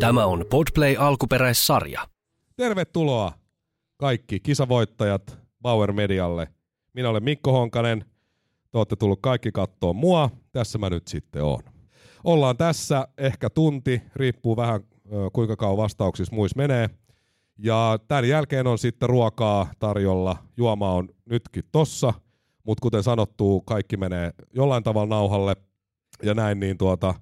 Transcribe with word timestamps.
Tämä 0.00 0.26
on 0.26 0.44
Podplay 0.50 0.96
alkuperäissarja. 0.98 2.08
Tervetuloa 2.56 3.32
kaikki 3.96 4.40
kisavoittajat 4.40 5.38
Bauer 5.62 5.92
Medialle. 5.92 6.48
Minä 6.92 7.08
olen 7.08 7.24
Mikko 7.24 7.52
Honkanen. 7.52 8.04
Te 8.70 8.78
olette 8.78 8.96
tullut 8.96 9.20
kaikki 9.22 9.52
katsoa 9.52 9.92
mua. 9.92 10.30
Tässä 10.52 10.78
mä 10.78 10.90
nyt 10.90 11.08
sitten 11.08 11.44
oon. 11.44 11.62
Ollaan 12.24 12.56
tässä 12.56 13.08
ehkä 13.18 13.50
tunti, 13.50 14.02
riippuu 14.16 14.56
vähän 14.56 14.80
kuinka 15.32 15.56
kauan 15.56 15.76
vastauksissa 15.76 16.34
muissa 16.34 16.56
menee. 16.56 16.90
Ja 17.58 17.98
tämän 18.08 18.28
jälkeen 18.28 18.66
on 18.66 18.78
sitten 18.78 19.08
ruokaa 19.08 19.66
tarjolla. 19.78 20.36
Juoma 20.56 20.92
on 20.92 21.08
nytkin 21.30 21.64
tossa, 21.72 22.14
mutta 22.64 22.82
kuten 22.82 23.02
sanottu, 23.02 23.60
kaikki 23.60 23.96
menee 23.96 24.30
jollain 24.54 24.82
tavalla 24.82 25.14
nauhalle. 25.14 25.56
Ja 26.22 26.34
näin, 26.34 26.60
niin 26.60 26.78
tuota, 26.78 27.14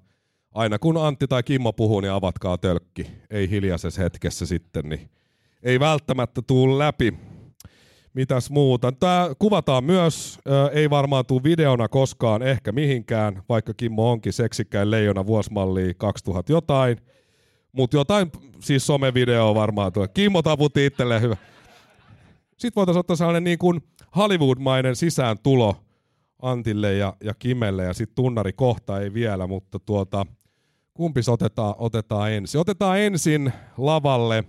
aina 0.53 0.79
kun 0.79 0.97
Antti 0.97 1.27
tai 1.27 1.43
Kimmo 1.43 1.73
puhuu, 1.73 1.99
niin 1.99 2.11
avatkaa 2.11 2.57
tölkki. 2.57 3.07
Ei 3.29 3.49
hiljaisessa 3.49 4.01
hetkessä 4.01 4.45
sitten, 4.45 4.89
niin 4.89 5.09
ei 5.63 5.79
välttämättä 5.79 6.41
tuu 6.41 6.79
läpi. 6.79 7.13
Mitäs 8.13 8.49
muuta? 8.49 8.91
Tämä 8.91 9.29
kuvataan 9.39 9.83
myös, 9.83 10.39
ei 10.71 10.89
varmaan 10.89 11.25
tule 11.25 11.43
videona 11.43 11.87
koskaan 11.87 12.41
ehkä 12.41 12.71
mihinkään, 12.71 13.43
vaikka 13.49 13.73
Kimmo 13.73 14.11
onkin 14.11 14.33
seksikkäin 14.33 14.91
leijona 14.91 15.25
vuosimalli 15.25 15.93
2000 15.97 16.51
jotain. 16.51 16.97
Mutta 17.71 17.97
jotain, 17.97 18.31
siis 18.59 18.87
somevideo 18.87 19.55
varmaan 19.55 19.93
tuo. 19.93 20.07
Kimmo 20.07 20.41
taputti 20.41 20.85
itselleen 20.85 21.21
hyvä. 21.21 21.37
Sitten 22.57 22.75
voitaisiin 22.75 22.99
ottaa 22.99 23.15
sellainen 23.15 23.43
niin 23.43 23.57
kuin 23.57 23.83
Hollywood-mainen 24.15 24.95
sisään 24.95 25.37
tulo 25.43 25.75
Antille 26.41 26.93
ja, 26.93 27.13
ja 27.23 27.33
Kimelle 27.33 27.83
ja 27.83 27.93
sitten 27.93 28.15
tunnari 28.15 28.53
kohta 28.53 28.99
ei 28.99 29.13
vielä, 29.13 29.47
mutta 29.47 29.79
tuota, 29.79 30.25
kumpi 30.93 31.21
otetaan, 31.31 31.75
otetaan 31.77 32.31
ensin? 32.31 32.61
Otetaan 32.61 32.99
ensin 32.99 33.53
lavalle 33.77 34.43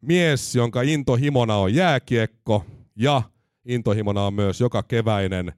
mies, 0.00 0.54
jonka 0.54 0.82
intohimona 0.82 1.56
on 1.56 1.74
jääkiekko 1.74 2.64
ja 2.96 3.22
intohimona 3.64 4.26
on 4.26 4.34
myös 4.34 4.60
joka 4.60 4.82
keväinen 4.82 5.52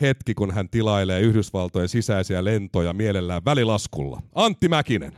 hetki, 0.00 0.34
kun 0.34 0.50
hän 0.50 0.68
tilailee 0.68 1.20
Yhdysvaltojen 1.20 1.88
sisäisiä 1.88 2.44
lentoja 2.44 2.92
mielellään 2.92 3.44
välilaskulla. 3.44 4.22
Antti 4.34 4.68
Mäkinen. 4.68 5.12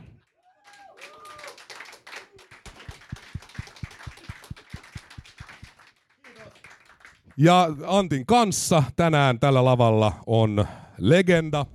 Ja 7.36 7.68
Antin 7.86 8.26
kanssa 8.26 8.82
tänään 8.96 9.40
tällä 9.40 9.64
lavalla 9.64 10.12
on 10.26 10.66
legenda, 10.98 11.66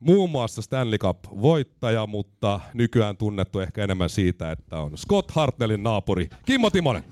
muun 0.00 0.30
muassa 0.30 0.62
Stanley 0.62 0.98
Cup-voittaja, 0.98 2.06
mutta 2.06 2.60
nykyään 2.74 3.16
tunnettu 3.16 3.60
ehkä 3.60 3.84
enemmän 3.84 4.08
siitä, 4.08 4.52
että 4.52 4.78
on 4.78 4.98
Scott 4.98 5.30
Hartnellin 5.30 5.82
naapuri 5.82 6.28
Kimmo 6.46 6.70
Timonen. 6.70 7.04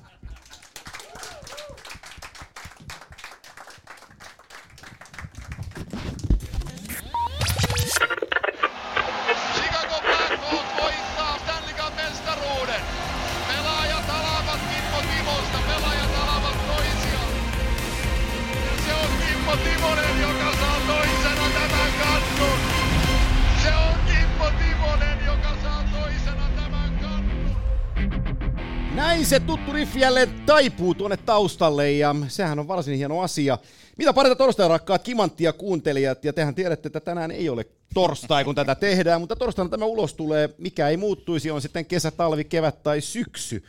Se 29.29 29.41
tuttu 29.41 29.73
riffi 29.73 30.01
jälleen 30.01 30.29
taipuu 30.47 30.95
tuonne 30.95 31.17
taustalle 31.17 31.93
ja 31.93 32.15
sehän 32.29 32.59
on 32.59 32.69
varsin 32.69 32.97
hieno 32.97 33.21
asia. 33.21 33.59
Mitä 33.99 34.13
parita 34.13 34.37
torstai 34.37 34.69
rakkaat 34.69 35.03
kimanttia 35.03 35.53
kuuntelijat 35.53 36.25
ja 36.25 36.33
tehän 36.33 36.55
tiedätte, 36.55 36.89
että 36.89 37.01
tänään 37.01 37.31
ei 37.31 37.49
ole 37.49 37.67
torstai 37.95 38.45
kun 38.45 38.55
tätä 38.55 38.75
tehdään, 38.75 39.21
mutta 39.21 39.37
torstaina 39.37 39.69
tämä 39.69 39.85
ulos 39.85 40.15
tulee, 40.15 40.51
mikä 40.59 40.89
ei 40.89 40.97
muuttuisi, 40.97 41.51
on 41.51 41.63
sitten 41.63 41.87
kesä, 41.87 42.11
talvi, 42.11 42.45
kevät 42.45 42.83
tai 42.83 43.01
syksy. 43.01 43.65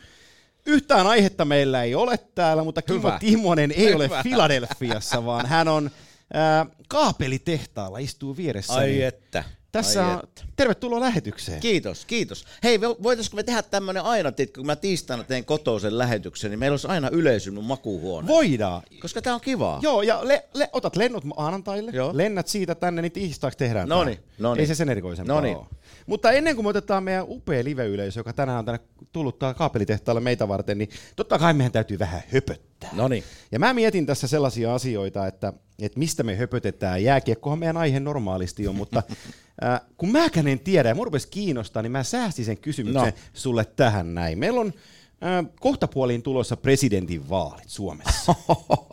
Yhtään 0.66 1.06
aihetta 1.06 1.44
meillä 1.44 1.82
ei 1.82 1.94
ole 1.94 2.18
täällä, 2.34 2.64
mutta 2.64 2.82
Kimmo 2.82 3.08
Hyvä. 3.08 3.18
Timonen 3.18 3.72
ei 3.76 3.84
Hyvä. 3.84 3.96
ole 3.96 4.10
Filadelfiassa, 4.22 5.24
vaan 5.24 5.46
hän 5.46 5.68
on 5.68 5.90
ää, 6.32 6.66
kaapelitehtaalla, 6.88 7.98
istuu 7.98 8.36
vieressä. 8.36 8.72
Ai 8.72 9.02
että. 9.02 9.44
Tässä 9.72 10.06
on, 10.06 10.22
tervetuloa 10.56 11.00
lähetykseen. 11.00 11.60
Kiitos, 11.60 12.04
kiitos. 12.04 12.44
Hei, 12.62 12.80
voitaisiko 12.80 13.36
me 13.36 13.42
tehdä 13.42 13.62
tämmöinen 13.62 14.02
aina, 14.02 14.28
että 14.28 14.46
kun 14.54 14.66
mä 14.66 14.76
tiistaina 14.76 15.24
teen 15.24 15.44
kotoisen 15.44 15.98
lähetyksen, 15.98 16.50
niin 16.50 16.58
meillä 16.58 16.72
olisi 16.72 16.86
aina 16.86 17.08
yleisö 17.12 17.50
mun 17.50 17.64
makuuhuone. 17.64 18.28
Voidaan. 18.28 18.82
Koska 19.00 19.22
tää 19.22 19.34
on 19.34 19.40
kivaa. 19.40 19.78
Joo, 19.82 20.02
ja 20.02 20.20
le, 20.22 20.44
le, 20.54 20.70
otat 20.72 20.96
lennot 20.96 21.24
maanantaille, 21.24 21.90
Joo. 21.94 22.10
lennät 22.14 22.48
siitä 22.48 22.74
tänne, 22.74 23.02
niin 23.02 23.12
tiistaaksi 23.12 23.58
tehdään 23.58 23.88
Noni, 23.88 24.20
noni. 24.38 24.60
Ei 24.60 24.66
se 24.66 24.74
sen 24.74 24.88
erikoisempaa 24.88 25.36
Noni. 25.36 25.54
ole. 25.54 25.66
Mutta 26.06 26.30
ennen 26.32 26.54
kuin 26.54 26.64
me 26.64 26.68
otetaan 26.68 27.04
meidän 27.04 27.24
upea 27.28 27.64
live-yleisö, 27.64 28.20
joka 28.20 28.32
tänään 28.32 28.58
on 28.58 28.64
tänne 28.64 28.80
tullut 29.12 29.36
kaapelitehtaalle 29.56 30.20
meitä 30.20 30.48
varten, 30.48 30.78
niin 30.78 30.90
totta 31.16 31.38
kai 31.38 31.54
meidän 31.54 31.72
täytyy 31.72 31.98
vähän 31.98 32.22
höpöttää. 32.32 32.90
Noni. 32.92 33.24
Ja 33.52 33.58
mä 33.58 33.74
mietin 33.74 34.06
tässä 34.06 34.26
sellaisia 34.26 34.74
asioita, 34.74 35.26
että, 35.26 35.52
että 35.82 35.98
mistä 35.98 36.22
me 36.22 36.36
höpötetään. 36.36 37.04
Jääkiekkohan 37.04 37.58
meidän 37.58 37.76
aihe 37.76 38.00
normaalisti 38.00 38.68
on, 38.68 38.74
mutta 38.74 39.02
äh, 39.64 39.80
kun 39.96 40.12
mäkään 40.12 40.48
en 40.48 40.58
tiedä 40.60 40.88
ja 40.88 40.94
mun 40.94 41.06
rupesi 41.06 41.28
kiinnostaa, 41.28 41.82
niin 41.82 41.92
mä 41.92 42.02
säästin 42.02 42.44
sen 42.44 42.58
kysymyksen 42.58 43.02
no. 43.04 43.12
sulle 43.34 43.64
tähän 43.64 44.14
näin. 44.14 44.38
Meillä 44.38 44.60
on 44.60 44.72
äh, 45.24 45.52
kohtapuoliin 45.60 46.22
tulossa 46.22 46.56
presidentin 46.56 47.28
vaalit 47.28 47.68
Suomessa. 47.68 48.34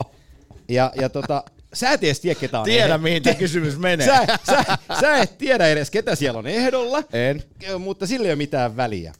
ja, 0.69 0.91
ja 0.95 1.09
tota, 1.09 1.43
sä 1.73 1.91
et 1.91 2.03
edes 2.03 2.19
tiedä, 2.19 2.39
ketä 2.39 2.59
on 2.59 2.65
Tiedä, 2.65 2.83
ehdolla. 2.83 2.97
mihin 2.97 3.23
tämä 3.23 3.35
kysymys 3.35 3.77
menee. 3.77 4.07
Sä, 4.07 4.25
sä, 4.43 4.77
sä 4.99 5.17
et 5.17 5.37
tiedä 5.37 5.67
edes, 5.67 5.91
ketä 5.91 6.15
siellä 6.15 6.39
on 6.39 6.47
ehdolla. 6.47 7.03
En. 7.13 7.43
Mutta 7.79 8.07
sillä 8.07 8.25
ei 8.25 8.31
ole 8.31 8.35
mitään 8.35 8.77
väliä. 8.77 9.13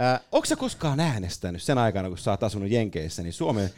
Äh, 0.00 0.20
onko 0.32 0.46
sä 0.46 0.56
koskaan 0.56 1.00
äänestänyt 1.00 1.62
sen 1.62 1.78
aikana, 1.78 2.08
kun 2.08 2.18
sä 2.18 2.30
oot 2.30 2.42
asunut 2.42 2.70
Jenkeissä, 2.70 3.22
niin 3.22 3.32
Suomen 3.32 3.70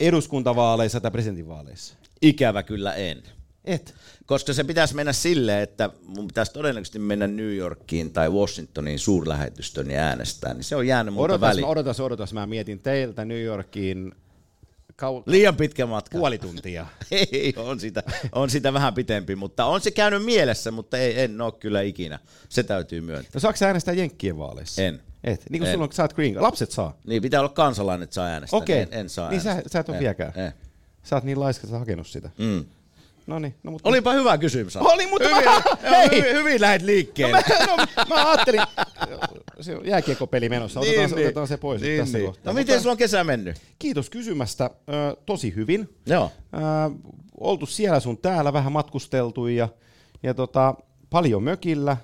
eduskuntavaaleissa 0.00 1.00
tai 1.00 1.10
presidentinvaaleissa? 1.10 1.94
Ikävä 2.22 2.62
kyllä 2.62 2.94
en. 2.94 3.22
Et. 3.68 3.94
Koska 4.26 4.52
se 4.52 4.64
pitäisi 4.64 4.94
mennä 4.94 5.12
silleen, 5.12 5.62
että 5.62 5.90
mun 6.06 6.26
pitäisi 6.26 6.52
todennäköisesti 6.52 6.98
mennä 6.98 7.26
New 7.26 7.56
Yorkiin 7.56 8.12
tai 8.12 8.30
Washingtoniin 8.30 8.98
suurlähetystön 8.98 9.90
ja 9.90 10.00
äänestää, 10.00 10.54
niin 10.54 10.64
se 10.64 10.76
on 10.76 10.86
jäänyt 10.86 11.14
multa 11.14 11.24
odotas, 11.24 11.50
väliin. 11.50 11.66
Odotas, 11.66 12.00
odotas, 12.00 12.32
mä 12.32 12.46
mietin 12.46 12.78
teiltä 12.78 13.24
New 13.24 13.42
Yorkiin 13.42 14.12
kau- 15.02 15.22
Liian 15.26 15.56
pitkä 15.56 15.86
matka. 15.86 16.18
Puoli 16.18 16.38
tuntia. 16.38 16.86
ei, 17.32 17.54
on 17.56 17.80
sitä, 17.80 18.02
on 18.32 18.50
sitä 18.50 18.72
vähän 18.72 18.94
pitempi, 18.94 19.36
mutta 19.36 19.64
on 19.64 19.80
se 19.80 19.90
käynyt 19.90 20.24
mielessä, 20.24 20.70
mutta 20.70 20.98
ei, 20.98 21.20
en 21.20 21.40
ole 21.40 21.52
kyllä 21.52 21.80
ikinä. 21.80 22.18
Se 22.48 22.62
täytyy 22.62 23.00
myöntää. 23.00 23.30
No 23.34 23.40
saako 23.40 23.64
äänestää 23.64 23.94
Jenkkien 23.94 24.38
vaaleissa? 24.38 24.82
En. 24.82 25.00
Et, 25.24 25.44
niin 25.50 25.62
kuin 25.62 25.72
sulla 25.72 25.88
sä 25.92 26.02
oot 26.02 26.12
green, 26.12 26.42
lapset 26.42 26.70
saa. 26.70 26.98
Niin, 27.06 27.22
pitää 27.22 27.40
olla 27.40 27.48
kansalainen, 27.48 28.04
että 28.04 28.14
saa 28.14 28.26
äänestää. 28.26 28.56
Okei, 28.56 28.82
okay. 28.82 28.98
en, 28.98 29.00
en 29.00 29.08
saa 29.08 29.30
niin 29.30 29.40
sä, 29.40 29.62
sä 29.66 29.80
et 29.80 29.88
ole 29.88 29.98
vieläkään. 29.98 30.32
En. 30.36 30.52
Sä 31.02 31.16
oot 31.16 31.24
niin 31.24 31.40
laiska, 31.40 31.60
että 31.64 31.74
sä 31.74 31.78
hakenut 31.78 32.06
sitä. 32.06 32.30
Mm. 32.38 32.64
No 33.28 33.38
niin, 33.38 33.54
no, 33.62 33.70
mutta... 33.70 33.88
Olipa 33.88 34.12
hyvä 34.12 34.38
kysymys. 34.38 34.76
Oli, 34.76 35.06
mutta 35.06 35.28
hyvin, 35.28 35.44
mä, 35.44 35.62
hei. 35.90 36.08
hyvin, 36.10 36.34
hyvin 36.34 36.60
lähdet 36.60 36.82
liikkeelle. 36.82 37.44
No, 37.66 37.76
mä, 37.76 37.86
no, 37.96 38.04
mä 38.08 38.30
ajattelin, 38.30 38.60
se 39.60 39.76
on 39.76 39.86
jääkiekkopeli 39.86 40.48
menossa, 40.48 40.80
otetaan, 40.80 40.98
niin, 40.98 41.08
se, 41.08 41.24
otetaan 41.24 41.48
se 41.48 41.56
pois 41.56 41.82
niin, 41.82 42.00
tässä 42.00 42.18
niin. 42.18 42.26
kohtaa. 42.26 42.52
No 42.52 42.58
miten 42.58 42.74
mutta, 42.74 42.82
sulla 42.82 42.92
on 42.92 42.98
kesä 42.98 43.24
mennyt? 43.24 43.56
Kiitos 43.78 44.10
kysymästä, 44.10 44.70
ö, 44.88 45.16
tosi 45.26 45.54
hyvin. 45.54 45.88
Joo. 46.06 46.30
Ö, 46.54 46.58
oltu 47.40 47.66
siellä 47.66 48.00
sun 48.00 48.18
täällä, 48.18 48.52
vähän 48.52 48.72
matkusteltu 48.72 49.46
ja, 49.46 49.68
ja 50.22 50.34
tota, 50.34 50.74
paljon 51.10 51.42
mökillä, 51.42 51.96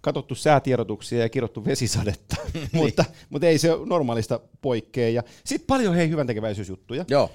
katsottu 0.00 0.34
säätiedotuksia 0.34 1.18
ja 1.18 1.28
kirjoittu 1.28 1.64
vesisadetta, 1.64 2.36
niin. 2.54 2.68
mutta, 2.72 3.04
mutta 3.30 3.46
ei 3.46 3.58
se 3.58 3.68
normaalista 3.86 4.40
poikkea. 4.62 5.22
Sitten 5.44 5.66
paljon 5.66 5.94
hei 5.94 6.08
hyvän 6.08 6.26
tekeväisyysjuttuja. 6.26 7.04
Joo. 7.08 7.30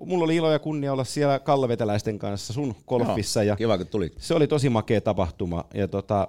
Mulla 0.00 0.24
oli 0.24 0.36
ilo 0.36 0.52
ja 0.52 0.58
kunnia 0.58 0.92
olla 0.92 1.04
siellä 1.04 1.38
Kalle 1.38 1.68
Veteläisten 1.68 2.18
kanssa 2.18 2.52
sun 2.52 2.74
golfissa. 2.86 3.42
Joo, 3.42 3.52
ja 3.52 3.56
kiva, 3.56 3.78
kun 3.78 3.86
tulit. 3.86 4.14
Se 4.18 4.34
oli 4.34 4.46
tosi 4.46 4.68
makea 4.68 5.00
tapahtuma. 5.00 5.64
Ja 5.74 5.88
tota, 5.88 6.28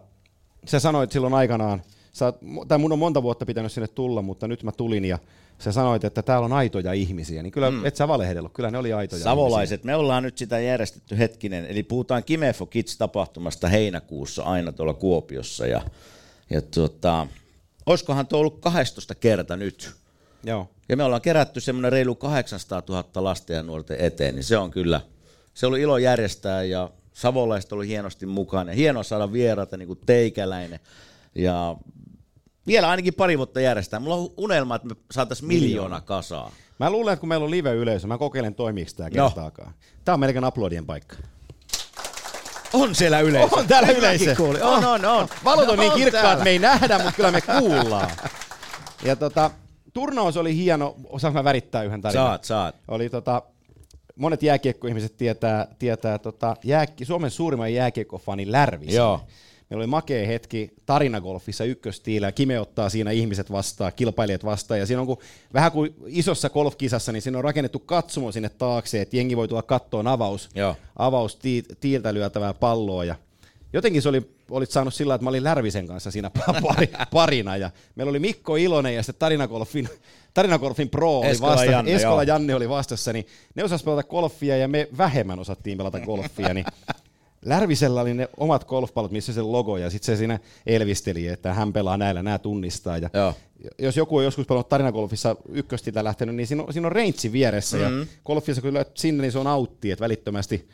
sä 0.65 0.79
sanoit 0.79 1.11
silloin 1.11 1.33
aikanaan, 1.33 1.81
sä, 2.13 2.33
tai 2.67 2.77
mun 2.77 2.91
on 2.91 2.99
monta 2.99 3.23
vuotta 3.23 3.45
pitänyt 3.45 3.71
sinne 3.71 3.87
tulla, 3.87 4.21
mutta 4.21 4.47
nyt 4.47 4.63
mä 4.63 4.71
tulin 4.71 5.05
ja 5.05 5.19
sä 5.59 5.71
sanoit, 5.71 6.03
että 6.03 6.21
täällä 6.21 6.45
on 6.45 6.53
aitoja 6.53 6.93
ihmisiä, 6.93 7.43
niin 7.43 7.51
kyllä 7.51 7.71
mm. 7.71 7.85
et 7.85 7.95
sä 7.95 8.07
valehdellut, 8.07 8.53
kyllä 8.53 8.71
ne 8.71 8.77
oli 8.77 8.93
aitoja 8.93 9.23
Savolaiset, 9.23 9.79
ihmisiä. 9.79 9.91
me 9.91 9.95
ollaan 9.95 10.23
nyt 10.23 10.37
sitä 10.37 10.59
järjestetty 10.59 11.17
hetkinen, 11.17 11.65
eli 11.65 11.83
puhutaan 11.83 12.23
Kimefo 12.23 12.65
Kids-tapahtumasta 12.65 13.67
heinäkuussa 13.67 14.43
aina 14.43 14.71
tuolla 14.71 14.93
Kuopiossa, 14.93 15.67
ja 15.67 15.81
ja 16.49 16.61
tuota, 16.61 17.27
olisikohan 17.85 18.27
tuo 18.27 18.39
ollut 18.39 18.59
12 18.59 19.15
kerta 19.15 19.55
nyt. 19.55 19.91
Joo. 20.43 20.69
Ja 20.89 20.97
me 20.97 21.03
ollaan 21.03 21.21
kerätty 21.21 21.59
semmoinen 21.59 21.91
reilu 21.91 22.15
800 22.15 22.81
000 22.89 23.03
lasten 23.15 23.55
ja 23.55 23.63
nuorten 23.63 23.97
eteen, 23.99 24.35
niin 24.35 24.43
se 24.43 24.57
on 24.57 24.71
kyllä, 24.71 25.01
se 25.53 25.67
oli 25.67 25.81
ilo 25.81 25.97
järjestää 25.97 26.63
ja 26.63 26.89
savolaiset 27.13 27.71
oli 27.73 27.87
hienosti 27.87 28.25
mukana. 28.25 28.71
Hienoa 28.71 29.03
saada 29.03 29.31
vieraita, 29.33 29.77
niin 29.77 29.87
kuin 29.87 29.99
teikäläinen. 30.05 30.79
Ja 31.35 31.75
vielä 32.67 32.89
ainakin 32.89 33.13
pari 33.13 33.37
vuotta 33.37 33.61
järjestää. 33.61 33.99
Mulla 33.99 34.15
on 34.15 34.29
unelma, 34.37 34.75
että 34.75 34.87
me 34.87 34.95
saataisiin 35.11 35.47
miljoona 35.47 36.01
kasaa. 36.01 36.51
Mä 36.79 36.89
luulen, 36.89 37.13
että 37.13 37.19
kun 37.19 37.29
meillä 37.29 37.43
on 37.43 37.51
live-yleisö, 37.51 38.07
mä 38.07 38.17
kokeilen 38.17 38.55
toimiiko 38.55 38.91
tämä 38.97 39.09
No. 39.09 39.25
kertaakaan. 39.29 39.73
Tää 40.05 40.13
on 40.13 40.19
melkein 40.19 40.43
aplodien 40.43 40.85
paikka. 40.85 41.15
On 42.73 42.95
siellä 42.95 43.19
yleisö. 43.19 43.55
On 43.55 43.67
täällä 43.67 43.89
yleisö. 43.89 44.35
On, 44.61 44.85
on, 44.85 45.05
on. 45.05 45.27
Valot 45.43 45.69
on 45.69 45.79
niin 45.79 45.91
On 45.91 45.97
kirkkaat, 45.97 46.23
täällä. 46.25 46.43
me 46.43 46.49
ei 46.49 46.59
nähdä, 46.59 46.97
mutta 46.97 47.11
kyllä 47.11 47.31
me 47.31 47.41
kuullaan. 47.41 48.09
Ja 49.03 49.15
tota, 49.15 49.51
turnaus 49.97 50.37
oli 50.37 50.55
hieno. 50.55 50.95
Osaanko 51.09 51.39
mä 51.39 51.43
värittää 51.43 51.83
yhden 51.83 52.01
tarinan? 52.01 52.27
Saat, 52.27 52.43
saat. 52.43 52.75
Oli 52.87 53.09
tota, 53.09 53.41
monet 54.15 54.43
jääkiekkoihmiset 54.43 55.17
tietää, 55.17 55.67
tietää 55.79 56.17
tota, 56.17 56.55
jääkki, 56.63 57.05
Suomen 57.05 57.31
suurimman 57.31 57.73
jääkiekkofanin 57.73 58.51
Lärvisen. 58.51 58.95
Joo. 58.95 59.21
Meillä 59.69 59.81
oli 59.81 59.87
makea 59.87 60.27
hetki 60.27 60.71
tarinagolfissa 60.85 61.63
ykköstiillä. 61.63 62.31
Kime 62.31 62.59
ottaa 62.59 62.89
siinä 62.89 63.11
ihmiset 63.11 63.51
vastaan, 63.51 63.91
kilpailijat 63.95 64.45
vastaan. 64.45 64.79
Ja 64.79 64.85
siinä 64.85 65.01
on 65.01 65.07
kun, 65.07 65.17
vähän 65.53 65.71
kuin 65.71 65.95
isossa 66.07 66.49
golfkisassa, 66.49 67.11
niin 67.11 67.21
siinä 67.21 67.37
on 67.37 67.43
rakennettu 67.43 67.79
katsomo 67.79 68.31
sinne 68.31 68.49
taakse, 68.49 69.01
että 69.01 69.17
jengi 69.17 69.37
voi 69.37 69.47
tulla 69.47 69.63
kattoon 69.63 70.07
avaus, 70.07 70.49
Joo. 70.55 70.75
avaus 70.95 71.35
tii, 71.35 71.63
tiiltä 71.79 72.13
lyötävää 72.13 72.53
palloa. 72.53 73.05
Ja 73.05 73.15
jotenkin 73.73 74.01
se 74.01 74.09
oli, 74.09 74.36
olit 74.51 74.71
saanut 74.71 74.93
sillä, 74.93 75.15
että 75.15 75.23
mä 75.23 75.29
olin 75.29 75.43
Lärvisen 75.43 75.87
kanssa 75.87 76.11
siinä 76.11 76.31
pari, 76.65 76.89
parina. 77.13 77.57
Ja 77.57 77.71
meillä 77.95 78.09
oli 78.09 78.19
Mikko 78.19 78.55
Ilonen 78.55 78.95
ja 78.95 79.03
sitten 79.03 79.19
Tarinagolfin, 79.19 79.89
Tarinagolfin 80.33 80.89
pro 80.89 81.17
oli 81.17 81.27
Eskola 81.27 81.51
vastassa. 81.51 81.71
Janne, 81.71 81.95
Eskola 81.95 82.23
joo. 82.23 82.35
Janne 82.35 82.55
oli 82.55 82.69
vastassa, 82.69 83.13
niin 83.13 83.27
ne 83.55 83.63
osas 83.63 83.83
pelata 83.83 84.03
golfia 84.09 84.57
ja 84.57 84.67
me 84.67 84.87
vähemmän 84.97 85.39
osattiin 85.39 85.77
pelata 85.77 85.99
golfia. 85.99 86.53
Niin 86.53 86.65
Lärvisellä 87.45 88.01
oli 88.01 88.13
ne 88.13 88.29
omat 88.37 88.65
golfpallot, 88.65 89.11
missä 89.11 89.33
se 89.33 89.41
logo, 89.41 89.77
ja 89.77 89.89
sitten 89.89 90.05
se 90.05 90.19
siinä 90.19 90.39
elvisteli, 90.65 91.27
että 91.27 91.53
hän 91.53 91.73
pelaa 91.73 91.97
näillä, 91.97 92.23
nämä 92.23 92.39
tunnistaa. 92.39 92.97
Ja 92.97 93.09
Joo. 93.13 93.33
jos 93.79 93.97
joku 93.97 94.17
on 94.17 94.23
joskus 94.23 94.47
pelannut 94.47 94.69
tarinagolfissa 94.69 95.35
ykköstiltä 95.49 96.03
lähtenyt, 96.03 96.35
niin 96.35 96.47
siinä 96.47 96.63
on, 96.63 96.73
siinä 96.73 96.87
on 96.87 96.91
range 96.91 97.31
vieressä, 97.31 97.77
mm-hmm. 97.77 97.99
ja 97.99 98.05
golfissa 98.25 98.61
kun 98.61 98.73
sinne, 98.93 99.21
niin 99.21 99.31
se 99.31 99.39
on 99.39 99.47
autti, 99.47 99.91
että 99.91 100.03
välittömästi, 100.03 100.67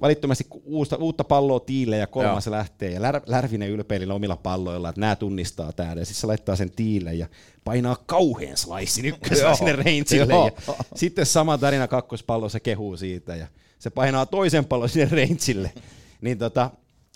välittömästi 0.00 0.46
uusta, 0.64 0.96
uutta 0.96 1.24
palloa 1.24 1.60
tiille 1.60 1.96
ja 1.96 2.06
kolmas 2.06 2.46
Joo. 2.46 2.56
lähtee, 2.56 2.90
ja 2.90 3.02
Lär, 3.02 3.20
Lärvinen 3.26 3.70
ylpeili 3.70 4.06
omilla 4.06 4.36
palloilla, 4.36 4.88
että 4.88 5.00
nämä 5.00 5.16
tunnistaa 5.16 5.72
täällä, 5.72 6.02
ja 6.02 6.06
sitten 6.06 6.20
se 6.20 6.26
laittaa 6.26 6.56
sen 6.56 6.70
tiille 6.70 7.14
ja 7.14 7.26
painaa 7.64 7.96
kauhean 8.06 8.56
slicein 8.56 9.06
ykkösellä 9.06 9.54
sinne 9.54 9.72
rangeille, 9.72 10.34
ja 10.34 10.74
sitten 10.94 11.26
sama 11.26 11.58
tarina 11.58 11.88
kakkospallo, 11.88 12.48
se 12.48 12.60
kehuu 12.60 12.96
siitä, 12.96 13.36
ja 13.36 13.46
se 13.78 13.90
painaa 13.90 14.26
toisen 14.26 14.64
pallon 14.64 14.88
sinne 14.88 15.08
rangeille, 15.16 15.72
niin 16.20 16.38
tota, 16.38 16.70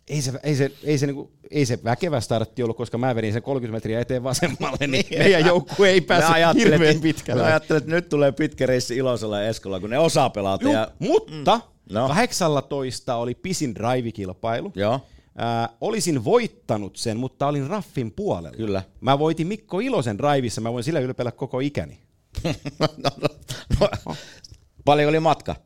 ei 0.09 0.23
se, 0.23 0.33
ei 0.43 0.55
se, 0.55 0.73
ei 0.85 0.99
se, 0.99 1.07
niinku, 1.07 1.33
ei 1.51 1.67
se 1.67 1.79
väkevä 1.85 2.21
startti 2.21 2.63
ollut, 2.63 2.77
koska 2.77 2.99
mä 2.99 3.15
vedin 3.15 3.33
sen 3.33 3.43
30 3.43 3.77
metriä 3.77 4.01
eteen 4.01 4.23
vasemmalle, 4.23 4.87
niin 4.87 5.05
meidän 5.19 5.47
joukkue 5.47 5.89
ei 5.89 6.01
päässyt 6.01 6.35
hirveän 6.55 7.01
pitkälle. 7.01 7.43
Mä 7.43 7.49
ajattelin, 7.49 7.79
että 7.79 7.91
nyt 7.91 8.09
tulee 8.09 8.33
pitkä 8.33 8.67
reissi 8.67 8.97
Ilosella 8.97 9.41
ja 9.41 9.49
Eskolla, 9.49 9.81
kun 9.81 9.91
ne 9.91 9.99
osaa 9.99 10.31
pelata. 10.31 10.65
Juu, 10.65 10.73
Ja, 10.73 10.89
mutta 10.99 11.61
No. 11.91 12.09
18 12.09 13.17
oli 13.17 13.35
pisin 13.35 13.75
drive-kilpailu. 13.75 14.73
joo, 14.75 15.01
Ää, 15.37 15.69
olisin 15.81 16.25
voittanut 16.25 16.97
sen, 16.97 17.17
mutta 17.17 17.47
olin 17.47 17.67
raffin 17.67 18.13
puolella. 18.13 18.57
Kyllä. 18.57 18.83
Mä 19.01 19.19
voitin 19.19 19.47
Mikko 19.47 19.81
Ilosen 19.81 20.19
drivissa, 20.19 20.61
mä 20.61 20.73
voin 20.73 20.85
sillä 20.85 21.01
ylpeillä 21.01 21.33
koko 21.33 21.61
ikäni. 21.61 21.99
no, 22.79 22.87
no, 22.97 23.11
no. 23.81 24.17
Paljon 24.85 25.09
oli 25.09 25.21
matka? 25.21 25.57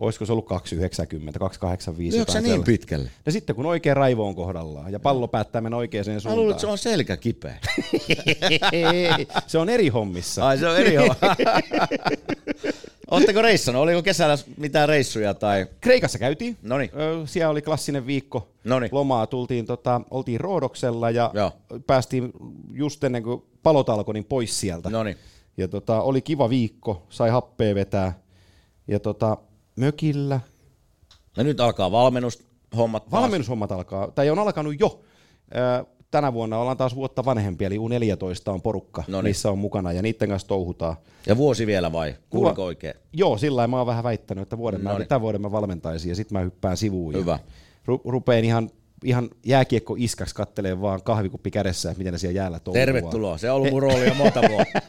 Olisiko 0.00 0.26
se 0.26 0.32
ollut 0.32 0.46
290, 0.46 1.38
285? 1.38 2.16
Lyöksä 2.16 2.38
jotain 2.38 2.52
niin 2.52 2.64
pitkälle? 2.64 3.10
No 3.26 3.32
sitten 3.32 3.56
kun 3.56 3.66
oikea 3.66 3.94
raivo 3.94 4.28
on 4.28 4.34
kohdallaan 4.34 4.92
ja 4.92 5.00
pallo 5.00 5.28
päättää 5.28 5.60
mennä 5.60 5.76
oikeaan 5.76 6.06
Mä 6.06 6.12
suuntaan. 6.20 6.36
luulen, 6.36 6.50
että 6.50 6.60
se 6.60 6.66
on 6.66 6.78
selkä 6.78 7.16
kipeä. 7.16 7.58
Se 9.46 9.58
on 9.58 9.68
eri 9.68 9.88
hommissa. 9.88 10.46
Ai 10.46 10.58
se 10.58 10.68
on 10.68 10.76
eri 10.76 10.96
homma. 10.96 11.14
Oletteko 13.10 13.42
reissannut? 13.42 13.82
Oliko 13.82 14.02
kesällä 14.02 14.38
mitään 14.56 14.88
reissuja 14.88 15.34
tai... 15.34 15.66
Kreikassa 15.80 16.18
käytiin. 16.18 16.56
Noniin. 16.62 16.90
Ö, 16.94 17.26
Siellä 17.26 17.50
oli 17.50 17.62
klassinen 17.62 18.06
viikko 18.06 18.48
Noniin. 18.64 18.88
lomaa. 18.92 19.26
Tultiin, 19.26 19.66
tota, 19.66 20.00
oltiin 20.10 20.40
Roodoksella 20.40 21.10
ja 21.10 21.30
Joo. 21.34 21.52
päästiin 21.86 22.32
just 22.72 23.04
ennen 23.04 23.22
kuin 23.22 23.42
palot 23.62 23.88
alkoi, 23.88 24.14
niin 24.14 24.24
pois 24.24 24.60
sieltä. 24.60 24.90
Noniin. 24.90 25.16
Ja 25.56 25.68
tota, 25.68 26.00
oli 26.02 26.22
kiva 26.22 26.50
viikko, 26.50 27.06
sai 27.08 27.30
happea 27.30 27.74
vetää. 27.74 28.18
Ja 28.88 29.00
tota, 29.00 29.36
mökillä. 29.76 30.40
No 31.36 31.42
nyt 31.42 31.60
alkaa 31.60 31.92
valmennushommat. 31.92 33.10
Valmennushommat 33.10 33.72
alkaa, 33.72 34.10
tai 34.10 34.30
on 34.30 34.38
alkanut 34.38 34.80
jo. 34.80 35.00
Tänä 36.16 36.32
vuonna 36.32 36.58
ollaan 36.58 36.76
taas 36.76 36.94
vuotta 36.94 37.24
vanhempi, 37.24 37.64
eli 37.64 37.76
U14 37.78 38.52
on 38.52 38.62
porukka, 38.62 39.04
Noniin. 39.08 39.30
missä 39.30 39.50
on 39.50 39.58
mukana, 39.58 39.92
ja 39.92 40.02
niiden 40.02 40.28
kanssa 40.28 40.48
touhutaan. 40.48 40.96
Ja 41.26 41.36
vuosi 41.36 41.66
vielä 41.66 41.92
vai? 41.92 42.14
Kuuliko 42.30 42.64
oikein? 42.64 42.94
Joo, 43.12 43.38
sillä 43.38 43.56
lailla 43.56 43.70
mä 43.70 43.76
oon 43.78 43.86
vähän 43.86 44.04
väittänyt, 44.04 44.42
että 44.42 44.58
vuoden 44.58 44.80
mä, 44.80 44.90
Noniin. 44.92 45.08
tämän 45.08 45.20
vuoden 45.20 45.40
mä 45.40 45.52
valmentaisin, 45.52 46.08
ja 46.08 46.14
sitten 46.14 46.38
mä 46.38 46.44
hyppään 46.44 46.76
sivuun. 46.76 47.14
Hyvä. 47.14 47.32
Ja 47.32 47.38
ru- 47.94 48.00
rupeen 48.04 48.44
ihan, 48.44 48.70
ihan 49.04 49.28
jääkiekko 49.46 49.94
iskaksi 49.98 50.34
kattelee 50.34 50.80
vaan 50.80 51.02
kahvikuppi 51.02 51.50
kädessä, 51.50 51.90
että 51.90 51.98
miten 51.98 52.12
ne 52.12 52.18
siellä 52.18 52.36
jäällä 52.36 52.58
touhua. 52.60 52.78
Tervetuloa. 52.80 53.38
Se 53.38 53.50
on 53.50 53.56
ollut 53.56 53.70
mun 53.70 53.82
rooli 53.82 54.06
jo 54.08 54.14
monta 54.14 54.40
vuotta. 54.48 54.82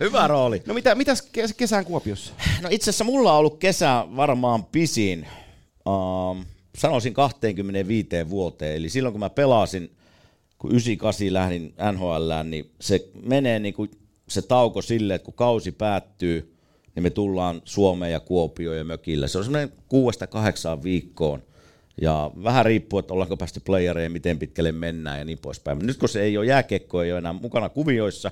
Hyvä 0.04 0.26
rooli. 0.28 0.62
No 0.66 0.74
mitä, 0.74 0.94
mitäs 0.94 1.22
kes- 1.22 1.54
kesän 1.54 1.84
Kuopiossa? 1.84 2.32
No 2.62 2.68
itse 2.72 2.90
asiassa 2.90 3.04
mulla 3.04 3.32
on 3.32 3.38
ollut 3.38 3.58
kesä 3.58 4.04
varmaan 4.16 4.64
pisin, 4.64 5.26
um, 5.86 6.44
sanoisin 6.78 7.14
25 7.14 8.08
vuoteen. 8.30 8.76
Eli 8.76 8.88
silloin 8.88 9.12
kun 9.12 9.20
mä 9.20 9.30
pelasin, 9.30 9.90
kun 10.58 10.70
98 10.70 11.32
lähdin 11.32 11.74
NHL, 11.92 12.32
niin 12.44 12.70
se 12.80 13.08
menee 13.22 13.58
niin 13.58 13.74
kuin 13.74 13.90
se 14.28 14.42
tauko 14.42 14.82
silleen, 14.82 15.14
että 15.14 15.24
kun 15.24 15.34
kausi 15.34 15.72
päättyy, 15.72 16.54
niin 16.94 17.02
me 17.02 17.10
tullaan 17.10 17.62
Suomeen 17.64 18.12
ja 18.12 18.20
Kuopioon 18.20 18.76
ja 18.76 18.84
mökillä. 18.84 19.28
Se 19.28 19.38
on 19.38 19.44
semmoinen 19.44 19.72
kuudesta 19.88 20.26
kahdeksaan 20.26 20.82
viikkoon. 20.82 21.42
Ja 22.00 22.30
vähän 22.42 22.66
riippuu, 22.66 22.98
että 22.98 23.14
ollaanko 23.14 23.36
päästy 23.36 23.60
playereen, 23.60 24.12
miten 24.12 24.38
pitkälle 24.38 24.72
mennään 24.72 25.18
ja 25.18 25.24
niin 25.24 25.38
poispäin. 25.38 25.78
Nyt 25.78 25.96
kun 25.96 26.08
se 26.08 26.22
ei 26.22 26.38
ole 26.38 26.46
jääkiekko, 26.46 27.02
ei 27.02 27.12
ole 27.12 27.18
enää 27.18 27.32
mukana 27.32 27.68
kuvioissa, 27.68 28.30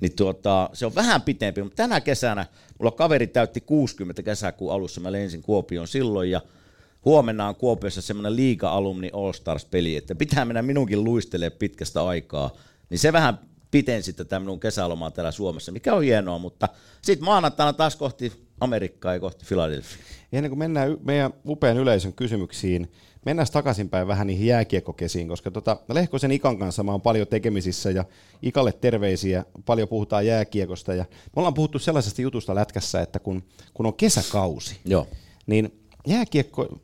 niin 0.00 0.16
tuota, 0.16 0.70
se 0.72 0.86
on 0.86 0.94
vähän 0.94 1.22
pitempi. 1.22 1.62
Mutta 1.62 1.76
tänä 1.76 2.00
kesänä 2.00 2.46
mulla 2.78 2.90
kaveri 2.90 3.26
täytti 3.26 3.60
60 3.60 4.22
kesäkuun 4.22 4.72
alussa. 4.72 5.00
Mä 5.00 5.12
lensin 5.12 5.42
Kuopioon 5.42 5.88
silloin 5.88 6.30
ja 6.30 6.40
huomenna 7.06 7.48
on 7.48 7.56
Kuopiossa 7.56 8.02
semmoinen 8.02 8.36
liiga 8.36 8.70
alumni 8.70 9.10
All 9.12 9.32
Stars-peli, 9.32 9.96
että 9.96 10.14
pitää 10.14 10.44
mennä 10.44 10.62
minunkin 10.62 11.04
luistelee 11.04 11.50
pitkästä 11.50 12.06
aikaa. 12.06 12.50
Niin 12.90 12.98
se 12.98 13.12
vähän 13.12 13.38
pitensi 13.70 14.12
tätä 14.12 14.40
minun 14.40 14.60
kesälomaa 14.60 15.10
täällä 15.10 15.30
Suomessa, 15.30 15.72
mikä 15.72 15.94
on 15.94 16.02
hienoa, 16.02 16.38
mutta 16.38 16.68
sitten 17.02 17.24
maanantaina 17.24 17.72
taas 17.72 17.96
kohti 17.96 18.32
Amerikkaa 18.60 19.14
ja 19.14 19.20
kohti 19.20 19.44
Philadelphia. 19.48 20.04
Ja 20.32 20.38
ennen 20.38 20.50
kuin 20.50 20.58
mennään 20.58 20.96
meidän 21.04 21.32
upean 21.46 21.76
yleisön 21.76 22.12
kysymyksiin, 22.12 22.92
mennään 23.26 23.48
takaisinpäin 23.52 24.08
vähän 24.08 24.26
niihin 24.26 24.46
jääkiekkokesiin, 24.46 25.28
koska 25.28 25.50
tota, 25.50 25.76
Lehkosen 25.88 26.32
Ikan 26.32 26.58
kanssa 26.58 26.82
mä 26.82 26.92
oon 26.92 27.00
paljon 27.02 27.26
tekemisissä 27.26 27.90
ja 27.90 28.04
Ikalle 28.42 28.72
terveisiä, 28.72 29.44
paljon 29.66 29.88
puhutaan 29.88 30.26
jääkiekosta 30.26 30.94
ja 30.94 31.04
me 31.10 31.32
ollaan 31.36 31.54
puhuttu 31.54 31.78
sellaisesta 31.78 32.22
jutusta 32.22 32.54
lätkässä, 32.54 33.00
että 33.00 33.18
kun, 33.18 33.42
kun 33.74 33.86
on 33.86 33.94
kesäkausi, 33.94 34.76
Joo. 34.84 35.06
niin 35.46 35.80
jääkiekko, 36.06 36.78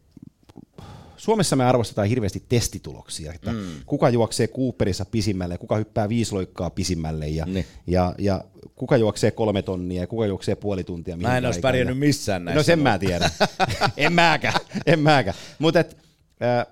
Suomessa 1.23 1.57
me 1.57 1.65
arvostetaan 1.65 2.09
hirveästi 2.09 2.43
testituloksia, 2.49 3.33
että 3.33 3.53
mm. 3.53 3.59
kuka 3.87 4.11
juoksee 4.11 4.49
Cooperissa 4.49 5.05
pisimmälle, 5.05 5.59
kuka 5.59 5.77
hyppää 5.77 6.09
viisi 6.09 6.33
loikkaa 6.33 6.71
pisimmälle 6.71 7.29
ja, 7.29 7.47
Niin. 7.47 7.67
ja, 7.87 8.15
ja 8.19 8.45
kuka 8.75 8.97
juoksee 8.97 9.31
kolme 9.31 9.63
tonnia 9.63 10.01
ja 10.01 10.07
kuka 10.07 10.27
juoksee 10.27 10.55
puoli 10.55 10.85
tuntia. 10.85 11.17
Mä 11.17 11.39
en 11.39 11.47
olisi 11.47 11.61
pärjännyt 11.61 11.99
missään 11.99 12.45
näissä. 12.45 12.59
No 12.59 12.63
sen 12.63 12.79
mä 12.79 12.99
tiedän. 12.99 13.31
en 13.97 14.13
mäkään, 14.13 14.61
en 14.87 15.01
mäkään. 15.01 15.37
Mutta 15.59 15.79
äh, 15.79 16.67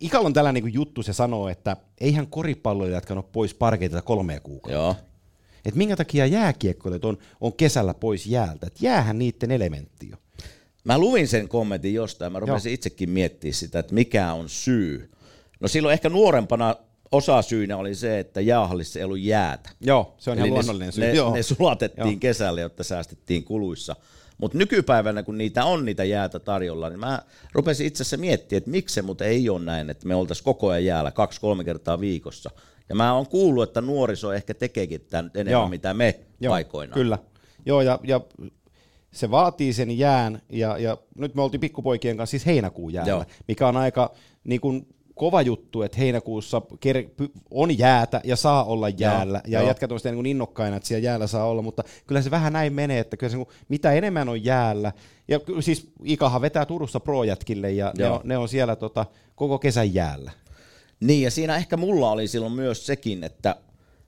Ikalla 0.00 0.26
on 0.26 0.32
tällainen 0.32 0.64
niin 0.64 0.74
juttu, 0.74 1.02
se 1.02 1.12
sanoo, 1.12 1.48
että 1.48 1.76
eihän 2.00 2.26
koripalloilijat 2.26 3.10
ole 3.10 3.24
pois 3.32 3.54
parkeilta 3.54 4.02
kolme 4.02 4.40
kuukautta. 4.40 4.78
Joo. 4.78 4.96
Et 5.64 5.74
minkä 5.74 5.96
takia 5.96 6.26
jääkiekkoilijat 6.26 7.04
on, 7.04 7.18
on 7.40 7.52
kesällä 7.52 7.94
pois 7.94 8.26
jäältä? 8.26 8.66
Et 8.66 8.82
jäähän 8.82 9.18
niiden 9.18 9.50
elementti 9.50 10.08
jo. 10.10 10.16
Mä 10.84 10.98
luin 10.98 11.28
sen 11.28 11.48
kommentin 11.48 11.94
jostain, 11.94 12.32
mä 12.32 12.40
rupesin 12.40 12.72
itsekin 12.72 13.10
miettimään 13.10 13.54
sitä, 13.54 13.78
että 13.78 13.94
mikä 13.94 14.32
on 14.32 14.48
syy. 14.48 15.10
No 15.60 15.68
silloin 15.68 15.92
ehkä 15.92 16.08
nuorempana 16.08 16.76
osa 17.12 17.42
syynä 17.42 17.76
oli 17.76 17.94
se, 17.94 18.18
että 18.18 18.40
jäähallissa 18.40 18.98
ei 18.98 19.04
ollut 19.04 19.20
jäätä. 19.20 19.70
Joo, 19.80 20.14
se 20.18 20.30
on 20.30 20.38
Eli 20.38 20.46
ihan 20.46 20.50
ne, 20.50 20.54
luonnollinen 20.54 20.92
syy. 20.92 21.04
Ne, 21.04 21.12
Joo. 21.12 21.34
ne 21.34 21.42
sulatettiin 21.42 22.06
Joo. 22.06 22.20
kesällä, 22.20 22.60
jotta 22.60 22.84
säästettiin 22.84 23.44
kuluissa. 23.44 23.96
Mutta 24.38 24.58
nykypäivänä, 24.58 25.22
kun 25.22 25.38
niitä 25.38 25.64
on 25.64 25.84
niitä 25.84 26.04
jäätä 26.04 26.38
tarjolla, 26.38 26.88
niin 26.88 27.00
mä 27.00 27.22
rupesin 27.52 27.86
itse 27.86 28.02
asiassa 28.02 28.16
miettimään, 28.16 28.58
että 28.58 28.70
miksi 28.70 28.94
se 28.94 29.02
mutta 29.02 29.24
ei 29.24 29.48
ole 29.48 29.60
näin, 29.64 29.90
että 29.90 30.08
me 30.08 30.14
oltaisiin 30.14 30.44
koko 30.44 30.68
ajan 30.68 30.84
jäällä 30.84 31.10
kaksi-kolme 31.10 31.64
kertaa 31.64 32.00
viikossa. 32.00 32.50
Ja 32.88 32.94
mä 32.94 33.14
oon 33.14 33.26
kuullut, 33.26 33.62
että 33.62 33.80
nuoriso 33.80 34.32
ehkä 34.32 34.54
tekeekin 34.54 35.00
tämän 35.10 35.30
enemmän, 35.34 35.52
Joo. 35.52 35.68
mitä 35.68 35.94
me 35.94 36.20
Joo, 36.40 36.54
aikoinaan. 36.54 36.94
Kyllä. 36.94 37.18
Joo, 37.66 37.80
ja, 37.80 37.98
ja 38.02 38.20
se 39.12 39.30
vaatii 39.30 39.72
sen 39.72 39.98
jään, 39.98 40.42
ja, 40.48 40.78
ja 40.78 40.98
nyt 41.18 41.34
me 41.34 41.42
oltiin 41.42 41.60
pikkupoikien 41.60 42.16
kanssa 42.16 42.30
siis 42.30 42.46
heinäkuun 42.46 42.92
jäällä, 42.92 43.10
Joo. 43.10 43.24
Mikä 43.48 43.68
on 43.68 43.76
aika 43.76 44.14
niin 44.44 44.60
kuin 44.60 44.86
kova 45.14 45.42
juttu, 45.42 45.82
että 45.82 45.98
heinäkuussa 45.98 46.62
on 47.50 47.78
jäätä 47.78 48.20
ja 48.24 48.36
saa 48.36 48.64
olla 48.64 48.88
jäällä, 48.88 49.40
Joo, 49.44 49.52
ja 49.52 49.58
joo. 49.58 49.68
jätkät 49.68 49.92
on 49.92 50.00
sitä 50.00 50.12
niin 50.12 50.26
innokkaina, 50.26 50.76
että 50.76 50.86
siellä 50.86 51.04
jäällä 51.04 51.26
saa 51.26 51.44
olla, 51.44 51.62
mutta 51.62 51.84
kyllä 52.06 52.22
se 52.22 52.30
vähän 52.30 52.52
näin 52.52 52.72
menee, 52.72 52.98
että 52.98 53.16
kyllä 53.16 53.30
se, 53.30 53.36
niin 53.36 53.46
kuin 53.46 53.56
mitä 53.68 53.92
enemmän 53.92 54.28
on 54.28 54.44
jäällä, 54.44 54.92
ja 55.28 55.40
siis 55.60 55.92
Ikahan 56.04 56.42
vetää 56.42 56.66
Turussa 56.66 57.00
pro-jätkille, 57.00 57.70
ja 57.70 57.92
ne 57.98 58.10
on, 58.10 58.20
ne 58.24 58.38
on 58.38 58.48
siellä 58.48 58.76
tota, 58.76 59.06
koko 59.34 59.58
kesän 59.58 59.94
jäällä. 59.94 60.30
Niin, 61.00 61.22
ja 61.22 61.30
siinä 61.30 61.56
ehkä 61.56 61.76
mulla 61.76 62.10
oli 62.10 62.28
silloin 62.28 62.52
myös 62.52 62.86
sekin, 62.86 63.24
että 63.24 63.56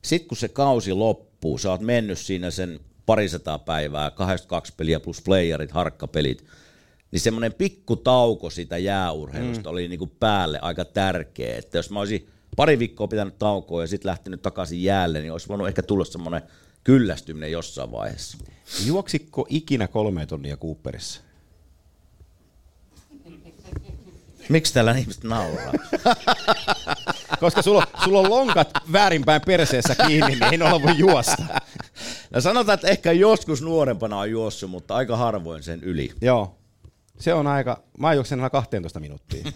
sit 0.03 0.27
kun 0.27 0.37
se 0.37 0.49
kausi 0.49 0.93
loppuu, 0.93 1.59
sä 1.59 1.71
oot 1.71 1.81
mennyt 1.81 2.19
siinä 2.19 2.51
sen 2.51 2.81
parisataa 3.07 3.59
päivää, 3.59 4.11
82 4.11 4.73
peliä 4.77 5.01
plus 5.01 5.23
playerit, 5.23 5.71
harkkapelit, 5.71 6.45
niin 7.11 7.21
semmoinen 7.21 7.53
pikku 7.53 7.97
tauko 7.97 8.51
sitä 8.51 8.79
jääurheilusta 8.79 9.69
mm. 9.69 9.73
oli 9.73 9.89
niinku 9.89 10.07
päälle 10.07 10.59
aika 10.63 10.85
tärkeä. 10.85 11.57
Että 11.57 11.79
jos 11.79 11.91
mä 11.91 11.99
olisin 11.99 12.29
pari 12.57 12.79
viikkoa 12.79 13.09
pitänyt 13.09 13.39
taukoa 13.39 13.83
ja 13.83 13.87
sitten 13.87 14.09
lähtenyt 14.09 14.43
takaisin 14.43 14.83
jäälle, 14.83 15.21
niin 15.21 15.33
olisi 15.33 15.49
voinut 15.49 15.69
ehkä 15.69 15.83
tulla 15.83 16.05
semmoinen 16.05 16.43
kyllästyminen 16.85 17.53
jossain 17.53 17.93
vaiheessa. 17.93 18.39
Juoksitko 18.87 19.47
ikinä 19.49 19.89
kolme 19.89 20.27
tonnia 20.27 20.57
Cooperissa? 20.57 21.21
Miksi 24.49 24.75
täällä 24.75 24.93
ihmiset 24.93 25.25
nauraa? 25.25 25.73
Koska 27.41 27.63
sulla, 27.63 27.79
on- 27.79 28.05
sulla 28.05 28.19
on 28.19 28.31
lonkat 28.31 28.71
väärinpäin 28.93 29.43
perseessä 29.47 29.95
kiinni, 30.07 30.35
niin 30.35 30.63
ei 30.63 30.63
olla 30.63 30.83
voi 30.83 30.99
juosta. 30.99 31.43
No 32.31 32.41
sanotaan, 32.41 32.75
että 32.75 32.89
ehkä 32.89 33.13
joskus 33.13 33.63
nuorempana 33.63 34.19
on 34.19 34.31
juossut, 34.31 34.71
mutta 34.71 34.95
aika 34.95 35.17
harvoin 35.17 35.63
sen 35.63 35.83
yli. 35.83 36.11
Joo. 36.21 36.59
Se 37.19 37.35
on 37.35 37.47
aika, 37.47 37.83
mä 37.99 38.15
juoksen 38.15 38.41
aina 38.41 38.51
12 38.51 39.01
minuuttia. 39.01 39.45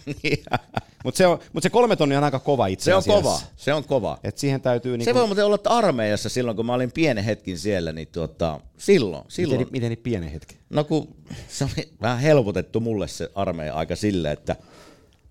Mutta 1.04 1.18
se, 1.18 1.26
on, 1.26 1.38
mut 1.52 1.62
se 1.62 1.70
kolme 1.70 1.96
tonnia 1.96 2.18
on 2.18 2.24
aika 2.24 2.38
kova 2.38 2.66
itse 2.66 2.84
Se 2.84 2.94
on 2.94 2.98
asiassa. 2.98 3.22
kova, 3.22 3.40
se 3.56 3.74
on 3.74 3.84
kova. 3.84 4.18
Et 4.24 4.38
siihen 4.38 4.60
täytyy 4.60 4.98
niinku, 4.98 5.10
Se 5.10 5.14
voi 5.14 5.26
muuten 5.26 5.44
olla, 5.44 5.54
että 5.54 5.70
armeijassa 5.70 6.28
silloin, 6.28 6.56
kun 6.56 6.66
mä 6.66 6.74
olin 6.74 6.92
pienen 6.92 7.24
hetkin 7.24 7.58
siellä, 7.58 7.92
niin 7.92 8.08
tuota, 8.08 8.60
silloin, 8.78 9.24
silloin. 9.28 9.58
miten, 9.60 9.72
miten 9.72 9.88
niin 9.90 9.98
pieni 10.02 10.32
hetki. 10.32 10.56
No 10.70 10.84
kun 10.84 11.14
se 11.48 11.64
oli 11.64 11.88
vähän 12.02 12.18
helpotettu 12.18 12.80
mulle 12.80 13.08
se 13.08 13.30
armeija 13.34 13.74
aika 13.74 13.96
sille, 13.96 14.32
että 14.32 14.56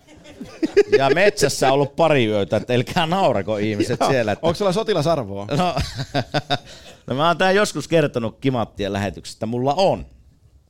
Ja 0.98 1.10
metsässä 1.10 1.72
ollut 1.72 1.96
pari 1.96 2.26
yötä, 2.26 2.58
että 2.58 2.74
elkää 2.74 3.06
naurako 3.06 3.58
ihmiset 3.58 4.00
siellä. 4.10 4.32
Että... 4.32 4.48
onko 4.48 4.56
sulla 4.56 4.74
sotilasarvoa? 4.74 5.46
No, 5.46 5.76
no 7.08 7.16
mä 7.16 7.28
oon 7.28 7.38
tää 7.38 7.52
joskus 7.52 7.88
kertonut 7.88 8.38
Kimattien 8.42 8.94
lähetyksestä, 8.94 9.46
mulla 9.46 9.74
on. 9.74 10.06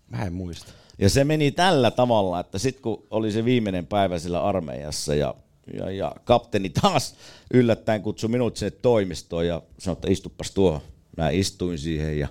Mä 0.10 0.26
en 0.26 0.34
muista. 0.34 0.72
Ja 1.00 1.10
se 1.10 1.24
meni 1.24 1.52
tällä 1.52 1.92
tavalla, 1.92 2.40
että 2.40 2.60
sitten 2.60 2.82
kun 2.82 3.08
oli 3.10 3.32
se 3.32 3.46
viimeinen 3.46 3.88
päivä 3.88 4.20
sillä 4.20 4.44
armeijassa 4.44 5.16
ja, 5.16 5.36
ja, 5.78 5.92
ja 5.92 6.16
kapteeni 6.24 6.70
taas 6.70 7.16
yllättäen 7.54 8.02
kutsui 8.02 8.30
minut 8.30 8.58
sinne 8.58 8.72
toimistoon 8.72 9.48
ja 9.48 9.62
sanoi, 9.80 9.94
että 9.94 10.12
istupas 10.12 10.52
tuohon. 10.52 10.82
Mä 11.18 11.30
istuin 11.30 11.78
siihen 11.78 12.20
ja 12.20 12.28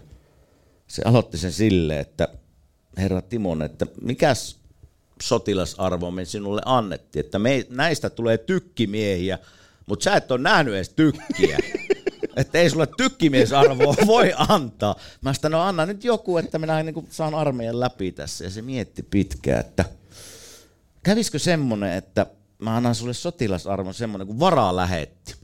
se 0.87 1.03
aloitti 1.05 1.39
sen 1.39 1.53
silleen, 1.53 2.01
että 2.01 2.29
herra 2.97 3.23
Timon, 3.23 3.63
että 3.63 3.87
mikäs 4.01 4.61
sotilasarvo 5.23 6.11
me 6.11 6.25
sinulle 6.25 6.63
annettiin, 6.65 7.25
että 7.25 7.39
me, 7.39 7.67
näistä 7.69 8.11
tulee 8.11 8.39
tykkimiehiä, 8.39 9.39
mutta 9.87 10.05
sä 10.05 10.17
et 10.17 10.31
ole 10.31 10.41
nähnyt 10.41 10.75
edes 10.75 10.89
tykkiä. 10.89 11.59
että 12.41 12.59
ei 12.59 12.71
sulle 12.71 12.89
tykkimiesarvoa 12.97 13.95
voi 14.07 14.33
antaa. 14.37 14.97
Mä 15.21 15.35
sitä 15.35 15.49
no 15.49 15.63
anna 15.63 15.87
nyt 15.87 16.05
joku, 16.05 16.39
että 16.39 16.59
minä 16.59 16.83
niin 16.83 17.07
saan 17.11 17.35
armeijan 17.35 17.81
läpi 17.81 18.13
tässä. 18.13 18.45
Ja 18.45 18.51
se 18.51 18.63
mietti 18.63 19.03
pitkään, 19.03 19.61
että 19.61 19.85
kävisikö 21.03 21.39
semmonen, 21.39 21.93
että 21.93 22.27
mä 22.59 22.77
annan 22.77 22.95
sulle 22.95 23.15
sotilasarvon 23.15 23.95
semmonen 23.95 24.27
kuin 24.27 24.41
varaa 24.41 24.77
lähetti. 24.77 25.35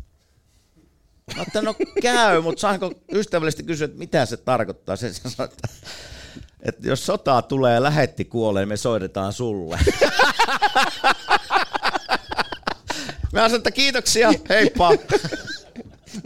Mä 1.36 1.42
että 1.42 1.62
no 1.62 1.74
käy, 2.02 2.40
mutta 2.40 2.60
saanko 2.60 2.92
ystävällisesti 3.12 3.62
kysyä, 3.62 3.84
että 3.84 3.98
mitä 3.98 4.26
se 4.26 4.36
tarkoittaa? 4.36 4.96
Se 4.96 5.12
sanoi, 5.12 5.52
että, 5.52 5.68
että 6.62 6.88
jos 6.88 7.06
sotaa 7.06 7.42
tulee 7.42 7.74
ja 7.74 7.82
lähetti 7.82 8.24
kuolee, 8.24 8.66
me 8.66 8.76
soitetaan 8.76 9.32
sulle. 9.32 9.78
Mä 13.32 13.40
sanoin, 13.40 13.54
että 13.54 13.70
kiitoksia, 13.70 14.32
heippa. 14.48 14.90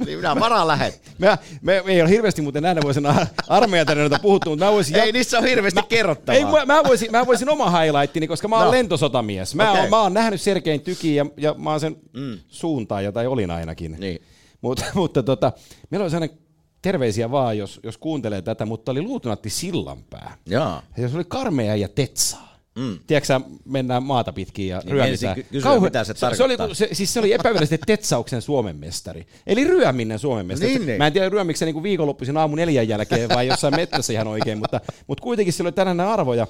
Niin 0.06 0.18
minä 0.18 0.34
varaa 0.40 0.66
lähetti. 0.66 1.10
Me, 1.18 1.38
me, 1.62 1.82
me 1.86 1.92
ei 1.92 2.02
ole 2.02 2.10
hirveästi 2.10 2.42
muuten 2.42 2.62
näinä 2.62 2.80
vuosina 2.82 3.26
armeijatarinoita 3.48 4.18
puhuttu, 4.22 4.50
mutta 4.50 4.64
mä 4.64 4.72
voisin... 4.72 4.96
Ei 4.96 5.12
niissä 5.12 5.38
ole 5.38 5.50
hirveästi 5.50 5.80
kerrottavaa. 5.88 6.38
Ei, 6.38 6.44
mä, 6.44 6.74
mä, 6.74 6.84
voisin, 6.84 7.10
mä 7.10 7.26
voisin 7.26 7.48
oma 7.48 7.70
highlightini, 7.70 8.28
koska 8.28 8.48
mä 8.48 8.56
oon 8.56 8.64
No. 8.64 8.70
lentosotamies. 8.70 9.54
Mä, 9.54 9.70
Okei. 9.70 9.80
oon, 9.80 9.90
mä 9.90 10.00
oon 10.02 10.14
nähnyt 10.14 10.40
Sergein 10.40 10.80
tykin 10.80 11.14
ja, 11.14 11.26
ja 11.36 11.54
mä 11.58 11.70
oon 11.70 11.80
sen 11.80 11.96
mm. 12.12 12.38
suuntaan, 12.48 13.04
jota 13.04 13.20
olin 13.20 13.50
ainakin. 13.50 13.96
Niin. 13.98 14.22
Mutta, 14.60 14.84
mutta 14.94 15.22
tota, 15.22 15.52
meillä 15.90 16.04
on 16.04 16.10
sellainen 16.10 16.38
terveisiä 16.82 17.30
vaan, 17.30 17.58
jos, 17.58 17.80
jos 17.82 17.98
kuuntelee 17.98 18.42
tätä, 18.42 18.66
mutta 18.66 18.92
oli 18.92 19.02
luutunatti 19.02 19.50
Sillanpää. 19.50 20.36
Jaa. 20.46 20.82
Ja 20.96 21.08
se 21.08 21.16
oli 21.16 21.24
karmea 21.28 21.76
ja 21.76 21.88
tetsaa. 21.88 22.49
Mm. 22.76 22.98
Tiedätkö 23.06 23.40
mennään 23.64 24.02
maata 24.02 24.32
pitkin 24.32 24.68
ja 24.68 24.78
Niin 24.84 24.92
ryömitään. 24.92 25.36
kysyä, 25.50 25.80
mitä 25.80 26.04
se 26.04 26.14
se, 26.34 26.44
oli, 26.44 26.56
se, 26.72 26.88
siis 26.92 27.12
se 27.12 27.20
oli 27.20 27.32
epävirallisesti 27.32 27.78
tetsauksen 27.86 28.42
Suomen 28.42 28.76
mestari. 28.76 29.26
Eli 29.46 29.64
ryöminen 29.64 30.18
Suomen 30.18 30.46
mestari. 30.46 30.72
Niin, 30.72 30.86
niin. 30.86 30.98
Mä 30.98 31.06
en 31.06 31.12
tiedä 31.12 31.28
ryömikö 31.28 31.58
se 31.58 31.64
niinku 31.64 31.82
viikonloppuisin 31.82 32.36
aamu 32.36 32.56
neljän 32.56 32.88
jälkeen 32.88 33.28
vai 33.28 33.46
jossain 33.46 33.76
mettässä 33.76 34.12
ihan 34.12 34.26
oikein, 34.28 34.58
mutta, 34.58 34.80
mutta 35.06 35.22
kuitenkin 35.22 35.52
sillä 35.52 35.68
oli 35.68 35.72
tänään 35.72 36.00
arvoja. 36.00 36.46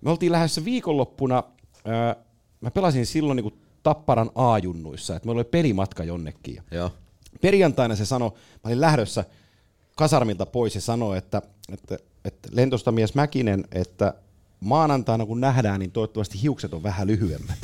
Me 0.00 0.10
oltiin 0.10 0.32
lähdössä 0.32 0.64
viikonloppuna, 0.64 1.42
ää, 1.84 2.16
mä 2.60 2.70
pelasin 2.70 3.06
silloin 3.06 3.36
niinku 3.36 3.52
Tapparan 3.82 4.30
A-junnuissa, 4.34 5.16
että 5.16 5.26
meillä 5.26 5.38
oli 5.38 5.44
pelimatka 5.44 6.04
jonnekin. 6.04 6.54
Ja 6.56 6.62
Joo. 6.70 6.90
perjantaina 7.40 7.96
se 7.96 8.04
sanoi, 8.04 8.30
mä 8.30 8.36
olin 8.64 8.80
lähdössä 8.80 9.24
kasarmilta 9.96 10.46
pois 10.46 10.74
ja 10.74 10.80
sanoi, 10.80 11.18
että, 11.18 11.42
että, 11.72 11.96
että 12.24 12.48
lentostamies 12.52 13.14
Mäkinen, 13.14 13.64
että 13.72 14.14
maanantaina 14.60 15.26
kun 15.26 15.40
nähdään, 15.40 15.80
niin 15.80 15.90
toivottavasti 15.90 16.42
hiukset 16.42 16.74
on 16.74 16.82
vähän 16.82 17.06
lyhyemmät. 17.06 17.58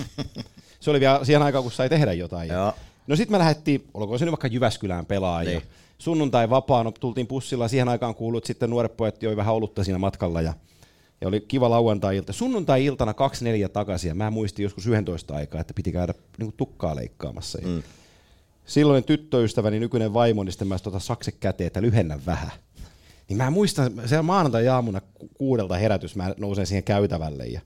se 0.80 0.90
oli 0.90 1.00
vielä 1.00 1.24
siihen 1.24 1.42
aikaan, 1.42 1.64
kun 1.64 1.72
sai 1.72 1.88
tehdä 1.88 2.12
jotain. 2.12 2.48
Joo. 2.48 2.72
No 3.06 3.16
sitten 3.16 3.32
me 3.34 3.38
lähdettiin, 3.38 3.88
olkoon 3.94 4.18
se 4.18 4.24
nyt 4.24 4.32
vaikka 4.32 4.46
Jyväskylään 4.48 5.06
pelaa 5.06 5.42
Niin. 5.42 5.62
sunnuntai 5.98 6.50
vapaana 6.50 6.92
tultiin 6.92 7.26
pussilla. 7.26 7.68
Siihen 7.68 7.88
aikaan 7.88 8.14
kuului, 8.14 8.38
että 8.38 8.46
sitten 8.46 8.70
nuoret 8.70 8.96
pojat 8.96 9.22
joi 9.22 9.36
vähän 9.36 9.54
olutta 9.54 9.84
siinä 9.84 9.98
matkalla 9.98 10.42
ja, 10.42 10.54
ja 11.20 11.28
oli 11.28 11.40
kiva 11.40 11.70
lauantai-ilta. 11.70 12.32
Sunnuntai-iltana 12.32 13.12
2-4 13.12 13.68
takaisin 13.72 14.08
ja 14.08 14.14
mä 14.14 14.30
muistin 14.30 14.62
joskus 14.62 14.86
11 14.86 15.34
aikaa, 15.34 15.60
että 15.60 15.74
piti 15.74 15.92
käydä 15.92 16.14
niin 16.38 16.52
tukkaa 16.56 16.96
leikkaamassa. 16.96 17.58
Mm. 17.64 17.82
Silloin 18.66 19.04
tyttöystäväni, 19.04 19.80
nykyinen 19.80 20.14
vaimo, 20.14 20.44
niin 20.44 20.52
sitten 20.52 20.68
mä 20.68 20.78
tota 20.78 20.98
sakse 20.98 21.32
käteen, 21.32 21.66
että 21.66 21.82
lyhennä 21.82 22.18
vähän. 22.26 22.50
Niin 23.28 23.36
mä 23.36 23.50
muistan, 23.50 23.92
se 24.06 24.22
maanantai-aamuna 24.22 25.00
ku- 25.00 25.28
kuudelta 25.38 25.76
herätys, 25.76 26.16
mä 26.16 26.34
nousen 26.38 26.66
siihen 26.66 26.82
käytävälle 26.84 27.46
ja 27.46 27.60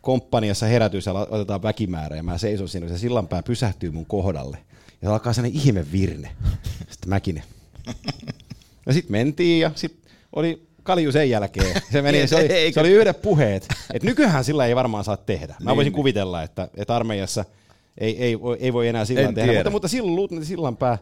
komppaniassa 0.00 0.66
herätys 0.66 1.06
ja 1.06 1.12
otetaan 1.12 1.62
väkimäärä 1.62 2.16
ja 2.16 2.22
mä 2.22 2.38
seison 2.38 2.68
siinä, 2.68 2.86
ja 2.86 2.92
se 2.92 2.98
sillanpää 2.98 3.42
pysähtyy 3.42 3.90
mun 3.90 4.06
kohdalle. 4.06 4.58
Ja 5.02 5.08
se 5.08 5.12
alkaa 5.12 5.32
sellainen 5.32 5.60
ihme 5.60 5.86
virne. 5.92 6.30
Sitten 6.90 7.08
mäkinen. 7.08 7.42
Ja 8.86 8.92
sitten 8.92 9.12
mentiin 9.12 9.60
ja 9.60 9.70
sitten 9.74 10.10
oli 10.36 10.68
kalju 10.82 11.12
sen 11.12 11.30
jälkeen. 11.30 11.82
Se, 11.92 12.02
meni, 12.02 12.26
se, 12.26 12.36
oli, 12.36 12.48
se 12.72 12.80
oli 12.80 12.90
yhdet 12.90 13.22
puheet. 13.22 13.68
Et 13.94 14.02
nykyään 14.02 14.44
sillä 14.44 14.66
ei 14.66 14.76
varmaan 14.76 15.04
saa 15.04 15.16
tehdä. 15.16 15.54
Mä 15.60 15.70
Niin, 15.70 15.76
voisin 15.76 15.90
niin. 15.90 15.96
kuvitella, 15.96 16.42
että, 16.42 16.68
että 16.76 16.96
armeijassa 16.96 17.44
ei, 17.98 18.22
ei, 18.24 18.40
voi- 18.40 18.56
ei 18.60 18.72
voi 18.72 18.88
enää 18.88 19.04
sillä 19.04 19.20
En 19.20 19.34
tehdä. 19.34 19.46
tiedä. 19.52 19.58
Mutta, 19.58 19.70
mutta 19.70 19.88
silloin 19.88 20.16
luutnantti 20.16 20.46
sillanpää 20.48 20.98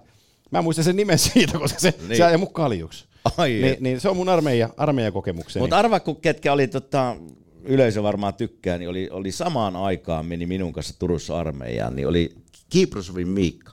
Mä 0.50 0.62
muistan 0.62 0.84
sen 0.84 0.96
nimen 0.96 1.18
siitä, 1.18 1.58
koska 1.58 1.80
se, 1.80 1.94
Niin. 2.08 2.16
se 2.16 2.24
ajoi 2.24 2.38
mun 2.38 2.52
kaljuksi. 2.52 3.04
Ai 3.36 3.50
Niin, 3.50 3.76
niin, 3.80 4.00
se 4.00 4.08
on 4.08 4.16
mun 4.16 4.28
armeija, 4.28 4.68
armeijakokemukseni. 4.76 5.60
Mutta 5.62 5.78
arva, 5.78 6.00
kun 6.00 6.16
ketkä 6.20 6.52
oli, 6.52 6.68
tota, 6.68 7.16
yleisö 7.64 8.02
varmaan 8.02 8.34
tykkää, 8.34 8.78
niin 8.78 8.88
oli, 8.88 9.08
oli 9.10 9.32
samaan 9.32 9.76
aikaan 9.76 10.26
meni 10.26 10.46
minun 10.46 10.72
kanssa 10.72 10.94
Turussa 10.98 11.38
armeijaan, 11.38 11.96
niin 11.96 12.08
oli 12.08 12.34
Kiprosovin 12.70 13.28
Miikka 13.28 13.72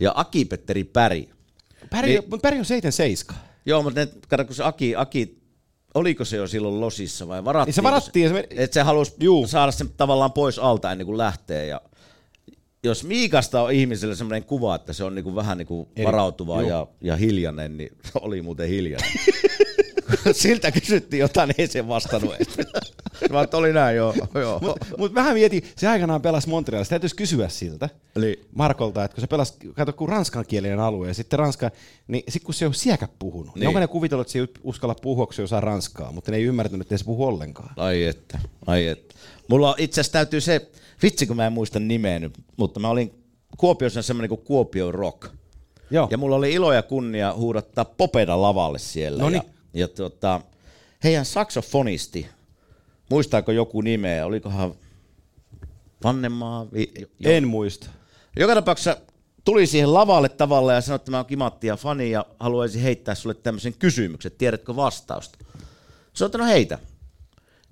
ja 0.00 0.12
Aki-Petteri 0.16 0.84
Päri. 0.84 1.28
Päri, 1.90 2.08
niin- 2.08 2.24
niin, 2.30 2.40
Päri 2.40 2.58
on 2.58 2.64
77. 2.64 3.42
Joo, 3.66 3.82
mutta 3.82 4.00
ne, 4.00 4.08
kato, 4.28 4.44
kun 4.44 4.54
se 4.54 4.64
Aki, 4.64 4.96
Aki, 4.96 5.38
oliko 5.94 6.24
se 6.24 6.36
jo 6.36 6.46
silloin 6.46 6.80
losissa 6.80 7.28
vai 7.28 7.44
varattiin? 7.44 7.66
Niin 7.70 7.74
se 7.74 7.82
varattiin 7.82 8.28
se 8.28 8.34
meni- 8.34 8.46
Että 8.50 8.74
se 8.74 8.82
halusi 8.82 9.14
Juu. 9.20 9.46
saada 9.46 9.72
sen 9.72 9.88
tavallaan 9.96 10.32
pois 10.32 10.58
alta 10.58 10.92
ennen 10.92 11.06
kuin 11.06 11.18
lähtee. 11.18 11.66
Ja 11.66 11.80
jos 12.84 13.04
Miikasta 13.04 13.62
on 13.62 13.72
ihmiselle 13.72 14.14
sellainen 14.16 14.44
kuva, 14.48 14.74
että 14.74 14.92
se 14.92 15.04
on 15.04 15.14
niinku 15.14 15.34
vähän 15.34 15.58
niinku 15.58 15.88
Eri- 15.96 16.04
varautuva 16.06 16.62
ja, 16.62 16.86
ja 17.00 17.16
hiljainen, 17.16 17.76
niin 17.76 17.90
se 18.04 18.10
oli 18.20 18.42
muuten 18.42 18.68
hiljainen. 18.68 19.10
Siltä 20.32 20.72
kysyttiin 20.72 21.20
jotain, 21.20 21.54
ei 21.58 21.66
se 21.66 21.88
vastannut. 21.88 22.34
Mä 23.30 23.46
oli 23.52 23.72
näin, 23.72 23.96
joo. 23.96 24.14
joo. 24.34 24.58
Mutta 24.62 24.86
mut 24.98 25.14
vähän 25.14 25.34
mietin, 25.34 25.62
se 25.76 25.88
aikanaan 25.88 26.22
pelasi 26.22 26.48
Montrealissa, 26.48 26.90
täytyisi 26.90 27.16
kysyä 27.16 27.48
siltä. 27.48 27.88
Eli, 28.16 28.40
Markolta, 28.54 29.04
että 29.04 29.14
kun 29.14 29.20
se 29.20 29.26
pelasi, 29.26 29.54
kato 29.74 29.92
kun 29.92 30.08
ranskankielinen 30.08 30.80
alue 30.80 31.08
ja 31.08 31.14
sitten 31.14 31.38
ranska, 31.38 31.70
niin 32.08 32.22
sitten 32.28 32.44
kun 32.46 32.54
se 32.54 32.66
on 32.66 32.74
siekä 32.74 33.08
puhunut, 33.18 33.54
Niin. 33.54 33.60
niin 33.60 33.68
onko 33.68 33.80
ne 33.80 33.86
kuvitellut, 33.86 34.26
että 34.26 34.32
se 34.32 34.38
ei 34.38 34.46
uskalla 34.62 34.94
puhua, 34.94 35.26
kun 35.26 35.34
se 35.34 35.42
osaa 35.42 35.60
ranskaa, 35.60 36.12
mutta 36.12 36.30
ne 36.30 36.36
ei 36.36 36.44
ymmärtänyt, 36.44 36.80
että 36.80 36.94
ei 36.94 36.98
se 36.98 37.04
puhu 37.04 37.24
ollenkaan. 37.24 37.70
ai 37.76 38.04
että, 38.04 38.38
ai 38.66 38.86
että. 38.86 39.14
Mulla 39.48 39.74
itse 39.78 40.00
asiassa 40.00 40.12
täytyy 40.12 40.40
se, 40.40 40.70
vitsi 41.02 41.26
kun 41.26 41.36
mä 41.36 41.46
en 41.46 41.52
muista 41.52 41.78
nimeä 41.80 42.18
nyt, 42.18 42.38
mutta 42.56 42.80
mä 42.80 42.88
olin 42.88 43.24
Kuopiossa 43.56 44.02
semmoinen 44.02 44.28
kuin 44.28 44.40
Kuopio 44.40 44.92
Rock. 44.92 45.26
Joo. 45.90 46.08
Ja 46.10 46.18
mulla 46.18 46.36
oli 46.36 46.52
ilo 46.52 46.72
ja 46.72 46.82
kunnia 46.82 47.34
huudattaa 47.34 47.84
Popeda 47.84 48.42
lavalle 48.42 48.78
siellä. 48.78 49.22
Noniin. 49.22 49.42
Ja, 49.44 49.80
ja 49.80 49.88
tota, 49.88 50.40
heidän 51.04 51.24
saksofonisti, 51.24 52.26
muistaako 53.10 53.52
joku 53.52 53.80
nimeä, 53.80 54.26
olikohan 54.26 54.74
Vannemaa? 56.04 56.66
Vi, 56.72 56.92
jo- 57.18 57.30
En 57.30 57.48
muista. 57.48 57.90
Joka 58.36 58.54
tapauksessa 58.54 58.96
tuli 59.44 59.66
siihen 59.66 59.94
lavalle 59.94 60.28
tavalla 60.28 60.72
ja 60.72 60.80
sanoi, 60.80 60.96
että 60.96 61.10
mä 61.10 61.16
oon 61.16 61.26
Kimatti 61.26 61.66
ja 61.66 61.76
fani 61.76 62.10
ja 62.10 62.26
haluaisin 62.40 62.82
heittää 62.82 63.14
sulle 63.14 63.34
tämmöisen 63.34 63.74
kysymyksen, 63.74 64.32
tiedätkö 64.38 64.76
vastausta? 64.76 65.38
Se 66.12 66.24
on, 66.24 66.26
että 66.28 66.38
no 66.38 66.44
heitä. 66.44 66.78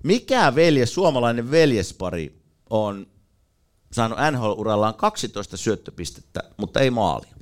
Mikä 0.07 0.55
veljes, 0.55 0.93
suomalainen 0.93 1.51
veljespari 1.51 2.41
on 2.69 3.07
saanut 3.91 4.17
NHL-urallaan 4.31 4.93
12 4.97 5.57
syöttöpistettä, 5.57 6.39
mutta 6.57 6.79
ei 6.79 6.89
maalia? 6.89 7.33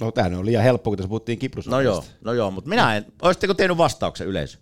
No 0.00 0.12
tämähän 0.12 0.34
on 0.34 0.46
liian 0.46 0.62
helppo, 0.62 0.90
kun 0.90 0.96
tässä 0.96 1.08
puhuttiin 1.08 1.38
Kiprus. 1.38 1.66
No 1.66 1.80
joo, 1.80 2.04
no 2.24 2.32
joo, 2.32 2.50
mutta 2.50 2.70
minä 2.70 2.96
en. 2.96 3.06
Olisitteko 3.22 3.54
tehnyt 3.54 3.76
vastauksen 3.76 4.26
yleisö? 4.26 4.58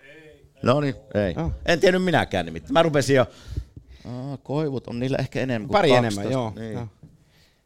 Ei. 0.00 0.46
No 0.62 0.80
niin, 0.80 0.94
ei. 1.14 1.34
Joo. 1.36 1.52
En 1.66 1.80
tiennyt 1.80 2.04
minäkään 2.04 2.46
nimittäin. 2.46 2.72
Mä 2.72 2.82
rupesin 2.82 3.16
jo, 3.16 3.26
Aa, 4.04 4.36
koivut 4.36 4.86
on 4.86 4.98
niillä 4.98 5.16
ehkä 5.16 5.40
enemmän 5.40 5.68
kuin 5.68 5.72
Pari 5.78 5.88
12. 5.88 6.20
enemmän, 6.20 6.32
joo. 6.32 6.52
Niin. 6.56 6.90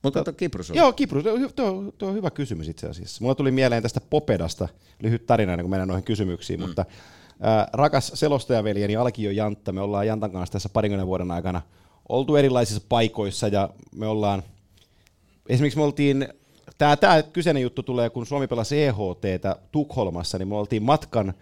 Mutta 0.03 0.21
kato 0.21 0.33
Kiprus 0.33 0.71
on. 0.71 0.77
Joo, 0.77 0.93
Kiprus, 0.93 1.25
tuo, 1.25 1.33
on 1.69 1.93
tuo, 1.99 2.09
on- 2.09 2.15
hyvä 2.15 2.31
kysymys 2.31 2.69
itse 2.69 2.87
asiassa. 2.87 3.23
Mulla 3.23 3.35
tuli 3.35 3.51
mieleen 3.51 3.83
tästä 3.83 4.01
Popedasta 4.01 4.69
lyhyt 5.03 5.27
tarina, 5.27 5.57
kuin 5.57 5.71
mennään 5.71 5.89
noihin 5.89 6.05
kysymyksiin, 6.05 6.61
mm. 6.61 6.67
mutta 6.67 6.85
ää, 7.41 7.69
rakas 7.73 8.13
selostajaveljeni 8.15 8.97
Alkio 8.97 9.31
Jantta, 9.31 9.73
me 9.73 9.81
ollaan 9.81 10.07
Jantan 10.07 10.33
kanssa 10.33 10.53
tässä 10.53 10.69
parinkymmenen 10.69 11.07
vuoden 11.07 11.31
aikana 11.31 11.63
oltu 12.09 12.37
erilaisissa 12.37 12.83
paikoissa 12.89 13.49
ja 13.49 13.71
me 13.95 14.07
ollaan, 14.07 14.43
esimerkiksi 15.49 15.79
me 15.79 15.85
oltiin, 15.85 16.29
tämä 16.79 16.97
tää 16.97 17.23
kyseinen 17.23 17.63
juttu 17.63 17.83
tulee, 17.83 18.11
kun 18.11 18.27
Suomi 18.27 18.47
pelasi 18.47 18.83
EHTtä 18.83 19.57
Tukholmassa, 19.73 20.39
niin 20.39 20.49
me 20.49 20.57
oltiin 20.57 20.83
matkan, 20.83 21.35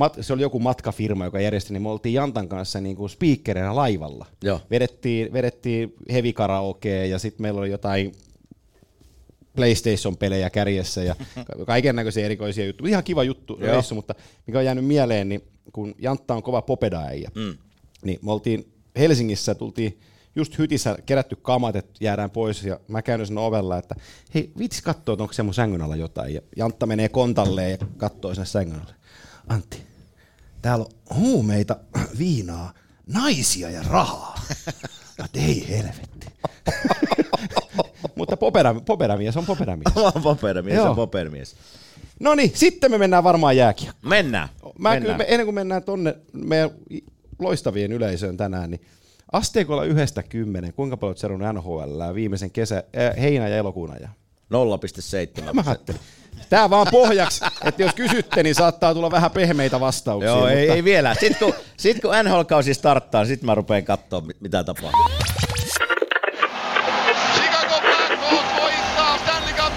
mat, 0.00 0.16
se 0.20 0.32
oli 0.32 0.42
joku 0.42 0.58
matkafirma, 0.58 1.24
joka 1.24 1.40
järjesti, 1.40 1.72
niin 1.72 1.82
me 1.82 1.88
oltiin 1.88 2.12
Jantan 2.14 2.48
kanssa 2.48 2.80
niin 2.80 2.96
kuin 2.96 3.10
speakerina 3.10 3.76
laivalla. 3.76 4.26
Joo. 4.44 4.60
Vedettiin, 4.70 5.32
vedettiin 5.32 5.94
heavy 6.12 6.32
karaokea 6.32 7.06
ja 7.06 7.18
sitten 7.18 7.42
meillä 7.42 7.60
oli 7.60 7.70
jotain 7.70 8.12
PlayStation-pelejä 9.56 10.50
kärjessä 10.50 11.02
ja 11.02 11.16
kaiken 11.66 11.96
näköisiä 11.96 12.24
erikoisia 12.24 12.66
juttuja. 12.66 12.90
Ihan 12.90 13.04
kiva 13.04 13.24
juttu 13.24 13.58
Joo. 13.60 13.72
reissu, 13.72 13.94
mutta 13.94 14.14
mikä 14.46 14.58
on 14.58 14.64
jäänyt 14.64 14.84
mieleen, 14.84 15.28
niin 15.28 15.42
kun 15.72 15.94
Jantta 15.98 16.34
on 16.34 16.42
kova 16.42 16.62
popedaäijä, 16.62 17.30
Mm. 17.34 17.56
niin 18.04 18.18
me 18.22 18.32
oltiin 18.32 18.72
Helsingissä, 18.98 19.54
tultiin 19.54 20.00
just 20.36 20.58
hytissä 20.58 20.98
kerätty 21.06 21.36
kamat, 21.36 21.76
että 21.76 21.92
jäädään 22.00 22.30
pois 22.30 22.64
ja 22.64 22.80
mä 22.88 23.02
käyn 23.02 23.26
sen 23.26 23.38
ovella, 23.38 23.78
että 23.78 23.94
hei 24.34 24.52
vitsi 24.58 24.82
kattoo, 24.82 25.12
että 25.12 25.22
onko 25.22 25.32
se 25.32 25.42
mun 25.42 25.54
sängyn 25.54 25.82
alla 25.82 25.96
jotain 25.96 26.34
ja 26.34 26.40
Jantta 26.56 26.86
menee 26.86 27.08
kontalleen 27.08 27.70
ja 27.70 27.86
kattoo 27.96 28.34
sinne 28.34 28.46
sängyn 28.46 28.80
alle. 28.80 28.94
Antti, 29.48 29.82
täällä 30.62 30.84
on 30.84 31.16
huumeita, 31.16 31.76
viinaa, 32.18 32.72
naisia 33.06 33.70
ja 33.70 33.82
rahaa. 33.82 34.40
Oon, 35.20 35.28
ei 35.34 35.68
helvetti. 35.68 36.26
Mutta 38.16 38.36
popera, 38.36 38.74
poperamies 38.74 39.36
on 39.36 39.46
poperamies. 39.46 39.94
Vaan 40.02 40.22
paperimies 40.22 40.76
Joo. 40.76 40.88
ja 40.88 40.94
paperimies. 40.94 41.56
No 42.20 42.34
niin, 42.34 42.52
sitten 42.54 42.90
me 42.90 42.98
mennään 42.98 43.24
varmaan 43.24 43.56
jääkiekkoon. 43.56 44.10
Mennään. 44.10 44.48
Mä 44.78 44.90
Mennään. 44.90 45.16
kyllä, 45.18 45.24
ennen 45.28 45.46
kuin 45.46 45.54
mennään 45.54 45.82
tonne 45.82 46.16
meidän 46.32 46.70
loistavien 47.38 47.92
yleisöön 47.92 48.36
tänään, 48.36 48.70
niin 48.70 48.80
asteikolla 49.32 49.84
yhdestä 49.84 50.22
kymmenen, 50.22 50.72
kuinka 50.72 50.96
paljon 50.96 51.08
olet 51.10 51.18
seurannut 51.18 51.54
NHL 51.54 52.14
viimeisen 52.14 52.50
kesä, 52.50 52.76
äh, 52.98 53.22
heinä- 53.22 53.48
ja 53.48 53.56
elokuun 53.56 53.90
ajan? 53.90 54.10
0,7. 54.50 55.54
Mä 55.54 55.62
ajattelin. 55.66 56.00
Tää 56.50 56.70
vaan 56.70 56.86
pohjaksi, 56.90 57.44
että 57.64 57.82
jos 57.82 57.94
kysytte, 57.94 58.42
niin 58.42 58.54
saattaa 58.54 58.94
tulla 58.94 59.10
vähän 59.10 59.30
pehmeitä 59.30 59.80
vastauksia. 59.80 60.30
Joo, 60.30 60.48
ei, 60.48 60.56
mutta 60.56 60.74
ei 60.74 60.84
vielä. 60.84 61.14
Sitten 61.14 61.36
kun, 61.38 61.54
sit 61.76 62.00
kun 62.00 62.10
NHL-kausi 62.24 62.74
starttaa, 62.74 63.24
sitten 63.24 63.46
mä 63.46 63.54
rupean 63.54 63.84
katsoa, 63.84 64.20
mit- 64.20 64.40
mitä 64.40 64.64
tapahtuu. 64.64 65.04
Chicago 67.34 67.80
Blackhawks 67.80 68.54
voittaa 68.62 69.18
Stanley 69.18 69.54
Cup 69.54 69.72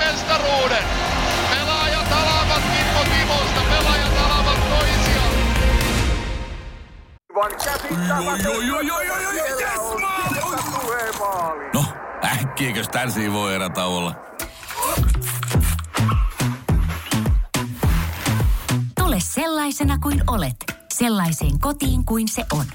sellaisena 19.24 20.00
kuin 20.00 20.24
olet, 20.28 20.56
sellaiseen 20.94 21.60
kotiin 21.60 22.06
kuin 22.06 22.28
se 22.28 22.46
on. 22.54 22.66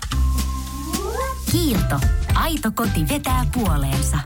Kiilto. 1.52 2.00
Aito 2.34 2.70
koti 2.74 3.08
vetää 3.12 3.46
puoleensa. 3.54 4.18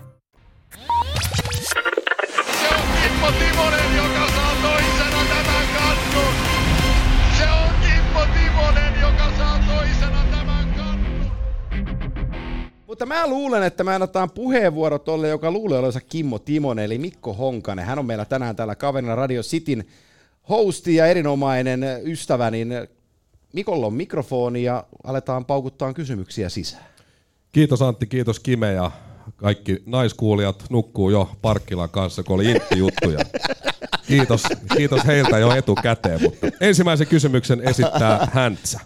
Se 2.61 2.69
on 2.75 2.87
Kimmo 3.03 3.33
Timonen, 3.39 3.97
joka 3.97 4.29
saa 4.35 4.55
toisena 4.63 5.25
tämän 5.29 5.67
kannun. 5.75 6.35
Se 7.39 7.45
on 7.51 7.71
Kimmo 7.81 8.21
Timonen, 8.35 9.01
joka 9.01 9.37
saa 9.37 9.59
toisena 9.77 10.25
tämän 10.31 10.75
kannun. 10.77 11.31
Mutta 12.87 13.07
mä 13.07 13.27
luulen, 13.27 13.63
että 13.63 13.85
mä 13.85 13.95
annetaan 13.95 14.31
puheenvuoro 14.31 14.99
tolle, 14.99 15.29
joka 15.29 15.51
luulee 15.51 15.79
olevansa 15.79 16.01
Kimmo 16.01 16.39
Timonen, 16.39 16.85
eli 16.85 16.99
Mikko 16.99 17.33
Honkanen. 17.35 17.85
Hän 17.85 17.99
on 17.99 18.07
meillä 18.07 18.25
tänään 18.25 18.57
täällä 18.57 18.75
kaverina 18.75 19.15
Radio 19.15 19.43
Cityn 19.43 19.85
hosti 20.49 20.95
ja 20.95 21.07
erinomainen 21.07 21.81
ystävä, 22.05 22.51
niin 22.51 22.75
Mikolla 23.53 23.87
on 23.87 23.95
mikrofoni 23.95 24.63
ja 24.63 24.85
aletaan 25.05 25.45
paukuttaa 25.45 25.93
kysymyksiä 25.93 26.49
sisään. 26.49 26.85
Kiitos 27.53 27.83
Antti, 27.83 28.07
kiitos 28.07 28.41
Kime 28.41 28.73
ja 28.73 28.91
kaikki 29.37 29.83
naiskuulijat 29.87 30.65
nukkuu 30.71 31.11
jo 31.11 31.31
Parkkilan 31.43 31.91
kanssa, 31.91 32.23
kun 32.23 32.35
oli 32.35 32.51
intti-juttuja. 32.51 33.19
Kiitos, 34.07 34.43
kiitos 34.77 35.07
heiltä 35.07 35.39
jo 35.39 35.55
etukäteen, 35.55 36.23
mutta 36.23 36.47
ensimmäisen 36.61 37.07
kysymyksen 37.07 37.69
esittää 37.69 38.29
Häntsä. 38.33 38.81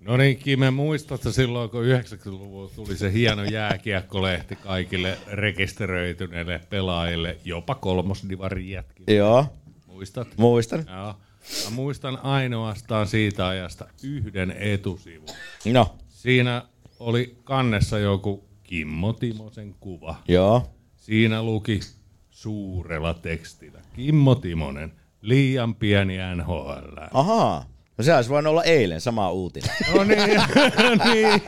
No 0.00 0.16
niin, 0.16 0.36
Kime, 0.36 0.70
muistatko 0.70 1.32
silloin, 1.32 1.70
kun 1.70 1.84
90-luvulla 1.84 2.70
tuli 2.76 2.96
se 2.96 3.12
hieno 3.12 3.44
jääkiekkolehti 3.44 4.56
kaikille 4.56 5.18
rekisteröityneille 5.26 6.60
pelaajille, 6.70 7.36
jopa 7.44 7.74
kolmosdivarin 7.74 8.70
jätkille. 8.70 9.16
Joo, 9.16 9.46
Muistat? 9.96 10.28
muistan. 10.36 10.84
Joo. 10.96 11.14
Mä 11.64 11.70
muistan 11.70 12.18
ainoastaan 12.22 13.06
siitä 13.06 13.48
ajasta 13.48 13.86
yhden 14.02 14.50
etusivun. 14.58 15.28
No, 15.72 15.96
Siinä 16.08 16.62
oli 17.00 17.38
kannessa 17.44 17.98
joku 17.98 18.48
Kimmo 18.62 19.12
Timosen 19.12 19.74
kuva. 19.80 20.16
joo. 20.28 20.70
Siinä 20.96 21.42
luki 21.42 21.80
suurella 22.30 23.14
tekstillä. 23.14 23.80
Kimmo 23.96 24.34
Timonen, 24.34 24.92
liian 25.20 25.74
pieni 25.74 26.16
NHL. 26.36 26.98
Ahaa. 27.12 27.66
No 27.98 28.04
se 28.04 28.14
olisi 28.14 28.30
voinut 28.30 28.50
olla 28.50 28.64
eilen 28.64 29.00
sama 29.00 29.30
uutinen. 29.30 29.70
No 29.94 30.04
niin, 30.04 30.18
niin. 31.12 31.42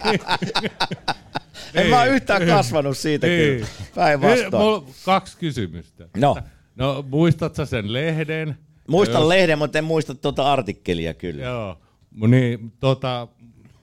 En 1.75 1.87
mä 1.87 2.01
ole 2.01 2.09
yhtään 2.09 2.47
kasvanut 2.47 2.99
siitä 2.99 3.27
Ei. 3.27 3.39
kyllä. 3.39 3.67
Päinvastoin. 3.95 4.63
Mulla 4.63 4.77
on 4.77 4.87
kaksi 5.05 5.37
kysymystä. 5.39 6.09
No. 6.17 6.37
No, 6.79 7.05
muistat 7.09 7.55
sä 7.55 7.65
sen 7.67 7.93
lehden? 7.93 8.57
Muistan 8.89 9.21
Jos- 9.21 9.29
lehden, 9.29 9.59
mutta 9.59 9.79
en 9.79 9.85
muista 9.85 10.15
tuota 10.15 10.53
artikkelia 10.53 11.15
kyllä. 11.15 11.43
Joo. 11.43 11.79
Niin, 12.29 12.73
tota, 12.81 13.29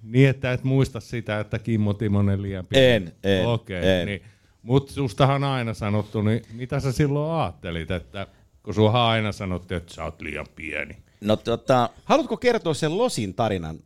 niin, 0.04 0.30
että 0.30 0.54
et 0.54 0.64
muista 0.64 1.00
sitä, 1.00 1.40
että 1.40 1.60
Kimmo 1.60 1.94
Timonen 1.94 2.42
liian 2.42 2.66
pieni. 2.68 2.86
En, 2.96 3.14
en, 3.24 3.48
Okei, 3.48 3.90
en. 4.00 4.06
niin. 4.08 4.22
Mutta 4.62 4.94
sustahan 4.94 5.44
aina 5.44 5.74
sanottu, 5.74 6.22
niin 6.22 6.42
mitä 6.54 6.80
sä 6.80 6.92
silloin 6.92 7.42
ajattelit, 7.42 7.92
että 7.92 8.28
kun 8.64 8.74
suhan 8.74 9.02
aina 9.02 9.32
sanottiin, 9.32 9.78
että 9.78 9.94
sä 9.94 10.04
oot 10.04 10.22
liian 10.22 10.46
pieni. 10.56 10.98
No 11.22 11.36
tota, 11.36 11.90
Haluatko 12.06 12.38
kertoa 12.38 12.74
sen 12.74 12.98
Losin 12.98 13.34
tarinan? 13.34 13.80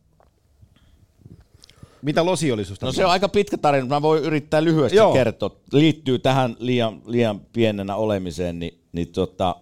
Mitä 2.02 2.24
Losi 2.26 2.52
oli 2.52 2.64
susta? 2.64 2.86
no 2.86 2.92
se 2.92 3.04
on 3.04 3.10
aika 3.10 3.28
pitkä 3.28 3.58
tarina, 3.58 3.86
mä 3.86 4.02
voin 4.02 4.22
yrittää 4.22 4.64
lyhyesti. 4.64 4.96
Joo. 4.96 5.12
kertoa. 5.12 5.56
Liittyy 5.72 6.18
tähän 6.18 6.56
liian, 6.58 7.02
liian 7.06 7.40
pienenä 7.52 7.96
olemiseen, 7.96 8.58
niin, 8.58 8.79
niin 8.92 9.12
tota, 9.12 9.56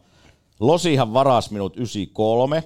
Losihan 0.60 1.12
varas 1.12 1.50
minut 1.50 1.76
93. 1.76 2.62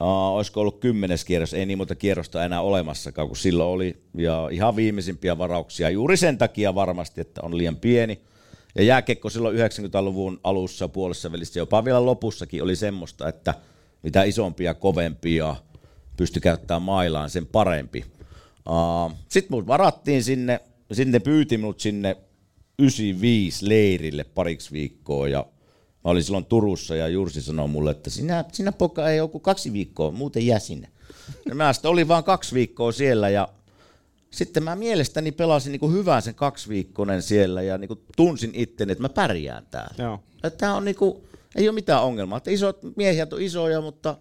Uh, 0.00 0.08
olisiko 0.08 0.60
ollut 0.60 0.80
kymmenes 0.80 1.24
kierros, 1.24 1.54
ei 1.54 1.66
niin 1.66 1.78
monta 1.78 1.94
kierrosta 1.94 2.44
enää 2.44 2.60
olemassakaan 2.60 3.28
kuin 3.28 3.36
silloin 3.36 3.70
oli. 3.70 4.02
Ja 4.14 4.48
ihan 4.52 4.76
viimeisimpiä 4.76 5.38
varauksia 5.38 5.90
juuri 5.90 6.16
sen 6.16 6.38
takia 6.38 6.74
varmasti, 6.74 7.20
että 7.20 7.40
on 7.42 7.58
liian 7.58 7.76
pieni. 7.76 8.20
Ja 8.74 8.82
jääkekko 8.82 9.30
silloin 9.30 9.56
90-luvun 9.56 10.40
alussa 10.44 10.88
puolessa 10.88 11.32
välissä, 11.32 11.60
jopa 11.60 11.84
vielä 11.84 12.06
lopussakin 12.06 12.62
oli 12.62 12.76
semmoista, 12.76 13.28
että 13.28 13.54
mitä 14.02 14.22
isompia, 14.22 14.74
kovempia 14.74 15.56
pysty 16.16 16.40
käyttämään 16.40 16.82
mailaan, 16.82 17.30
sen 17.30 17.46
parempi. 17.46 18.04
Uh, 18.68 19.12
Sitten 19.28 19.56
mut 19.56 19.66
varattiin 19.66 20.24
sinne, 20.24 20.60
sinne 20.92 21.18
pyyti 21.20 21.56
minut 21.56 21.80
sinne 21.80 22.16
95 22.82 23.68
leirille 23.68 24.24
pariksi 24.24 24.72
viikkoa 24.72 25.28
ja 25.28 25.46
mä 26.04 26.10
olin 26.10 26.24
silloin 26.24 26.44
Turussa 26.44 26.96
ja 26.96 27.08
Jursi 27.08 27.42
sanoi 27.42 27.68
mulle, 27.68 27.90
että 27.90 28.10
sinä, 28.10 28.44
sinä 28.52 28.72
poika 28.72 29.10
ei 29.10 29.20
ole 29.20 29.28
kuin 29.28 29.42
kaksi 29.42 29.72
viikkoa, 29.72 30.10
muuten 30.10 30.46
jää 30.46 30.58
sinne. 30.58 30.88
Ja 31.48 31.54
mä 31.54 31.72
sitten 31.72 31.90
olin 31.90 32.08
vaan 32.08 32.24
kaksi 32.24 32.54
viikkoa 32.54 32.92
siellä 32.92 33.28
ja 33.28 33.48
sitten 34.30 34.62
mä 34.62 34.76
mielestäni 34.76 35.32
pelasin 35.32 35.72
niinku 35.72 35.90
hyvän 35.90 36.22
sen 36.22 36.34
kaksi 36.34 36.68
viikkonen 36.68 37.22
siellä 37.22 37.62
ja 37.62 37.78
niinku 37.78 38.02
tunsin 38.16 38.50
itteni, 38.54 38.92
että 38.92 39.02
mä 39.02 39.08
pärjään 39.08 39.66
täällä. 39.70 40.04
Joo. 40.04 40.20
Että 40.44 40.58
tää 40.58 40.74
on 40.74 40.84
niinku, 40.84 41.26
ei 41.56 41.68
ole 41.68 41.74
mitään 41.74 42.02
ongelmaa. 42.02 42.36
Että 42.36 42.50
isot 42.50 42.78
miehiät 42.96 43.32
on 43.32 43.42
isoja, 43.42 43.80
mutta 43.80 44.16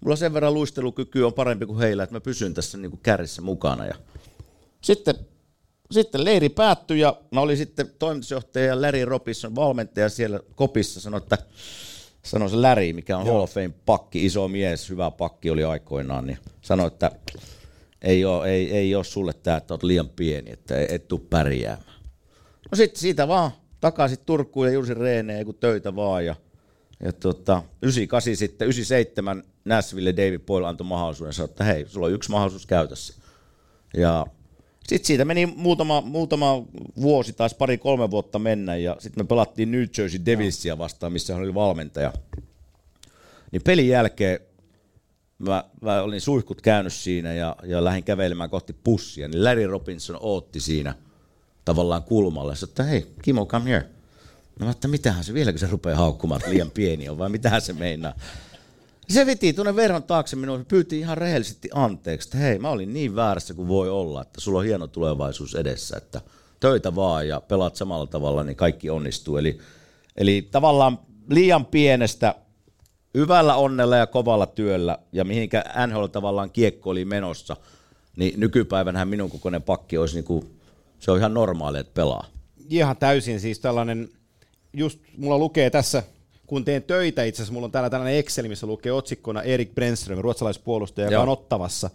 mulla 0.00 0.16
sen 0.16 0.34
verran 0.34 0.54
luistelukyky 0.54 1.22
on 1.22 1.32
parempi 1.32 1.66
kuin 1.66 1.78
heillä, 1.78 2.02
että 2.02 2.16
mä 2.16 2.20
pysyn 2.20 2.54
tässä 2.54 2.78
niinku 2.78 2.98
kärrissä 3.02 3.42
mukana. 3.42 3.86
Ja 3.86 3.94
sitten, 4.80 5.14
sitten 5.90 6.24
leiri 6.24 6.48
päättyi 6.48 7.00
ja 7.00 7.20
mä 7.30 7.40
olin 7.40 7.56
sitten 7.56 7.90
toimitusjohtaja 7.98 8.82
Larry 8.82 9.04
Robinson 9.04 9.54
valmentaja 9.54 10.08
siellä 10.08 10.40
kopissa, 10.54 11.00
sanoi, 11.00 11.18
että 11.18 11.38
sanoi 12.22 12.50
se 12.50 12.56
Larry, 12.56 12.92
mikä 12.92 13.18
on 13.18 13.26
Hall 13.26 13.40
of 13.40 13.50
Fame 13.54 13.74
pakki, 13.86 14.26
iso 14.26 14.48
mies, 14.48 14.90
hyvä 14.90 15.10
pakki 15.10 15.50
oli 15.50 15.64
aikoinaan, 15.64 16.26
niin 16.26 16.38
sanoi, 16.60 16.86
että 16.86 17.10
ei 18.02 18.24
ole, 18.24 18.48
ei, 18.50 18.72
ei 18.72 18.94
ole 18.94 19.04
sulle 19.04 19.32
tämä, 19.32 19.56
että 19.56 19.74
olet 19.74 19.82
liian 19.82 20.08
pieni, 20.08 20.52
että 20.52 20.80
et, 20.80 20.92
et 20.92 21.08
tuu 21.08 21.18
pärjäämään. 21.18 21.96
No 22.70 22.76
sitten 22.76 23.00
siitä 23.00 23.28
vaan 23.28 23.50
takaisin 23.80 24.18
Turkuun 24.26 24.66
ja 24.66 24.72
Jussi 24.72 24.94
Reeneen, 24.94 25.46
kun 25.46 25.54
töitä 25.54 25.96
vaan. 25.96 26.24
Ja, 26.24 26.34
ja 27.04 27.12
tota, 27.12 27.62
98 27.82 28.36
sitten, 28.36 28.66
97 28.66 29.42
Nashville 29.64 30.16
David 30.16 30.40
Boyle 30.40 30.66
antoi 30.66 30.86
mahdollisuuden, 30.86 31.32
sanoi, 31.32 31.50
että 31.50 31.64
hei, 31.64 31.88
sulla 31.88 32.06
on 32.06 32.12
yksi 32.12 32.30
mahdollisuus 32.30 32.66
käytössä. 32.66 33.14
Ja 33.96 34.26
sitten 34.88 35.06
siitä 35.06 35.24
meni 35.24 35.46
muutama, 35.46 36.00
muutama 36.00 36.62
vuosi, 37.00 37.32
taisi 37.32 37.56
pari-kolme 37.56 38.10
vuotta 38.10 38.38
mennä, 38.38 38.76
ja 38.76 38.96
sitten 38.98 39.24
me 39.24 39.28
pelattiin 39.28 39.70
New 39.70 39.84
Jersey 39.98 40.20
Devilsia 40.26 40.78
vastaan, 40.78 41.12
missä 41.12 41.34
hän 41.34 41.42
oli 41.42 41.54
valmentaja. 41.54 42.12
Niin 43.52 43.62
pelin 43.62 43.88
jälkeen 43.88 44.40
mä, 45.38 45.64
mä 45.80 46.02
olin 46.02 46.20
suihkut 46.20 46.60
käynyt 46.60 46.92
siinä 46.92 47.32
ja, 47.32 47.56
ja 47.64 47.84
lähdin 47.84 48.04
kävelemään 48.04 48.50
kohti 48.50 48.72
pussia, 48.84 49.28
niin 49.28 49.44
Larry 49.44 49.66
Robinson 49.66 50.16
ootti 50.20 50.60
siinä 50.60 50.94
tavallaan 51.64 52.02
kulmalla. 52.02 52.52
Ja 52.52 52.56
sanoi, 52.56 52.70
että 52.70 52.82
hei, 52.82 53.06
Kimo, 53.22 53.46
come 53.46 53.70
here. 53.70 53.86
No 54.60 54.66
mä 54.66 54.70
että 54.70 54.88
mitähän 54.88 55.24
se 55.24 55.34
vieläkö 55.34 55.58
se 55.58 55.66
rupeaa 55.66 55.96
haukkumaan, 55.96 56.40
liian 56.46 56.70
pieni 56.70 57.08
on, 57.08 57.18
vai 57.18 57.28
mitähän 57.28 57.60
se 57.60 57.72
meinaa. 57.72 58.14
Se 59.08 59.26
veti 59.26 59.52
tuonne 59.52 59.76
verran 59.76 60.02
taakse 60.02 60.36
minua, 60.36 60.60
pyytiin 60.68 61.00
ihan 61.00 61.18
rehellisesti 61.18 61.68
anteeksi, 61.74 62.28
että 62.28 62.38
hei, 62.38 62.58
mä 62.58 62.70
olin 62.70 62.92
niin 62.92 63.16
väärässä 63.16 63.54
kuin 63.54 63.68
voi 63.68 63.90
olla, 63.90 64.22
että 64.22 64.40
sulla 64.40 64.58
on 64.58 64.64
hieno 64.64 64.86
tulevaisuus 64.86 65.54
edessä, 65.54 65.96
että 65.96 66.20
töitä 66.60 66.94
vaan 66.94 67.28
ja 67.28 67.40
pelaat 67.40 67.76
samalla 67.76 68.06
tavalla, 68.06 68.44
niin 68.44 68.56
kaikki 68.56 68.90
onnistuu. 68.90 69.36
Eli, 69.36 69.58
eli 70.16 70.48
tavallaan 70.50 70.98
liian 71.30 71.66
pienestä 71.66 72.34
hyvällä 73.14 73.56
onnella 73.56 73.96
ja 73.96 74.06
kovalla 74.06 74.46
työllä, 74.46 74.98
ja 75.12 75.24
mihinkä 75.24 75.64
NHL 75.86 76.06
tavallaan 76.06 76.50
kiekko 76.50 76.90
oli 76.90 77.04
menossa, 77.04 77.56
niin 78.16 78.40
nykypäivänähän 78.40 79.08
minun 79.08 79.30
kokoinen 79.30 79.62
pakki 79.62 79.98
olisi 79.98 80.14
niinku, 80.14 80.44
se 80.98 81.10
on 81.10 81.18
ihan 81.18 81.34
normaali, 81.34 81.78
että 81.78 81.94
pelaa. 81.94 82.26
Ihan 82.70 82.96
täysin 82.96 83.40
siis 83.40 83.58
tällainen, 83.58 84.08
just 84.72 85.00
mulla 85.16 85.38
lukee 85.38 85.70
tässä, 85.70 86.02
kun 86.46 86.64
teen 86.64 86.82
töitä, 86.82 87.24
itse 87.24 87.42
asiassa 87.42 87.52
mulla 87.52 87.64
on 87.64 87.72
täällä 87.72 87.90
tällainen 87.90 88.18
Excel, 88.18 88.48
missä 88.48 88.66
lukee 88.66 88.92
otsikkona 88.92 89.42
Erik 89.42 89.74
Brenström, 89.74 90.18
ruotsalaispuolustaja, 90.18 91.06
joka 91.06 91.14
Joo. 91.14 91.22
on 91.22 91.28
ottavassa. 91.28 91.90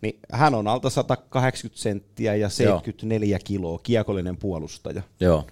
Niin 0.00 0.18
hän 0.32 0.54
on 0.54 0.68
alta 0.68 0.90
180 0.90 1.82
senttiä 1.82 2.34
ja 2.34 2.48
74 2.48 3.38
kiloa, 3.44 3.80
kiekollinen 3.82 4.36
puolustaja. 4.36 5.02
Joo. 5.20 5.46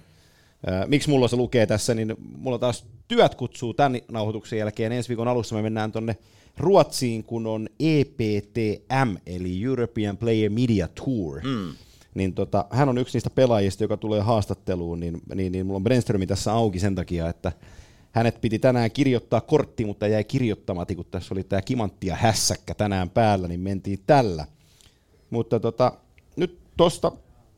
Miksi 0.87 1.09
mulla 1.09 1.27
se 1.27 1.35
lukee 1.35 1.65
tässä, 1.65 1.93
niin 1.93 2.15
mulla 2.37 2.59
taas 2.59 2.85
työt 3.07 3.35
kutsuu 3.35 3.73
tämän 3.73 4.01
nauhoituksen 4.11 4.59
jälkeen. 4.59 4.91
Ensi 4.91 5.09
viikon 5.09 5.27
alussa 5.27 5.55
me 5.55 5.61
mennään 5.61 5.91
tonne 5.91 6.17
Ruotsiin, 6.57 7.23
kun 7.23 7.47
on 7.47 7.69
EPTM, 7.79 9.15
eli 9.25 9.63
European 9.63 10.17
Player 10.17 10.49
Media 10.49 10.87
Tour. 10.87 11.41
Mm. 11.43 11.73
Niin 12.13 12.33
tota, 12.33 12.65
hän 12.69 12.89
on 12.89 12.97
yksi 12.97 13.15
niistä 13.15 13.29
pelaajista, 13.29 13.83
joka 13.83 13.97
tulee 13.97 14.21
haastatteluun, 14.21 14.99
niin, 14.99 15.21
niin, 15.35 15.51
niin 15.51 15.65
mulla 15.65 15.77
on 15.77 15.83
Brenströmi 15.83 16.27
tässä 16.27 16.53
auki 16.53 16.79
sen 16.79 16.95
takia, 16.95 17.29
että 17.29 17.51
hänet 18.11 18.41
piti 18.41 18.59
tänään 18.59 18.91
kirjoittaa 18.91 19.41
kortti, 19.41 19.85
mutta 19.85 20.07
jäi 20.07 20.23
kirjoittamatta, 20.23 20.95
kun 20.95 21.05
tässä 21.11 21.33
oli 21.33 21.43
tämä 21.43 21.61
kimantti 21.61 22.07
ja 22.07 22.15
hässäkkä 22.15 22.73
tänään 22.73 23.09
päällä, 23.09 23.47
niin 23.47 23.59
mentiin 23.59 23.99
tällä. 24.07 24.45
Mutta 25.29 25.59
tota, 25.59 25.91
nyt 26.35 26.59
tosta 26.77 27.11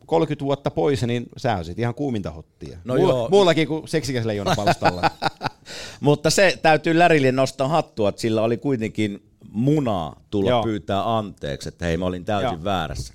30 0.06 0.46
vuotta 0.46 0.72
pois, 0.72 1.04
niin 1.04 1.26
sä 1.38 1.58
olisit 1.58 1.80
ihan 1.80 1.96
kuuminta 1.96 2.32
hottia. 2.32 2.78
No 2.86 2.96
Mulla, 2.96 3.14
joo. 3.14 3.30
Muullakin 3.30 3.68
kuin 3.68 3.88
seksikäs 3.88 4.26
leijona 4.26 4.56
palstalla. 4.56 5.12
Mutta 6.00 6.30
se 6.30 6.60
täytyy 6.62 7.00
Lärille 7.00 7.32
nostaa 7.32 7.68
hattua, 7.68 8.10
että 8.10 8.22
sillä 8.22 8.42
oli 8.42 8.58
kuitenkin 8.58 9.24
munaa 9.52 10.22
tulla 10.30 10.50
Joo. 10.50 10.64
Pyytää 10.64 11.18
anteeksi, 11.18 11.70
että 11.70 11.86
hei 11.86 11.98
mä 11.98 12.06
olin 12.06 12.26
täysin. 12.26 12.54
Joo. 12.54 12.64
väärässä. 12.64 13.14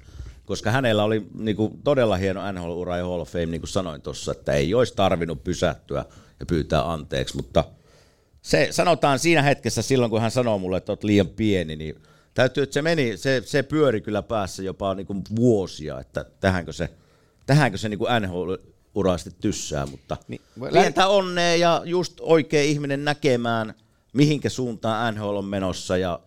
Koska 0.49 0.71
hänellä 0.71 1.05
oli 1.05 1.27
niinku, 1.35 1.79
todella 1.85 2.17
hieno 2.17 2.53
NHL-ura 2.53 2.97
ja 2.97 3.05
Hall 3.05 3.21
of 3.21 3.29
Fame, 3.29 3.47
niin 3.47 3.61
kuin 3.61 3.69
sanoin 3.69 4.03
tuossa, 4.03 4.33
että 4.33 4.53
ei 4.53 4.75
olisi 4.75 4.95
tarvinnut 4.97 5.45
pysähtyä 5.45 6.05
ja 6.41 6.47
pyytää 6.47 6.93
anteeksi, 6.93 7.37
mutta 7.37 7.65
se 8.43 8.69
sanotaan 8.71 9.19
siinä 9.19 9.43
hetkessä 9.43 9.83
silloin, 9.83 10.11
kun 10.11 10.21
hän 10.21 10.31
sanoo 10.31 10.59
mulle, 10.59 10.77
että 10.77 10.93
olet 10.93 11.05
liian 11.05 11.29
pieni, 11.29 11.77
niin 11.77 12.03
täytyy, 12.35 12.63
että 12.63 12.75
se 12.75 12.83
meni, 12.83 13.17
se, 13.17 13.43
se 13.45 13.63
pyöri 13.63 14.01
kyllä 14.01 14.23
päässä 14.23 14.63
jopa 14.63 14.95
niinku 14.95 15.17
vuosia, 15.37 16.01
että 16.01 16.25
tähänkö 16.41 16.73
se, 16.73 16.89
tähänkö 17.47 17.79
se 17.79 17.89
niinku 17.89 18.07
NHL-ura 18.21 19.19
sitten 19.19 19.41
tyssää, 19.41 19.87
mutta 19.87 20.17
Niin, 20.29 20.41
niin, 20.57 20.73
pientä 20.73 21.09
onnea 21.09 21.57
ja 21.57 21.83
just 21.85 22.19
oikea 22.21 22.63
ihminen 22.63 23.05
näkemään, 23.05 23.75
mihinkä 24.13 24.49
suuntaan 24.49 25.15
NHL 25.15 25.37
on 25.37 25.45
menossa. 25.45 25.97
Ja, 25.97 26.21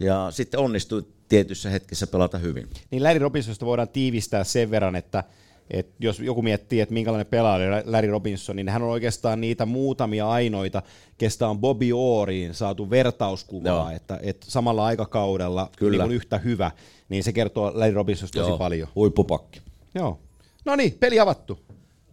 ja 0.00 0.28
sitten 0.30 0.60
onnistui 0.60 1.04
tietyssä 1.32 1.70
hetkessä 1.70 2.06
pelata 2.06 2.38
hyvin. 2.38 2.68
niin 2.90 3.02
Larry 3.02 3.18
Robinsonista 3.18 3.66
voidaan 3.66 3.88
tiivistää 3.88 4.44
sen 4.44 4.70
verran, 4.70 4.96
että, 4.96 5.24
että 5.70 5.92
jos 6.00 6.20
joku 6.20 6.42
miettii, 6.42 6.80
että 6.80 6.92
minkälainen 6.92 7.26
pelaaja 7.26 7.76
oli 7.76 7.82
Larry 7.86 8.10
Robinson, 8.10 8.56
niin 8.56 8.68
hän 8.68 8.82
on 8.82 8.88
oikeastaan 8.88 9.40
niitä 9.40 9.66
muutamia 9.66 10.28
ainoita, 10.28 10.82
kestä 11.18 11.48
on 11.48 11.58
Bobby 11.58 11.92
Orriin 11.92 12.54
saatu 12.54 12.90
vertauskuvaa, 12.90 13.72
Joo. 13.72 13.90
että, 13.90 14.18
että 14.22 14.50
samalla 14.50 14.86
aikakaudella 14.86 15.70
Kyllä. 15.76 15.90
Niin 15.90 16.08
kuin 16.08 16.16
yhtä 16.16 16.38
hyvä, 16.38 16.70
niin 17.08 17.24
se 17.24 17.32
kertoo 17.32 17.72
Larry 17.74 17.94
Robinsonista 17.94 18.40
tosi 18.40 18.58
paljon. 18.58 18.88
Huippupakki. 18.94 19.60
Joo. 19.94 20.18
No 20.64 20.76
niin, 20.76 20.96
peli 21.00 21.20
avattu. 21.20 21.58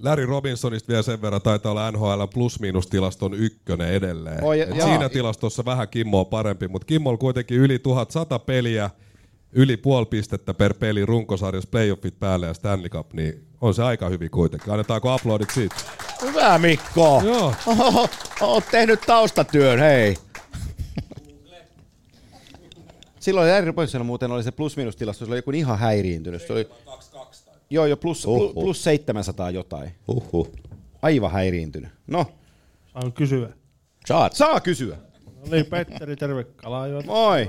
Larry 0.04 0.26
Robinsonista 0.26 0.88
vielä 0.88 1.02
sen 1.04 1.22
verran 1.22 1.42
taitaa 1.42 1.72
olla 1.72 1.92
NHL 1.92 2.24
plus-miinus-tilaston 2.34 3.34
ykkönen 3.34 3.94
edelleen. 3.94 4.44
Oi, 4.44 4.62
Et 4.62 4.76
jaa. 4.76 4.88
siinä 4.88 5.10
tilastossa 5.10 5.66
vähän 5.66 5.88
Kimmo 5.88 6.20
on 6.20 6.26
parempi, 6.26 6.68
mutta 6.68 6.86
Kimmo 6.86 7.10
on 7.10 7.18
kuitenkin 7.18 7.58
yli 7.58 7.80
1100 7.80 8.40
peliä, 8.40 8.90
yli 9.52 9.78
puoli 9.78 10.06
pistettä 10.06 10.54
per 10.54 10.74
peli 10.74 11.06
runkosarjassa 11.06 11.70
playoffit 11.72 12.20
päälle 12.20 12.46
ja 12.48 12.54
Stanley 12.54 12.90
Cup, 12.90 13.14
niin 13.14 13.48
on 13.62 13.74
se 13.74 13.84
aika 13.84 14.10
hyvin 14.10 14.30
kuitenkin. 14.32 14.72
Annetaanko 14.72 15.12
aplodit 15.12 15.50
siitä? 15.50 15.76
Hyvä 16.22 16.58
Mikko! 16.58 17.22
Joo. 17.26 17.54
Oho, 17.66 18.10
oot 18.42 18.64
tehnyt 18.72 19.02
taustatyön, 19.02 19.80
hei! 19.80 20.16
Silloin 23.20 23.66
Robinson 23.66 24.06
muuten 24.06 24.32
oli 24.32 24.44
se 24.44 24.52
plus-miinus 24.52 24.96
tilasto, 24.96 25.26
se 25.26 25.32
oli 25.32 25.38
joku 25.38 25.52
ihan 25.52 25.80
häiriintynyt. 25.80 26.42
Se 26.48 26.54
oli, 26.54 26.68
Joo, 27.70 27.86
jo 27.86 27.98
plus, 27.98 28.26
Huhhuh. 28.26 28.54
plus, 28.54 28.64
plus 28.64 28.84
700 28.84 29.52
jotain. 29.52 29.92
Huhhuh. 30.08 30.50
Aivan 31.02 31.32
häiriintynyt. 31.32 31.90
No, 32.08 32.26
Saan 32.94 33.14
kysyä. 33.14 33.50
Saat. 34.06 34.34
saa 34.36 34.60
kysyä. 34.60 34.98
No 35.26 35.52
niin, 35.52 35.66
Petteri, 35.66 36.16
terve 36.16 36.44
Kalajoen. 36.44 37.06
Moi. 37.06 37.48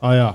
Aja. 0.00 0.34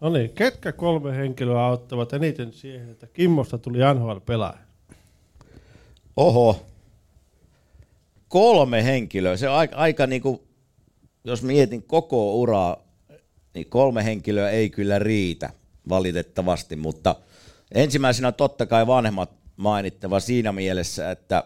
No 0.00 0.08
niin, 0.08 0.30
ketkä 0.30 0.72
kolme 0.72 1.16
henkilöä 1.16 1.64
auttavat 1.64 2.12
eniten 2.12 2.52
siihen, 2.52 2.90
että 2.90 3.06
Kimmosta 3.06 3.58
tuli 3.58 3.78
NHL-pelaaja? 3.78 4.58
Oho. 6.16 6.66
Kolme 8.28 8.84
henkilöä. 8.84 9.36
Se 9.36 9.48
on 9.48 9.54
aika, 9.54 9.76
aika 9.76 10.06
niin 10.06 10.22
kuin, 10.22 10.40
jos 11.24 11.42
mietin 11.42 11.82
koko 11.82 12.34
uraa, 12.34 12.76
niin 13.54 13.66
kolme 13.66 14.04
henkilöä 14.04 14.50
ei 14.50 14.70
kyllä 14.70 14.98
riitä 14.98 15.50
valitettavasti, 15.88 16.76
mutta 16.76 17.16
ensimmäisenä 17.74 18.32
totta 18.32 18.66
kai 18.66 18.86
vanhemmat 18.86 19.30
mainittava 19.56 20.20
siinä 20.20 20.52
mielessä, 20.52 21.10
että 21.10 21.44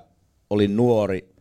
olin 0.50 0.76
nuori, 0.76 1.34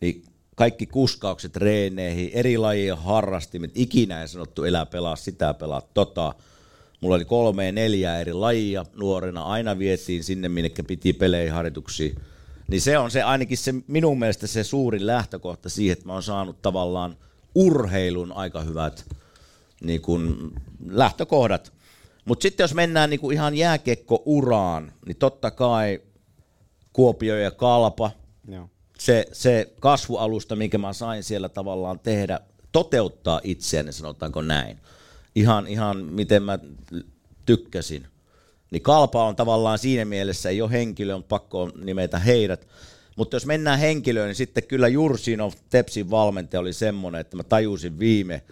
niin 0.00 0.24
kaikki 0.54 0.86
kuskaukset 0.86 1.52
treeneihin, 1.52 2.30
eri 2.34 2.58
lajien 2.58 2.98
harrastimet, 2.98 3.70
ikinä 3.74 4.22
en 4.22 4.28
sanottu 4.28 4.64
elää 4.64 4.86
pelaa 4.86 5.16
sitä, 5.16 5.54
pelaa 5.54 5.82
tota. 5.94 6.34
Mulla 7.00 7.16
oli 7.16 7.24
kolme 7.24 7.72
neljää 7.72 8.20
eri 8.20 8.32
lajia 8.32 8.84
nuorena, 8.96 9.42
aina 9.42 9.78
vietiin 9.78 10.24
sinne, 10.24 10.48
minne 10.48 10.70
piti 10.86 11.12
peleihin 11.12 11.52
harjoituksiin. 11.52 12.16
Niin 12.68 12.80
se 12.80 12.98
on 12.98 13.10
se 13.10 13.22
ainakin 13.22 13.58
se 13.58 13.74
minun 13.86 14.18
mielestä 14.18 14.46
se 14.46 14.64
suurin 14.64 15.06
lähtökohta 15.06 15.68
siihen, 15.68 15.92
että 15.92 16.06
mä 16.06 16.12
oon 16.12 16.22
saanut 16.22 16.62
tavallaan 16.62 17.16
urheilun 17.54 18.32
aika 18.32 18.60
hyvät 18.60 19.06
niin 19.80 20.00
kun, 20.00 20.52
lähtökohdat. 20.88 21.72
Mutta 22.24 22.42
sitten 22.42 22.64
jos 22.64 22.74
mennään 22.74 23.10
niin 23.10 23.32
ihan 23.32 23.54
jääkiekko-uraan, 23.54 24.92
niin 25.06 25.16
totta 25.16 25.50
kai 25.50 26.00
Kuopio 26.92 27.36
ja 27.36 27.50
Kalpa, 27.50 28.10
Joo. 28.48 28.68
Se, 29.04 29.26
se 29.32 29.72
kasvualusta, 29.80 30.56
minkä 30.56 30.78
mä 30.78 30.92
sain 30.92 31.22
siellä 31.22 31.48
tavallaan 31.48 32.00
tehdä, 32.00 32.40
toteuttaa 32.72 33.40
itseäni, 33.44 33.92
sanotaanko 33.92 34.42
näin. 34.42 34.78
Ihan, 35.34 35.66
ihan 35.66 35.96
miten 36.04 36.42
mä 36.42 36.58
tykkäsin. 37.46 38.06
Niin 38.70 38.82
Kalpa 38.82 39.24
on 39.24 39.36
tavallaan 39.36 39.78
siinä 39.78 40.04
mielessä, 40.04 40.48
ei 40.48 40.62
ole 40.62 40.70
henkilö, 40.70 41.14
on 41.14 41.24
pakko 41.24 41.70
nimetä 41.84 42.18
heidät. 42.18 42.66
Mutta 43.16 43.36
jos 43.36 43.46
mennään 43.46 43.78
henkilöön, 43.78 44.26
niin 44.26 44.34
sitten 44.34 44.66
kyllä 44.66 44.88
Jursinov, 44.88 45.52
Tepsin 45.70 46.10
valmentaja, 46.10 46.60
oli 46.60 46.72
semmoinen, 46.72 47.20
että 47.20 47.36
mä 47.36 47.42
tajusin 47.42 47.98
viime, 47.98 48.42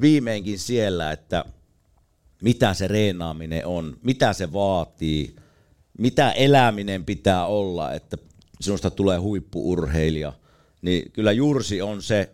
viimeinkin 0.00 0.58
siellä, 0.58 1.12
että 1.12 1.44
mitä 2.42 2.74
se 2.74 2.88
reenaaminen 2.88 3.66
on, 3.66 3.96
mitä 4.02 4.32
se 4.32 4.52
vaatii, 4.52 5.36
mitä 5.98 6.32
eläminen 6.32 7.04
pitää 7.04 7.46
olla, 7.46 7.92
että 7.92 8.16
sinusta 8.60 8.90
tulee 8.90 9.18
huippuurheilija. 9.18 10.32
Niin 10.82 11.12
kyllä 11.12 11.32
Jursi 11.32 11.82
on 11.82 12.02
se, 12.02 12.30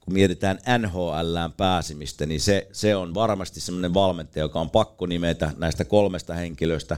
kun 0.00 0.14
mietitään 0.14 0.58
NHLään 0.78 1.52
pääsemistä, 1.52 2.26
niin 2.26 2.40
se, 2.40 2.68
se 2.72 2.96
on 2.96 3.14
varmasti 3.14 3.60
semmoinen 3.60 3.94
valmentaja, 3.94 4.44
joka 4.44 4.60
on 4.60 4.70
pakko 4.70 5.06
nimetä 5.06 5.50
näistä 5.56 5.84
kolmesta 5.84 6.34
henkilöstä. 6.34 6.96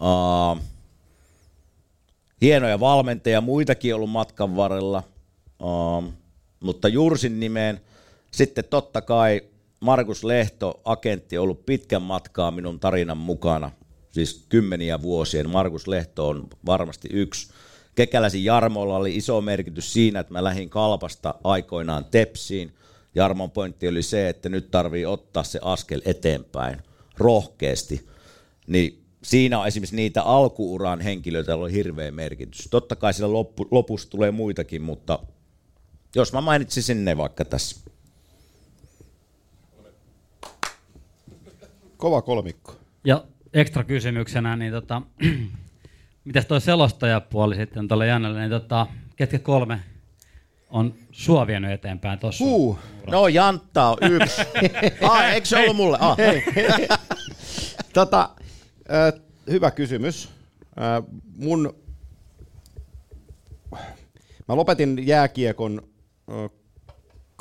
Uh, 0.00 0.62
hienoja 2.42 2.80
valmentajia, 2.80 3.40
muitakin 3.40 3.94
ollut 3.94 4.10
matkan 4.10 4.56
varrella, 4.56 5.02
uh, 5.62 6.04
mutta 6.60 6.88
Jursin 6.88 7.40
nimeen 7.40 7.80
sitten 8.30 8.64
totta 8.64 9.02
kai 9.02 9.42
Markus 9.80 10.24
Lehto, 10.24 10.80
agentti, 10.84 11.38
on 11.38 11.42
ollut 11.42 11.66
pitkän 11.66 12.02
matkaa 12.02 12.50
minun 12.50 12.80
tarinan 12.80 13.16
mukana, 13.18 13.70
siis 14.10 14.46
kymmeniä 14.48 15.02
vuosia. 15.02 15.48
Markus 15.48 15.88
Lehto 15.88 16.28
on 16.28 16.48
varmasti 16.66 17.08
yksi. 17.12 17.52
Kekäläsin 18.00 18.44
Jarmolla 18.44 18.96
oli 18.96 19.16
iso 19.16 19.40
merkitys 19.40 19.92
siinä, 19.92 20.20
että 20.20 20.32
mä 20.32 20.44
lähdin 20.44 20.70
kalpasta 20.70 21.34
aikoinaan 21.44 22.04
Tepsiin. 22.04 22.74
Jarmon 23.14 23.50
pointti 23.50 23.88
oli 23.88 24.02
se, 24.02 24.28
että 24.28 24.48
nyt 24.48 24.70
tarvii 24.70 25.06
ottaa 25.06 25.42
se 25.42 25.58
askel 25.62 26.00
eteenpäin 26.04 26.82
rohkeasti. 27.18 28.08
Niin 28.66 29.04
siinä 29.22 29.58
on 29.58 29.66
esimerkiksi 29.66 29.96
niitä 29.96 30.22
alkuuran 30.22 31.00
henkilöitä, 31.00 31.52
joilla 31.52 31.64
on 31.64 31.70
hirveä 31.70 32.10
merkitys. 32.10 32.68
Totta 32.70 32.96
kai 32.96 33.14
siellä 33.14 33.32
loppu, 33.32 33.68
lopussa 33.70 34.10
tulee 34.10 34.30
muitakin, 34.30 34.82
mutta 34.82 35.18
jos 36.16 36.32
mä 36.32 36.40
mainitsisin 36.40 37.04
ne 37.04 37.16
vaikka 37.16 37.44
tässä. 37.44 37.90
Kova 41.96 42.22
kolmikko. 42.22 42.76
Ja 43.04 43.24
ekstra 43.52 43.84
kysymyksenä, 43.84 44.56
niin 44.56 44.72
tota, 44.72 45.02
mitäs 46.24 46.46
toi 46.46 46.60
selostajapuoli 46.60 47.56
sitten 47.56 47.88
tuolle 47.88 48.06
Jannelle, 48.06 48.40
niin 48.40 48.50
tota, 48.50 48.86
ketkä 49.16 49.38
kolme 49.38 49.80
on 50.70 50.94
sua 51.12 51.46
vienyt 51.46 51.70
eteenpäin 51.70 52.18
tuossa? 52.18 52.44
Huu. 52.44 52.78
No 53.06 53.28
Jantta 53.28 53.88
on 53.88 53.98
yksi. 54.02 54.42
ah, 55.08 55.24
eikö 55.24 55.46
se 55.46 55.56
ollut 55.56 55.76
mulle? 55.76 55.98
Ah. 56.00 56.16
Tota, 57.92 58.30
äh, 58.92 59.20
hyvä 59.50 59.70
kysymys. 59.70 60.28
Äh, 60.78 61.20
mun, 61.36 61.74
mä 64.48 64.56
lopetin 64.56 65.06
jääkiekon 65.06 65.82
äh, 66.30 66.50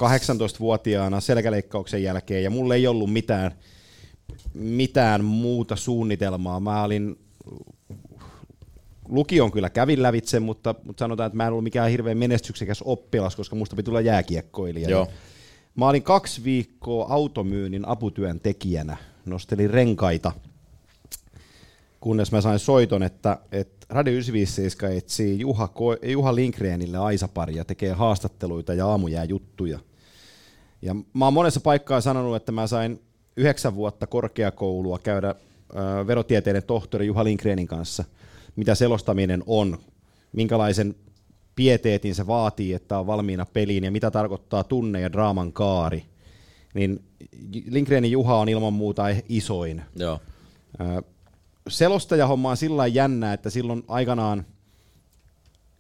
18-vuotiaana 0.02 1.20
selkäleikkauksen 1.20 2.04
jälkeen 2.04 2.44
ja 2.44 2.50
mulla 2.50 2.76
ei 2.76 2.88
ollut 2.88 3.14
mitään, 3.14 3.52
mitään 4.54 5.26
muuta 5.26 5.76
suunnitelmaa. 5.76 6.60
Mä 6.60 6.84
olin 6.84 7.20
lukion 9.10 9.52
kyllä 9.52 9.70
kävin 9.70 10.04
lävitse, 10.04 10.40
mutta, 10.40 10.76
mutta 10.84 11.00
sanotaan, 11.00 11.28
että 11.28 11.38
mä 11.38 11.44
en 11.44 11.52
ollut 11.52 11.64
mikään 11.64 11.90
hirveän 11.90 12.18
menestyksekäs 12.18 12.82
oppilas, 12.86 13.36
koska 13.36 13.56
musta 13.56 13.76
piti 13.76 13.86
tulla 13.86 14.02
jääkiekkoilija. 14.02 14.90
Joo. 14.90 15.08
Mä 15.76 15.90
olin 15.90 16.04
kaksi 16.04 16.44
viikkoa 16.44 17.06
automyynnin 17.10 17.88
aputyöntekijänä, 17.88 18.98
nostelin 19.26 19.70
renkaita, 19.70 20.32
kunnes 22.00 22.32
mä 22.32 22.42
sain 22.42 22.60
soiton, 22.60 23.04
että, 23.04 23.38
että 23.52 23.86
Radio 23.90 24.14
957 24.14 24.98
etsii 24.98 25.40
Juha, 25.40 25.66
Ko- 25.66 26.10
Juha 26.10 26.36
Lindgrenille 26.36 26.98
Aisaparia, 26.98 27.66
tekee 27.66 27.94
haastatteluita 27.94 28.74
ja 28.74 28.88
aamujää 28.88 29.24
juttuja. 29.24 29.80
Ja 30.82 30.96
mä 31.14 31.26
oon 31.26 31.34
monessa 31.34 31.60
paikkaa 31.60 32.02
sanonut, 32.02 32.36
että 32.36 32.52
mä 32.52 32.68
sain 32.68 33.02
yhdeksän 33.38 33.76
vuotta 33.76 34.08
korkeakoulua 34.08 35.00
käydä 35.00 35.36
verotieteiden 36.08 36.64
tohtori 36.64 37.08
Juha 37.08 37.24
Lindgrenin 37.24 37.68
kanssa, 37.68 38.04
mitä 38.60 38.76
selostaminen 38.76 39.44
on, 39.46 39.78
minkälaisen 40.32 40.96
pieteetin 41.56 42.16
se 42.16 42.28
vaatii, 42.28 42.74
että 42.74 43.00
on 43.00 43.08
valmiina 43.08 43.46
peliin 43.46 43.84
ja 43.84 43.92
mitä 43.92 44.12
tarkoittaa 44.12 44.64
tunne 44.64 45.02
ja 45.02 45.12
draaman 45.12 45.54
kaari. 45.54 46.06
Niin 46.74 47.04
Lindgrenin 47.70 48.12
Juha 48.12 48.38
on 48.38 48.50
ilman 48.50 48.74
muuta 48.74 49.04
isoin. 49.30 49.82
Joo. 49.96 50.20
Selostajahomma 51.68 52.50
on 52.50 52.58
sillä 52.58 52.88
jännä, 52.88 53.34
että 53.34 53.50
silloin 53.50 53.84
aikanaan 53.88 54.46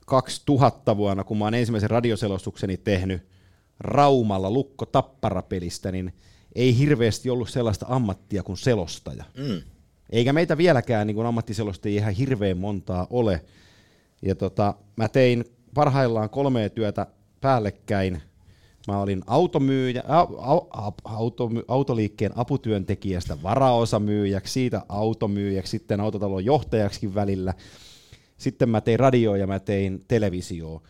2000 0.05 0.97
vuonna, 0.97 1.23
kun 1.23 1.37
mä 1.37 1.45
oon 1.45 1.53
ensimmäisen 1.53 1.89
radioselostukseni 1.89 2.77
tehnyt 2.77 3.21
Raumalla 3.79 4.51
Lukko 4.51 4.85
Tappara-pelistä, 4.85 5.91
niin 5.91 6.13
ei 6.55 6.77
hirveästi 6.77 7.29
ollut 7.29 7.49
sellaista 7.49 7.85
ammattia 7.89 8.43
kuin 8.43 8.57
selostaja. 8.57 9.23
Mm. 9.37 9.61
Eikä 10.09 10.33
meitä 10.33 10.57
vieläkään 10.57 11.07
niin 11.07 11.15
kuin 11.15 11.27
ammattiselostajia 11.27 12.01
ihan 12.01 12.13
hirveän 12.13 12.57
montaa 12.57 13.07
ole. 13.09 13.41
Ja 14.21 14.35
tota, 14.35 14.73
mä 14.95 15.07
tein 15.07 15.45
parhaillaan 15.73 16.29
kolmea 16.29 16.69
työtä 16.69 17.07
päällekkäin. 17.41 18.21
Mä 18.87 19.01
olin 19.01 19.21
automyyjä, 19.27 20.03
auto, 21.03 21.49
autoliikkeen 21.67 22.31
aputyöntekijästä 22.35 23.37
varaosamyyjäksi, 23.43 24.53
siitä 24.53 24.81
automyyjäksi, 24.89 25.71
sitten 25.71 25.99
autotalon 25.99 26.45
johtajaksi 26.45 27.15
välillä. 27.15 27.53
Sitten 28.37 28.69
mä 28.69 28.81
tein 28.81 28.99
radio 28.99 29.35
ja 29.35 29.47
mä 29.47 29.59
tein 29.59 30.05
televisio. 30.07 30.81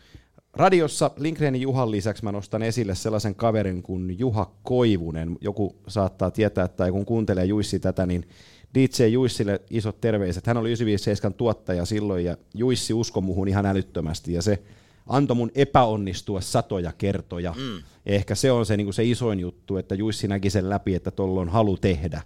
Radiossa 0.52 1.10
Lindgrenin 1.16 1.62
Juhan 1.62 1.90
lisäksi 1.90 2.24
mä 2.24 2.32
nostan 2.32 2.62
esille 2.62 2.94
sellaisen 2.94 3.34
kaverin 3.34 3.82
kuin 3.82 4.18
Juha 4.18 4.50
Koivunen. 4.62 5.38
Joku 5.40 5.76
saattaa 5.88 6.30
tietää, 6.30 6.68
tai 6.68 6.90
kun 6.90 7.06
kuuntelee 7.06 7.44
Juissi 7.44 7.78
tätä, 7.78 8.06
niin 8.06 8.28
DJ 8.74 9.06
Juissille 9.06 9.60
isot 9.70 10.00
terveiset. 10.00 10.46
Hän 10.46 10.56
oli 10.56 10.68
957 10.68 11.34
tuottaja 11.34 11.84
silloin 11.84 12.24
ja 12.24 12.36
Juissi 12.54 12.94
uskoi 12.94 13.22
muhun 13.22 13.48
ihan 13.48 13.66
älyttömästi 13.66 14.32
ja 14.32 14.42
se 14.42 14.62
antoi 15.06 15.36
mun 15.36 15.50
epäonnistua 15.54 16.40
satoja 16.40 16.92
kertoja. 16.98 17.54
Mm. 17.56 17.82
Ehkä 18.06 18.34
se 18.34 18.52
on 18.52 18.66
se, 18.66 18.76
niin 18.76 18.92
se 18.94 19.04
isoin 19.04 19.40
juttu, 19.40 19.76
että 19.76 19.94
Juissi 19.94 20.28
näki 20.28 20.50
sen 20.50 20.70
läpi, 20.70 20.94
että 20.94 21.10
tuolla 21.10 21.40
on 21.40 21.48
halu 21.48 21.76
tehdä. 21.76 22.22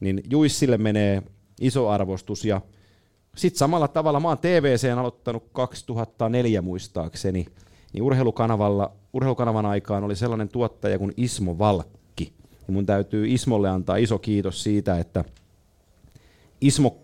Niin 0.00 0.22
Juissille 0.30 0.78
menee 0.78 1.22
iso 1.60 1.88
arvostus 1.88 2.44
ja 2.44 2.60
sitten 3.36 3.58
samalla 3.58 3.88
tavalla 3.88 4.20
mä 4.20 4.28
oon 4.28 4.38
TVCn 4.38 4.98
aloittanut 4.98 5.44
2004 5.52 6.62
muistaakseni, 6.62 7.46
niin 7.92 8.02
urheilukanavalla, 8.02 8.92
urheilukanavan 9.12 9.66
aikaan 9.66 10.04
oli 10.04 10.16
sellainen 10.16 10.48
tuottaja 10.48 10.98
kuin 10.98 11.12
Ismo 11.16 11.58
Valkki. 11.58 12.32
Ja 12.68 12.72
mun 12.72 12.86
täytyy 12.86 13.28
Ismolle 13.28 13.68
antaa 13.68 13.96
iso 13.96 14.18
kiitos 14.18 14.62
siitä, 14.62 14.98
että 14.98 15.24
Ismo 16.62 16.96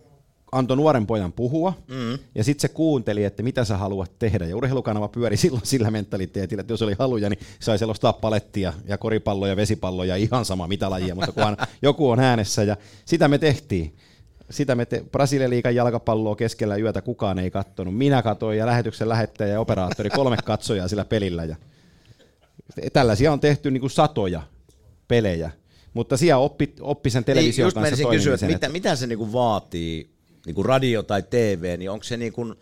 antoi 0.52 0.76
nuoren 0.76 1.06
pojan 1.06 1.32
puhua, 1.32 1.72
mm. 1.88 2.18
ja 2.34 2.44
sitten 2.44 2.60
se 2.60 2.68
kuunteli, 2.68 3.24
että 3.24 3.42
mitä 3.42 3.64
sä 3.64 3.76
haluat 3.76 4.18
tehdä. 4.18 4.46
Ja 4.46 4.56
urheilukanava 4.56 5.08
pyöri 5.08 5.36
silloin 5.46 5.66
sillä 5.66 5.90
mentaliteetillä, 5.90 6.60
että 6.60 6.72
jos 6.72 6.82
oli 6.82 6.96
haluja, 6.98 7.28
niin 7.28 7.40
sai 7.60 7.78
selostaa 7.78 8.12
palettia 8.12 8.72
ja 8.84 8.98
koripalloja, 8.98 9.56
vesipalloja, 9.56 10.16
ihan 10.16 10.44
sama 10.44 10.66
mitä 10.66 10.90
lajia, 10.90 11.14
mutta 11.14 11.32
kun 11.32 11.56
joku 11.82 12.10
on 12.10 12.20
äänessä, 12.20 12.62
ja 12.62 12.76
sitä 13.04 13.28
me 13.28 13.38
tehtiin. 13.38 13.96
Sitä 14.50 14.74
me 14.74 14.86
te- 14.86 15.04
Brasilian 15.12 15.50
liikan 15.50 15.74
jalkapalloa 15.74 16.36
keskellä 16.36 16.76
yötä 16.76 17.02
kukaan 17.02 17.38
ei 17.38 17.50
kattonut. 17.50 17.96
Minä 17.96 18.22
katoin 18.22 18.58
ja 18.58 18.66
lähetyksen 18.66 19.08
lähettäjä 19.08 19.52
ja 19.52 19.60
operaattori, 19.60 20.10
kolme 20.10 20.36
katsojaa 20.44 20.88
sillä 20.88 21.04
pelillä. 21.04 21.44
Ja 21.44 21.56
tällaisia 22.92 23.32
on 23.32 23.40
tehty 23.40 23.70
niin 23.70 23.80
kuin 23.80 23.90
satoja 23.90 24.42
pelejä, 25.08 25.50
mutta 25.94 26.16
siellä 26.16 26.38
oppi, 26.38 26.74
oppi 26.80 27.10
sen 27.10 27.24
television 27.24 27.54
niin, 27.56 27.64
just 27.66 27.74
kanssa 27.74 27.90
menisin 27.90 28.08
kysyä, 28.08 28.34
että 28.34 28.46
mitä, 28.46 28.68
mitä 28.68 28.96
se 28.96 29.06
niinku 29.06 29.32
vaatii, 29.32 30.10
niinku 30.46 30.62
radio 30.62 31.02
tai 31.02 31.22
TV, 31.22 31.74
niin 31.78 31.90
onko 31.90 32.04
se 32.04 32.16
niinku 32.16 32.54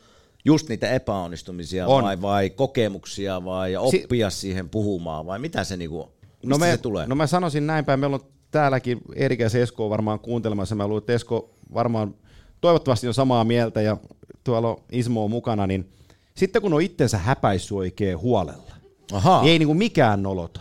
just 0.45 0.69
niitä 0.69 0.91
epäonnistumisia 0.91 1.87
On. 1.87 2.05
vai, 2.05 2.21
vai 2.21 2.51
kokemuksia 2.51 3.45
vai 3.45 3.77
oppia 3.77 4.31
si- 4.31 4.41
siihen 4.41 4.69
puhumaan 4.69 5.27
vai 5.27 5.39
mitä 5.39 5.65
se, 5.65 5.77
niinku, 5.77 6.13
mistä 6.43 6.49
no 6.49 6.59
me, 6.59 6.71
se 6.71 6.79
tulee? 6.79 7.07
No 7.07 7.15
mä 7.15 7.27
sanoisin 7.27 7.67
näin 7.67 7.85
päin, 7.85 8.01
meillä 8.01 8.15
on 8.15 8.27
täälläkin 8.51 9.01
Erik 9.15 9.41
ja 9.41 9.49
Esko 9.63 9.91
varmaan 9.91 10.21
kuuntelemassa, 10.21 10.75
mä 10.75 10.87
luulen, 10.87 11.03
että 11.03 11.13
Esko 11.13 11.51
varmaan 11.75 12.15
toivottavasti 12.61 13.09
on 13.09 13.15
samaa 13.15 13.45
mieltä 13.45 13.83
ja 13.83 13.97
tuolla 14.45 14.69
on 14.69 14.77
Ismo 14.93 15.25
on 15.25 15.31
mukana, 15.31 15.67
niin 15.67 15.93
sitten 16.35 16.63
kun 16.63 16.73
on 16.75 16.83
itsensä 16.83 17.19
häpäissyt 17.19 17.79
oikein 17.79 18.19
huolella, 18.19 18.73
Ahaa. 19.13 19.43
niin 19.43 19.53
ei 19.53 19.59
niinku 19.59 19.75
mikään 19.75 20.23
nolota. 20.23 20.61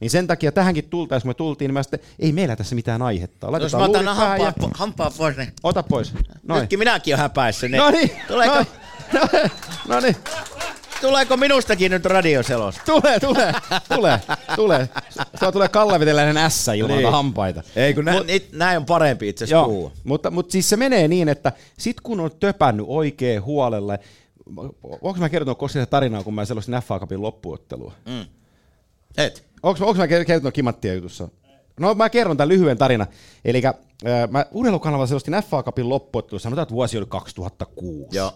Niin 0.00 0.10
sen 0.10 0.26
takia 0.26 0.52
tähänkin 0.52 0.84
tultaessa, 0.90 1.24
kun 1.24 1.30
me 1.30 1.34
tultiin, 1.34 1.68
niin 1.68 1.74
mä 1.74 1.82
sitten, 1.82 2.00
ei 2.18 2.32
meillä 2.32 2.56
tässä 2.56 2.74
mitään 2.74 3.02
aihetta. 3.02 3.46
Jos 3.46 3.52
Laitetaan 3.52 3.82
mä 3.82 3.98
otan 3.98 4.16
hampaa, 4.16 4.46
ja 4.46 4.52
po- 4.60 4.70
hampaa 4.74 5.10
pois, 5.18 5.36
niin 5.36 5.52
ota 5.62 5.82
pois. 5.82 6.12
Noin. 6.42 6.60
nytkin 6.60 6.78
minäkin 6.78 7.14
olen 7.14 7.20
häpäissä. 7.22 7.68
Niin 7.68 7.78
No 7.78 7.90
niin, 7.90 8.10
tuleeko, 8.28 8.54
no, 9.12 9.20
no, 9.88 10.00
niin. 10.00 10.16
tuleeko 11.00 11.36
minustakin 11.36 11.90
nyt 11.90 12.04
radioselos? 12.04 12.74
Tulee, 12.86 13.20
tulee, 13.20 13.52
tulee, 13.94 14.20
tulee. 14.56 14.88
Se 15.40 15.52
tulee 15.52 15.68
kallaviteläinen 15.68 16.50
S 16.50 16.68
ilman 16.68 16.96
Niin. 16.98 17.10
hampaita. 17.12 17.62
Ei, 17.76 17.94
kun 17.94 18.04
nä, 18.04 18.20
niit, 18.20 18.52
näin 18.52 18.76
on 18.76 18.86
parempi 18.86 19.28
itse 19.28 19.44
asiassa 19.44 19.56
Joo, 19.56 19.66
puhua. 19.66 19.92
mutta, 20.04 20.30
mutta 20.30 20.52
siis 20.52 20.68
se 20.68 20.76
menee 20.76 21.08
niin, 21.08 21.28
että 21.28 21.52
sit 21.78 22.00
kun 22.00 22.20
on 22.20 22.30
töpännyt 22.40 22.86
oikein 22.88 23.42
huolella, 23.44 23.98
onko 25.02 25.14
mä 25.20 25.28
kertonut 25.28 25.58
koskaan 25.58 25.88
tarinaa, 25.88 26.22
kun 26.22 26.34
mä 26.34 26.44
selostin 26.44 26.74
FA 26.74 26.98
Cupin 27.00 27.22
loppuottelua? 27.22 27.92
Mm. 28.06 28.24
Et. 29.16 29.44
Onko, 29.64 29.94
mä 29.94 30.08
kertonut 30.08 30.54
Kimattia 30.54 30.94
jutussa? 30.94 31.28
No 31.80 31.94
mä 31.94 32.10
kerron 32.10 32.36
tämän 32.36 32.48
lyhyen 32.48 32.78
tarina. 32.78 33.06
Eli 33.44 33.62
äh, 33.66 34.30
mä 34.30 34.46
urheilukanavalla 34.52 35.06
selostin 35.06 35.34
FA 35.50 35.62
Cupin 35.62 35.88
loppuottelussa, 35.88 36.46
sanotaan, 36.46 36.62
että 36.62 36.74
vuosi 36.74 36.98
oli 36.98 37.06
2006. 37.08 38.16
Joo. 38.16 38.32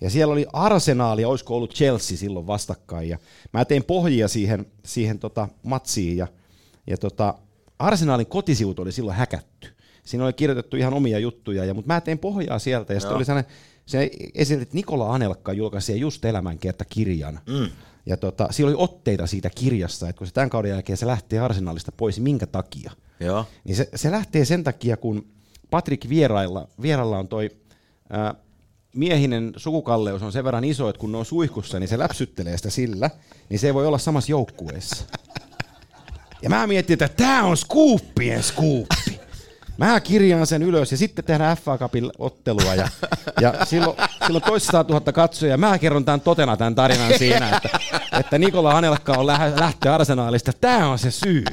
Ja 0.00 0.10
siellä 0.10 0.32
oli 0.32 0.46
Arsenal 0.52 1.18
ja 1.18 1.28
olisiko 1.28 1.56
ollut 1.56 1.74
Chelsea 1.74 2.16
silloin 2.16 2.46
vastakkain. 2.46 3.08
Ja 3.08 3.18
mä 3.52 3.64
tein 3.64 3.84
pohjia 3.84 4.28
siihen, 4.28 4.66
siihen 4.84 5.18
tota 5.18 5.48
matsiin 5.62 6.16
ja, 6.16 6.26
ja 6.86 6.96
tota, 6.96 7.34
Arsenalin 7.78 8.26
kotisivut 8.26 8.78
oli 8.78 8.92
silloin 8.92 9.16
häkätty. 9.16 9.68
Siinä 10.04 10.24
oli 10.24 10.32
kirjoitettu 10.32 10.76
ihan 10.76 10.94
omia 10.94 11.18
juttuja, 11.18 11.64
ja, 11.64 11.74
mutta 11.74 11.92
mä 11.94 12.00
tein 12.00 12.18
pohjaa 12.18 12.58
sieltä 12.58 12.94
ja 12.94 13.00
sitten 13.00 13.16
oli 13.16 13.24
sellainen, 13.24 13.52
se 13.86 14.10
esitti, 14.34 14.62
että 14.62 14.74
Nikola 14.74 15.14
Anelkka 15.14 15.52
julkaisi 15.52 16.00
just 16.00 16.24
elämänkerta 16.24 16.84
kirjan. 16.84 17.40
Mm. 17.46 17.68
Ja 18.06 18.16
tota, 18.16 18.48
siinä 18.50 18.68
oli 18.68 18.76
otteita 18.78 19.26
siitä 19.26 19.50
kirjasta, 19.50 20.08
että 20.08 20.18
kun 20.18 20.26
se 20.26 20.32
tämän 20.32 20.50
kauden 20.50 20.70
jälkeen 20.70 20.96
se 20.96 21.06
lähtee 21.06 21.40
Arsenalista 21.40 21.92
pois, 21.92 22.20
minkä 22.20 22.46
takia? 22.46 22.92
Joo. 23.20 23.46
Niin 23.64 23.76
se, 23.76 23.88
se 23.94 24.10
lähtee 24.10 24.44
sen 24.44 24.64
takia, 24.64 24.96
kun 24.96 25.26
Patrick 25.70 26.08
vierailla, 26.08 26.68
vierailla 26.82 27.18
on 27.18 27.28
toi 27.28 27.50
ää, 28.10 28.34
miehinen 28.94 29.52
sukukalleus 29.56 30.22
on 30.22 30.32
sen 30.32 30.44
verran 30.44 30.64
iso, 30.64 30.88
että 30.88 31.00
kun 31.00 31.12
ne 31.12 31.18
on 31.18 31.24
suihkussa, 31.24 31.78
niin 31.78 31.88
se 31.88 31.98
läpsyttelee 31.98 32.56
sitä 32.56 32.70
sillä, 32.70 33.10
niin 33.48 33.58
se 33.58 33.66
ei 33.66 33.74
voi 33.74 33.86
olla 33.86 33.98
samassa 33.98 34.30
joukkueessa. 34.30 35.04
Ja 36.42 36.48
mä 36.48 36.66
mietin, 36.66 36.94
että 36.94 37.08
tämä 37.08 37.44
on 37.44 37.56
skuuppien 37.56 38.42
skuuppi. 38.42 39.20
Mä 39.78 40.00
kirjaan 40.00 40.46
sen 40.46 40.62
ylös 40.62 40.90
ja 40.90 40.96
sitten 40.96 41.24
tehdään 41.24 41.56
FA 41.56 41.78
Cupin 41.78 42.12
ottelua 42.18 42.74
ja, 42.74 42.88
ja 43.40 43.54
silloin, 43.66 43.96
silloin 44.26 44.44
toistaa 44.44 44.84
tuhatta 44.84 45.12
katsojaa. 45.12 45.56
Mä 45.56 45.78
kerron 45.78 46.04
tämän 46.04 46.20
totena 46.20 46.56
tämän 46.56 46.74
tarinan 46.74 47.18
siinä, 47.18 47.56
että, 47.56 47.78
että 48.20 48.38
Nikola 48.38 48.72
Hanelkka 48.74 49.12
on 49.12 49.26
lähtö 49.26 49.94
arsenaalista. 49.94 50.52
Tämä 50.52 50.88
on 50.88 50.98
se 50.98 51.10
syy. 51.10 51.44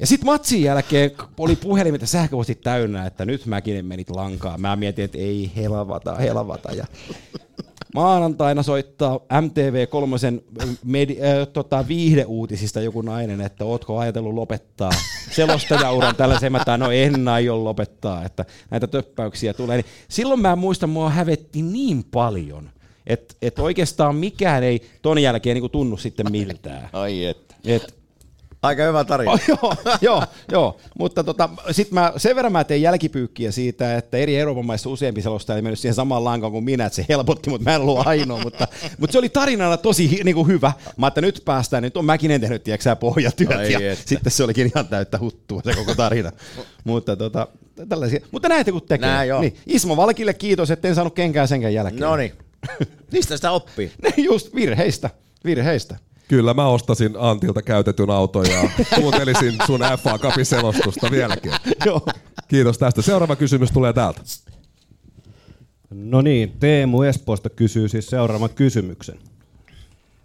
Ja 0.00 0.06
sitten 0.06 0.26
matsin 0.26 0.62
jälkeen 0.62 1.10
oli 1.38 1.56
puhelimet 1.56 2.00
ja 2.00 2.06
sähköpostit 2.06 2.60
täynnä, 2.60 3.06
että 3.06 3.24
nyt 3.24 3.46
mäkin 3.46 3.86
menit 3.86 4.10
lankaan. 4.10 4.60
Mä 4.60 4.76
mietin, 4.76 5.04
että 5.04 5.18
ei 5.18 5.52
helvata, 5.56 6.14
helvata. 6.14 6.72
Ja 6.72 6.86
maanantaina 7.94 8.62
soittaa 8.62 9.16
MTV3 9.16 10.42
medi- 10.84 11.24
äh, 11.24 11.48
tota, 11.52 11.88
viihdeuutisista 11.88 12.80
joku 12.80 13.02
nainen, 13.02 13.40
että 13.40 13.64
ootko 13.64 13.98
ajatellut 13.98 14.34
lopettaa 14.34 14.90
selostajauran 15.30 16.16
tällaisen. 16.16 16.52
Mä 16.52 16.58
että 16.58 16.76
no 16.76 16.90
en 16.90 17.28
aio 17.28 17.64
lopettaa, 17.64 18.24
että 18.24 18.44
näitä 18.70 18.86
töppäyksiä 18.86 19.54
tulee. 19.54 19.76
Niin 19.76 19.86
silloin 20.08 20.40
mä 20.40 20.56
muistan, 20.56 20.90
mua 20.90 21.10
hävetti 21.10 21.62
niin 21.62 22.04
paljon, 22.04 22.70
että 23.06 23.34
et 23.42 23.58
oikeastaan 23.58 24.16
mikään 24.16 24.62
ei 24.62 24.82
ton 25.02 25.18
jälkeen 25.18 25.54
niinku 25.54 25.68
tunnu 25.68 25.96
sitten 25.96 26.32
miltään. 26.32 26.88
Ai 26.92 27.24
että. 27.24 27.54
Et, 27.64 28.01
Aika 28.62 28.84
hyvä 28.84 29.04
tarina. 29.04 29.32
Oh, 29.32 29.40
joo, 29.48 29.74
joo, 30.00 30.24
joo, 30.52 30.80
mutta 30.98 31.24
tota, 31.24 31.48
sit 31.70 31.90
mä, 31.90 32.12
sen 32.16 32.36
verran 32.36 32.52
mä 32.52 32.64
tein 32.64 32.82
jälkipyykkiä 32.82 33.50
siitä, 33.50 33.96
että 33.96 34.16
eri 34.16 34.36
Euroopan 34.36 34.66
maissa 34.66 34.90
useampi 34.90 35.22
selostaja 35.22 35.56
ei 35.56 35.62
mennyt 35.62 35.78
siihen 35.78 35.94
samaan 35.94 36.24
lankaan 36.24 36.52
kuin 36.52 36.64
minä, 36.64 36.86
että 36.86 36.96
se 36.96 37.06
helpotti, 37.08 37.50
mutta 37.50 37.64
mä 37.64 37.74
en 37.74 37.80
ollut 37.80 38.06
ainoa, 38.06 38.40
mutta, 38.42 38.68
mutta 38.98 39.12
se 39.12 39.18
oli 39.18 39.28
tarinana 39.28 39.76
tosi 39.76 40.20
niin 40.24 40.34
kuin 40.34 40.48
hyvä. 40.48 40.72
Mä 40.96 41.06
että 41.06 41.20
nyt 41.20 41.42
päästään, 41.44 41.82
nyt 41.82 41.96
on 41.96 42.04
mäkin 42.04 42.30
en 42.30 42.40
tehnyt, 42.40 42.64
tiedätkö 42.64 42.96
pohjatyöt, 42.96 43.50
Ai 43.50 43.72
ja 43.72 43.92
että. 43.92 44.08
sitten 44.08 44.32
se 44.32 44.44
olikin 44.44 44.72
ihan 44.74 44.88
täyttä 44.88 45.18
huttua 45.18 45.62
se 45.64 45.74
koko 45.74 45.94
tarina. 45.94 46.32
mutta, 46.84 47.16
tota, 47.16 47.48
tällaisia. 47.88 48.20
mutta 48.30 48.48
näitä 48.48 48.72
kun 48.72 48.82
tekee. 48.82 49.08
Nää, 49.08 49.24
joo. 49.24 49.40
Niin, 49.40 49.56
Ismo 49.66 49.96
Valkille 49.96 50.34
kiitos, 50.34 50.70
että 50.70 50.88
en 50.88 50.94
saanut 50.94 51.14
kenkään 51.14 51.48
senkään 51.48 51.74
jälkeen. 51.74 52.00
No 52.00 52.16
niin. 52.16 52.32
Mistä 53.12 53.36
sitä 53.36 53.50
oppii? 53.50 53.92
Niin, 54.02 54.24
Just 54.24 54.54
virheistä, 54.54 55.10
virheistä. 55.44 55.96
Kyllä 56.32 56.54
mä 56.54 56.66
ostasin 56.66 57.14
Antilta 57.18 57.62
käytetyn 57.62 58.10
auton 58.10 58.46
ja 58.50 58.70
kuuntelisin 58.94 59.54
sun 59.66 59.80
FA 59.98 60.18
Cupin 60.18 60.46
selostusta 60.46 61.10
vieläkin. 61.10 61.52
Joo. 61.86 62.06
Kiitos 62.48 62.78
tästä. 62.78 63.02
Seuraava 63.02 63.36
kysymys 63.36 63.70
tulee 63.70 63.92
täältä. 63.92 64.20
No 65.90 66.20
niin, 66.20 66.52
Teemu 66.60 67.02
Espoosta 67.02 67.50
kysyy 67.50 67.88
siis 67.88 68.06
seuraavan 68.06 68.50
kysymyksen. 68.50 69.18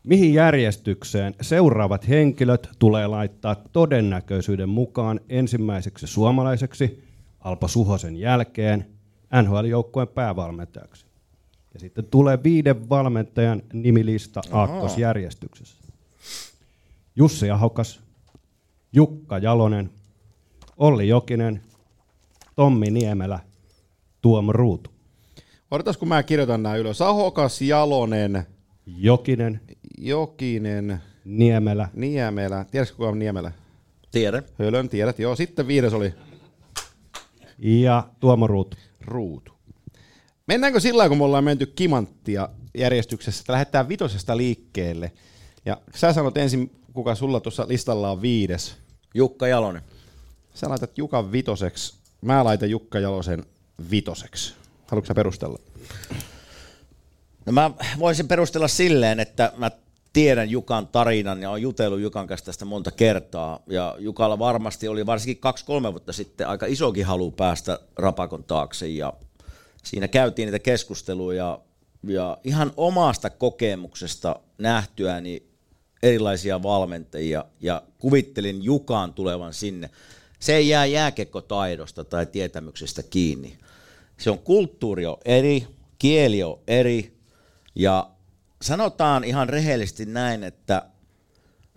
Mihin 0.04 0.34
järjestykseen 0.34 1.36
seuraavat 1.42 2.08
henkilöt 2.08 2.70
tulee 2.80 3.08
laittaa 3.08 3.56
todennäköisyyden 3.56 4.70
mukaan 4.70 5.20
ensimmäiseksi 5.30 6.08
suomalaiseksi 6.08 7.04
Alpa 7.40 7.68
Suhosen 7.68 8.18
jälkeen 8.18 8.86
NHL-joukkueen 9.42 10.08
päävalmentajaksi? 10.08 11.06
Ja 11.74 11.80
sitten 11.80 12.06
tulee 12.06 12.44
viiden 12.44 12.90
valmentajan 12.90 13.62
nimilista 13.74 14.42
aakkosjärjestyksessä. 14.52 15.77
Jussi 17.18 17.52
Ahokas, 17.52 18.02
Jukka 18.94 19.38
Jalonen, 19.38 19.90
Olli 20.78 21.08
Jokinen, 21.08 21.62
Tommi 22.56 22.92
Niemelä, 22.92 23.40
Tuomo 24.22 24.52
Ruutu. 24.52 24.90
Odotas, 25.72 25.98
kun 25.98 26.08
mä 26.08 26.24
kirjoitan 26.24 26.64
nämä 26.64 26.76
ylös. 26.76 27.02
Ahokas, 27.02 27.62
Jalonen, 27.62 28.44
Jokinen, 28.86 29.62
Jokinen, 29.98 31.02
Niemelä, 31.26 31.90
Niemelä. 31.94 32.66
Tiedätkö 32.72 32.96
kuka 32.96 33.10
on 33.10 33.20
Niemelä? 33.20 33.52
Tiedän. 34.12 34.44
Hölön, 34.60 34.90
tiedät. 34.90 35.20
Joo, 35.20 35.36
sitten 35.36 35.68
viides 35.68 35.94
oli 35.94 36.14
ja 37.58 38.08
Tuomo 38.20 38.48
Ruutu. 38.48 38.78
Ruutu. 39.02 39.52
Mennäänkö 40.48 40.80
sillä 40.80 41.10
kun 41.10 41.18
me 41.18 41.24
ollaan 41.24 41.44
menty 41.44 41.66
kimanttia 41.66 42.50
järjestyksessä, 42.78 43.42
että 43.42 43.54
lähdetään 43.54 43.90
vitosesta 43.90 44.38
liikkeelle. 44.38 45.12
Ja 45.66 45.78
sä 45.96 46.14
sanot 46.14 46.38
ensin, 46.38 46.72
kuka 46.98 47.16
sulla 47.16 47.40
tuossa 47.40 47.66
listalla 47.68 48.12
on 48.12 48.22
viides. 48.22 48.76
Jukka 49.14 49.48
Jalonen. 49.48 49.82
Sä 50.54 50.70
laitat 50.70 50.98
Jukan 50.98 51.32
vitoseksi. 51.32 51.94
Mä 52.22 52.44
laitan 52.44 52.70
Jukka 52.70 53.00
Jalosen 53.00 53.46
vitoseksi. 53.92 54.54
Haluatko 54.88 55.08
sä 55.08 55.16
perustella? 55.16 55.60
No 57.46 57.52
mä 57.52 57.72
voisin 58.00 58.28
perustella 58.28 58.68
silleen, 58.68 59.20
että 59.20 59.52
mä 59.58 59.72
tiedän 60.14 60.50
Jukan 60.50 60.88
tarinan 60.88 61.42
ja 61.42 61.50
olen 61.50 61.62
jutellut 61.62 62.00
Jukan 62.00 62.28
kanssa 62.28 62.46
tästä 62.46 62.66
monta 62.66 62.92
kertaa. 62.92 63.60
Ja 63.68 63.96
Jukalla 64.00 64.40
varmasti 64.40 64.88
oli 64.88 65.06
varsinkin 65.06 65.42
kaksi-kolme 65.42 65.92
vuotta 65.92 66.14
sitten 66.14 66.48
aika 66.48 66.66
isokin 66.66 67.06
halu 67.06 67.32
päästä 67.32 67.80
rapakon 67.96 68.44
taakse. 68.44 68.88
Ja 68.88 69.14
siinä 69.84 70.08
käytiin 70.08 70.46
niitä 70.46 70.60
keskusteluja 70.60 71.60
ja 72.08 72.38
ihan 72.44 72.72
omasta 72.78 73.30
kokemuksesta 73.30 74.40
nähtyäni 74.58 75.57
erilaisia 76.04 76.64
valmentajia 76.64 77.46
ja 77.60 77.84
kuvittelin 77.98 78.64
Jukan 78.64 79.14
tulevan 79.14 79.54
sinne. 79.54 79.90
Se 80.40 80.56
ei 80.56 80.70
jää 80.70 80.86
jääkekkotaidosta 80.86 82.04
tai 82.04 82.26
tietämyksestä 82.26 83.04
kiinni. 83.04 83.58
se 84.18 84.30
on 84.32 84.40
kulttuuri 84.40 85.06
on 85.06 85.18
eri, 85.26 85.68
kieli 86.00 86.44
on 86.44 86.60
eri, 86.68 87.18
ja 87.76 88.10
sanotaan 88.62 89.24
ihan 89.24 89.50
rehellisesti 89.50 90.06
näin, 90.06 90.44
että 90.44 90.84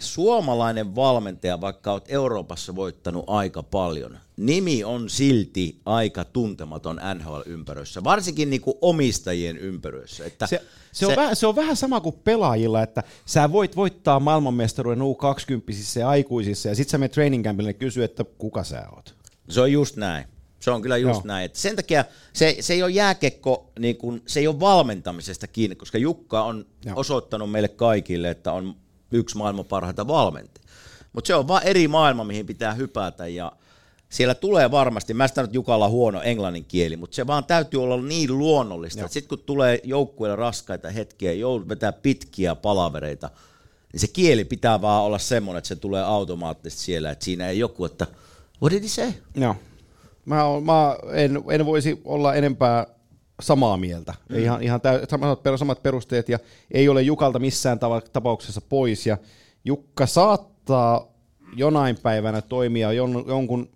suomalainen 0.00 0.94
valmentaja, 0.94 1.60
vaikka 1.60 1.92
olet 1.92 2.04
Euroopassa 2.08 2.76
voittanut 2.76 3.24
aika 3.26 3.62
paljon, 3.62 4.18
nimi 4.36 4.84
on 4.84 5.10
silti 5.10 5.80
aika 5.86 6.24
tuntematon 6.24 7.00
NHL-ympäröissä, 7.14 8.04
varsinkin 8.04 8.50
niin 8.50 8.60
kuin 8.62 8.76
omistajien 8.80 9.58
ympäröissä. 9.58 10.24
Että 10.24 10.46
Se, 10.46 10.62
se, 10.92 11.06
on 11.06 11.16
vähän, 11.16 11.36
se 11.36 11.46
on 11.46 11.56
vähän 11.56 11.76
sama 11.76 12.00
kuin 12.00 12.16
pelaajilla, 12.24 12.82
että 12.82 13.02
sä 13.26 13.52
voit 13.52 13.76
voittaa 13.76 14.20
maailmanmestaruuden 14.20 15.02
U20 15.02 16.00
ja 16.00 16.08
aikuisissa, 16.08 16.68
ja 16.68 16.74
sitten 16.74 16.90
sä 16.90 16.98
menet 16.98 17.12
training 17.12 17.44
campille 17.44 17.70
ja 17.70 17.74
kysyy, 17.74 18.04
että 18.04 18.24
kuka 18.38 18.64
sä 18.64 18.86
oot. 18.92 19.14
Se 19.48 19.60
on 19.60 19.72
just 19.72 19.96
näin. 19.96 20.24
Se 20.60 20.70
on 20.70 20.82
kyllä 20.82 20.96
just 20.96 21.14
Joo. 21.14 21.26
näin. 21.26 21.44
Et 21.44 21.56
sen 21.56 21.76
takia 21.76 22.04
se, 22.32 22.56
se 22.60 22.72
ei 22.74 22.82
ole 22.82 22.90
jääkekko, 22.90 23.72
niin 23.78 23.96
kun, 23.96 24.22
se 24.26 24.40
ei 24.40 24.46
ole 24.46 24.60
valmentamisesta 24.60 25.46
kiinni, 25.46 25.76
koska 25.76 25.98
Jukka 25.98 26.42
on 26.44 26.66
Joo. 26.84 26.94
osoittanut 26.96 27.50
meille 27.50 27.68
kaikille, 27.68 28.30
että 28.30 28.52
on 28.52 28.76
yksi 29.12 29.38
maailman 29.38 29.64
parhaita 29.64 30.06
valmentajia. 30.06 30.70
Mutta 31.12 31.26
se 31.26 31.34
on 31.34 31.48
vaan 31.48 31.62
eri 31.62 31.88
maailma, 31.88 32.24
mihin 32.24 32.46
pitää 32.46 32.74
hypätä 32.74 33.26
ja 33.26 33.52
siellä 34.08 34.34
tulee 34.34 34.70
varmasti, 34.70 35.14
mä 35.14 35.28
sitä 35.28 35.42
nyt 35.42 35.54
Jukalla 35.54 35.84
on 35.84 35.90
huono 35.90 36.22
englannin 36.22 36.64
kieli, 36.64 36.96
mutta 36.96 37.14
se 37.14 37.26
vaan 37.26 37.44
täytyy 37.44 37.82
olla 37.82 38.02
niin 38.02 38.38
luonnollista, 38.38 39.00
että 39.00 39.12
sitten 39.12 39.28
kun 39.28 39.46
tulee 39.46 39.80
joukkueelle 39.84 40.36
raskaita 40.36 40.90
hetkiä, 40.90 41.32
joudut 41.32 41.68
vetää 41.68 41.92
pitkiä 41.92 42.54
palavereita, 42.54 43.30
niin 43.92 44.00
se 44.00 44.08
kieli 44.08 44.44
pitää 44.44 44.80
vaan 44.80 45.02
olla 45.02 45.18
semmoinen, 45.18 45.58
että 45.58 45.68
se 45.68 45.76
tulee 45.76 46.02
automaattisesti 46.02 46.84
siellä, 46.84 47.10
että 47.10 47.24
siinä 47.24 47.48
ei 47.48 47.58
joku, 47.58 47.84
että 47.84 48.06
what 48.62 48.72
did 48.72 48.82
he 48.82 48.88
say? 48.88 49.12
Joo. 49.34 49.56
Mä, 50.24 50.36
mä 50.64 50.96
en, 51.12 51.42
en 51.50 51.66
voisi 51.66 52.00
olla 52.04 52.34
enempää 52.34 52.86
samaa 53.40 53.76
mieltä. 53.76 54.14
Mm. 54.28 54.38
Ihan, 54.38 54.62
ihan 54.62 54.80
täy, 54.80 55.00
samat, 55.08 55.40
samat 55.56 55.82
perusteet 55.82 56.28
ja 56.28 56.38
ei 56.70 56.88
ole 56.88 57.02
Jukalta 57.02 57.38
missään 57.38 57.78
tapauksessa 58.12 58.60
pois. 58.60 59.06
Ja 59.06 59.18
Jukka 59.64 60.06
saattaa 60.06 61.12
jonain 61.56 61.96
päivänä 62.02 62.42
toimia 62.42 62.92
jon, 62.92 63.24
jonkun 63.26 63.68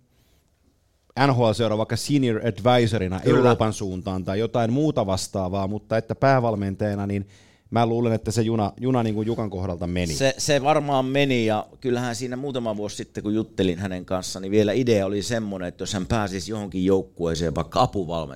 NHL-seuran 1.27 1.77
vaikka 1.77 1.95
senior 1.95 2.41
advisorina 2.47 3.19
Kyllä. 3.19 3.37
Euroopan 3.37 3.73
suuntaan 3.73 4.23
tai 4.23 4.39
jotain 4.39 4.73
muuta 4.73 5.05
vastaavaa, 5.05 5.67
mutta 5.67 5.97
että 5.97 6.15
päävalmentajana, 6.15 7.07
niin 7.07 7.27
mä 7.69 7.85
luulen, 7.85 8.13
että 8.13 8.31
se 8.31 8.41
juna, 8.41 8.73
juna 8.81 9.03
niin 9.03 9.15
kuin 9.15 9.27
Jukan 9.27 9.49
kohdalta 9.49 9.87
meni. 9.87 10.13
Se, 10.13 10.35
se 10.37 10.63
varmaan 10.63 11.05
meni 11.05 11.45
ja 11.45 11.67
kyllähän 11.81 12.15
siinä 12.15 12.35
muutama 12.35 12.77
vuosi 12.77 12.95
sitten, 12.95 13.23
kun 13.23 13.33
juttelin 13.33 13.79
hänen 13.79 14.05
kanssaan, 14.05 14.41
niin 14.41 14.51
vielä 14.51 14.73
idea 14.73 15.05
oli 15.05 15.23
semmoinen, 15.23 15.67
että 15.67 15.81
jos 15.81 15.93
hän 15.93 16.05
pääsisi 16.05 16.51
johonkin 16.51 16.85
joukkueeseen 16.85 17.55
vaikka 17.55 17.79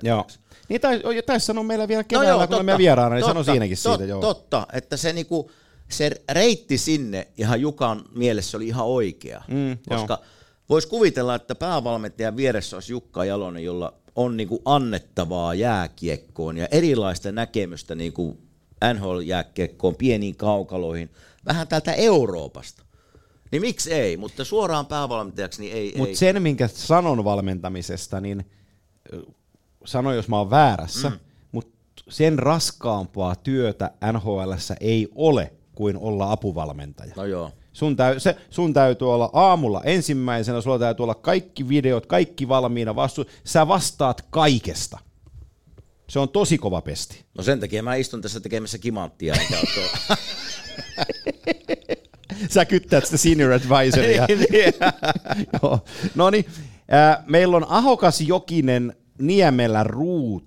Joo. 0.03 0.27
Niin 0.69 0.81
tai, 0.81 1.01
taisi 1.25 1.45
sanoa 1.45 1.63
meillä 1.63 1.87
vielä 1.87 2.03
keväällä, 2.03 2.47
kun 2.47 2.55
olemme 2.55 2.77
vieraana, 2.77 3.15
niin 3.15 3.25
sano 3.25 3.43
siinäkin 3.43 3.77
totta, 3.83 3.97
siitä. 3.97 4.09
Joo. 4.09 4.21
Totta, 4.21 4.67
että 4.73 4.97
se, 4.97 5.13
niinku, 5.13 5.51
se 5.89 6.11
reitti 6.31 6.77
sinne 6.77 7.27
ihan 7.37 7.61
Jukan 7.61 8.01
mielessä 8.15 8.57
oli 8.57 8.67
ihan 8.67 8.85
oikea. 8.85 9.43
Mm, 9.47 9.77
koska 9.89 10.19
voisi 10.69 10.87
kuvitella, 10.87 11.35
että 11.35 11.55
päävalmentajan 11.55 12.37
vieressä 12.37 12.77
olisi 12.77 12.91
Jukka 12.91 13.25
Jalonen, 13.25 13.63
jolla 13.63 13.93
on 14.15 14.37
niinku 14.37 14.61
annettavaa 14.65 15.53
jääkiekkoon 15.53 16.57
ja 16.57 16.67
erilaista 16.71 17.31
näkemystä 17.31 17.95
niinku 17.95 18.37
NHL-jääkiekkoon, 18.93 19.95
pieniin 19.95 20.35
kaukaloihin, 20.35 21.09
vähän 21.45 21.67
täältä 21.67 21.93
Euroopasta. 21.93 22.83
Niin 23.51 23.61
miksi 23.61 23.93
ei, 23.93 24.17
mutta 24.17 24.45
suoraan 24.45 24.85
päävalmentajaksi 24.85 25.61
niin 25.61 25.75
ei. 25.75 25.93
Mutta 25.97 26.17
sen, 26.17 26.41
minkä 26.41 26.67
sanon 26.67 27.23
valmentamisesta, 27.23 28.21
niin 28.21 28.45
sano, 29.89 30.13
jos 30.13 30.27
mä 30.27 30.37
oon 30.37 30.49
väärässä, 30.49 31.09
mm. 31.09 31.19
mutta 31.51 32.03
sen 32.09 32.39
raskaampaa 32.39 33.35
työtä 33.35 33.91
NHLssä 34.13 34.75
ei 34.79 35.07
ole 35.15 35.53
kuin 35.75 35.97
olla 35.97 36.31
apuvalmentaja. 36.31 37.13
No 37.15 37.25
joo. 37.25 37.51
Sun, 37.73 37.95
täy, 37.95 38.19
se, 38.19 38.35
sun 38.49 38.73
täytyy 38.73 39.13
olla 39.13 39.29
aamulla 39.33 39.81
ensimmäisenä, 39.83 40.61
sulla 40.61 40.79
täytyy 40.79 41.03
olla 41.03 41.15
kaikki 41.15 41.69
videot, 41.69 42.05
kaikki 42.05 42.47
valmiina 42.47 42.95
vastu. 42.95 43.25
Sä 43.43 43.67
vastaat 43.67 44.21
kaikesta. 44.29 44.99
Se 46.09 46.19
on 46.19 46.29
tosi 46.29 46.57
kova 46.57 46.81
pesti. 46.81 47.25
No 47.37 47.43
sen 47.43 47.59
takia 47.59 47.83
mä 47.83 47.95
istun 47.95 48.21
tässä 48.21 48.39
tekemässä 48.39 48.77
kimanttia. 48.77 49.35
Sä 52.49 52.65
kyttäät 52.65 53.05
sitä 53.05 53.17
senior 53.17 53.51
advisoria. 53.51 54.25
Niin, 54.51 54.73
Joo. 55.63 55.79
No 56.15 56.29
niin, 56.29 56.45
meillä 57.25 57.57
on 57.57 57.65
Ahokas 57.69 58.21
Jokinen 58.21 58.95
Niemellä 59.19 59.83
ruu, 59.83 60.43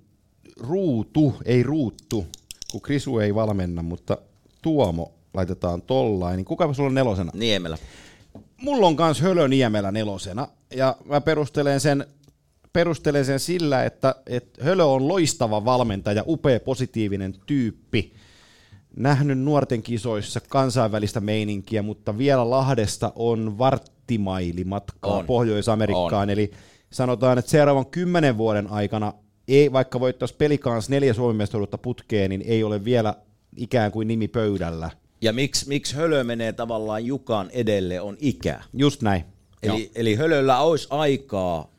ruutu, 0.61 1.35
ei 1.45 1.62
ruuttu, 1.62 2.27
kun 2.70 2.81
Krisu 2.81 3.18
ei 3.18 3.35
valmenna, 3.35 3.83
mutta 3.83 4.18
Tuomo 4.62 5.12
laitetaan 5.35 5.83
tollain. 5.83 6.37
Niin 6.37 6.45
kuka 6.45 6.75
sulla 6.75 6.89
on 6.89 6.95
nelosena? 6.95 7.31
Niemelä. 7.35 7.79
Mulla 8.62 8.87
on 8.87 8.97
kans 8.97 9.20
Hölö 9.20 9.49
Niemellä 9.49 9.93
nelosena, 9.93 10.49
ja 10.77 10.97
mä 11.05 11.20
perustelen 11.20 11.81
sen, 11.81 12.07
perustelen 12.73 13.25
sen 13.25 13.41
sillä, 13.41 13.85
että, 13.85 14.14
että 14.27 14.64
Hölö 14.64 14.85
on 14.85 15.09
loistava 15.09 15.64
valmentaja, 15.64 16.25
upea 16.27 16.61
positiivinen 16.61 17.35
tyyppi, 17.47 18.12
nähnyt 18.97 19.39
nuorten 19.39 19.83
kisoissa 19.83 20.41
kansainvälistä 20.49 21.20
meininkiä, 21.20 21.83
mutta 21.83 22.18
vielä 22.18 22.51
Lahdesta 22.51 23.12
on 23.16 23.59
varttimaili 23.59 24.64
matkaa 24.64 25.16
On. 25.16 25.27
Pohjois-Amerikkaan, 25.27 26.31
eli 26.31 26.51
sanotaan, 26.93 27.38
että 27.38 27.51
seuraavan 27.51 27.86
kymmenen 27.86 28.38
vuoden 28.38 28.70
aikana, 28.70 29.12
ei, 29.49 29.72
vaikka 29.72 30.01
voittaisi 30.01 30.34
pelikaans 30.34 30.88
neljä 30.88 31.14
Suomen 31.14 31.36
mestaruutta 31.36 31.78
putkeen, 31.78 32.30
niin 32.30 32.43
ei 32.47 32.64
ole 32.64 32.84
vielä 32.84 33.14
ikään 33.57 33.93
kuin 33.93 34.09
nimi 34.09 34.28
pöydällä. 34.28 34.90
Ja 35.20 35.32
miksi, 35.32 35.68
miksi 35.68 35.97
hölö 35.97 36.24
menee 36.24 36.53
tavallaan 36.53 37.07
Jukan 37.07 37.51
edelle 37.51 38.01
on 38.01 38.16
ikä. 38.20 38.61
Just 38.72 39.03
näin. 39.03 39.24
Joo. 39.62 39.76
Eli, 39.76 39.90
eli 39.95 40.14
hölöllä 40.14 40.61
olisi 40.61 40.86
aikaa 40.90 41.70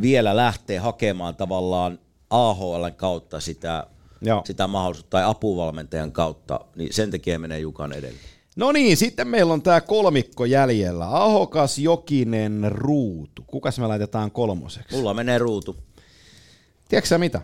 vielä 0.00 0.36
lähteä 0.36 0.80
hakemaan 0.80 1.36
tavallaan 1.36 1.98
AHLn 2.30 2.94
kautta 2.96 3.40
sitä, 3.40 3.86
Joo. 4.22 4.42
sitä 4.44 4.66
mahdollisuutta 4.66 5.10
tai 5.10 5.24
apuvalmentajan 5.24 6.12
kautta, 6.12 6.60
niin 6.76 6.92
sen 6.92 7.10
takia 7.10 7.38
menee 7.38 7.58
Jukan 7.58 7.92
edelle. 7.92 8.18
No 8.56 8.72
niin, 8.72 8.96
sitten 8.96 9.28
meillä 9.28 9.52
on 9.52 9.62
tämä 9.62 9.80
kolmikko 9.80 10.44
jäljellä. 10.44 11.06
Ahokas, 11.08 11.78
Jokinen, 11.78 12.66
Ruutu. 12.68 13.42
Kukas 13.46 13.78
me 13.78 13.86
laitetaan 13.86 14.30
kolmoseksi? 14.30 14.96
Mulla 14.96 15.14
menee 15.14 15.38
ruutu. 15.38 15.76
Tiedätkö 16.88 17.08
sä 17.08 17.18
mitä? 17.18 17.42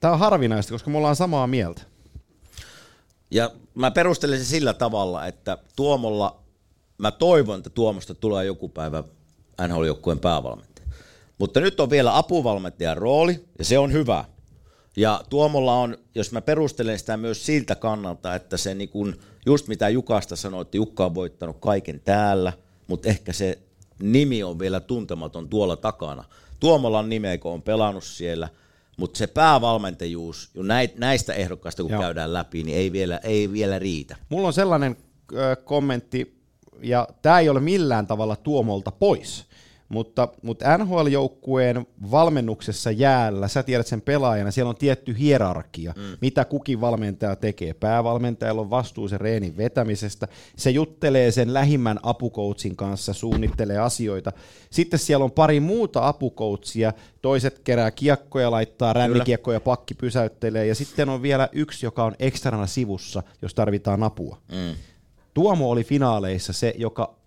Tämä 0.00 0.12
on 0.12 0.18
harvinaista, 0.18 0.72
koska 0.72 0.90
me 0.90 0.96
ollaan 0.98 1.16
samaa 1.16 1.46
mieltä. 1.46 1.82
Ja 3.30 3.50
mä 3.74 3.90
perustelen 3.90 4.38
se 4.38 4.44
sillä 4.44 4.74
tavalla, 4.74 5.26
että 5.26 5.58
Tuomolla, 5.76 6.42
mä 6.98 7.10
toivon, 7.10 7.58
että 7.58 7.70
Tuomosta 7.70 8.14
tulee 8.14 8.44
joku 8.44 8.68
päivä 8.68 9.04
NHL-joukkueen 9.68 10.20
päävalmentaja. 10.20 10.86
Mutta 11.38 11.60
nyt 11.60 11.80
on 11.80 11.90
vielä 11.90 12.18
apuvalmentajan 12.18 12.96
rooli, 12.96 13.44
ja 13.58 13.64
se 13.64 13.78
on 13.78 13.92
hyvä. 13.92 14.24
Ja 14.96 15.20
Tuomolla 15.30 15.74
on, 15.74 15.98
jos 16.14 16.32
mä 16.32 16.40
perustelen 16.40 16.98
sitä 16.98 17.16
myös 17.16 17.46
siltä 17.46 17.74
kannalta, 17.74 18.34
että 18.34 18.56
se 18.56 18.74
niin 18.74 18.88
kun, 18.88 19.16
just 19.46 19.68
mitä 19.68 19.88
Jukasta 19.88 20.36
sanoi, 20.36 20.62
että 20.62 20.76
Jukka 20.76 21.04
on 21.04 21.14
voittanut 21.14 21.56
kaiken 21.60 22.00
täällä, 22.00 22.52
mutta 22.86 23.08
ehkä 23.08 23.32
se 23.32 23.58
nimi 23.98 24.42
on 24.42 24.58
vielä 24.58 24.80
tuntematon 24.80 25.48
tuolla 25.48 25.76
takana. 25.76 26.24
Nimeä, 27.06 27.38
kun 27.38 27.52
on 27.52 27.62
pelannut 27.62 28.04
siellä, 28.04 28.48
mutta 28.96 29.18
se 29.18 29.26
päävalmentajuus, 29.26 30.50
näistä 30.96 31.34
ehdokkaista 31.34 31.82
kun 31.82 31.92
Joo. 31.92 32.02
käydään 32.02 32.32
läpi, 32.32 32.62
niin 32.62 32.78
ei 32.78 32.92
vielä, 32.92 33.20
ei 33.24 33.52
vielä 33.52 33.78
riitä. 33.78 34.16
Mulla 34.28 34.46
on 34.46 34.52
sellainen 34.52 34.96
kommentti, 35.64 36.40
ja 36.82 37.08
tämä 37.22 37.40
ei 37.40 37.48
ole 37.48 37.60
millään 37.60 38.06
tavalla 38.06 38.36
Tuomolta 38.36 38.90
pois, 38.90 39.44
mutta, 39.88 40.28
mutta 40.42 40.78
NHL-joukkueen 40.78 41.86
valmennuksessa 42.10 42.90
jäällä, 42.90 43.48
sä 43.48 43.62
tiedät 43.62 43.86
sen 43.86 44.02
pelaajana, 44.02 44.50
siellä 44.50 44.70
on 44.70 44.76
tietty 44.76 45.18
hierarkia, 45.18 45.94
mm. 45.96 46.02
mitä 46.20 46.44
kukin 46.44 46.80
valmentaja 46.80 47.36
tekee. 47.36 47.74
Päävalmentajalla 47.74 48.60
on 48.60 48.70
vastuu 48.70 49.08
sen 49.08 49.20
reenin 49.20 49.56
vetämisestä, 49.56 50.28
se 50.56 50.70
juttelee 50.70 51.30
sen 51.30 51.54
lähimmän 51.54 51.98
apukoutsin 52.02 52.76
kanssa, 52.76 53.12
suunnittelee 53.12 53.78
asioita. 53.78 54.32
Sitten 54.70 54.98
siellä 54.98 55.24
on 55.24 55.32
pari 55.32 55.60
muuta 55.60 56.08
apukoutsia, 56.08 56.92
toiset 57.22 57.58
kerää 57.58 57.90
kiekkoja, 57.90 58.50
laittaa 58.50 58.92
rännikiekkoja, 58.92 59.60
pakki 59.60 59.94
pysäyttelee, 59.94 60.66
ja 60.66 60.74
sitten 60.74 61.08
on 61.08 61.22
vielä 61.22 61.48
yksi, 61.52 61.86
joka 61.86 62.04
on 62.04 62.14
ekstrana 62.18 62.66
sivussa, 62.66 63.22
jos 63.42 63.54
tarvitaan 63.54 64.02
apua. 64.02 64.38
Mm. 64.52 64.74
Tuomo 65.34 65.70
oli 65.70 65.84
finaaleissa 65.84 66.52
se, 66.52 66.74
joka 66.78 67.23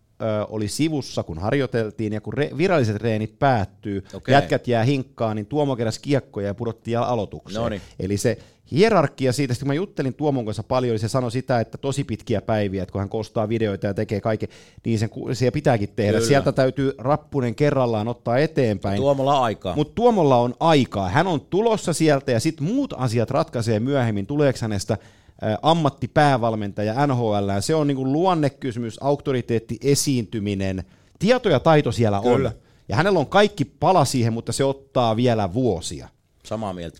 oli 0.49 0.67
sivussa, 0.67 1.23
kun 1.23 1.39
harjoiteltiin, 1.39 2.13
ja 2.13 2.21
kun 2.21 2.33
re- 2.33 2.57
viralliset 2.57 2.97
treenit 2.97 3.39
päättyy, 3.39 4.03
okay. 4.13 4.33
jätkät 4.33 4.67
jää 4.67 4.83
hinkkaan, 4.83 5.35
niin 5.35 5.45
Tuomo 5.45 5.75
keräsi 5.75 6.01
kiekkoja 6.01 6.47
ja 6.47 6.53
pudotti 6.53 6.95
aloitukseen. 6.95 7.63
Noniin. 7.63 7.81
Eli 7.99 8.17
se 8.17 8.37
hierarkia 8.71 9.33
siitä, 9.33 9.53
kun 9.59 9.67
mä 9.67 9.73
juttelin 9.73 10.13
Tuomon 10.13 10.45
kanssa 10.45 10.63
paljon, 10.63 10.91
niin 10.91 10.99
se 10.99 11.07
sanoi 11.07 11.31
sitä, 11.31 11.59
että 11.59 11.77
tosi 11.77 12.03
pitkiä 12.03 12.41
päiviä, 12.41 12.83
että 12.83 12.91
kun 12.91 13.01
hän 13.01 13.09
kostaa 13.09 13.49
videoita 13.49 13.87
ja 13.87 13.93
tekee 13.93 14.21
kaiken, 14.21 14.49
niin 14.85 14.99
sen, 14.99 15.09
siellä 15.33 15.53
pitääkin 15.53 15.89
tehdä. 15.95 16.13
Kyllä. 16.13 16.27
Sieltä 16.27 16.51
täytyy 16.51 16.93
rappunen 16.97 17.55
kerrallaan 17.55 18.07
ottaa 18.07 18.37
eteenpäin. 18.37 18.97
Tuomolla 18.97 19.37
on 19.37 19.43
aikaa. 19.43 19.75
Mutta 19.75 19.95
Tuomolla 19.95 20.37
on 20.37 20.55
aikaa. 20.59 21.09
Hän 21.09 21.27
on 21.27 21.41
tulossa 21.41 21.93
sieltä 21.93 22.31
ja 22.31 22.39
sitten 22.39 22.67
muut 22.67 22.93
asiat 22.97 23.31
ratkaisee 23.31 23.79
myöhemmin, 23.79 24.25
tuleeko 24.25 24.59
hänestä 24.61 24.97
ammattipäävalmentaja 25.61 27.07
NHL. 27.07 27.49
Se 27.59 27.75
on 27.75 27.87
niinku 27.87 28.11
luonnekysymys, 28.11 28.97
auktoriteetti, 29.03 29.77
esiintyminen. 29.81 30.83
Tieto 31.19 31.49
ja 31.49 31.59
taito 31.59 31.91
siellä 31.91 32.21
Kyllä. 32.21 32.49
on. 32.49 32.55
Ja 32.89 32.95
hänellä 32.95 33.19
on 33.19 33.27
kaikki 33.27 33.65
pala 33.65 34.05
siihen, 34.05 34.33
mutta 34.33 34.51
se 34.51 34.63
ottaa 34.63 35.15
vielä 35.15 35.53
vuosia. 35.53 36.09
Samaa 36.43 36.73
mieltä. 36.73 36.99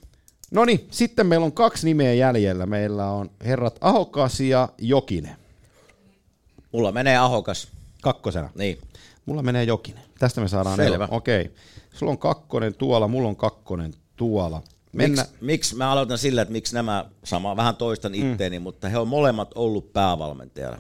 No 0.52 0.66
niin, 0.66 0.88
sitten 0.92 1.28
meillä 1.28 1.46
on 1.46 1.52
kaksi 1.52 1.86
nimeä 1.86 2.14
jäljellä. 2.14 2.66
Meillä 2.66 3.12
on 3.12 3.30
herrat 3.46 3.78
Ahokas 3.82 4.40
ja 4.40 4.70
Jokinen. 4.78 5.36
Mulla 6.72 6.92
menee 6.92 7.18
ahokas. 7.18 7.68
Kakkosena. 8.02 8.50
Niin. 8.56 8.78
Mulla 9.26 9.44
menee 9.44 9.64
Jokinen. 9.64 10.04
Tästä 10.20 10.42
me 10.42 10.48
saadaan 10.48 10.76
Selvä. 10.76 11.08
Okei. 11.12 11.52
Sulla 11.94 12.12
on 12.12 12.18
kakkonen 12.18 12.74
tuolla, 12.74 13.08
mulla 13.08 13.30
on 13.30 13.36
kakkonen 13.36 13.94
tuolla. 14.16 14.62
Mennä. 14.98 15.22
Miksi, 15.22 15.38
miksi 15.42 15.76
mä 15.76 15.92
aloitan 15.92 16.18
sillä, 16.18 16.42
että 16.42 16.52
miksi 16.52 16.74
nämä, 16.74 17.06
sama 17.24 17.56
vähän 17.56 17.76
toistan 17.76 18.16
itteeni, 18.16 18.60
mm. 18.60 18.64
mutta 18.64 18.90
he 18.90 18.98
on 18.98 19.08
molemmat 19.08 19.52
ollut 19.56 19.94
päävalmentajana. 19.94 20.78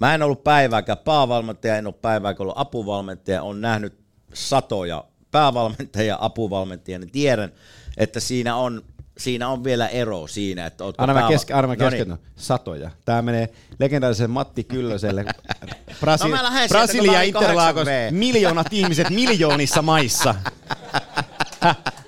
Mä 0.00 0.14
en 0.14 0.22
ollut 0.22 0.44
päivääkään 0.44 0.98
päävalmentaja, 0.98 1.76
en 1.76 1.86
ole 1.86 1.94
päivääkään 2.02 2.42
ollut 2.42 2.58
apuvalmentaja, 2.58 3.42
on 3.42 3.60
nähnyt 3.60 3.94
satoja 4.34 5.04
päävalmentajia, 5.30 6.18
apuvalmentajia, 6.20 6.98
niin 6.98 7.10
tiedän, 7.10 7.52
että 7.96 8.20
siinä 8.20 8.56
on, 8.56 8.82
siinä 9.18 9.48
on 9.48 9.64
vielä 9.64 9.88
ero 9.88 10.26
siinä, 10.26 10.66
että 10.66 10.84
Anna 10.98 11.14
mä, 11.14 11.28
keske, 11.28 11.54
anna 11.54 11.68
mä 11.68 11.74
No 11.74 11.90
kesken. 11.90 12.18
Satoja. 12.36 12.90
Tää 13.04 13.22
menee 13.22 13.48
legendaarisen 13.78 14.30
Matti 14.30 14.64
Kyllöselle. 14.64 15.24
Brasi- 16.02 16.28
No 16.28 16.68
Brasilia 16.68 17.22
Interlagos, 17.22 17.86
8V. 17.88 18.10
miljoonat 18.10 18.66
ihmiset 18.70 19.10
miljoonissa 19.20 19.82
maissa. 19.82 20.34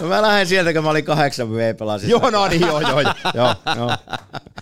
No 0.00 0.06
mä 0.08 0.22
lähden 0.22 0.46
sieltä, 0.46 0.72
kun 0.72 0.84
mä 0.84 0.90
olin 0.90 1.04
8 1.04 1.52
V 1.52 1.76
pelasin. 1.76 2.10
joo, 2.10 2.30
no 2.30 2.48
niin, 2.48 2.60
joo, 2.60 2.80
joo, 2.80 3.00
joo, 3.00 3.14
joo, 3.34 3.54
joo. 3.76 3.96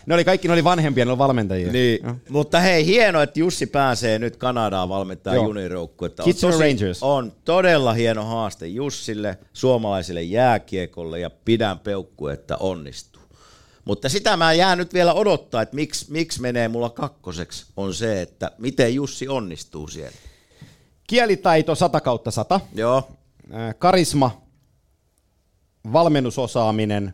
Ne 0.07 0.15
oli 0.15 0.25
kaikki, 0.25 0.49
ne 0.49 0.53
oli 0.55 0.65
vanhempia, 0.65 1.05
ne 1.05 1.11
oli 1.11 1.19
valmentajia. 1.19 1.73
Niin. 1.73 2.01
Joo. 2.05 2.15
Mutta 2.29 2.61
hei, 2.61 2.87
hienoa, 2.87 3.23
että 3.23 3.41
Jussi 3.41 3.67
pääsee 3.67 4.19
nyt 4.19 4.37
Kanadaan 4.37 4.89
valmentaa 4.89 5.35
juniroukkuetta. 5.35 6.23
On, 6.23 6.25
Kitchener 6.25 6.59
Rangers. 6.61 7.03
on 7.03 7.33
todella 7.45 7.93
hieno 7.93 8.25
haaste 8.25 8.67
Jussille, 8.67 9.39
suomalaiselle 9.53 10.23
jääkiekolle 10.23 11.21
ja 11.21 11.31
pidän 11.31 11.79
peukku, 11.79 12.29
että 12.29 12.57
onnistuu. 12.57 13.23
Mutta 13.85 14.09
sitä 14.09 14.37
mä 14.37 14.53
jään 14.53 14.79
nyt 14.79 14.95
vielä 14.95 15.15
odottaa, 15.15 15.63
että 15.63 15.75
miksi, 15.75 16.07
miksi 16.13 16.41
menee 16.41 16.69
mulla 16.69 16.91
kakkoseksi, 16.91 17.67
on 17.77 17.95
se, 17.95 18.23
että 18.23 18.51
miten 18.59 18.95
Jussi 18.95 19.29
onnistuu 19.29 19.89
siellä. 19.89 20.17
Kielitaito 21.07 21.75
100 21.75 22.01
kautta 22.01 22.31
100. 22.31 22.61
Joo, 22.75 23.09
Äh, 23.55 23.75
Karisma, 23.79 24.43
valmennusosaaminen 25.93 27.13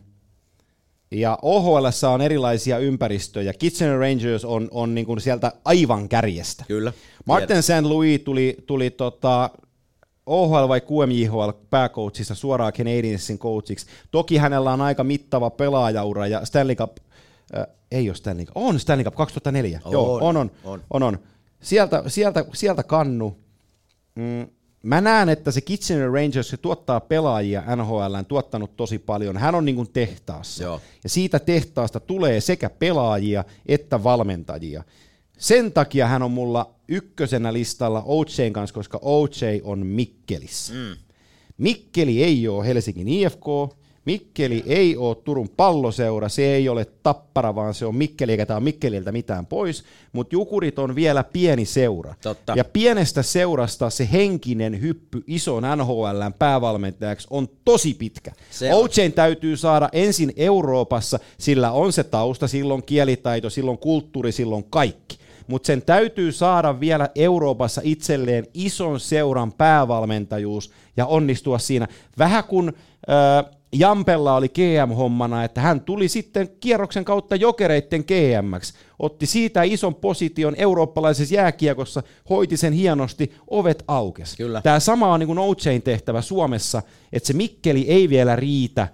ja 1.11 1.39
OHL 1.43 1.87
on 2.12 2.20
erilaisia 2.20 2.79
ympäristöjä. 2.79 3.53
Kitchener 3.53 3.99
Rangers 3.99 4.45
on, 4.45 4.68
on 4.70 4.95
niin 4.95 5.07
kuin 5.07 5.20
sieltä 5.20 5.53
aivan 5.64 6.09
kärjestä. 6.09 6.64
kyllä. 6.68 6.93
Martin 7.27 7.62
St. 7.62 7.83
Louis 7.83 8.20
tuli, 8.20 8.57
tuli 8.66 8.91
tota 8.91 9.51
OHL 10.27 10.68
vai 10.68 10.81
QMJHL 10.81 11.51
pääcoachista 11.70 12.35
suoraan 12.35 12.73
Canadiensin 12.73 13.39
coachiksi. 13.39 13.87
Toki 14.11 14.37
hänellä 14.37 14.73
on 14.73 14.81
aika 14.81 15.05
mittava 15.05 15.51
pelaajaura 15.51 16.27
ja 16.27 16.45
Stanley 16.45 16.77
Cup, 16.77 16.97
äh, 17.57 17.66
ei 17.91 18.09
ole 18.09 18.16
Stanley 18.16 18.45
Cup, 18.45 18.57
on 18.57 18.81
Stanley 18.81 19.05
Cup 19.05 19.14
2004. 19.14 19.81
On, 19.85 19.93
Joo, 19.93 20.14
on, 20.14 20.37
on, 20.37 20.51
on. 20.64 20.83
on, 20.91 21.03
on. 21.03 21.18
Sieltä, 21.61 22.03
sieltä, 22.07 22.45
sieltä 22.55 22.83
kannu. 22.83 23.37
Mm, 24.14 24.47
mä 24.83 25.01
näen, 25.01 25.28
että 25.28 25.51
se 25.51 25.61
Kitchener 25.61 26.11
Rangers 26.11 26.49
se 26.49 26.57
tuottaa 26.57 27.01
pelaajia 27.01 27.76
NHL, 27.76 28.16
tuottanut 28.28 28.76
tosi 28.76 28.99
paljon. 28.99 29.37
Hän 29.37 29.55
on 29.55 29.64
niin 29.64 29.76
kuin 29.76 29.93
tehtaassa. 29.93 30.62
Joo. 30.62 30.80
Ja 31.05 31.09
siitä 31.09 31.39
tehtaasta 31.39 32.01
tulee 32.01 32.41
sekä 32.41 32.70
pelaajia 32.70 33.45
että 33.66 34.05
valmentajia. 34.05 34.85
Sen 35.39 35.72
takia 35.72 36.07
hän 36.07 36.22
on 36.22 36.30
mulla 36.30 36.74
ykkösenä 36.89 37.53
listalla 37.53 38.03
OJn 38.07 38.53
kanssa, 38.53 38.74
koska 38.74 38.99
OJ 39.03 39.61
on 39.62 39.87
Mikkelissä. 39.87 40.74
Mm. 40.74 40.97
Mikkeli 41.59 42.22
ei 42.22 42.49
ole 42.49 42.66
Helsingin 42.66 43.09
IFK, 43.09 43.47
Mikkeli 44.05 44.62
ei 44.66 44.96
ole 44.96 45.14
Turun 45.14 45.48
palloseura, 45.48 46.28
se 46.28 46.42
ei 46.42 46.68
ole 46.68 46.86
Tappara, 47.03 47.55
vaan 47.55 47.74
se 47.74 47.86
on 47.86 47.94
Mikkeli, 47.94 48.32
eikä 48.32 48.46
tämä 48.46 48.57
ole 48.57 48.64
Mikkeliltä 48.64 49.12
mitään 49.12 49.46
pois, 49.46 49.84
mutta 50.12 50.34
Jukurit 50.34 50.78
on 50.78 50.94
vielä 50.94 51.24
pieni 51.24 51.64
seura. 51.64 52.14
Totta. 52.22 52.53
Ja 52.57 52.64
pienestä 52.64 53.22
seurasta 53.22 53.90
se 53.90 54.09
henkinen 54.12 54.80
hyppy 54.80 55.24
ison 55.26 55.62
NHLn 55.76 56.32
päävalmentajaksi 56.38 57.28
on 57.30 57.48
tosi 57.64 57.94
pitkä. 57.94 58.32
OJn 58.72 59.12
täytyy 59.12 59.57
saada 59.57 59.88
ensin 59.92 60.32
Euroopassa, 60.36 61.18
sillä 61.38 61.72
on 61.72 61.92
se 61.92 62.05
tausta, 62.05 62.48
silloin 62.48 62.82
kielitaito, 62.82 63.50
silloin 63.50 63.78
kulttuuri, 63.78 64.32
silloin 64.32 64.64
kaikki. 64.70 65.18
Mutta 65.46 65.66
sen 65.66 65.82
täytyy 65.82 66.32
saada 66.32 66.80
vielä 66.80 67.09
Euroopassa 67.14 67.80
itselleen 67.84 68.46
ison 68.55 69.00
seuran 69.00 69.53
päävalmentajuus 69.53 70.70
ja 70.96 71.07
onnistua 71.07 71.59
siinä. 71.59 71.88
Vähän 72.18 72.44
kun 72.44 72.72
äh, 73.11 73.61
Jampella 73.73 74.37
oli 74.37 74.49
GM-hommana, 74.49 75.45
että 75.45 75.61
hän 75.61 75.81
tuli 75.81 76.09
sitten 76.09 76.49
kierroksen 76.61 77.05
kautta 77.05 77.37
jokereitten 77.37 78.05
GM-ksi, 78.05 78.75
otti 78.99 79.27
siitä 79.27 79.62
ison 79.62 79.95
position 79.95 80.55
eurooppalaisessa 80.59 81.35
jääkiekossa, 81.35 82.03
hoiti 82.31 82.57
sen 82.57 82.73
hienosti, 82.73 83.33
ovet 83.51 83.85
aukes. 83.89 84.37
Kyllä. 84.37 84.62
Tämä 84.62 84.81
sama 84.81 85.12
on 85.12 85.20
niin 85.20 85.39
OJn 85.39 85.83
tehtävä 85.85 86.23
Suomessa, 86.23 86.83
että 87.12 87.27
se 87.27 87.33
Mikkeli 87.33 87.85
ei 87.89 88.09
vielä 88.09 88.37
riitä, 88.37 88.89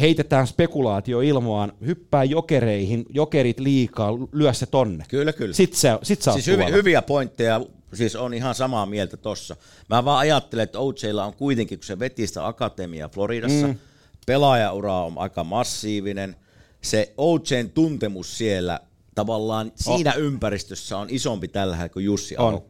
heitetään 0.00 0.46
spekulaatio 0.46 1.20
ilmoaan, 1.20 1.72
hyppää 1.86 2.24
jokereihin, 2.24 3.04
jokerit 3.10 3.60
liikaa, 3.60 4.12
lyö 4.32 4.52
se 4.52 4.66
tonne. 4.66 5.04
Kyllä, 5.08 5.32
kyllä. 5.32 5.54
Sitten 5.54 5.80
se, 5.80 5.98
sit 6.02 6.22
sä 6.22 6.32
Siis 6.32 6.46
hyviä 6.72 7.02
pointteja, 7.02 7.60
siis 7.96 8.16
on 8.16 8.34
ihan 8.34 8.54
samaa 8.54 8.86
mieltä 8.86 9.16
tossa. 9.16 9.56
Mä 9.90 10.04
vaan 10.04 10.18
ajattelen, 10.18 10.62
että 10.62 10.78
OJlla 10.78 11.24
on 11.24 11.34
kuitenkin, 11.34 11.78
kun 11.78 11.84
se 11.84 11.98
veti 11.98 12.26
sitä 12.26 12.46
akatemiaa 12.46 13.08
Floridassa, 13.08 13.66
mm. 13.66 13.78
pelaajaura 14.26 15.04
on 15.04 15.12
aika 15.16 15.44
massiivinen, 15.44 16.36
se 16.82 17.12
OJn 17.16 17.70
tuntemus 17.74 18.38
siellä 18.38 18.80
tavallaan 19.14 19.72
siinä 19.76 20.12
ympäristössä 20.12 20.98
on 20.98 21.10
isompi 21.10 21.48
tällä 21.48 21.76
hetkellä 21.76 21.92
kuin 21.92 22.04
Jussi 22.04 22.36
On. 22.36 22.62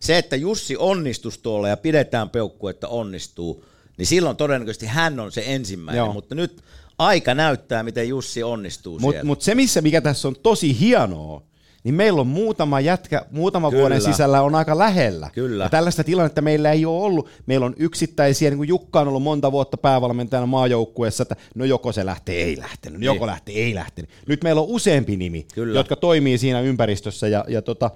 Se, 0.00 0.18
että 0.18 0.36
Jussi 0.36 0.76
onnistus 0.76 1.38
tuolla 1.38 1.68
ja 1.68 1.76
pidetään 1.76 2.30
peukku, 2.30 2.68
että 2.68 2.88
onnistuu, 2.88 3.64
niin 3.98 4.06
silloin 4.06 4.36
todennäköisesti 4.36 4.86
hän 4.86 5.20
on 5.20 5.32
se 5.32 5.42
ensimmäinen, 5.46 5.98
Joo. 5.98 6.12
mutta 6.12 6.34
nyt 6.34 6.62
aika 6.98 7.34
näyttää, 7.34 7.82
miten 7.82 8.08
Jussi 8.08 8.42
onnistuu 8.42 8.98
Mutta 8.98 9.12
siellä. 9.12 9.26
mut 9.26 9.42
se, 9.42 9.54
missä, 9.54 9.80
mikä 9.80 10.00
tässä 10.00 10.28
on 10.28 10.36
tosi 10.42 10.80
hienoa, 10.80 11.42
niin 11.86 11.94
meillä 11.94 12.20
on 12.20 12.26
muutama 12.26 12.80
jätkä, 12.80 13.22
muutama 13.30 13.70
Kyllä. 13.70 13.80
vuoden 13.80 14.00
sisällä 14.00 14.42
on 14.42 14.54
aika 14.54 14.78
lähellä. 14.78 15.30
Kyllä. 15.32 15.64
Ja 15.64 15.70
tällaista 15.70 16.04
tilannetta 16.04 16.42
meillä 16.42 16.72
ei 16.72 16.86
ole 16.86 17.04
ollut. 17.04 17.28
Meillä 17.46 17.66
on 17.66 17.74
yksittäisiä, 17.78 18.50
niin 18.50 18.56
kuin 18.56 18.68
Jukka 18.68 19.00
on 19.00 19.08
ollut 19.08 19.22
monta 19.22 19.52
vuotta 19.52 19.76
päävalmentajana 19.76 20.46
maajoukkueessa, 20.46 21.22
että 21.22 21.36
no 21.54 21.64
joko 21.64 21.92
se 21.92 22.06
lähtee, 22.06 22.42
ei 22.42 22.58
lähtenyt, 22.58 23.00
Niin. 23.00 23.06
joko 23.06 23.26
lähtee, 23.26 23.54
ei 23.54 23.74
lähtenyt. 23.74 24.10
Nyt 24.28 24.42
meillä 24.44 24.60
on 24.60 24.66
useampi 24.68 25.16
nimi, 25.16 25.46
Kyllä. 25.54 25.78
jotka 25.78 25.96
toimii 25.96 26.38
siinä 26.38 26.60
ympäristössä 26.60 27.28
ja, 27.28 27.44
ja 27.48 27.62
tota, 27.62 27.90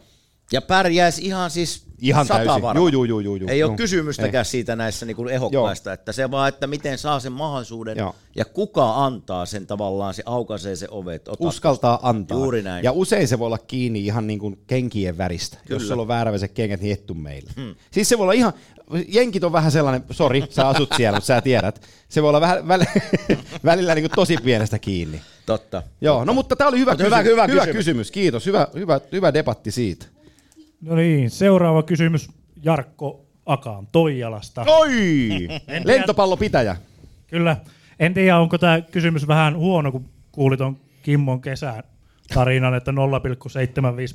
Ja 0.53 0.63
pärjäisi 0.63 1.25
ihan 1.27 1.51
siis 1.51 1.83
Ihan 2.01 2.27
täysin. 2.27 2.63
varma. 2.63 2.81
Juu, 2.81 2.89
juu, 2.89 3.05
juu, 3.05 3.21
juu, 3.21 3.37
juu. 3.37 3.49
Ei 3.49 3.63
ole 3.63 3.71
Joo. 3.71 3.77
kysymystäkään 3.77 4.45
siitä 4.45 4.77
näissä 4.77 5.07
niin 5.07 5.29
ehokkaista, 5.31 5.93
että 5.93 6.13
se 6.13 6.31
vaan, 6.31 6.49
että 6.49 6.67
miten 6.67 6.99
saa 6.99 7.21
sen 7.21 7.33
mahdollisuuden 7.33 7.97
Joo. 7.99 8.15
ja 8.37 8.45
kuka 8.45 9.05
antaa 9.05 9.47
sen 9.47 9.67
tavallaan, 9.67 10.15
se 10.15 10.23
aukaisee 10.27 10.77
se 10.77 10.87
ovet. 10.91 11.29
Ota 11.29 11.49
uskaltaa 11.49 11.99
antaa. 12.03 12.39
Juuri 12.39 12.63
näin. 12.63 12.85
Ja 12.85 12.93
usein 12.93 13.29
se 13.29 13.39
voi 13.39 13.47
olla 13.47 13.59
kiinni 13.59 14.05
ihan 14.07 14.27
niin 14.27 14.39
kuin 14.39 14.59
kenkien 14.67 15.19
väristä. 15.19 15.59
Kyllä. 15.67 15.81
Jos 15.81 15.89
sulla 15.89 16.03
on 16.03 16.09
vääräväiset 16.09 16.53
kengät, 16.53 16.81
niin 16.81 16.93
ettu 16.93 17.15
meille. 17.15 17.51
Hmm. 17.57 17.75
Siis 17.91 18.09
se 18.09 18.19
voi 18.19 18.25
olla 18.25 18.33
ihan, 18.33 18.53
jenkit 19.09 19.45
on 19.45 19.53
vähän 19.53 19.73
sellainen, 19.73 20.05
sori, 20.11 20.45
sä 20.51 20.69
asut 20.69 20.89
siellä, 20.97 21.17
mutta 21.17 21.27
sä 21.27 21.41
tiedät. 21.41 21.87
Se 22.09 22.23
voi 22.23 22.29
olla 22.29 22.41
vähän, 22.41 22.69
väl, 22.69 22.85
välillä 23.65 23.95
niin 23.95 24.03
kuin 24.03 24.17
tosi 24.17 24.37
pienestä 24.45 24.79
kiinni. 24.79 25.21
Totta. 25.47 25.83
Joo, 26.01 26.25
no 26.25 26.33
mutta 26.33 26.57
tämä 26.57 26.69
oli 26.69 26.79
hyvä, 26.79 26.91
Mutta 26.91 27.05
hyvä- 27.05 27.17
kysymys. 27.23 27.33
hyvä 27.33 27.47
hyvä 27.47 27.61
kysymys. 27.67 27.77
kysymys. 27.77 28.11
Kiitos, 28.11 28.47
hyvä, 28.47 28.69
hyvä, 28.75 29.01
hyvä 29.13 29.35
debatti 29.35 29.71
siitä. 29.71 30.07
No 30.81 30.95
niin, 30.95 31.31
seuraava 31.31 31.83
kysymys 31.83 32.31
Jarkko 32.63 33.27
Akaan 33.47 33.87
Toijalasta. 33.93 34.65
Oi! 34.67 35.29
Lentopallopitäjä. 35.85 36.77
Kyllä. 37.27 37.57
En 37.99 38.15
tiedä, 38.15 38.39
onko 38.39 38.59
tämä 38.59 38.81
kysymys 38.81 39.29
vähän 39.29 39.57
huono, 39.57 39.93
kun 39.93 40.09
kuulit 40.33 40.61
on 40.61 40.77
Kimmon 41.03 41.41
kesän 41.41 41.83
tarinan, 42.35 42.75
että 42.75 42.91
0,75 42.91 42.97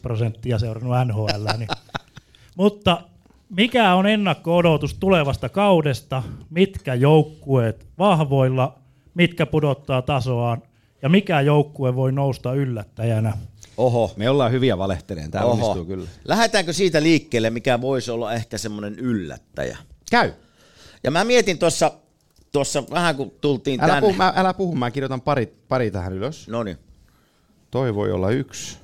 prosenttia 0.01 0.59
seurannut 0.59 0.95
NHL. 1.07 1.47
Niin. 1.57 1.67
Mutta 2.57 3.01
mikä 3.49 3.93
on 3.93 4.07
ennakko-odotus 4.07 4.93
tulevasta 4.93 5.49
kaudesta? 5.49 6.23
Mitkä 6.49 6.93
joukkueet 6.93 7.87
vahvoilla, 7.97 8.79
mitkä 9.13 9.45
pudottaa 9.45 10.01
tasoaan 10.01 10.61
ja 11.01 11.09
mikä 11.09 11.41
joukkue 11.41 11.95
voi 11.95 12.11
nousta 12.11 12.53
yllättäjänä? 12.53 13.33
Oho. 13.77 14.13
Me 14.15 14.29
ollaan 14.29 14.51
hyviä 14.51 14.77
valehteleen, 14.77 15.31
tämä 15.31 15.45
Oho. 15.45 15.51
onnistuu 15.53 15.85
kyllä. 15.85 16.07
Lähdetäänkö 16.25 16.73
siitä 16.73 17.03
liikkeelle, 17.03 17.49
mikä 17.49 17.81
voisi 17.81 18.11
olla 18.11 18.33
ehkä 18.33 18.57
semmoinen 18.57 18.99
yllättäjä? 18.99 19.77
Käy. 20.11 20.31
Ja 21.03 21.11
mä 21.11 21.23
mietin 21.23 21.59
tuossa, 21.59 21.91
tuossa 22.51 22.83
vähän 22.91 23.15
kun 23.15 23.31
tultiin 23.41 23.81
Älä 23.81 23.87
tänne. 23.93 24.01
puhu, 24.01 24.13
mä, 24.13 24.33
älä 24.35 24.53
puhu, 24.53 24.75
mä 24.75 24.91
kirjoitan 24.91 25.21
pari, 25.21 25.53
pari 25.67 25.91
tähän 25.91 26.13
ylös. 26.13 26.47
No 26.47 26.63
niin. 26.63 26.77
Toi 27.71 27.95
voi 27.95 28.11
olla 28.11 28.29
yksi. 28.29 28.77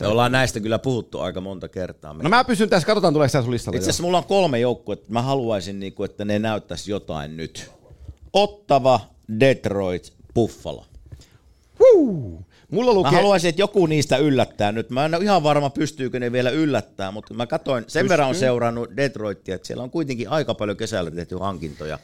Me 0.00 0.06
ollaan 0.06 0.32
näistä 0.32 0.60
kyllä 0.60 0.78
puhuttu 0.78 1.20
aika 1.20 1.40
monta 1.40 1.68
kertaa. 1.68 2.14
No 2.14 2.28
mä 2.28 2.44
pysyn 2.44 2.68
tässä, 2.68 2.86
katsotaan 2.86 3.12
tuleeko 3.12 3.32
tässä 3.32 3.42
sun 3.42 3.50
listalla. 3.52 3.76
Itse 3.76 3.90
asiassa 3.90 4.02
mulla 4.02 4.18
on 4.18 4.24
kolme 4.24 4.58
joukkuetta, 4.58 5.12
mä 5.12 5.22
haluaisin, 5.22 5.80
niinku, 5.80 6.04
että 6.04 6.24
ne 6.24 6.38
näyttäisi 6.38 6.90
jotain 6.90 7.36
nyt. 7.36 7.70
Ottava, 8.32 9.00
Detroit, 9.40 10.12
Buffalo. 10.34 10.84
Huu. 11.78 12.44
Mulla 12.70 12.90
Mä 12.90 12.94
lukee... 12.94 13.12
haluaisin, 13.12 13.48
että 13.48 13.62
joku 13.62 13.86
niistä 13.86 14.16
yllättää 14.16 14.72
nyt. 14.72 14.90
Mä 14.90 15.04
en 15.04 15.14
ole 15.14 15.24
ihan 15.24 15.42
varma, 15.42 15.70
pystyykö 15.70 16.20
ne 16.20 16.32
vielä 16.32 16.50
yllättää, 16.50 17.10
mutta 17.10 17.34
mä 17.34 17.46
katsoin, 17.46 17.84
sen 17.88 18.00
Pystyy. 18.00 18.08
verran 18.08 18.28
on 18.28 18.34
seurannut 18.34 18.90
Detroitia, 18.96 19.54
että 19.54 19.66
siellä 19.66 19.82
on 19.82 19.90
kuitenkin 19.90 20.28
aika 20.28 20.54
paljon 20.54 20.76
kesällä 20.76 21.10
tehty 21.10 21.36
hankintoja. 21.36 21.98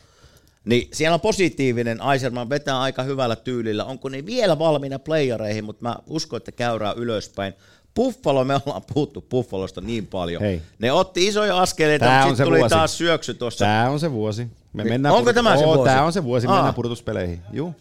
Niin 0.64 0.88
siellä 0.92 1.14
on 1.14 1.20
positiivinen, 1.20 2.00
Aiserman 2.00 2.50
vetää 2.50 2.80
aika 2.80 3.02
hyvällä 3.02 3.36
tyylillä. 3.36 3.84
Onko 3.84 4.08
ne 4.08 4.26
vielä 4.26 4.58
valmiina 4.58 4.98
playereihin, 4.98 5.64
mutta 5.64 5.82
mä 5.82 5.96
uskon, 6.06 6.36
että 6.36 6.52
käyrää 6.52 6.92
ylöspäin. 6.96 7.54
Buffalo, 7.94 8.44
me 8.44 8.54
ollaan 8.66 8.82
puhuttu 8.94 9.20
Buffalosta 9.30 9.80
niin 9.80 10.06
paljon. 10.06 10.42
Hei. 10.42 10.62
Ne 10.78 10.92
otti 10.92 11.26
isoja 11.26 11.58
askeleita, 11.60 12.04
Tää 12.04 12.20
mutta 12.20 12.28
sitten 12.28 12.46
tuli 12.46 12.58
vuosi. 12.58 12.74
taas 12.74 12.98
syöksy 12.98 13.34
tuossa. 13.34 13.64
Tää 13.64 13.90
on 13.90 14.00
se 14.00 14.12
vuosi. 14.12 14.44
Me 14.72 14.82
Niin, 14.82 14.92
mennään 14.92 15.14
onko 15.14 15.32
tämä 15.32 15.56
se 15.56 15.64
vuosi? 15.64 15.84
Tää 15.84 16.04
on 16.04 16.12
se 16.12 16.24
vuosi, 16.24 16.46
me 16.46 16.52
Aa. 16.52 16.56
mennään 16.58 16.74
pudotuspeleihin. 16.74 17.40
Juu. 17.52 17.74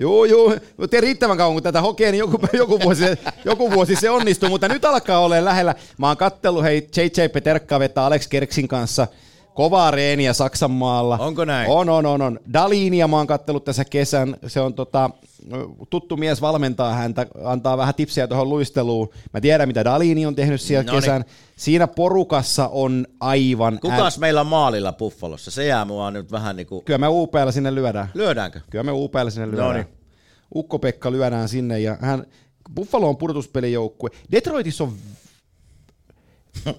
Juu, 0.00 0.24
juu. 0.24 0.54
Mutta 0.76 1.00
riittävän 1.00 1.36
kauan, 1.36 1.54
kun 1.54 1.62
tätä 1.62 1.80
hokee, 1.80 2.12
niin 2.12 2.18
joku, 2.18 2.38
joku, 2.52 2.80
vuosi, 2.80 3.04
joku 3.44 3.70
vuosi 3.70 3.96
se 3.96 4.10
onnistuu, 4.10 4.48
mutta 4.48 4.68
nyt 4.68 4.84
alkaa 4.84 5.18
olla 5.18 5.44
lähellä. 5.44 5.74
Mä 5.98 6.06
oon 6.06 6.16
kattellut, 6.16 6.62
hei, 6.62 6.88
JJ 6.96 7.28
Peterkka 7.32 7.78
vetää 7.78 8.04
Alex 8.04 8.28
Kerksin 8.28 8.68
kanssa 8.68 9.06
kovaa 9.54 9.90
reeniä 9.90 10.32
Saksan 10.32 10.70
maalla. 10.70 11.18
Onko 11.18 11.44
näin? 11.44 11.70
On, 11.70 11.88
on, 11.88 12.06
on, 12.06 12.22
on. 12.22 12.40
Dalinia 12.52 13.08
mä 13.08 13.16
oon 13.16 13.26
kattellut 13.26 13.64
tässä 13.64 13.84
kesän. 13.84 14.36
Se 14.46 14.60
on 14.60 14.74
tota, 14.74 15.10
tuttu 15.90 16.16
mies 16.16 16.40
valmentaa 16.40 16.94
häntä, 16.94 17.26
antaa 17.44 17.76
vähän 17.78 17.94
tipsiä 17.94 18.26
tuohon 18.26 18.48
luisteluun. 18.48 19.08
Mä 19.34 19.40
tiedän, 19.40 19.68
mitä 19.68 19.84
Dalini 19.84 20.26
on 20.26 20.34
tehnyt 20.34 20.60
siellä 20.60 20.84
Noniin. 20.84 21.02
kesän. 21.02 21.24
Siinä 21.56 21.86
porukassa 21.86 22.68
on 22.68 23.06
aivan... 23.20 23.78
Kukas 23.80 24.18
meillä 24.18 24.40
on 24.40 24.46
maalilla 24.46 24.92
Buffalossa? 24.92 25.50
Se 25.50 25.66
jää 25.66 25.84
mua 25.84 26.10
nyt 26.10 26.32
vähän 26.32 26.56
niinku... 26.56 26.82
Kyllä 26.82 26.98
me 26.98 27.08
UPllä 27.08 27.52
sinne 27.52 27.74
lyödään. 27.74 28.08
Lyödäänkö? 28.14 28.60
Kyllä 28.70 28.84
me 28.84 28.92
UPllä 28.92 29.30
sinne 29.30 29.50
lyödään. 29.50 29.68
Noniin. 29.68 29.86
Ukko-Pekka 30.54 31.12
lyödään 31.12 31.48
sinne 31.48 31.80
ja 31.80 31.96
hän... 32.00 32.26
Buffalo 32.74 33.08
on 33.08 33.16
pudotuspelijoukkue. 33.16 34.10
Detroitissa 34.32 34.84
on... 34.84 34.92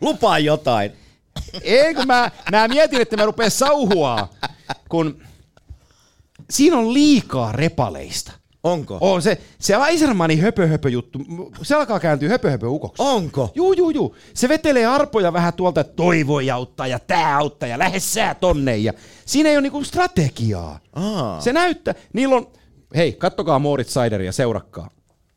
Lupaa 0.00 0.38
jotain. 0.38 0.92
Ei, 1.62 1.94
kun 1.94 2.06
mä, 2.06 2.30
mä 2.50 2.68
mietin, 2.68 3.00
että 3.00 3.16
mä 3.16 3.24
rupeen 3.24 3.50
sauhua, 3.50 4.28
kun 4.88 5.22
siinä 6.50 6.76
on 6.78 6.94
liikaa 6.94 7.52
repaleista. 7.52 8.32
Onko? 8.62 8.98
On 9.00 9.22
se, 9.22 9.38
se 9.58 9.74
Aisermanin 9.74 10.40
höpö 10.40 10.66
höpö 10.66 10.88
juttu, 10.90 11.18
se 11.62 11.74
alkaa 11.74 12.00
kääntyä 12.00 12.28
höpö 12.28 12.50
höpö 12.50 12.68
ukoksi. 12.68 13.02
Onko? 13.02 13.52
Juu, 13.54 13.72
juu, 13.72 13.90
juu. 13.90 14.16
Se 14.34 14.48
vetelee 14.48 14.86
arpoja 14.86 15.32
vähän 15.32 15.52
tuolta, 15.54 15.80
että 15.80 15.92
toi 15.92 16.26
voi 16.26 16.50
auttaa 16.50 16.86
ja 16.86 16.98
tää 16.98 17.36
auttaa 17.36 17.68
ja 17.68 17.78
lähde 17.78 18.00
sä 18.00 18.34
tonne. 18.34 18.76
Ja 18.76 18.92
siinä 19.26 19.48
ei 19.48 19.56
ole 19.56 19.62
niinku 19.62 19.84
strategiaa. 19.84 20.80
Aa. 20.92 21.40
Se 21.40 21.52
näyttää, 21.52 21.94
niillä 22.12 22.36
on, 22.36 22.46
hei, 22.96 23.12
kattokaa 23.12 23.58
Moritz 23.58 23.90
Seideria, 23.90 24.32
seurakkaa. 24.32 24.90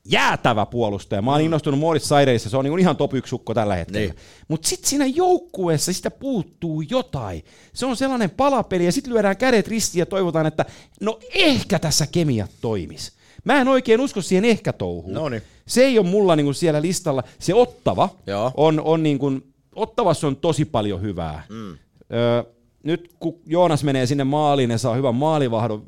Jäätävä 0.05 0.65
puolustaja. 0.65 1.21
Mä 1.21 1.31
oon 1.31 1.41
innostunut 1.41 1.79
Moritz 1.79 2.05
Seiderissa, 2.05 2.49
se 2.49 2.57
on 2.57 2.65
niinku 2.65 2.77
ihan 2.77 2.97
top 2.97 3.13
yksi 3.13 3.35
ukko 3.35 3.53
tällä 3.53 3.75
hetkellä. 3.75 3.99
Niin. 3.99 4.15
Mutta 4.47 4.67
sitten 4.67 4.89
siinä 4.89 5.05
joukkueessa 5.05 5.93
sitä 5.93 6.11
puuttuu 6.11 6.81
jotain. 6.81 7.43
Se 7.73 7.85
on 7.85 7.97
sellainen 7.97 8.29
palapeli 8.29 8.85
ja 8.85 8.91
sitten 8.91 9.13
lyödään 9.13 9.37
kädet 9.37 9.67
ristiin 9.67 9.99
ja 9.99 10.05
toivotaan, 10.05 10.45
että 10.45 10.65
no 11.01 11.19
ehkä 11.33 11.79
tässä 11.79 12.07
kemiat 12.07 12.51
toimis. 12.61 13.11
Mä 13.43 13.61
en 13.61 13.67
oikein 13.67 14.01
usko 14.01 14.21
siihen 14.21 14.45
ehkä 14.45 14.73
touhuun. 14.73 15.13
Noniin. 15.13 15.41
Se 15.67 15.83
ei 15.83 15.99
ole 15.99 16.07
mulla 16.07 16.35
niinku 16.35 16.53
siellä 16.53 16.81
listalla. 16.81 17.23
Se 17.39 17.53
ottava 17.53 18.09
Joo. 18.27 18.51
on, 18.57 18.81
on 18.81 19.03
niinku, 19.03 19.31
ottavassa 19.75 20.27
on 20.27 20.35
tosi 20.35 20.65
paljon 20.65 21.01
hyvää. 21.01 21.43
Mm. 21.49 21.77
Öö, 22.13 22.43
nyt 22.83 23.13
kun 23.19 23.39
Joonas 23.45 23.83
menee 23.83 24.05
sinne 24.05 24.23
maaliin 24.23 24.71
ja 24.71 24.77
saa 24.77 24.95
hyvän 24.95 25.15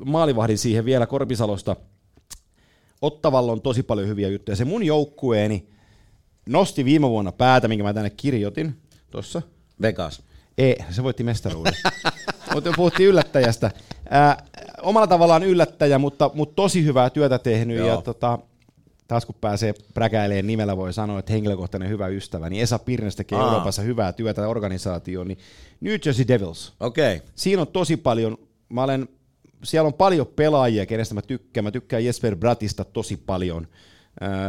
maalivahdin 0.04 0.58
siihen 0.58 0.84
vielä 0.84 1.06
Korpisalosta, 1.06 1.76
Ottavalla 3.04 3.52
on 3.52 3.60
tosi 3.60 3.82
paljon 3.82 4.08
hyviä 4.08 4.28
juttuja. 4.28 4.56
Se 4.56 4.64
mun 4.64 4.82
joukkueeni 4.82 5.66
nosti 6.48 6.84
viime 6.84 7.08
vuonna 7.08 7.32
päätä, 7.32 7.68
minkä 7.68 7.84
mä 7.84 7.94
tänne 7.94 8.10
kirjoitin 8.10 8.76
tuossa. 9.10 9.42
Vegas. 9.82 10.22
Ei, 10.58 10.76
se 10.90 11.02
voitti 11.02 11.24
mestaruuden. 11.24 11.72
mutta 12.54 12.72
puhuttiin 12.76 13.08
yllättäjästä. 13.08 13.70
Ää, 14.10 14.44
omalla 14.82 15.06
tavallaan 15.06 15.42
yllättäjä, 15.42 15.98
mutta, 15.98 16.30
mutta 16.34 16.54
tosi 16.54 16.84
hyvää 16.84 17.10
työtä 17.10 17.38
tehnyt. 17.38 17.76
Joo. 17.76 17.88
Ja 17.88 18.02
tota, 18.02 18.38
taas 19.08 19.26
kun 19.26 19.34
pääsee 19.40 19.74
präkäilemään 19.94 20.46
nimellä, 20.46 20.76
voi 20.76 20.92
sanoa, 20.92 21.18
että 21.18 21.32
henkilökohtainen 21.32 21.88
hyvä 21.88 22.06
ystävä, 22.06 22.50
niin 22.50 22.62
Esa 22.62 22.78
Pirnes 22.78 23.16
tekee 23.16 23.38
Aa. 23.38 23.44
Euroopassa 23.44 23.82
hyvää 23.82 24.12
työtä 24.12 24.48
organisaatioon, 24.48 25.28
niin 25.28 25.38
New 25.80 25.94
Jersey 26.04 26.28
Devils. 26.28 26.72
Okei. 26.80 27.16
Okay. 27.16 27.28
Siinä 27.34 27.62
on 27.62 27.68
tosi 27.68 27.96
paljon, 27.96 28.38
mä 28.68 28.82
olen, 28.82 29.08
siellä 29.64 29.86
on 29.86 29.94
paljon 29.94 30.26
pelaajia, 30.26 30.86
kenestä 30.86 31.14
mä 31.14 31.22
tykkään. 31.22 31.64
Mä 31.64 31.70
tykkään 31.70 32.04
Jesper 32.04 32.36
Bratista 32.36 32.84
tosi 32.84 33.16
paljon. 33.16 33.68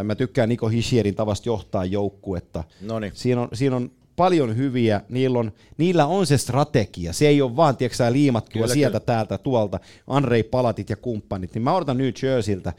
Mä 0.03 0.15
tykkään 0.15 0.49
Niko 0.49 0.67
Hishierin 0.67 1.15
tavasta 1.15 1.49
johtaa 1.49 1.85
joukkuetta. 1.85 2.63
Noniin. 2.81 3.11
Siinä 3.15 3.41
on, 3.41 3.47
siinä 3.53 3.75
on 3.75 3.91
paljon 4.15 4.57
hyviä, 4.57 5.01
niillä 5.09 5.39
on, 5.39 5.51
niillä 5.77 6.05
on 6.05 6.25
se 6.25 6.37
strategia. 6.37 7.13
Se 7.13 7.27
ei 7.27 7.41
ole 7.41 7.55
vaan, 7.55 7.77
tiedätkö 7.77 8.11
liimattua 8.11 8.61
Kyllä, 8.61 8.73
sieltä, 8.73 8.99
kyllä. 8.99 9.05
täältä, 9.05 9.37
tuolta. 9.37 9.79
Andrei 10.07 10.43
Palatit 10.43 10.89
ja 10.89 10.95
kumppanit. 10.95 11.53
Niin 11.53 11.61
mä 11.61 11.75
odotan 11.75 11.97
New 11.97 12.11
Jerseyltä, 12.23 12.73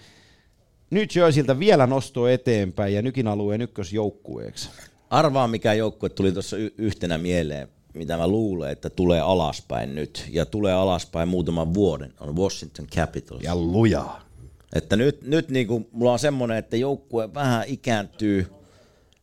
New 0.90 1.04
Jerseyltä 1.16 1.58
vielä 1.58 1.86
nostoa 1.86 2.30
eteenpäin 2.30 2.94
ja 2.94 3.02
nykin 3.02 3.28
alueen 3.28 3.62
ykkösjoukkueeksi. 3.62 4.70
Arvaa, 5.10 5.48
mikä 5.48 5.72
joukkue 5.72 6.08
tuli 6.08 6.32
tuossa 6.32 6.56
y- 6.56 6.74
yhtenä 6.78 7.18
mieleen, 7.18 7.68
mitä 7.96 8.16
mä 8.16 8.28
luulen, 8.28 8.70
että 8.70 8.90
tulee 8.90 9.20
alaspäin 9.20 9.94
nyt, 9.94 10.24
ja 10.30 10.46
tulee 10.46 10.72
alaspäin 10.72 11.28
muutaman 11.28 11.74
vuoden, 11.74 12.14
on 12.20 12.36
Washington 12.36 12.86
Capitals. 12.86 13.42
Ja 13.42 13.56
lujaa. 13.56 14.20
Että 14.74 14.96
nyt, 14.96 15.22
nyt 15.22 15.48
niin 15.48 15.66
kuin, 15.66 15.88
mulla 15.92 16.12
on 16.12 16.18
semmoinen, 16.18 16.56
että 16.56 16.76
joukkue 16.76 17.34
vähän 17.34 17.64
ikääntyy. 17.66 18.46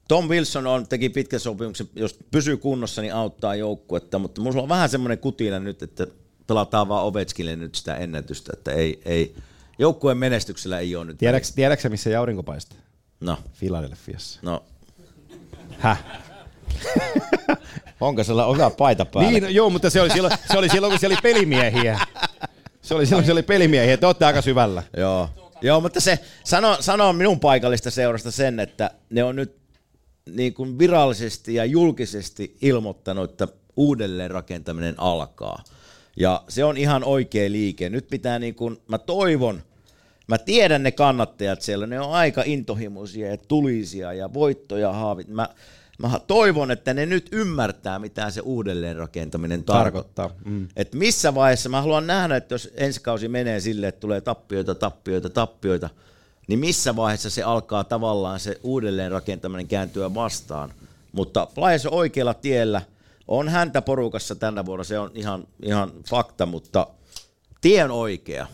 Tom 0.07 0.29
Wilson 0.29 0.67
on, 0.67 0.87
teki 0.87 1.09
pitkän 1.09 1.39
sopimuksen, 1.39 1.89
jos 1.95 2.19
pysyy 2.31 2.57
kunnossa, 2.57 3.01
niin 3.01 3.13
auttaa 3.13 3.55
joukkuetta, 3.55 4.19
mutta 4.19 4.41
mulla 4.41 4.61
on 4.61 4.69
vähän 4.69 4.89
semmoinen 4.89 5.17
kutina 5.17 5.59
nyt, 5.59 5.83
että 5.83 6.07
pelataan 6.47 6.87
vaan 6.87 7.05
Ovechkille 7.05 7.55
nyt 7.55 7.75
sitä 7.75 7.95
ennätystä, 7.95 8.53
että 8.57 8.71
ei, 8.71 9.01
ei, 9.05 9.35
joukkueen 9.79 10.17
menestyksellä 10.17 10.79
ei 10.79 10.95
ole 10.95 11.05
nyt. 11.05 11.17
Tiedätkö, 11.17 11.49
tiedätkö 11.55 11.81
sä, 11.81 11.89
missä 11.89 12.09
ei 12.09 12.15
aurinko 12.15 12.43
paistaa? 12.43 12.77
No, 13.19 13.37
Philadelphiassa. 13.59 14.39
no. 14.43 14.63
Häh? 15.79 16.22
Onko 18.01 18.23
sillä 18.23 18.45
hyvä 18.53 18.69
paita 18.69 19.05
päällä? 19.05 19.31
Niin, 19.31 19.43
no, 19.43 19.49
joo, 19.49 19.69
mutta 19.69 19.89
se 19.89 20.01
oli, 20.01 20.09
silloin, 20.09 20.33
se 20.51 20.57
oli 20.57 20.69
silloin, 20.69 20.91
kun 20.91 20.99
siellä 20.99 21.13
oli 21.13 21.33
pelimiehiä. 21.33 21.99
Se 22.81 22.95
oli 22.95 23.05
silloin, 23.05 23.21
kun 23.21 23.25
siellä 23.25 23.39
oli 23.39 23.43
pelimiehiä. 23.43 23.97
Te 23.97 24.05
olette 24.05 24.25
aika 24.25 24.41
syvällä. 24.41 24.83
Joo. 24.97 25.29
Joo, 25.61 25.81
mutta 25.81 25.99
se 25.99 26.19
sano, 26.43 26.77
sano 26.79 27.13
minun 27.13 27.39
paikallista 27.39 27.91
seurasta 27.91 28.31
sen, 28.31 28.59
että 28.59 28.91
ne 29.09 29.23
on 29.23 29.35
nyt 29.35 29.55
niin 30.29 30.53
kuin 30.53 30.79
virallisesti 30.79 31.55
ja 31.55 31.65
julkisesti 31.65 32.57
ilmoittanut, 32.61 33.31
että 33.31 33.47
uudelleen 33.75 34.31
rakentaminen 34.31 34.95
alkaa. 34.97 35.63
Ja 36.17 36.43
se 36.47 36.63
on 36.63 36.77
ihan 36.77 37.03
oikea 37.03 37.51
liike. 37.51 37.89
Nyt 37.89 38.07
pitää 38.07 38.39
niin 38.39 38.55
kuin, 38.55 38.77
mä 38.87 38.97
toivon, 38.97 39.63
mä 40.27 40.37
tiedän 40.37 40.83
ne 40.83 40.91
kannattajat 40.91 41.61
siellä, 41.61 41.87
ne 41.87 41.99
on 41.99 42.11
aika 42.11 42.43
intohimoisia 42.45 43.27
ja 43.27 43.37
tulisia 43.37 44.13
ja 44.13 44.33
voittoja 44.33 44.93
haavit. 44.93 45.27
Mä, 45.27 45.49
mä 45.99 46.19
toivon, 46.27 46.71
että 46.71 46.93
ne 46.93 47.05
nyt 47.05 47.29
ymmärtää, 47.31 47.99
mitä 47.99 48.29
se 48.31 48.41
uudelleen 48.41 48.95
rakentaminen 48.95 49.63
tarkoittaa. 49.63 50.27
Tarkoittaa, 50.27 50.51
mm. 50.51 50.67
Et 50.75 50.93
missä 50.93 51.35
vaiheessa, 51.35 51.69
mä 51.69 51.81
haluan 51.81 52.07
nähdä, 52.07 52.35
että 52.35 52.53
jos 52.53 52.69
ensi 52.75 53.01
kausi 53.01 53.27
menee 53.27 53.59
silleen, 53.59 53.89
että 53.89 53.99
tulee 53.99 54.21
tappioita, 54.21 54.75
tappioita, 54.75 55.29
tappioita, 55.29 55.89
niin 56.47 56.59
missä 56.59 56.95
vaiheessa 56.95 57.29
se 57.29 57.43
alkaa 57.43 57.83
tavallaan 57.83 58.39
se 58.39 58.59
uudelleen 58.63 59.11
rakentaminen 59.11 59.67
kääntyä 59.67 60.13
vastaan. 60.13 60.73
Mutta 61.11 61.47
Flyers 61.55 61.85
on 61.85 61.93
oikealla 61.93 62.33
tiellä, 62.33 62.81
on 63.27 63.49
häntä 63.49 63.81
porukassa 63.81 64.35
tänä 64.35 64.65
vuonna, 64.65 64.83
se 64.83 64.99
on 64.99 65.11
ihan, 65.13 65.47
ihan 65.61 65.91
fakta, 66.09 66.45
mutta 66.45 66.87
tie 67.61 67.83
on 67.83 67.91
oikea. 67.91 68.47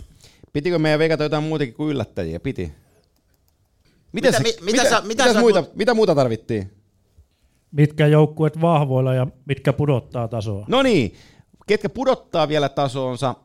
Pitikö 0.53 0.79
meidän 0.79 0.99
veikata 0.99 1.23
jotain 1.23 1.43
muutakin 1.43 1.73
kuin 1.73 1.89
yllättäjiä? 1.91 2.39
Piti. 2.39 2.71
Mitä- 4.11 4.31
se- 4.31 4.43
mi- 4.43 4.55
mitä 4.61 4.89
sä- 4.89 5.01
mitä 5.01 5.33
sä- 5.33 5.39
muita, 5.39 5.63
mitä 5.75 5.93
muuta 5.93 6.15
tarvittiin? 6.15 6.71
Mitkä 7.71 8.07
joukkueet 8.07 8.61
vahvoilla 8.61 9.13
ja 9.13 9.27
mitkä 9.45 9.73
pudottaa 9.73 10.27
tasoa. 10.27 10.65
No 10.67 10.81
niin, 10.81 11.15
ketkä 11.67 11.89
pudottaa 11.89 12.47
vielä 12.47 12.69
tasoonsa? 12.69 13.35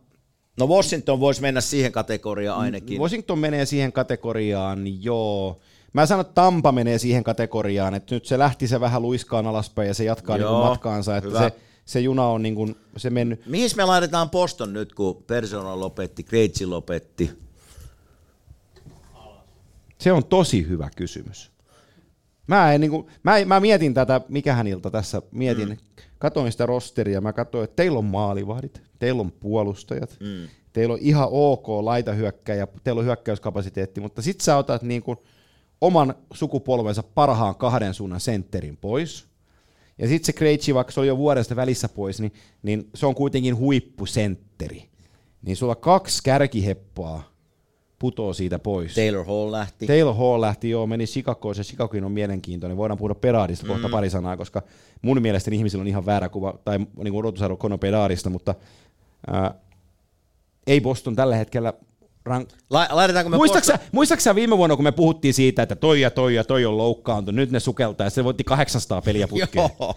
No 0.58 0.66
Washington 0.66 1.20
voisi 1.20 1.40
mennä 1.40 1.60
siihen 1.60 1.92
kategoriaan 1.92 2.58
ainakin. 2.58 3.00
Washington 3.00 3.38
menee 3.38 3.66
siihen 3.66 3.92
kategoriaan, 3.92 5.02
joo. 5.04 5.60
Mä 5.92 6.06
sanon, 6.06 6.20
että 6.20 6.34
Tampa 6.34 6.72
menee 6.72 6.98
siihen 6.98 7.24
kategoriaan, 7.24 7.94
että 7.94 8.14
nyt 8.14 8.26
se 8.26 8.38
lähti 8.38 8.68
se 8.68 8.80
vähän 8.80 9.02
luiskaan 9.02 9.46
alaspäin 9.46 9.88
ja 9.88 9.94
se 9.94 10.04
jatkaa 10.04 10.36
niin 10.36 10.42
Joo, 10.42 10.64
matkaansa, 10.64 11.16
että 11.16 11.28
hyvä. 11.28 11.40
se, 11.40 11.52
se 11.84 12.00
juna 12.00 12.26
on 12.26 12.42
niin 12.42 12.54
kuin, 12.54 12.76
se 12.96 13.10
mennyt. 13.10 13.46
Mihin 13.46 13.70
me 13.76 13.84
laitetaan 13.84 14.30
Boston 14.30 14.72
nyt, 14.72 14.94
kun 14.94 15.24
Persona 15.26 15.80
lopetti, 15.80 16.22
Krejci 16.22 16.66
lopetti? 16.66 17.30
Se 19.98 20.12
on 20.12 20.24
tosi 20.24 20.68
hyvä 20.68 20.90
kysymys. 20.96 21.53
Mä, 22.46 22.72
en, 22.72 22.80
niin 22.80 22.90
kuin, 22.90 23.06
mä, 23.22 23.44
mä 23.44 23.60
mietin 23.60 23.94
tätä, 23.94 24.20
mikähän 24.28 24.66
ilta 24.66 24.90
tässä 24.90 25.22
mietin. 25.30 25.68
Mm. 25.68 25.76
Katoin 26.18 26.52
sitä 26.52 26.66
rosteria, 26.66 27.20
mä 27.20 27.32
katsoin, 27.32 27.64
että 27.64 27.76
teillä 27.76 27.98
on 27.98 28.04
maalivahdit, 28.04 28.82
teillä 28.98 29.20
on 29.20 29.32
puolustajat, 29.32 30.16
mm. 30.20 30.48
teillä 30.72 30.94
on 30.94 31.00
ihan 31.02 31.28
ok 31.30 31.68
laitahyökkäjä, 31.68 32.66
teillä 32.84 32.98
on 32.98 33.04
hyökkäyskapasiteetti, 33.04 34.00
mutta 34.00 34.22
sit 34.22 34.40
sä 34.40 34.56
otat 34.56 34.82
niin 34.82 35.02
kuin 35.02 35.18
oman 35.80 36.14
sukupolvensa 36.32 37.02
parhaan 37.02 37.54
kahden 37.54 37.94
suunnan 37.94 38.20
sentterin 38.20 38.76
pois. 38.76 39.26
Ja 39.98 40.08
sitten 40.08 40.26
se 40.26 40.32
Krejci, 40.32 40.74
vaikka 40.74 40.92
se 40.92 41.00
oli 41.00 41.08
jo 41.08 41.16
vuodesta 41.16 41.56
välissä 41.56 41.88
pois, 41.88 42.20
niin, 42.20 42.32
niin 42.62 42.88
se 42.94 43.06
on 43.06 43.14
kuitenkin 43.14 43.56
huippusentteri. 43.56 44.88
Niin 45.42 45.56
sulla 45.56 45.74
kaksi 45.74 46.22
kärkiheppaa 46.22 47.33
putoo 47.98 48.32
siitä 48.32 48.58
pois. 48.58 48.94
Taylor 48.94 49.26
Hall 49.26 49.52
lähti. 49.52 49.86
Taylor 49.86 50.14
Hall 50.14 50.40
lähti, 50.40 50.70
joo, 50.70 50.86
meni 50.86 51.06
Chicagoon, 51.06 51.54
se 51.54 51.62
Chicagoin 51.62 52.04
on 52.04 52.12
mielenkiintoinen. 52.12 52.76
Voidaan 52.76 52.98
puhua 52.98 53.14
Peradista 53.14 53.66
kohta 53.66 53.88
Mm. 53.88 53.92
pari 53.92 54.10
sanaa, 54.10 54.36
koska 54.36 54.62
mun 55.02 55.22
mielestäni 55.22 55.56
ihmisillä 55.56 55.82
on 55.82 55.88
ihan 55.88 56.06
väärä 56.06 56.28
kuva, 56.28 56.54
tai 56.64 56.78
niin 56.96 57.14
odotusarvo 57.14 57.56
Kono 57.56 57.78
Peradista, 57.78 58.30
mutta 58.30 58.54
ää, 59.26 59.54
ei 60.66 60.80
Boston 60.80 61.16
tällä 61.16 61.36
hetkellä 61.36 61.72
rank... 62.24 62.48
La- 62.70 62.88
laitetaanko 62.90 63.30
me 63.30 63.36
Muistaaksä, 63.36 63.78
muistaaksä 63.92 64.34
viime 64.34 64.56
vuonna, 64.56 64.76
kun 64.76 64.84
me 64.84 64.92
puhuttiin 64.92 65.34
siitä, 65.34 65.62
että 65.62 65.76
toi 65.76 66.00
ja 66.00 66.10
toi 66.10 66.34
ja 66.34 66.44
toi 66.44 66.64
on 66.66 66.78
loukkaantunut, 66.78 67.36
nyt 67.36 67.50
ne 67.50 67.60
sukeltaa, 67.60 68.06
ja 68.06 68.10
se 68.10 68.24
voitti 68.24 68.44
800 68.44 69.02
peliä 69.02 69.28
putkeen. 69.28 69.70
Joo. 69.80 69.94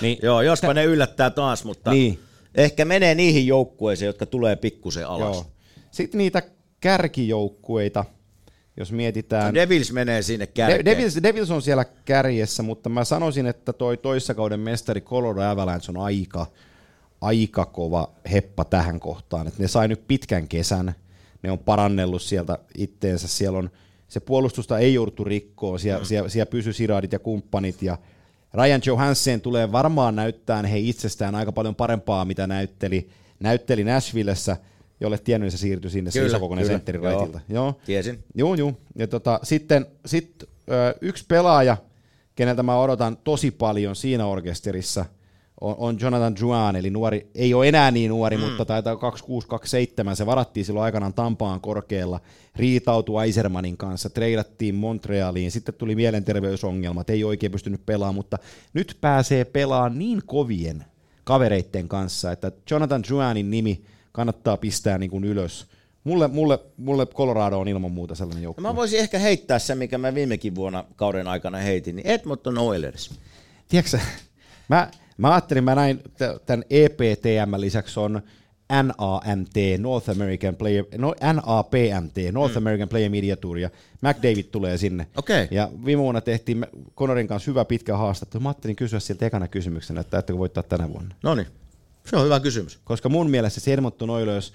Niin, 0.00 0.18
Joo, 0.22 0.42
jospa 0.42 0.74
ne 0.74 0.84
yllättää 0.84 1.30
taas, 1.30 1.64
mutta 1.64 1.90
Niin. 1.90 2.18
ehkä 2.54 2.84
menee 2.84 3.14
niihin 3.14 3.46
joukkueisiin, 3.46 4.06
jotka 4.06 4.26
tulee 4.26 4.56
pikkusen 4.56 5.06
alas. 5.06 5.36
Joo. 5.36 5.46
Sitten 5.90 6.18
niitä 6.18 6.42
kärkijoukkueita, 6.80 8.04
jos 8.76 8.92
mietitään... 8.92 9.54
Devils 9.54 9.92
menee 9.92 10.22
sinne 10.22 10.46
De- 10.46 10.52
kärkeen. 10.52 10.84
Devils, 10.84 11.22
Devils 11.22 11.50
on 11.50 11.62
siellä 11.62 11.84
kärjessä, 12.04 12.62
mutta 12.62 12.88
mä 12.88 13.04
sanoisin, 13.04 13.46
että 13.46 13.72
toi 13.72 13.96
toissakauden 13.96 14.60
mestari 14.60 15.00
Colorado 15.00 15.50
Avalanche 15.50 15.90
on 15.90 15.96
aika, 15.96 16.46
aika 17.20 17.64
kova 17.64 18.10
heppa 18.32 18.64
tähän 18.64 19.00
kohtaan. 19.00 19.46
Et 19.46 19.58
ne 19.58 19.68
sai 19.68 19.88
nyt 19.88 20.08
pitkän 20.08 20.48
kesän, 20.48 20.94
ne 21.42 21.50
on 21.50 21.58
parannellut 21.58 22.22
sieltä 22.22 22.58
itteensä, 22.78 23.28
siellä 23.28 23.58
on 23.58 23.70
se 24.08 24.20
puolustusta 24.20 24.78
ei 24.78 24.94
jouduttu 24.94 25.24
rikkoon, 25.24 25.78
siellä, 25.78 26.00
mm. 26.00 26.06
siellä, 26.06 26.28
siellä 26.28 26.50
pysy 26.50 26.72
Siradit 26.72 27.12
ja 27.12 27.18
kumppanit 27.18 27.82
ja 27.82 27.98
Ryan 28.54 28.80
Johansen 28.86 29.40
tulee 29.40 29.72
varmaan 29.72 30.16
näyttää 30.16 30.62
he 30.62 30.78
itsestään 30.78 31.34
aika 31.34 31.52
paljon 31.52 31.74
parempaa, 31.74 32.24
mitä 32.24 32.46
näytteli, 32.46 33.08
näytteli 33.40 33.84
Nashvillessä, 33.84 34.56
jolle 35.00 35.18
tiennyt, 35.18 35.44
niin 35.46 35.52
se 35.52 35.58
siirtyi 35.58 35.90
sinne, 35.90 36.10
se 36.10 36.18
Kyllä, 36.18 36.28
isokokoinen 36.28 36.64
kyllä, 36.64 36.74
sentteri 36.74 36.98
joo. 36.98 37.04
raitilta. 37.04 37.40
Joo. 37.48 37.80
Tiesin. 37.86 38.24
Joo, 38.34 38.54
joo. 38.54 38.72
Ja 38.96 39.08
tota, 39.08 39.40
sitten 39.42 39.86
sit, 40.06 40.44
ö, 40.70 40.94
yksi 41.00 41.24
pelaaja, 41.28 41.76
keneltä 42.34 42.62
mä 42.62 42.78
odotan 42.78 43.16
tosi 43.16 43.50
paljon 43.50 43.96
siinä 43.96 44.26
orkesterissa, 44.26 45.04
on, 45.60 45.74
on 45.78 45.96
Jonathan 46.00 46.34
Juan, 46.40 46.76
eli 46.76 46.90
nuori, 46.90 47.30
ei 47.34 47.54
ole 47.54 47.68
enää 47.68 47.90
niin 47.90 48.08
nuori, 48.08 48.36
mm. 48.36 48.42
mutta 48.42 48.64
taitaa 48.64 48.94
26-27, 48.94 50.14
se 50.14 50.26
varattiin 50.26 50.66
silloin 50.66 50.84
aikanaan 50.84 51.14
Tampaan 51.14 51.60
korkealla, 51.60 52.20
riitautui 52.56 53.24
Eisermanin 53.24 53.76
kanssa, 53.76 54.10
treidattiin 54.10 54.74
Montrealiin, 54.74 55.50
sitten 55.50 55.74
tuli 55.74 55.94
mielenterveysongelmat, 55.94 57.10
ei 57.10 57.24
oikein 57.24 57.52
pystynyt 57.52 57.86
pelaamaan, 57.86 58.14
mutta 58.14 58.38
nyt 58.72 58.96
pääsee 59.00 59.44
pelaamaan 59.44 59.98
niin 59.98 60.22
kovien 60.26 60.84
kavereitten 61.24 61.88
kanssa, 61.88 62.32
että 62.32 62.52
Jonathan 62.70 63.02
Juanin 63.08 63.50
nimi 63.50 63.84
kannattaa 64.12 64.56
pistää 64.56 64.98
niin 64.98 65.10
kuin 65.10 65.24
ylös. 65.24 65.66
Mulle, 66.04 66.28
mulle, 66.28 66.58
mulle 66.76 67.06
Colorado 67.06 67.58
on 67.58 67.68
ilman 67.68 67.92
muuta 67.92 68.14
sellainen 68.14 68.42
joukkue. 68.42 68.62
Mä 68.62 68.76
voisin 68.76 69.00
ehkä 69.00 69.18
heittää 69.18 69.58
sen, 69.58 69.78
mikä 69.78 69.98
mä 69.98 70.14
viimekin 70.14 70.54
vuonna 70.54 70.84
kauden 70.96 71.28
aikana 71.28 71.58
heitin, 71.58 71.96
niin 71.96 72.06
Edmonton 72.06 72.58
Oilers. 72.58 73.10
Tiedätkö 73.68 73.98
mä, 74.68 74.90
mä 75.18 75.30
ajattelin, 75.30 75.64
mä 75.64 75.74
näin 75.74 76.02
tämän 76.46 76.64
EPTM 76.70 77.54
lisäksi 77.56 78.00
on 78.00 78.22
NAMT, 78.70 79.54
North 79.78 80.10
American 80.10 80.56
Player, 80.56 80.84
no, 80.98 81.14
NAPMT, 81.20 82.16
North 82.32 82.54
mm. 82.54 82.58
American 82.58 82.88
Player 82.88 83.10
Media 83.10 83.36
Tour, 83.36 83.58
ja 83.58 83.70
McDavid 84.00 84.44
tulee 84.44 84.78
sinne. 84.78 85.06
Okei. 85.16 85.48
Ja 85.50 85.70
viime 85.84 86.02
vuonna 86.02 86.20
tehtiin 86.20 86.66
Conorin 86.96 87.28
kanssa 87.28 87.50
hyvä 87.50 87.64
pitkä 87.64 87.96
haastattelu. 87.96 88.42
Mä 88.42 88.48
ajattelin 88.48 88.76
kysyä 88.76 89.00
sieltä 89.00 89.26
ekana 89.26 89.48
kysymyksenä, 89.48 90.00
että 90.00 90.18
ettekö 90.18 90.38
voittaa 90.38 90.62
tänä 90.62 90.88
vuonna. 90.88 91.14
No 91.22 91.34
niin, 91.34 91.46
se 92.06 92.16
on 92.16 92.24
hyvä 92.24 92.40
kysymys. 92.40 92.78
Koska 92.84 93.08
mun 93.08 93.30
mielestä 93.30 93.60
se 93.60 93.72
Edmonton 93.72 94.10
Oilers, 94.10 94.52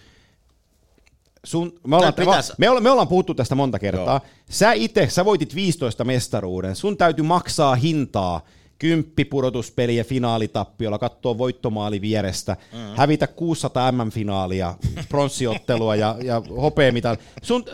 sun, 1.44 1.80
me, 1.88 1.96
ollaan, 1.96 2.14
pitäis- 2.14 2.54
me, 2.58 2.70
ollaan, 2.70 2.84
me 2.84 2.90
ollaan 2.90 3.08
puhuttu 3.08 3.34
tästä 3.34 3.56
monta 3.56 3.80
kertaa. 3.80 4.22
Joo. 4.24 4.32
Sä 4.50 4.74
itse, 4.74 5.08
sä 5.10 5.26
voitit 5.26 5.56
15 5.56 6.04
mestaruuden. 6.04 6.76
Sun 6.76 6.98
täytyy 6.98 7.26
maksaa 7.26 7.76
hintaa 7.76 8.42
kymppi 8.80 9.26
pudotuspeliä 9.26 10.04
finaalitappiolla, 10.04 11.00
katsoa 11.00 11.38
voittomaali 11.38 12.02
vierestä, 12.02 12.58
mm. 12.74 12.80
hävitä 12.96 13.28
600 13.28 13.92
MM-finaalia, 13.92 14.74
pronssiottelua 15.10 15.96
ja, 15.96 16.16
ja 16.24 16.42
hopeamital. 16.50 17.18
Sun, 17.44 17.66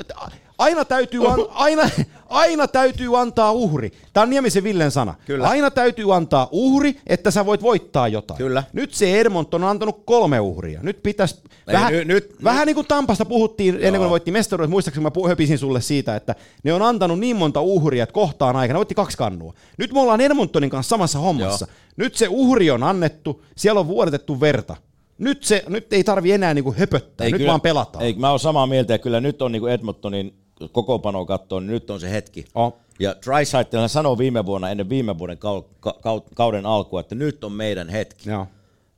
aina 0.62 0.86
täytyy, 0.86 1.28
an, 1.28 1.40
aina, 1.54 1.90
aina 2.30 2.68
täytyy 2.68 3.20
antaa 3.20 3.52
uhri. 3.52 3.92
Tämä 4.14 4.22
on 4.22 4.30
Niemisen 4.30 4.64
Villen 4.64 4.92
sana. 4.92 5.14
Kyllä. 5.26 5.48
Aina 5.50 5.72
täytyy 5.72 6.16
antaa 6.16 6.48
uhri, 6.52 6.96
että 7.08 7.32
sä 7.32 7.46
voit 7.46 7.62
voittaa 7.62 8.08
jotain. 8.08 8.38
Kyllä. 8.38 8.64
Nyt 8.74 8.94
se 8.94 9.20
Edmonton 9.20 9.64
on 9.64 9.70
antanut 9.70 10.02
kolme 10.06 10.40
uhria. 10.40 10.80
Nyt 10.84 11.04
pitäisi, 11.04 11.36
Ei, 11.68 11.74
vähän, 11.74 11.94
nyt- 11.94 12.08
nyt- 12.08 12.44
vähän 12.44 12.66
niin 12.68 12.76
kuin 12.76 12.88
Tampasta 12.88 13.26
puhuttiin 13.26 13.76
ennen 13.76 13.92
kuin 13.92 14.02
Joo. 14.02 14.10
voitti 14.10 14.32
mestaruudet, 14.32 14.70
muistaakseni 14.72 15.04
mä 15.04 15.28
höpisin 15.30 15.58
sulle 15.58 15.82
siitä, 15.82 16.16
että 16.16 16.36
ne 16.64 16.74
on 16.74 16.82
antanut 16.82 17.20
niin 17.20 17.36
monta 17.36 17.62
uhria, 17.62 18.04
että 18.04 18.14
kohtaan 18.14 18.56
aikana 18.56 18.78
voitti 18.78 18.96
kaksi 18.96 19.18
kannua. 19.18 19.54
Nyt 19.78 19.94
me 19.94 20.00
ollaan 20.00 20.22
Edmontonin 20.22 20.70
kanssa 20.70 20.90
samassa 20.90 21.20
hommassa. 21.20 21.66
Joo. 21.70 21.76
Nyt 21.98 22.16
se 22.16 22.28
uhri 22.30 22.72
on 22.72 22.84
annettu, 22.84 23.44
siellä 23.58 23.80
on 23.80 23.88
vuodetettu 23.88 24.40
verta. 24.40 24.76
Nyt, 25.18 25.44
se, 25.44 25.64
nyt 25.68 25.94
ei 25.94 26.04
tarvi 26.04 26.32
enää 26.32 26.54
niinku 26.54 26.76
höpöttää, 26.78 27.30
nyt 27.30 27.48
vaan 27.48 27.62
pelataan. 27.62 28.06
Ei, 28.06 28.14
mä 28.14 28.30
oon 28.30 28.40
samaa 28.40 28.68
mieltä, 28.68 28.94
ja 28.94 28.98
kyllä 29.00 29.22
nyt 29.22 29.42
on 29.42 29.52
niin 29.52 29.60
kuin 29.60 29.74
Edmontonin 29.74 30.34
kokoopano 30.72 31.26
katsoa, 31.26 31.60
niin 31.62 31.72
nyt 31.72 31.90
on 31.90 32.00
se 32.00 32.12
hetki. 32.12 32.46
Oh. 32.56 32.78
Ja 33.00 33.16
Dreisaitl 33.26 33.88
sanoi 33.88 34.18
viime 34.18 34.46
vuonna, 34.46 34.70
ennen 34.70 34.90
viime 34.90 35.18
vuoden 35.18 35.38
kau- 35.38 35.68
ka- 36.02 36.22
kauden 36.36 36.66
alkua, 36.66 37.00
että 37.02 37.16
nyt 37.16 37.44
on 37.44 37.52
meidän 37.52 37.90
hetki. 37.90 38.30
Joo. 38.30 38.48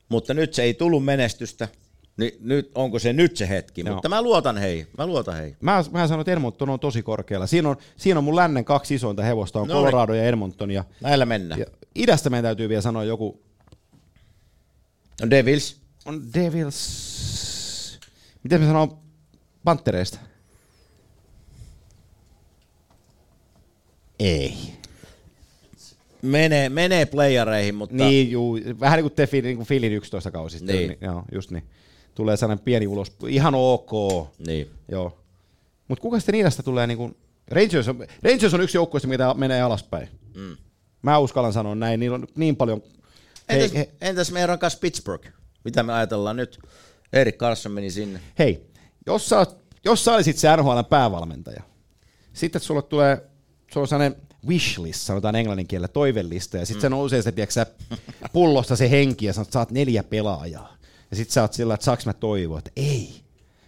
Mutta 0.10 0.34
nyt 0.34 0.54
se 0.54 0.64
ei 0.64 0.74
tullut 0.74 1.06
menestystä, 1.06 1.68
niin 2.18 2.32
nyt, 2.40 2.72
onko 2.76 3.00
se 3.00 3.14
nyt 3.14 3.38
se 3.38 3.50
hetki? 3.50 3.82
Joo. 3.86 3.94
Mutta 3.94 4.10
mä 4.10 4.22
luotan 4.22 4.58
hei, 4.58 4.88
mä 4.98 5.08
luotan 5.08 5.36
hei. 5.36 5.56
Mä, 5.62 5.84
mä 5.92 6.08
sanon, 6.08 6.22
että 6.22 6.32
Edmonton 6.32 6.70
on 6.70 6.80
tosi 6.80 7.04
korkealla. 7.04 7.48
Siinä 7.48 7.70
on, 7.70 7.76
siinä 7.98 8.18
on 8.18 8.24
mun 8.24 8.36
lännen 8.36 8.66
kaksi 8.66 8.96
isointa 8.96 9.24
hevosta, 9.24 9.60
on 9.60 9.68
No 9.68 9.74
Colorado 9.74 10.14
ja 10.14 10.24
Edmonton. 10.24 10.72
Ja, 10.72 10.84
Näillä 11.02 11.26
mennään. 11.26 11.60
ja 11.60 11.66
idästä 11.96 12.30
meidän 12.30 12.44
täytyy 12.44 12.70
vielä 12.70 12.82
sanoa 12.82 13.04
joku, 13.04 13.42
No 15.22 15.30
Devils. 15.30 15.78
on 16.06 16.22
Devils, 16.34 18.00
miten 18.44 18.62
mä 18.62 18.68
sanon 18.68 18.98
Pantereista? 19.64 20.20
Ei. 24.24 24.58
Menee, 26.22 26.70
menee 26.70 27.06
playareihin, 27.06 27.76
mutta 27.76 27.96
Niin, 27.96 28.32
juu, 28.32 28.60
vähän 28.80 28.98
niin 28.98 29.04
kuin 29.04 29.14
te 29.14 29.42
niin 29.42 29.56
kuin 29.56 29.68
Filin 29.68 29.94
11 29.94 30.32
kausi 30.32 30.58
sitten. 30.58 30.76
Niin. 30.76 30.88
Niin. 30.88 30.98
joo, 31.02 31.24
just 31.32 31.52
niin. 31.52 31.64
Tulee 32.16 32.38
sellainen 32.38 32.64
pieni 32.64 32.88
ulos, 32.88 33.12
ihan 33.28 33.56
ok. 33.56 33.92
niin. 34.48 34.70
Joo. 34.88 35.18
Mutta 35.88 36.02
kuka 36.02 36.20
sitten 36.20 36.36
idästä 36.36 36.64
tulee 36.64 36.88
niin 36.88 36.98
kuin, 36.98 37.16
Rangers 37.48 37.88
on, 37.88 38.06
Rangers 38.24 38.54
on 38.54 38.62
yksi 38.62 38.78
joukkueista, 38.78 39.08
mitä 39.08 39.34
menee 39.34 39.62
alaspäin. 39.62 40.10
Mm. 40.36 40.58
Mä 41.02 41.18
uskallan 41.18 41.54
sanoa 41.54 41.76
näin, 41.76 42.00
niillä 42.00 42.16
on 42.16 42.28
niin 42.36 42.56
paljon... 42.56 42.84
Entäs, 43.50 43.74
hei, 43.74 43.90
entäs 44.02 44.32
meidän 44.32 44.50
rakas 44.50 44.76
Pittsburgh? 44.76 45.28
Mitä 45.64 45.84
me 45.84 45.94
ajatellaan 45.94 46.36
nyt? 46.36 46.60
Erik 47.14 47.38
Carson 47.38 47.72
meni 47.72 47.92
sinne. 47.92 48.20
hei 48.40 48.74
jos, 49.06 49.30
sä, 49.30 49.46
jos 49.86 50.06
sä 50.06 50.14
olisit 50.14 50.38
se 50.38 50.58
NHL 50.58 50.80
päävalmentaja, 50.90 51.64
sitten 52.34 52.62
sulle 52.62 52.82
tulee, 52.82 53.22
se 53.74 53.80
on 53.80 53.88
sellainen 53.88 54.22
wishlist, 54.48 55.02
sanotaan 55.02 55.36
englannin 55.36 55.68
kielellä, 55.68 55.88
toivellista, 55.88 56.58
ja 56.58 56.66
sitten 56.66 56.82
se 56.82 56.90
nousee 56.90 57.22
se, 57.22 57.32
tiedätkö, 57.32 57.66
pullosta 58.34 58.76
se 58.76 58.90
henki, 58.90 59.26
ja 59.26 59.34
sanot, 59.34 59.48
että 59.48 59.54
saat 59.54 59.72
neljä 59.72 60.04
pelaajaa. 60.04 60.78
Ja 61.12 61.18
sitten 61.18 61.34
sä 61.34 61.42
oot 61.42 61.54
sillä, 61.54 61.74
että 61.74 61.84
saaks 61.84 62.06
mä 62.06 62.14
toivoa, 62.14 62.58
että 62.60 62.72
ei. 62.76 63.10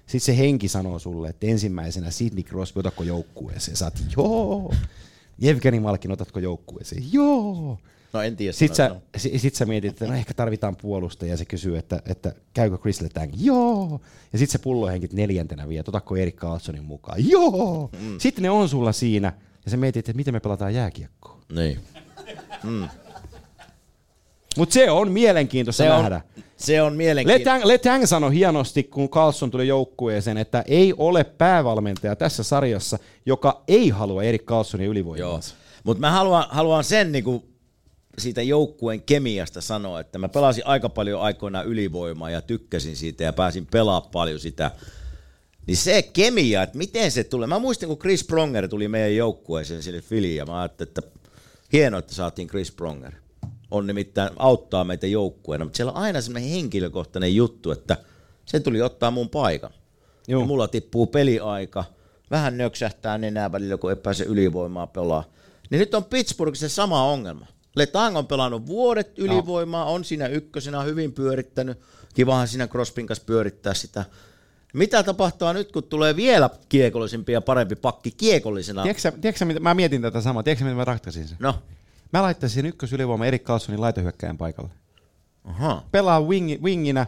Sitten 0.08 0.22
se 0.22 0.38
henki 0.38 0.68
sanoo 0.68 1.00
sulle, 1.00 1.30
että 1.30 1.48
ensimmäisenä 1.48 2.12
Sidney 2.12 2.44
Crosby, 2.44 2.80
otatko 2.80 3.04
joukkueeseen? 3.04 3.78
Sä 3.78 3.86
oot, 3.86 3.94
joo. 4.18 4.74
Jevgeni 5.38 5.80
Malkin, 5.80 6.12
otatko 6.12 6.40
joukkueeseen? 6.40 7.04
Joo. 7.12 7.78
No 8.14 8.22
en 8.22 8.36
tiedä. 8.36 8.54
Sitten 8.54 8.76
sä, 8.76 8.90
no. 8.90 9.02
si- 9.18 9.40
sit 9.40 9.56
sä 9.56 9.66
mietit, 9.66 9.92
että 9.92 10.08
no 10.08 10.14
ehkä 10.14 10.34
tarvitaan 10.34 10.76
puolustaja, 10.76 11.32
ja 11.32 11.38
se 11.38 11.46
kysyy, 11.46 11.78
että, 11.78 12.02
että 12.06 12.36
käykö 12.54 12.78
Chris 12.78 13.02
Letang? 13.02 13.32
Joo. 13.38 14.02
Ja 14.34 14.40
sitten 14.40 14.52
se 14.52 14.64
pullohenkit 14.64 15.14
neljäntenä 15.14 15.70
vie, 15.70 15.84
otatko 15.88 16.16
Erik 16.16 16.36
Carlsonin 16.36 16.84
mukaan? 16.84 17.30
Joo. 17.30 17.90
Mm. 18.02 18.20
Sitten 18.20 18.42
ne 18.42 18.50
on 18.50 18.70
sulla 18.70 18.92
siinä, 18.92 19.34
ja 19.66 19.72
sä 19.72 19.78
mietit, 19.78 20.00
että 20.10 20.18
miten 20.18 20.34
me 20.34 20.40
pelataan 20.40 20.74
jääkiekkoa. 20.74 21.40
Niin. 21.50 21.80
Mm. 22.64 22.88
Mutta 24.58 24.74
se 24.74 24.92
on 24.92 25.12
mielenkiintoista 25.12 25.84
Se 25.84 25.92
on, 25.92 26.00
nähdä. 26.02 26.22
se 26.58 26.82
on 26.82 26.96
mielenkiintoista. 26.96 27.50
Letang, 27.54 27.66
Letang 27.66 28.06
sanoi 28.06 28.34
hienosti, 28.34 28.84
kun 28.84 29.10
Carlson 29.10 29.52
tuli 29.52 29.68
joukkueeseen, 29.68 30.38
että 30.38 30.64
ei 30.68 30.94
ole 30.98 31.24
päävalmentaja 31.24 32.16
tässä 32.16 32.44
sarjassa, 32.44 33.00
joka 33.26 33.64
ei 33.68 33.90
halua 33.90 34.24
Erik 34.24 34.46
Carlsonin 34.46 34.88
ylivoimaa. 34.88 35.40
Mutta 35.84 36.02
mä 36.02 36.12
haluan, 36.12 36.46
haluan 36.50 36.84
sen 36.84 37.12
niinku 37.12 37.46
siitä 38.18 38.42
joukkueen 38.42 39.02
kemiasta 39.02 39.62
sanoa, 39.62 40.00
että 40.00 40.18
mä 40.20 40.30
pelasin 40.30 40.68
aika 40.68 40.90
paljon 40.90 41.22
aikoinaan 41.22 41.66
ylivoimaa 41.66 42.30
ja 42.30 42.42
tykkäsin 42.42 42.96
siitä 42.96 43.24
ja 43.24 43.34
pääsin 43.34 43.66
pelaa 43.66 44.02
paljon 44.02 44.40
sitä. 44.40 44.72
Niin 45.68 45.78
se 45.78 46.02
kemia, 46.02 46.64
että 46.64 46.78
miten 46.78 47.12
se 47.12 47.24
tulee. 47.24 47.48
Mä 47.48 47.60
muistin, 47.60 47.90
kun 47.90 47.98
Chris 47.98 48.24
Pronger 48.24 48.68
tuli 48.68 48.88
meidän 48.88 49.16
joukkueeseen 49.16 49.84
sille 49.84 50.02
Filiin 50.02 50.36
ja 50.36 50.46
mä 50.46 50.60
ajattelin, 50.60 50.90
että 50.90 51.02
hienoa, 51.74 52.00
että 52.00 52.14
saatiin 52.14 52.48
Chris 52.48 52.72
Pronger. 52.72 53.14
On 53.72 53.88
nimittäin 53.88 54.30
auttaa 54.38 54.84
meitä 54.84 55.08
joukkueena, 55.08 55.66
mutta 55.66 55.78
siellä 55.78 55.92
on 55.92 55.98
aina 55.98 56.22
semmoinen 56.22 56.50
henkilökohtainen 56.50 57.36
juttu, 57.36 57.72
että 57.72 57.98
se 58.46 58.60
tuli 58.60 58.82
ottaa 58.82 59.12
mun 59.12 59.30
paikan. 59.30 59.72
Joo. 60.28 60.42
Ja 60.42 60.48
mulla 60.48 60.68
tippuu 60.68 61.08
peliaika, 61.08 61.84
vähän 62.32 62.58
nöksähtää 62.58 63.18
nenää 63.18 63.52
välillä, 63.52 63.78
kun 63.78 63.90
ei 63.90 63.96
pääse 63.96 64.24
ylivoimaa 64.24 64.88
pelaa. 64.88 65.24
Niin 65.70 65.80
nyt 65.80 65.94
on 65.94 66.06
Pittsburghissa 66.06 66.70
sama 66.70 67.04
ongelma. 67.04 67.48
Letang 67.76 68.18
on 68.18 68.28
pelannut 68.28 68.68
vuodet 68.68 69.20
ylivoimaa, 69.20 69.86
on 69.86 70.06
siinä 70.06 70.28
ykkösenä 70.28 70.84
hyvin 70.84 71.14
pyörittänyt. 71.14 71.80
Kivahan 72.14 72.48
siinä 72.48 72.68
Crospin 72.68 73.08
kanssa 73.08 73.26
pyörittää 73.26 73.74
sitä. 73.74 74.06
Mitä 74.76 75.04
tapahtuu 75.04 75.54
nyt, 75.54 75.72
kun 75.72 75.84
tulee 75.84 76.16
vielä 76.16 76.50
kiekollisempi 76.70 77.32
ja 77.32 77.42
parempi 77.42 77.76
pakki 77.76 78.12
kiekollisena? 78.12 78.84
Tiedätkö, 78.84 79.12
tiedätkö 79.12 79.46
mitä, 79.46 79.60
mä 79.60 79.74
mietin 79.74 80.02
tätä 80.02 80.22
samaa, 80.22 80.44
tiedätkö 80.44 80.66
miten 80.66 80.78
mä 80.78 80.86
ratkaisin 80.86 81.28
sen? 81.28 81.38
No. 81.40 81.56
Mä 82.14 82.22
laittaisin 82.22 82.66
ykkösylivoima 82.66 83.26
Erik 83.26 83.44
Carlsonin 83.44 83.82
laitohyökkäjän 83.82 84.38
paikalle. 84.38 84.70
Aha. 85.44 85.84
Pelaa 85.92 86.22
wingi, 86.22 86.60
winginä, 86.64 87.08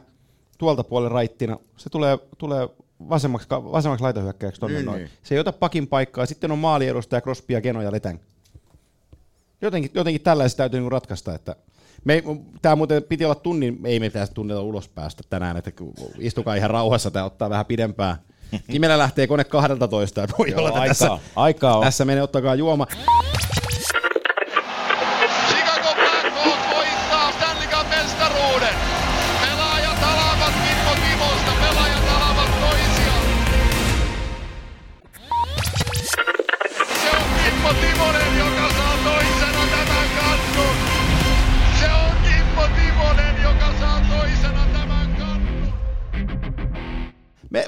tuolta 0.58 0.84
puolen 0.84 1.12
raittina, 1.12 1.58
se 1.78 1.90
tulee, 1.90 2.18
tulee 2.38 2.70
vasemmaksi, 3.10 3.48
vasemmaksi 3.50 4.04
laitohyökkäjäksi 4.04 4.62
tonne 4.62 4.78
Niin, 4.78 4.86
noin. 4.86 4.98
niin. 4.98 5.10
Se 5.24 5.36
ei 5.36 5.40
ota 5.40 5.52
pakin 5.52 5.88
paikkaa, 5.88 6.26
sitten 6.26 6.52
on 6.52 6.60
maaliedustaja, 6.60 7.22
Crosby 7.22 7.54
ja 7.54 7.62
Geno 7.62 7.82
ja 7.82 7.92
Letang. 7.92 8.20
Jotenkin, 9.62 9.92
jotenkin 9.94 10.22
tällaista 10.22 10.58
täytyy 10.58 10.80
niinku 10.80 10.90
ratkaista, 10.90 11.36
että 11.36 11.56
me, 12.08 12.24
tämä 12.62 12.76
muuten 12.76 13.04
piti 13.04 13.26
olla 13.26 13.36
tunnin, 13.36 13.80
ei 13.86 14.00
me 14.00 14.06
pitäisi 14.10 14.34
tunnilla 14.34 14.62
ulos 14.62 14.88
päästä 14.90 15.24
tänään, 15.30 15.58
että 15.58 15.72
istukaa 16.20 16.56
ihan 16.56 16.70
rauhassa, 16.70 17.12
tämä 17.12 17.26
ottaa 17.26 17.50
vähän 17.50 17.66
pidempään. 17.66 18.16
Kimellä 18.72 18.98
lähtee 18.98 19.28
kone 19.28 19.44
12, 19.44 20.24
että 20.24 20.36
voi 20.40 20.50
Joo, 20.52 20.60
olla, 20.60 20.70
että 20.70 20.82
aikaa- 20.82 20.88
tässä, 20.88 21.20
aikaa 21.36 21.78
on. 21.78 21.84
tässä 21.84 22.06
menee, 22.06 22.24
ottakaa 22.24 22.56
juoma. 22.56 22.88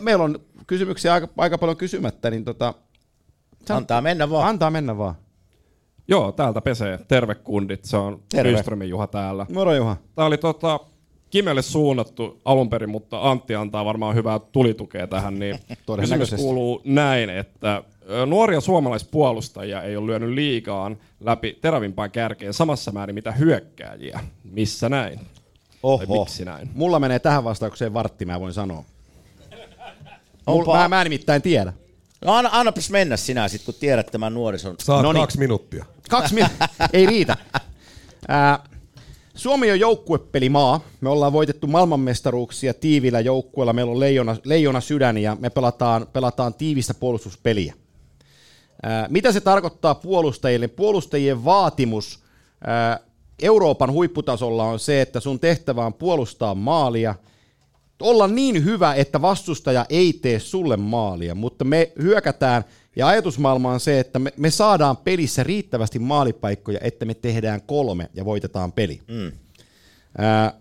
Meillä 0.09 0.23
on 0.23 0.39
kysymyksiä 0.67 1.13
aika, 1.13 1.27
aika 1.37 1.57
paljon 1.57 1.77
kysymättä, 1.77 2.29
niin 2.29 2.45
tota... 2.45 2.73
Antaa 3.69 4.01
mennä 4.01 4.29
vaan. 4.29 4.47
Antaa 4.49 4.71
mennä 4.71 4.97
vaan. 4.97 5.15
Joo, 6.07 6.31
täältä 6.31 6.61
pesee. 6.61 6.99
Terve 7.07 7.35
kundit, 7.35 7.85
se 7.85 7.97
on 7.97 8.23
Terve. 8.29 8.51
Nyströmin 8.51 8.89
Juha 8.89 9.07
täällä. 9.07 9.45
Moro 9.53 9.75
Juha. 9.75 9.97
Tämä 10.15 10.25
oli 10.25 10.37
tota, 10.37 10.79
Kimelle 11.29 11.61
suunnattu 11.61 12.41
alun 12.45 12.69
perin, 12.69 12.89
mutta 12.89 13.29
Antti 13.29 13.55
antaa 13.55 13.85
varmaan 13.85 14.15
hyvää 14.15 14.39
tulitukea 14.39 15.07
tähän, 15.07 15.39
niin 15.39 15.55
kysymys 15.59 15.85
Todennäköisesti. 15.85 16.41
kuuluu 16.43 16.81
näin, 16.85 17.29
että 17.29 17.83
nuoria 18.25 18.61
suomalaispuolustajia 18.61 19.81
ei 19.81 19.97
ole 19.97 20.07
lyönyt 20.07 20.29
liigaan 20.29 20.97
läpi 21.19 21.57
terävimpään 21.61 22.11
kärkeen 22.11 22.53
samassa 22.53 22.91
määrin 22.91 23.15
mitä 23.15 23.31
hyökkääjiä. 23.31 24.19
Missä 24.43 24.89
näin? 24.89 25.19
Oho. 25.83 26.05
Tai 26.05 26.17
miksi 26.19 26.45
näin? 26.45 26.69
Mulla 26.73 26.99
menee 26.99 27.19
tähän 27.19 27.43
vastaukseen 27.43 27.93
vartti, 27.93 28.25
mä 28.25 28.39
voin 28.39 28.53
sanoa. 28.53 28.83
Onpa- 30.51 30.77
mä, 30.77 30.87
mä 30.87 31.01
en 31.01 31.05
nimittäin 31.05 31.41
tiedä. 31.41 31.73
No 32.25 32.33
anna, 32.33 32.49
annapas 32.53 32.89
mennä 32.89 33.17
sinä 33.17 33.47
sit, 33.47 33.63
kun 33.63 33.73
tiedät 33.79 34.07
tämän 34.11 34.33
nuorison. 34.33 34.75
Saat 34.79 35.03
Noniin. 35.03 35.23
kaksi 35.23 35.39
minuuttia. 35.39 35.85
Kaksi 36.09 36.33
minuuttia. 36.33 36.67
ei 36.93 37.05
riitä. 37.05 37.37
Ää, 38.27 38.59
Suomi 39.35 39.71
on 39.71 39.79
joukkuepelimaa. 39.79 40.81
Me 41.01 41.09
ollaan 41.09 41.33
voitettu 41.33 41.67
maailmanmestaruuksia 41.67 42.73
tiivillä 42.73 43.19
joukkueella. 43.19 43.73
Meillä 43.73 43.91
on 43.91 43.99
leijona, 43.99 44.35
leijona 44.43 44.81
sydän 44.81 45.17
ja 45.17 45.37
me 45.39 45.49
pelataan, 45.49 46.07
pelataan 46.13 46.53
tiivistä 46.53 46.93
puolustuspeliä. 46.93 47.73
Ää, 48.83 49.07
mitä 49.09 49.31
se 49.31 49.41
tarkoittaa 49.41 49.95
puolustajille? 49.95 50.67
Puolustajien 50.67 51.45
vaatimus 51.45 52.19
ää, 52.67 52.99
Euroopan 53.41 53.91
huipputasolla 53.91 54.63
on 54.63 54.79
se, 54.79 55.01
että 55.01 55.19
sun 55.19 55.39
tehtävä 55.39 55.85
on 55.85 55.93
puolustaa 55.93 56.55
maalia, 56.55 57.15
olla 58.01 58.27
niin 58.27 58.65
hyvä, 58.65 58.93
että 58.93 59.21
vastustaja 59.21 59.85
ei 59.89 60.13
tee 60.13 60.39
sulle 60.39 60.77
maalia, 60.77 61.35
mutta 61.35 61.65
me 61.65 61.91
hyökätään, 62.01 62.63
ja 62.95 63.07
ajatusmaailma 63.07 63.71
on 63.71 63.79
se, 63.79 63.99
että 63.99 64.19
me, 64.19 64.33
me 64.37 64.51
saadaan 64.51 64.97
pelissä 64.97 65.43
riittävästi 65.43 65.99
maalipaikkoja, 65.99 66.79
että 66.81 67.05
me 67.05 67.13
tehdään 67.13 67.61
kolme 67.61 68.09
ja 68.13 68.25
voitetaan 68.25 68.71
peli. 68.71 69.01
Mm. 69.07 69.31
Ää, 70.17 70.53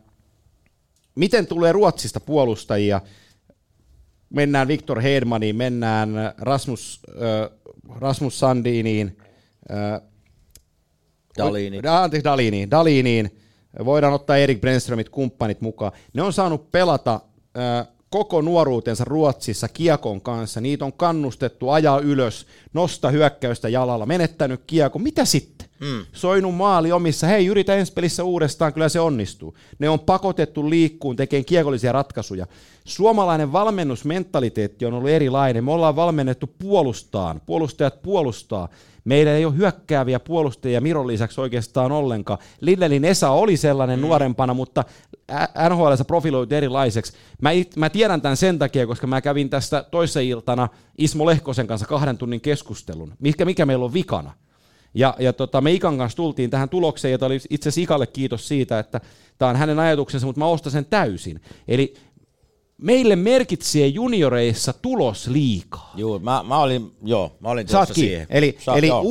miten 1.14 1.46
tulee 1.46 1.72
Ruotsista 1.72 2.20
puolustajia? 2.20 3.00
Mennään 4.30 4.68
Viktor 4.68 5.00
Hedmaniin, 5.00 5.56
mennään 5.56 6.10
Rasmus, 6.38 7.00
äh, 7.08 7.58
Rasmus 8.00 8.38
Sandiniin, 8.38 9.18
äh, 9.70 10.08
Dalini. 11.38 11.82
Da- 11.82 12.02
Anteeksi, 12.02 12.24
Daliniin. 12.24 12.70
Daliniin. 12.70 13.38
Voidaan 13.84 14.12
ottaa 14.12 14.36
Erik 14.36 14.60
Brenströmit 14.60 15.08
kumppanit 15.08 15.60
mukaan. 15.60 15.92
Ne 16.12 16.22
on 16.22 16.32
saanut 16.32 16.70
pelata 16.70 17.20
koko 18.10 18.40
nuoruutensa 18.40 19.04
Ruotsissa 19.04 19.68
kiekon 19.68 20.20
kanssa. 20.20 20.60
Niitä 20.60 20.84
on 20.84 20.92
kannustettu 20.92 21.70
ajaa 21.70 22.00
ylös, 22.00 22.46
nosta 22.72 23.10
hyökkäystä 23.10 23.68
jalalla, 23.68 24.06
menettänyt 24.06 24.60
kiekko. 24.66 24.98
Mitä 24.98 25.24
sitten? 25.24 25.68
Mm. 25.80 26.06
Soinut 26.12 26.54
maali 26.54 26.92
omissa. 26.92 27.26
Hei, 27.26 27.46
yritä 27.46 27.74
ensi 27.74 27.92
pelissä 27.92 28.24
uudestaan, 28.24 28.72
kyllä 28.72 28.88
se 28.88 29.00
onnistuu. 29.00 29.56
Ne 29.78 29.88
on 29.88 30.00
pakotettu 30.00 30.70
liikkuun, 30.70 31.16
tekemään 31.16 31.44
kiekollisia 31.44 31.92
ratkaisuja. 31.92 32.46
Suomalainen 32.84 33.52
valmennusmentaliteetti 33.52 34.86
on 34.86 34.94
ollut 34.94 35.10
erilainen. 35.10 35.64
Me 35.64 35.72
ollaan 35.72 35.96
valmennettu 35.96 36.50
puolustaan. 36.58 37.40
Puolustajat 37.46 38.02
puolustaa. 38.02 38.68
Meillä 39.08 39.32
ei 39.32 39.44
ole 39.44 39.56
hyökkääviä 39.56 40.20
puolustajia 40.20 40.80
Miron 40.80 41.06
lisäksi 41.06 41.40
oikeastaan 41.40 41.92
ollenkaan. 41.92 42.38
Lillelin 42.60 43.04
Esa 43.04 43.30
oli 43.30 43.56
sellainen 43.56 43.98
mm. 43.98 44.02
nuorempana, 44.02 44.54
mutta 44.54 44.84
NHL 45.68 45.92
profiloitu 46.06 46.54
erilaiseksi. 46.54 47.12
Mä, 47.42 47.50
it, 47.50 47.76
mä 47.76 47.90
tiedän 47.90 48.20
tämän 48.20 48.36
sen 48.36 48.58
takia, 48.58 48.86
koska 48.86 49.06
mä 49.06 49.20
kävin 49.20 49.50
tästä 49.50 49.84
toissa 49.90 50.20
iltana 50.20 50.68
Ismo 50.98 51.26
Lehkosen 51.26 51.66
kanssa 51.66 51.86
kahden 51.86 52.18
tunnin 52.18 52.40
keskustelun. 52.40 53.14
Mikä, 53.18 53.44
mikä 53.44 53.66
meillä 53.66 53.84
on 53.84 53.94
vikana? 53.94 54.32
Ja, 54.94 55.14
ja 55.18 55.32
tota, 55.32 55.60
me 55.60 55.72
Ikan 55.72 55.98
kanssa 55.98 56.16
tultiin 56.16 56.50
tähän 56.50 56.68
tulokseen, 56.68 57.12
ja 57.12 57.18
tämä 57.18 57.26
oli 57.26 57.38
itse 57.50 57.68
asiassa 57.68 57.80
Ikalle 57.80 58.06
kiitos 58.06 58.48
siitä, 58.48 58.78
että 58.78 59.00
tämä 59.38 59.50
on 59.50 59.56
hänen 59.56 59.78
ajatuksensa, 59.78 60.26
mutta 60.26 60.38
mä 60.38 60.46
ostan 60.46 60.72
sen 60.72 60.84
täysin. 60.84 61.40
Eli 61.68 61.94
meille 62.78 63.16
merkitsee 63.16 63.86
junioreissa 63.86 64.72
tulos 64.72 65.26
liikaa. 65.26 65.92
Joo, 65.96 66.18
mä, 66.18 66.44
mä 66.48 66.58
olin, 66.58 66.92
joo, 67.02 67.36
mä 67.40 67.48
olin 67.48 67.66
tuossa 67.66 67.94
siihen. 67.94 68.26
Eli, 68.30 68.58
Saat, 68.64 68.78
eli 68.78 68.86
joo. 68.86 69.02
U14, 69.02 69.06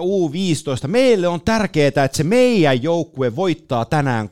U15, 0.00 0.88
meille 0.88 1.28
on 1.28 1.40
tärkeää, 1.40 1.88
että 1.88 2.08
se 2.12 2.24
meidän 2.24 2.82
joukkue 2.82 3.36
voittaa 3.36 3.84
tänään 3.84 4.28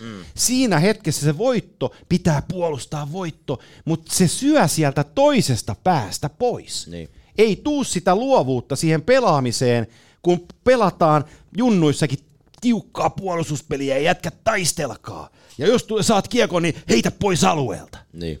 3-2. 0.00 0.04
Mm. 0.04 0.24
Siinä 0.34 0.78
hetkessä 0.78 1.20
se 1.20 1.38
voitto 1.38 1.94
pitää 2.08 2.42
puolustaa 2.48 3.12
voitto, 3.12 3.58
mutta 3.84 4.14
se 4.14 4.28
syö 4.28 4.68
sieltä 4.68 5.04
toisesta 5.04 5.76
päästä 5.84 6.28
pois. 6.28 6.86
Niin. 6.86 7.08
Ei 7.38 7.56
tuu 7.56 7.84
sitä 7.84 8.16
luovuutta 8.16 8.76
siihen 8.76 9.02
pelaamiseen, 9.02 9.86
kun 10.22 10.46
pelataan 10.64 11.24
junnuissakin 11.56 12.18
tiukkaa 12.60 13.10
puolustuspeliä 13.10 13.94
ja 13.94 14.02
jätkät 14.02 14.34
taistelkaa. 14.44 15.30
Ja 15.58 15.66
jos 15.66 15.84
tu- 15.84 16.02
saat 16.02 16.28
kiekon, 16.28 16.62
niin 16.62 16.74
heitä 16.88 17.10
pois 17.10 17.44
alueelta. 17.44 17.98
Niin. 18.12 18.40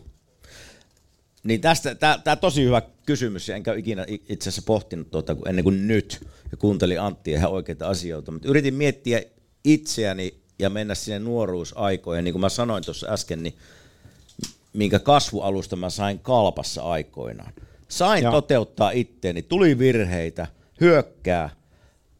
Niin 1.44 1.60
tästä, 1.60 1.94
tämä 2.24 2.36
tosi 2.36 2.64
hyvä 2.64 2.82
kysymys, 3.06 3.48
enkä 3.48 3.74
ikinä 3.74 4.04
itse 4.08 4.48
asiassa 4.48 4.62
pohtinut 4.66 5.10
tuota 5.10 5.36
ennen 5.48 5.64
kuin 5.64 5.88
nyt, 5.88 6.26
ja 6.50 6.56
kuuntelin 6.56 7.00
Anttia 7.00 7.38
ihan 7.38 7.50
oikeita 7.50 7.88
asioita, 7.88 8.32
mutta 8.32 8.48
yritin 8.48 8.74
miettiä 8.74 9.22
itseäni 9.64 10.34
ja 10.58 10.70
mennä 10.70 10.94
sinne 10.94 11.18
nuoruusaikoihin, 11.18 12.24
niin 12.24 12.32
kuin 12.32 12.40
mä 12.40 12.48
sanoin 12.48 12.84
tuossa 12.84 13.06
äsken, 13.12 13.42
niin 13.42 13.54
minkä 14.72 14.98
kasvualusta 14.98 15.76
mä 15.76 15.90
sain 15.90 16.18
kalpassa 16.18 16.82
aikoinaan. 16.82 17.52
Sain 17.88 18.22
Joo. 18.24 18.32
toteuttaa 18.32 18.90
itteeni, 18.90 19.42
tuli 19.42 19.78
virheitä, 19.78 20.46
hyökkää. 20.80 21.50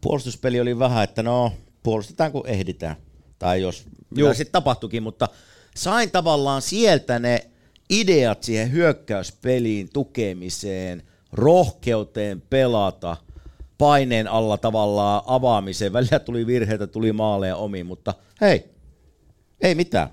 Puolustuspeli 0.00 0.60
oli 0.60 0.78
vähän, 0.78 1.04
että 1.04 1.22
no, 1.22 1.52
puolustetaan 1.82 2.32
kun 2.32 2.46
ehditään. 2.46 2.96
Tai 3.38 3.62
jos. 3.62 3.84
Mitä 4.10 4.34
sitten 4.34 4.52
tapahtuikin, 4.52 5.02
mutta 5.02 5.28
sain 5.76 6.10
tavallaan 6.10 6.62
sieltä 6.62 7.18
ne 7.18 7.50
ideat 7.90 8.42
siihen 8.42 8.72
hyökkäyspeliin, 8.72 9.88
tukemiseen, 9.92 11.02
rohkeuteen 11.32 12.40
pelata, 12.40 13.16
paineen 13.78 14.28
alla 14.28 14.56
tavallaan 14.58 15.22
avaamiseen. 15.26 15.92
Välillä 15.92 16.18
tuli 16.18 16.46
virheitä, 16.46 16.86
tuli 16.86 17.12
maaleja 17.12 17.56
omiin, 17.56 17.86
mutta 17.86 18.14
hei, 18.40 18.64
ei 19.60 19.74
mitään. 19.74 20.08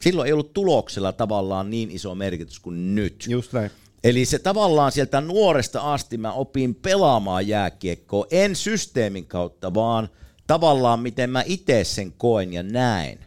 Silloin 0.00 0.26
ei 0.26 0.32
ollut 0.32 0.52
tuloksella 0.52 1.12
tavallaan 1.12 1.70
niin 1.70 1.90
iso 1.90 2.14
merkitys 2.14 2.60
kuin 2.60 2.94
nyt. 2.94 3.24
Just 3.28 3.52
näin. 3.52 3.70
Eli 4.04 4.24
se 4.24 4.38
tavallaan 4.38 4.92
sieltä 4.92 5.20
nuoresta 5.20 5.92
asti 5.92 6.18
mä 6.18 6.32
opin 6.32 6.74
pelaamaan 6.74 7.48
jääkiekkoa, 7.48 8.26
en 8.30 8.56
systeemin 8.56 9.26
kautta, 9.26 9.74
vaan 9.74 10.08
tavallaan 10.46 11.00
miten 11.00 11.30
mä 11.30 11.42
itse 11.46 11.84
sen 11.84 12.12
koen 12.12 12.52
ja 12.52 12.62
näen. 12.62 13.18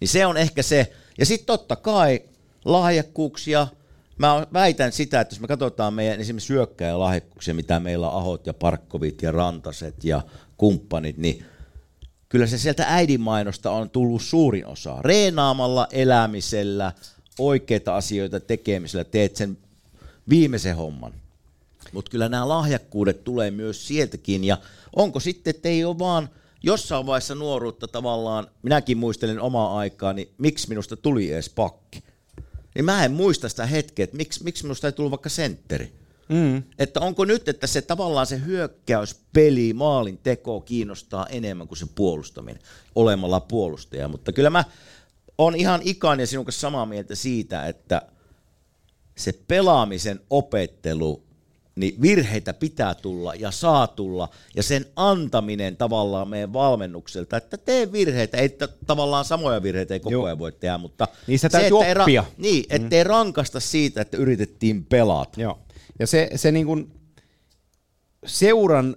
Niin 0.00 0.08
se 0.08 0.26
on 0.26 0.36
ehkä 0.36 0.62
se. 0.62 0.92
Ja 1.18 1.26
sitten 1.26 1.46
totta 1.46 1.76
kai 1.76 2.22
lahjakkuuksia. 2.64 3.66
Mä 4.18 4.46
väitän 4.52 4.92
sitä, 4.92 5.20
että 5.20 5.34
jos 5.34 5.40
me 5.40 5.48
katsotaan 5.48 5.94
meidän 5.94 6.20
esimerkiksi 6.20 6.46
syökkäjä 6.46 6.98
lahjakkuuksia, 6.98 7.54
mitä 7.54 7.80
meillä 7.80 8.10
on 8.10 8.16
Ahot 8.16 8.46
ja 8.46 8.54
Parkkovit 8.54 9.22
ja 9.22 9.32
Rantaset 9.32 10.04
ja 10.04 10.22
kumppanit, 10.56 11.18
niin 11.18 11.44
kyllä 12.28 12.46
se 12.46 12.58
sieltä 12.58 12.84
äidinmainosta 12.88 13.70
on 13.70 13.90
tullut 13.90 14.22
suurin 14.22 14.66
osa. 14.66 15.02
Reenaamalla, 15.02 15.88
elämisellä, 15.92 16.92
oikeita 17.38 17.96
asioita 17.96 18.40
tekemisellä 18.40 19.04
teet 19.04 19.36
sen 19.36 19.58
viimeisen 20.28 20.76
homman. 20.76 21.12
Mutta 21.92 22.10
kyllä 22.10 22.28
nämä 22.28 22.48
lahjakkuudet 22.48 23.24
tulee 23.24 23.50
myös 23.50 23.88
sieltäkin. 23.88 24.44
Ja 24.44 24.58
onko 24.96 25.20
sitten, 25.20 25.50
että 25.50 25.68
ei 25.68 25.84
ole 25.84 25.98
vaan 25.98 26.28
jossain 26.62 27.06
vaiheessa 27.06 27.34
nuoruutta 27.34 27.88
tavallaan, 27.88 28.46
minäkin 28.62 28.98
muistelen 28.98 29.40
omaa 29.40 29.78
aikaa, 29.78 30.12
niin 30.12 30.28
miksi 30.38 30.68
minusta 30.68 30.96
tuli 30.96 31.32
edes 31.32 31.50
pakki? 31.50 32.02
Niin 32.74 32.84
mä 32.84 33.04
en 33.04 33.12
muista 33.12 33.48
sitä 33.48 33.66
hetkeä, 33.66 34.04
että 34.04 34.16
miksi, 34.16 34.44
miksi 34.44 34.64
minusta 34.64 34.86
ei 34.86 34.92
tullut 34.92 35.10
vaikka 35.10 35.28
sentteri. 35.28 35.92
Mm. 36.28 36.62
Että 36.78 37.00
onko 37.00 37.24
nyt, 37.24 37.48
että 37.48 37.66
se 37.66 37.82
tavallaan 37.82 38.26
se 38.26 38.40
hyökkäyspeli, 38.46 39.72
maalin 39.72 40.18
teko 40.18 40.60
kiinnostaa 40.60 41.26
enemmän 41.26 41.68
kuin 41.68 41.78
se 41.78 41.86
puolustaminen 41.94 42.62
olemalla 42.94 43.40
puolustaja. 43.40 44.08
Mutta 44.08 44.32
kyllä 44.32 44.50
mä 44.50 44.64
on 45.38 45.56
ihan 45.56 45.80
ikan 45.84 46.20
ja 46.20 46.26
sinun 46.26 46.44
kanssa 46.44 46.60
samaa 46.60 46.86
mieltä 46.86 47.14
siitä, 47.14 47.66
että 47.66 48.02
se 49.16 49.32
pelaamisen 49.48 50.20
opettelu, 50.30 51.22
niin 51.76 52.02
virheitä 52.02 52.54
pitää 52.54 52.94
tulla 52.94 53.34
ja 53.34 53.50
saa 53.50 53.86
tulla, 53.86 54.28
ja 54.56 54.62
sen 54.62 54.86
antaminen 54.96 55.76
tavallaan 55.76 56.28
meidän 56.28 56.52
valmennukselta, 56.52 57.36
että 57.36 57.56
tee 57.56 57.92
virheitä, 57.92 58.36
ei 58.36 58.48
t- 58.48 58.86
tavallaan 58.86 59.24
samoja 59.24 59.62
virheitä 59.62 59.94
ei 59.94 60.00
koko 60.00 60.12
Joo. 60.12 60.24
ajan 60.24 60.38
voi 60.38 60.52
tehdä, 60.52 60.78
mutta 60.78 61.08
Niistä 61.26 61.48
se, 61.48 61.52
täytyy 61.52 61.78
että 61.82 62.02
oppia. 62.02 62.24
niin, 62.38 62.64
ettei 62.70 63.04
mm. 63.04 63.08
rankasta 63.08 63.60
siitä, 63.60 64.00
että 64.00 64.16
yritettiin 64.16 64.84
pelata. 64.84 65.40
Joo. 65.40 65.58
Ja 65.98 66.06
se, 66.06 66.30
se 66.34 66.52
niin 66.52 66.66
kuin 66.66 66.92
seuran, 68.26 68.96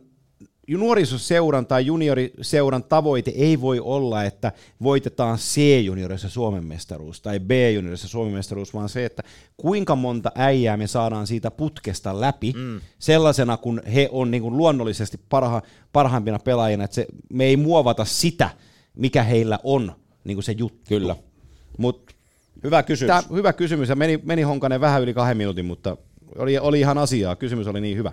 nuorisoseuran 0.68 1.66
tai 1.66 1.86
junioriseuran 1.86 2.84
tavoite 2.84 3.32
ei 3.36 3.62
voi 3.62 3.80
olla, 3.80 4.24
että 4.24 4.52
voitetaan 4.84 5.38
C-juniorissa 5.38 6.30
Suomen 6.30 6.66
mestaruus 6.66 7.22
tai 7.22 7.40
B-juniorissa 7.40 8.08
Suomen 8.08 8.34
mestaruus, 8.34 8.74
vaan 8.74 8.90
se, 8.90 9.06
että 9.06 9.24
kuinka 9.58 9.96
monta 9.96 10.32
äijää 10.36 10.78
me 10.78 10.88
saadaan 10.88 11.28
siitä 11.28 11.52
putkesta 11.52 12.22
läpi 12.22 12.54
mm. 12.56 12.82
sellaisena, 13.00 13.58
kun 13.58 13.82
he 13.94 14.10
on 14.12 14.32
niin 14.32 14.44
kuin 14.44 14.58
luonnollisesti 14.58 15.20
parha, 15.30 15.62
parhaimpina 15.94 16.40
pelaajina, 16.40 16.84
että 16.84 16.96
se, 16.96 17.06
me 17.30 17.44
ei 17.46 17.58
muovata 17.58 18.06
sitä, 18.06 18.50
mikä 18.96 19.24
heillä 19.24 19.60
on 19.64 19.96
niin 20.24 20.36
kuin 20.36 20.44
se 20.44 20.52
juttu. 20.52 20.90
Kyllä. 20.90 21.16
Mut 21.78 22.14
Hyvä 22.64 22.84
kysymys. 22.84 23.08
Tää, 23.08 23.36
hyvä 23.36 23.54
kysymys, 23.54 23.90
ja 23.90 23.96
meni, 23.96 24.20
meni 24.24 24.42
Honkanen 24.42 24.82
vähän 24.82 25.02
yli 25.02 25.14
kahden 25.14 25.38
minuutin, 25.38 25.66
mutta 25.66 25.98
oli, 26.38 26.58
oli 26.58 26.80
ihan 26.80 26.98
asiaa. 26.98 27.36
Kysymys 27.36 27.68
oli 27.68 27.82
niin 27.82 27.98
hyvä. 27.98 28.12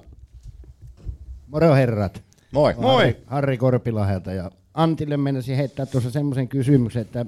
Moro 1.47 1.75
herrat. 1.75 2.23
Moi. 2.53 2.75
Moi. 2.75 2.93
Harri, 2.93 3.23
Harri 3.27 3.59
Korpilahdelta. 3.59 4.33
Ja 4.33 4.51
Antille 4.75 5.17
menisin 5.17 5.57
heittää 5.57 5.87
tuossa 5.87 6.11
semmoisen 6.11 6.49
kysymyksen, 6.49 7.03
että 7.03 7.27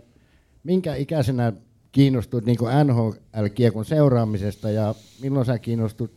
minkä 0.65 0.95
ikäisenä 0.95 1.53
kiinnostut 1.93 2.45
niin 2.47 2.59
NHL-kiekon 2.85 3.85
seuraamisesta 3.85 4.71
ja 4.71 4.95
milloin 5.23 5.47
sä 5.47 5.59
kiinnostut, 5.59 6.11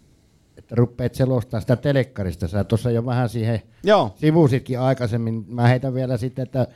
että 0.57 0.75
rupeat 0.75 1.15
selostaa 1.15 1.59
sitä 1.59 1.75
telekkarista? 1.75 2.47
Sä 2.47 2.63
tuossa 2.63 2.91
jo 2.91 3.05
vähän 3.05 3.29
siihen 3.29 3.61
Joo. 3.83 4.15
sivusitkin 4.15 4.79
aikaisemmin. 4.79 5.45
Mä 5.47 5.67
heitän 5.67 5.93
vielä 5.93 6.17
sitten, 6.17 6.43
että 6.43 6.67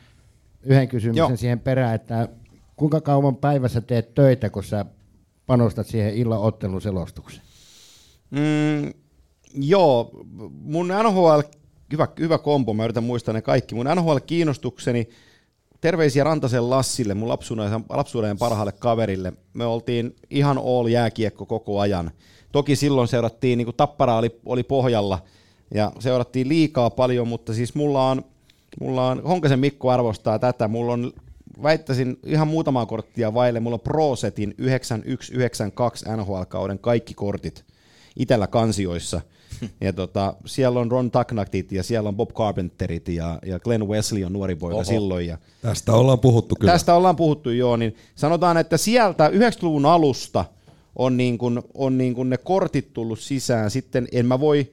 yhden 0.64 0.88
kysymyksen 0.88 1.30
Joo. 1.30 1.38
siihen 1.38 1.60
perään, 1.60 1.96
että 1.96 2.28
kuinka 2.76 3.02
kauan 3.02 3.36
päivässä 3.36 3.82
teet 3.82 4.14
töitä, 4.14 4.50
kun 4.50 4.64
sä 4.64 4.86
panostat 5.46 5.88
siihen 5.88 6.14
illan 6.14 6.40
ottelun 6.40 6.82
selostukseen? 6.82 7.44
Mm, 8.32 8.94
joo, 9.54 10.12
mun 10.52 10.88
NHL, 10.88 11.40
hyvä, 11.94 12.08
hyvä 12.20 12.38
kompo, 12.38 12.74
mä 12.74 12.84
yritän 12.84 13.04
muistaa 13.04 13.34
ne 13.34 13.42
kaikki. 13.42 13.76
Mun 13.76 13.86
NHL-kiinnostukseni, 13.86 15.10
terveisiä 15.82 16.24
Rantasen 16.24 16.70
Lassille, 16.70 17.14
mun 17.14 17.30
lapsuuden, 17.30 17.72
lapsuuden 17.90 18.38
parhaalle 18.38 18.72
kaverille. 18.72 19.34
Me 19.54 19.66
oltiin 19.66 20.16
ihan 20.30 20.58
all 20.58 20.88
jääkiekko 20.88 21.46
koko 21.46 21.80
ajan. 21.80 22.12
Toki 22.52 22.76
silloin 22.76 23.08
seurattiin, 23.08 23.58
niin 23.58 23.66
kuin 23.66 23.78
Tappara 23.78 24.18
oli, 24.18 24.40
oli 24.46 24.64
pohjalla, 24.64 25.20
ja 25.74 25.92
seurattiin 26.00 26.50
liikaa 26.50 26.90
paljon, 26.90 27.28
mutta 27.28 27.54
siis 27.54 27.76
mulla 27.76 28.10
on, 28.10 28.26
mulla 28.80 29.10
on 29.10 29.24
Honkasen 29.24 29.60
Mikko 29.60 29.90
arvostaa 29.90 30.40
tätä, 30.40 30.68
mulla 30.68 30.94
on 30.94 31.12
väittäisin 31.64 32.20
ihan 32.26 32.48
muutamaa 32.48 32.86
korttia 32.86 33.34
vaille, 33.34 33.60
mulla 33.60 33.76
on 33.76 33.80
Pro-setin 33.80 34.56
9192 34.58 36.06
NHL-kauden 36.06 36.80
kaikki 36.80 37.14
kortit 37.14 37.66
itellä 38.16 38.48
kansioissa. 38.48 39.22
Ja 39.82 39.94
tota, 39.94 40.34
siellä 40.46 40.80
on 40.80 40.92
Ron 40.92 41.12
Tucknaktit 41.12 41.72
ja 41.72 41.84
siellä 41.84 42.10
on 42.10 42.16
Bob 42.16 42.30
Carpenterit 42.30 43.08
ja, 43.08 43.40
ja 43.46 43.60
Glenn 43.60 43.88
Wesley 43.88 44.24
on 44.24 44.34
nuori 44.34 44.56
poika 44.56 44.76
Oho. 44.76 44.84
silloin. 44.84 45.28
Ja 45.28 45.38
Tästä 45.62 45.94
ollaan 45.94 46.20
puhuttu 46.20 46.56
kyllä. 46.60 46.72
Tästä 46.74 46.96
ollaan 46.96 47.16
puhuttu 47.16 47.50
joo, 47.50 47.78
niin 47.78 47.96
sanotaan, 48.16 48.58
että 48.58 48.78
sieltä 48.78 49.28
90-luvun 49.28 49.86
alusta 49.86 50.46
on, 50.96 51.18
niin 51.18 51.38
kuin, 51.38 51.62
on 51.74 51.98
niin 51.98 52.14
kuin 52.16 52.30
ne 52.30 52.38
kortit 52.38 52.94
tullut 52.94 53.20
sisään. 53.20 53.72
Sitten 53.72 54.08
en 54.12 54.26
mä 54.26 54.40
voi, 54.40 54.72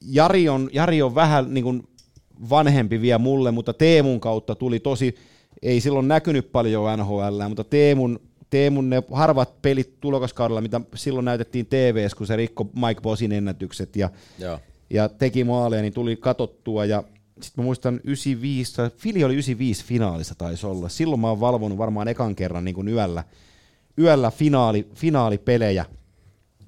Jari 0.00 0.48
on, 0.48 0.70
Jari 0.72 1.02
on 1.02 1.14
vähän 1.14 1.54
niin 1.54 1.64
kuin 1.64 1.82
vanhempi 2.50 3.00
vielä 3.00 3.18
mulle, 3.18 3.50
mutta 3.50 3.72
Teemun 3.72 4.20
kautta 4.20 4.54
tuli 4.54 4.80
tosi, 4.80 5.14
ei 5.62 5.80
silloin 5.80 6.08
näkynyt 6.08 6.52
paljon 6.52 6.98
NHL, 6.98 7.48
mutta 7.48 7.64
Teemun, 7.64 8.20
Teemun 8.50 8.90
ne 8.90 9.02
harvat 9.12 9.62
pelit 9.62 10.00
tulokaskaudella, 10.00 10.60
mitä 10.60 10.80
silloin 10.94 11.24
näytettiin 11.24 11.66
TVS, 11.66 12.14
kun 12.14 12.26
se 12.26 12.36
rikko 12.36 12.64
Mike 12.64 13.00
Bosin 13.00 13.32
ennätykset 13.32 13.96
ja, 13.96 14.10
Joo. 14.38 14.58
ja 14.90 15.08
teki 15.08 15.44
maaleja, 15.44 15.82
niin 15.82 15.92
tuli 15.92 16.16
katottua 16.16 16.84
ja 16.84 17.04
sitten 17.40 17.62
mä 17.62 17.66
muistan 17.66 18.00
95, 18.04 18.74
tai 18.74 18.90
Fili 18.96 19.24
oli 19.24 19.34
95 19.34 19.84
finaalissa 19.84 20.34
taisi 20.34 20.66
olla. 20.66 20.88
Silloin 20.88 21.20
mä 21.20 21.28
oon 21.28 21.40
valvonut 21.40 21.78
varmaan 21.78 22.08
ekan 22.08 22.36
kerran 22.36 22.64
niin 22.64 22.74
kuin 22.74 22.88
yöllä, 22.88 23.24
yöllä 23.98 24.30
finaali, 24.30 24.88
finaalipelejä, 24.94 25.84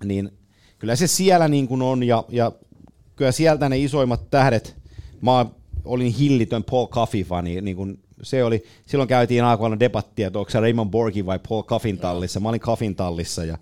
niin 0.04 0.30
kyllä 0.78 0.96
se 0.96 1.06
siellä 1.06 1.48
niin 1.48 1.68
kuin 1.68 1.82
on 1.82 2.02
ja, 2.02 2.24
ja 2.28 2.52
kyllä 3.16 3.32
sieltä 3.32 3.68
ne 3.68 3.78
isoimmat 3.78 4.30
tähdet, 4.30 4.76
mä 5.20 5.46
olin 5.84 6.12
hillitön 6.12 6.64
Paul 6.64 6.86
Coffey-fani, 6.86 7.60
niin 7.60 7.76
kuin 7.76 8.01
se 8.22 8.44
oli, 8.44 8.62
silloin 8.86 9.08
käytiin 9.08 9.44
AKL 9.44 9.74
debattia, 9.80 10.26
että 10.26 10.38
onko 10.38 10.50
se 10.50 10.60
Raymond 10.60 10.90
Borgi 10.90 11.26
vai 11.26 11.38
Paul 11.48 11.62
Coffin 11.62 11.98
tallissa, 11.98 12.40
mä 12.40 12.48
olin 12.48 12.60
Coffin 12.60 12.96
tallissa 12.96 13.44
ja 13.44 13.58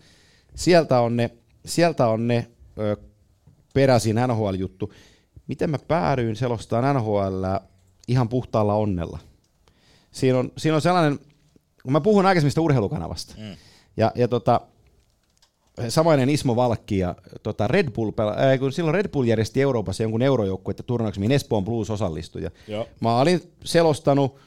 sieltä 0.54 1.00
on 1.00 1.16
ne, 1.16 1.30
sieltä 1.66 2.06
on 2.06 2.28
ne 2.28 2.46
ö, 2.78 2.96
peräisin 3.74 4.16
NHL-juttu. 4.26 4.92
Miten 5.46 5.70
mä 5.70 5.78
päädyin 5.88 6.36
selostamaan 6.36 6.96
NHL 6.96 7.44
ihan 8.08 8.28
puhtaalla 8.28 8.74
onnella? 8.74 9.18
Siinä 10.12 10.38
on, 10.38 10.52
siinä 10.58 10.74
on 10.74 10.82
sellainen, 10.82 11.18
kun 11.82 11.92
mä 11.92 12.00
puhun 12.00 12.26
aikaisemmista 12.26 12.60
urheilukanavasta, 12.60 13.34
mm. 13.38 13.56
ja, 13.96 14.12
ja 14.14 14.28
tota, 14.28 14.60
samainen 15.88 16.30
Ismo 16.30 16.56
Valkki 16.56 16.98
ja 16.98 17.14
tota 17.42 17.68
Red 17.68 17.90
Bull, 17.90 18.12
äh, 18.20 18.58
kun 18.58 18.72
silloin 18.72 18.94
Red 18.94 19.08
Bull 19.08 19.26
järjesti 19.26 19.62
Euroopassa 19.62 20.02
jonkun 20.02 20.22
eurojoukkuetta 20.22 20.82
turnauksen, 20.82 21.20
mihin 21.20 21.32
Espoon 21.32 21.64
Blues 21.64 21.90
osallistui. 21.90 22.42
Ja 22.42 22.50
Joo. 22.68 22.88
Mä 23.00 23.20
olin 23.20 23.52
selostanut 23.64 24.38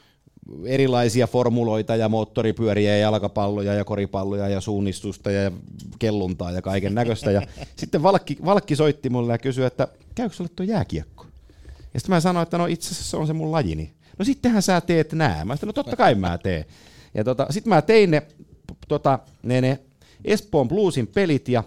erilaisia 0.64 1.26
formuloita 1.26 1.96
ja 1.96 2.08
moottoripyöriä 2.08 2.90
ja 2.90 2.98
jalkapalloja 2.98 3.74
ja 3.74 3.84
koripalloja 3.84 4.48
ja 4.48 4.60
suunnistusta 4.60 5.30
ja 5.30 5.52
kelluntaa 5.98 6.50
ja 6.50 6.62
kaiken 6.62 6.94
näköistä. 6.94 7.30
Ja 7.30 7.42
sitten 7.76 8.02
Valkki, 8.02 8.38
Valkki 8.44 8.76
soitti 8.76 9.10
mulle 9.10 9.32
ja 9.32 9.38
kysyi, 9.38 9.64
että 9.64 9.88
käykö 10.14 10.34
sulle 10.34 10.50
tuo 10.56 10.66
jääkiekko? 10.66 11.26
Ja 11.94 12.00
sitten 12.00 12.14
mä 12.14 12.20
sanoin, 12.20 12.42
että 12.42 12.58
no 12.58 12.66
itse 12.66 12.90
asiassa 12.90 13.10
se 13.10 13.16
on 13.16 13.26
se 13.26 13.32
mun 13.32 13.52
lajini. 13.52 13.94
No 14.18 14.24
sittenhän 14.24 14.62
sä 14.62 14.80
teet 14.80 15.12
nää. 15.12 15.44
Mä 15.44 15.56
sanoin, 15.56 15.66
no 15.66 15.72
totta 15.72 15.96
kai 15.96 16.14
mä 16.14 16.38
teen. 16.38 16.64
Ja 17.14 17.24
tota, 17.24 17.46
sitten 17.50 17.68
mä 17.68 17.82
tein 17.82 18.10
ne, 18.10 18.22
tota, 18.88 19.18
ne, 19.42 19.60
ne 19.60 19.78
Espoon 20.24 20.68
Bluesin 20.68 21.06
pelit 21.06 21.48
ja 21.48 21.64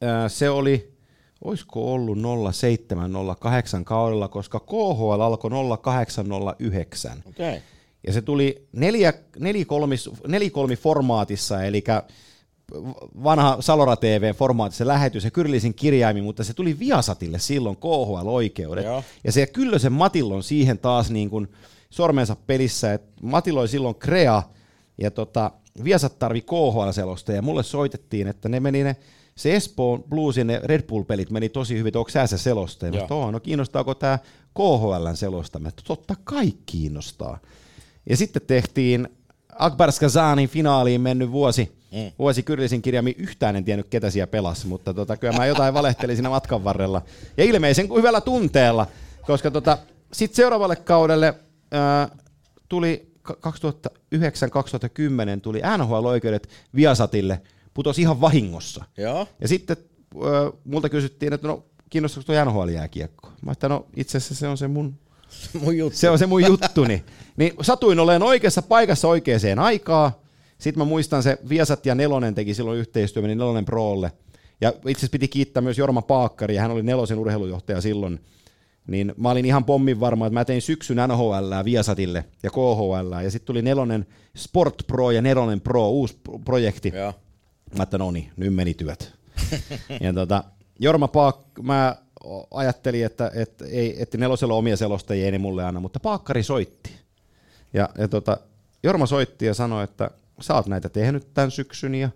ää, 0.00 0.28
se 0.28 0.50
oli, 0.50 0.97
olisiko 1.44 1.92
ollut 1.92 2.18
07-08 2.18 3.84
kaudella, 3.84 4.28
koska 4.28 4.60
KHL 4.60 5.20
alkoi 5.20 5.50
0809. 5.50 7.22
Okei. 7.28 7.62
Ja 8.06 8.12
se 8.12 8.22
tuli 8.22 8.68
neljä, 8.72 9.12
nelikolmis, 9.38 10.10
nelikolmiformaatissa, 10.26 11.62
eli 11.62 11.84
vanha 13.24 13.56
Salora 13.60 13.96
TV-formaatissa 13.96 14.86
lähetys 14.86 15.24
ja 15.24 15.30
Kyrlisin 15.30 15.74
kirjaimi, 15.74 16.22
mutta 16.22 16.44
se 16.44 16.54
tuli 16.54 16.78
Viasatille 16.78 17.38
silloin 17.38 17.76
KHL-oikeudet. 17.76 18.84
Joo. 18.84 19.04
Ja 19.24 19.32
se 19.32 19.46
Kyllösen 19.46 19.92
Matilla 19.92 20.34
on 20.34 20.42
siihen 20.42 20.78
taas 20.78 21.10
niin 21.10 21.30
kuin 21.30 21.48
sormensa 21.90 22.36
pelissä, 22.46 22.92
että 22.92 23.12
Matilla 23.22 23.60
oli 23.60 23.68
silloin 23.68 23.94
Krea, 23.94 24.42
ja 24.98 25.10
tota, 25.10 25.50
Viasat 25.84 26.18
tarvi 26.18 26.40
KHL-selosta, 26.40 27.32
ja 27.32 27.42
mulle 27.42 27.62
soitettiin, 27.62 28.28
että 28.28 28.48
ne 28.48 28.60
meni 28.60 28.84
ne, 28.84 28.96
se 29.38 29.56
Espoon 29.56 30.04
Bluesin 30.08 30.46
ne 30.46 30.60
Red 30.64 30.82
Bull-pelit 30.82 31.30
meni 31.30 31.48
tosi 31.48 31.78
hyvin, 31.78 31.96
onko 31.96 32.10
sä 32.10 32.26
se 32.26 32.38
selosta? 32.38 32.86
Ja 32.86 32.92
mä 32.92 32.98
sanoin, 32.98 33.12
"Oo, 33.24 33.30
no 33.30 33.40
kiinnostaako 33.40 33.94
tämä 33.94 34.18
KHLn 34.54 35.16
selosta? 35.16 35.58
Mä, 35.58 35.68
sanoin, 35.70 35.84
totta 35.84 36.14
kai 36.24 36.52
kiinnostaa. 36.66 37.38
Ja 38.10 38.16
sitten 38.16 38.42
tehtiin 38.46 39.08
Akbar 39.58 39.92
Skazanin 39.92 40.48
finaaliin 40.48 41.00
mennyt 41.00 41.32
vuosi, 41.32 41.72
mm. 41.92 42.12
vuosi 42.18 42.42
Kyrlisin 42.42 42.82
kirjaimi. 42.82 43.14
Yhtään 43.18 43.56
en 43.56 43.64
tiennyt, 43.64 43.86
ketä 43.88 44.10
siellä 44.10 44.26
pelasi, 44.26 44.66
mutta 44.66 44.94
tota, 44.94 45.16
kyllä 45.16 45.36
mä 45.36 45.46
jotain 45.46 45.74
valehtelin 45.74 46.16
siinä 46.16 46.28
matkan 46.28 46.64
varrella. 46.64 47.02
Ja 47.36 47.44
ilmeisen 47.44 47.88
hyvällä 47.96 48.20
tunteella, 48.20 48.86
koska 49.26 49.50
tota, 49.50 49.78
sitten 50.12 50.36
seuraavalle 50.36 50.76
kaudelle 50.76 51.34
ää, 51.70 52.08
tuli 52.68 53.12
ka- 53.22 53.36
2009-2010 53.46 55.40
tuli 55.42 55.60
NHL-oikeudet 55.78 56.48
Viasatille, 56.74 57.40
putosi 57.78 58.02
ihan 58.02 58.20
vahingossa. 58.20 58.84
Joo. 58.96 59.28
Ja 59.40 59.48
sitten 59.48 59.76
ö, 60.24 60.52
multa 60.64 60.88
kysyttiin, 60.88 61.32
että 61.32 61.48
no 61.48 61.64
kiinnostaako 61.90 62.26
tuo 62.26 62.44
NHL-jääkiekko? 62.44 63.28
Mä 63.42 63.52
että 63.52 63.68
no 63.68 63.86
itse 63.96 64.18
asiassa 64.18 64.34
se 64.34 64.48
on 64.48 64.58
se 64.58 64.68
mun, 64.68 64.94
mun 65.60 65.78
juttu. 65.78 65.98
Se 65.98 66.10
on 66.10 66.18
se 66.18 66.26
mun 66.26 66.44
juttuni. 66.44 67.04
Niin 67.36 67.52
satuin 67.60 68.00
olen 68.00 68.22
oikeassa 68.22 68.62
paikassa 68.62 69.08
oikeaan 69.08 69.58
aikaan. 69.58 70.12
Sitten 70.58 70.78
mä 70.80 70.84
muistan 70.84 71.22
se 71.22 71.38
Viasat 71.48 71.86
ja 71.86 71.94
Nelonen 71.94 72.34
teki 72.34 72.54
silloin 72.54 72.78
yhteistyö, 72.78 73.22
meni 73.22 73.34
Nelonen 73.34 73.64
Prolle. 73.64 74.12
Ja 74.60 74.68
itse 74.68 74.90
asiassa 74.90 75.12
piti 75.12 75.28
kiittää 75.28 75.60
myös 75.60 75.78
Jorma 75.78 76.02
Paakkari, 76.02 76.54
ja 76.54 76.62
hän 76.62 76.70
oli 76.70 76.82
Nelosen 76.82 77.18
urheilujohtaja 77.18 77.80
silloin. 77.80 78.20
Niin 78.86 79.14
mä 79.16 79.30
olin 79.30 79.44
ihan 79.44 79.64
pommin 79.64 80.00
varma, 80.00 80.26
että 80.26 80.34
mä 80.34 80.44
tein 80.44 80.62
syksyn 80.62 80.96
NHL 81.08 81.52
Viasatille 81.64 82.24
ja 82.42 82.50
KHL, 82.50 83.22
ja 83.22 83.30
sitten 83.30 83.46
tuli 83.46 83.62
Nelonen 83.62 84.06
Sport 84.36 84.74
Pro 84.86 85.10
ja 85.10 85.22
Nelonen 85.22 85.60
Pro, 85.60 85.90
uusi 85.90 86.18
pro- 86.24 86.38
projekti. 86.38 86.92
Joo. 86.94 87.14
Mä 87.76 87.82
että 87.82 87.98
no 87.98 88.10
niin, 88.10 88.30
nyt 88.36 88.54
meni 88.54 88.74
työt. 88.74 89.12
ja 90.00 90.12
tota, 90.12 90.44
Jorma 90.78 91.08
Paak, 91.08 91.36
mä 91.62 91.96
ajattelin, 92.50 93.04
että, 93.04 93.30
että, 93.34 93.64
ei, 93.64 94.02
että 94.02 94.18
nelosella 94.18 94.54
on 94.54 94.58
omia 94.58 94.76
selostajia 94.76 95.24
ei 95.24 95.32
ne 95.32 95.38
mulle 95.38 95.64
anna, 95.64 95.80
mutta 95.80 96.00
Paakkari 96.00 96.42
soitti. 96.42 96.90
Ja, 97.74 97.88
ja 97.98 98.08
tota, 98.08 98.36
Jorma 98.82 99.06
soitti 99.06 99.46
ja 99.46 99.54
sanoi, 99.54 99.84
että 99.84 100.10
sä 100.40 100.54
oot 100.54 100.66
näitä 100.66 100.88
tehnyt 100.88 101.34
tämän 101.34 101.50
syksyn 101.50 101.94
ja, 101.94 102.10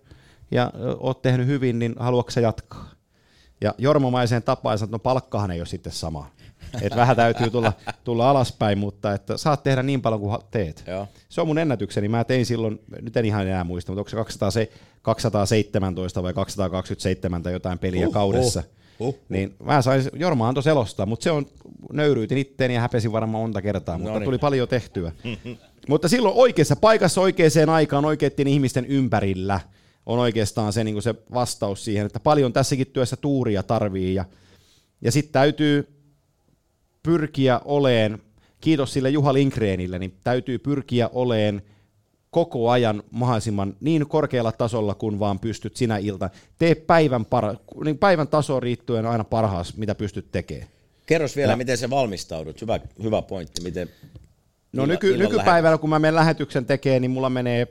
ja 0.51 0.73
oot 0.99 1.23
tehnyt 1.23 1.47
hyvin, 1.47 1.79
niin 1.79 1.95
haluatko 1.99 2.31
sä 2.31 2.41
jatkaa? 2.41 2.91
Ja 3.61 3.75
Jormamaiseen 3.79 4.43
tapaan 4.43 4.79
sanoi, 4.79 4.87
että 4.87 4.95
no 4.95 4.99
palkkahan 4.99 5.51
ei 5.51 5.61
ole 5.61 5.67
sitten 5.67 5.93
sama. 5.93 6.31
Että 6.83 6.97
vähän 6.97 7.17
täytyy 7.17 7.51
tulla, 7.51 7.73
tulla 8.05 8.31
alaspäin, 8.31 8.79
mutta 8.79 9.13
että 9.15 9.37
saat 9.37 9.63
tehdä 9.63 9.83
niin 9.83 10.03
paljon 10.03 10.21
kuin 10.21 10.39
teet. 10.51 10.85
Joo. 10.87 11.09
Se 11.29 11.41
on 11.41 11.47
mun 11.47 11.59
ennätykseni. 11.59 12.09
Mä 12.09 12.25
tein 12.25 12.47
silloin, 12.47 12.81
nyt 13.03 13.17
en 13.17 13.25
ihan 13.25 13.47
enää 13.47 13.65
muista, 13.65 13.93
mutta 13.93 14.01
onko 14.01 14.09
se 14.11 14.17
200, 14.17 14.51
se 14.51 14.71
217 15.03 16.23
vai 16.23 16.35
227 16.35 17.43
tai 17.43 17.53
jotain 17.53 17.79
peliä 17.79 18.07
Huh, 18.07 18.15
kaudessa. 18.15 18.61
huh, 18.99 19.07
huh, 19.07 19.15
huh. 19.15 19.21
Niin 19.29 19.55
mä 19.65 19.83
sain, 19.83 20.03
Jorma 20.15 20.49
antoi 20.49 20.63
selostaa, 20.63 21.07
mutta 21.07 21.25
se 21.25 21.31
on, 21.31 21.47
nöyryytin 21.93 22.39
itteeni 22.39 22.75
ja 22.75 22.81
häpesin 22.81 23.13
varmaan 23.13 23.43
monta 23.43 23.63
kertaa, 23.63 23.99
mutta 23.99 24.13
Noniin. 24.13 24.25
tuli 24.27 24.39
paljon 24.39 24.69
tehtyä. 24.69 25.13
mutta 25.89 26.09
silloin 26.09 26.35
oikeassa 26.37 26.77
paikassa 26.77 27.21
oikeaan 27.21 27.69
aikaan 27.69 28.05
oikeiden 28.05 28.49
ihmisten 28.49 28.87
ympärillä 28.87 29.61
on 30.07 30.19
oikeastaan 30.19 30.73
se, 30.73 30.85
niin 30.85 31.03
se 31.03 31.15
vastaus 31.35 31.85
siihen, 31.85 32.07
että 32.07 32.21
paljon 32.21 32.53
tässäkin 32.53 32.87
työssä 32.87 33.17
tuuria 33.17 33.63
tarvii 33.63 34.15
ja, 34.15 34.25
ja 35.01 35.13
sitten 35.13 35.33
täytyy 35.33 36.02
pyrkiä 37.03 37.61
oleen, 37.65 38.23
kiitos 38.61 38.93
sille 38.93 39.11
Juha 39.11 39.33
Linkreenille, 39.33 39.99
niin 39.99 40.15
täytyy 40.25 40.59
pyrkiä 40.59 41.11
oleen 41.13 41.63
koko 42.31 42.71
ajan 42.71 43.03
mahdollisimman 43.11 43.77
niin 43.81 44.09
korkealla 44.09 44.53
tasolla 44.53 44.95
kuin 44.95 45.19
vaan 45.19 45.39
pystyt 45.39 45.77
sinä 45.77 45.97
ilta. 45.97 46.31
Tee 46.59 46.75
päivän, 46.75 47.25
para, 47.25 47.55
niin 47.85 47.99
päivän 47.99 48.29
tasoon 48.29 48.63
riittyen 48.63 49.07
aina 49.07 49.25
parhaas, 49.25 49.77
mitä 49.77 49.95
pystyt 49.95 50.33
tekemään. 50.33 50.69
Kerros 51.07 51.37
vielä, 51.37 51.53
Ja- 51.53 51.57
miten 51.57 51.79
se 51.79 51.91
valmistaudut. 51.91 52.61
Hyvä, 52.61 52.81
hyvä 53.03 53.23
pointti. 53.23 53.63
Miten 53.63 53.89
No 54.73 54.87
nyky, 54.87 55.07
illan 55.09 55.19
nykypäivänä, 55.21 55.79
kun 55.79 55.91
mä 55.91 55.99
menen 55.99 56.15
lähetyksen 56.15 56.67
tekemään, 56.67 57.03
niin 57.03 57.11
mulla 57.11 57.31
menee 57.31 57.67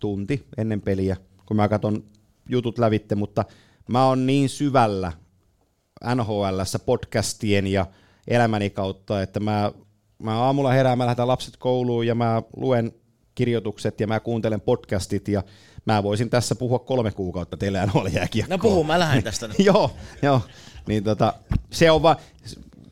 tunti 0.00 0.46
ennen 0.58 0.80
peliä, 0.80 1.16
kun 1.46 1.56
mä 1.56 1.68
katson 1.68 2.04
jutut 2.48 2.78
lävitte, 2.78 3.14
mutta 3.14 3.44
mä 3.88 4.06
oon 4.06 4.26
niin 4.26 4.48
syvällä 4.48 5.12
NHLssä 6.14 6.78
podcastien 6.78 7.66
ja 7.66 7.86
elämäni 8.28 8.70
kautta, 8.70 9.22
että 9.22 9.40
mä, 9.40 9.72
mä 10.18 10.40
aamulla 10.42 10.72
herään, 10.72 10.98
mä 10.98 11.04
lähetän 11.04 11.28
lapset 11.28 11.56
kouluun 11.56 12.06
ja 12.06 12.14
mä 12.14 12.42
luen 12.56 12.92
kirjoitukset 13.34 14.00
ja 14.00 14.06
mä 14.06 14.20
kuuntelen 14.20 14.60
podcastit 14.60 15.28
ja 15.28 15.42
mä 15.84 16.02
voisin 16.02 16.30
tässä 16.30 16.54
puhua 16.54 16.78
kolme 16.78 17.10
kuukautta 17.10 17.56
teille 17.56 17.86
nhl 17.86 18.06
No 18.48 18.58
puhu, 18.58 18.84
mä 18.84 18.98
lähden 18.98 19.22
tästä 19.22 19.48
nyt. 19.48 19.58
joo, 19.70 19.90
joo. 20.22 20.40
Niin 20.86 21.04
tota, 21.04 21.34
se 21.70 21.90
on 21.90 22.02
va, 22.02 22.16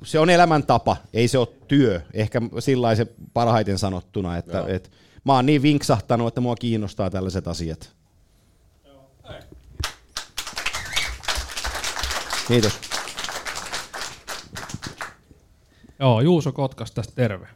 se 0.05 0.19
on 0.19 0.31
elämäntapa, 0.31 0.97
ei 1.15 1.29
se 1.29 1.39
ole 1.39 1.49
työ. 1.69 2.01
Ehkä 2.13 2.41
sillä 2.59 2.95
se 2.95 3.07
parhaiten 3.33 3.79
sanottuna, 3.79 4.37
että 4.37 4.59
Joo. 4.59 4.67
et, 4.67 4.91
mä 5.25 5.33
oon 5.33 5.47
niin 5.47 5.63
vinksahtanut, 5.63 6.29
että 6.29 6.41
mua 6.41 6.55
kiinnostaa 6.57 7.11
tällaiset 7.11 7.49
asiat. 7.49 7.93
Kiitos. 12.49 12.81
Joo, 15.99 16.21
Juuso 16.21 16.53
Kotkas 16.53 16.91
tästä 16.93 17.13
terve. 17.17 17.49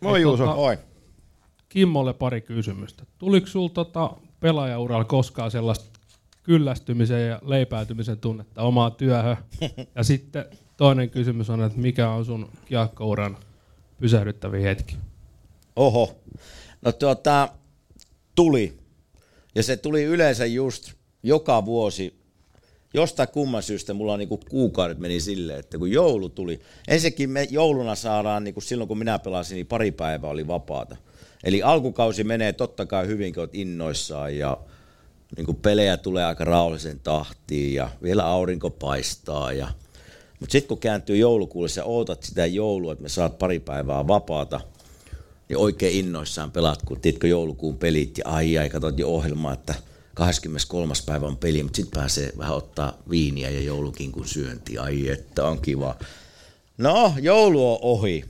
Moi, 0.00 0.12
Hei, 0.12 0.22
Juuso. 0.22 0.44
tota, 0.44 0.56
Moi. 0.56 0.78
Kimmolle 1.68 2.12
pari 2.12 2.40
kysymystä. 2.40 3.04
Tuliko 3.18 3.46
sulla 3.46 3.68
tota 3.68 4.10
pelaajauralla 4.40 5.04
koskaan 5.04 5.50
sellaista 5.50 6.00
kyllästymisen 6.42 7.28
ja 7.28 7.40
leipäytymisen 7.44 8.18
tunnetta 8.18 8.62
omaan 8.62 8.92
työhön? 8.92 9.36
ja 9.96 10.02
sitten 10.04 10.44
toinen 10.76 11.10
kysymys 11.10 11.50
on, 11.50 11.62
että 11.62 11.78
mikä 11.78 12.10
on 12.10 12.24
sun 12.24 12.50
kiekkouran 12.66 13.36
pysähdyttävin 13.98 14.62
hetki? 14.62 14.96
Oho. 15.76 16.16
No 16.82 16.92
tuota, 16.92 17.48
tuli. 18.34 18.78
Ja 19.54 19.62
se 19.62 19.76
tuli 19.76 20.04
yleensä 20.04 20.46
just 20.46 20.92
joka 21.22 21.64
vuosi. 21.64 22.19
Jostain 22.94 23.28
kumman 23.28 23.62
syystä 23.62 23.94
mulla 23.94 24.16
niinku 24.16 24.40
kuukaudet 24.50 24.98
meni 24.98 25.20
silleen, 25.20 25.58
että 25.58 25.78
kun 25.78 25.90
joulu 25.90 26.28
tuli. 26.28 26.60
Ensinnäkin 26.88 27.30
me 27.30 27.48
jouluna 27.50 27.94
saadaan, 27.94 28.44
niinku 28.44 28.60
silloin 28.60 28.88
kun 28.88 28.98
minä 28.98 29.18
pelasin, 29.18 29.54
niin 29.54 29.66
pari 29.66 29.92
päivää 29.92 30.30
oli 30.30 30.46
vapaata. 30.46 30.96
Eli 31.44 31.62
alkukausi 31.62 32.24
menee 32.24 32.52
totta 32.52 32.86
kai 32.86 33.06
hyvin, 33.06 33.34
kun 33.34 33.40
oot 33.40 33.54
innoissaan 33.54 34.36
ja 34.36 34.58
niin 35.36 35.46
kuin 35.46 35.56
pelejä 35.56 35.96
tulee 35.96 36.24
aika 36.24 36.44
rauhallisen 36.44 37.00
tahtiin 37.00 37.74
ja 37.74 37.90
vielä 38.02 38.26
aurinko 38.26 38.70
paistaa. 38.70 39.52
Ja... 39.52 39.68
Mutta 40.40 40.52
sitten 40.52 40.68
kun 40.68 40.78
kääntyy 40.78 41.16
joulukuulle, 41.16 41.68
sä 41.68 41.84
ootat 41.84 42.22
sitä 42.22 42.46
joulua, 42.46 42.92
että 42.92 43.02
me 43.02 43.08
saat 43.08 43.38
pari 43.38 43.60
päivää 43.60 44.06
vapaata, 44.06 44.60
niin 45.48 45.58
oikein 45.58 45.98
innoissaan 45.98 46.50
pelaat, 46.50 46.82
kun 46.82 47.00
tiedätkö 47.00 47.28
joulukuun 47.28 47.78
pelit 47.78 48.18
ja 48.18 48.24
ai 48.26 48.58
ai, 48.58 48.70
katsot 48.70 48.98
jo 48.98 49.08
ohjelmaa, 49.08 49.52
että 49.52 49.74
23. 50.20 50.94
päivä 51.06 51.26
on 51.26 51.36
peli, 51.36 51.62
mutta 51.62 51.76
sitten 51.76 52.00
pääsee 52.00 52.32
vähän 52.38 52.56
ottaa 52.56 52.96
viiniä 53.10 53.50
ja 53.50 53.60
joulukinkun 53.60 54.28
syönti. 54.28 54.78
Ai 54.78 55.08
että 55.08 55.44
on 55.44 55.60
kiva. 55.60 55.96
No, 56.78 57.14
joulu 57.20 57.72
on 57.72 57.78
ohi. 57.82 58.24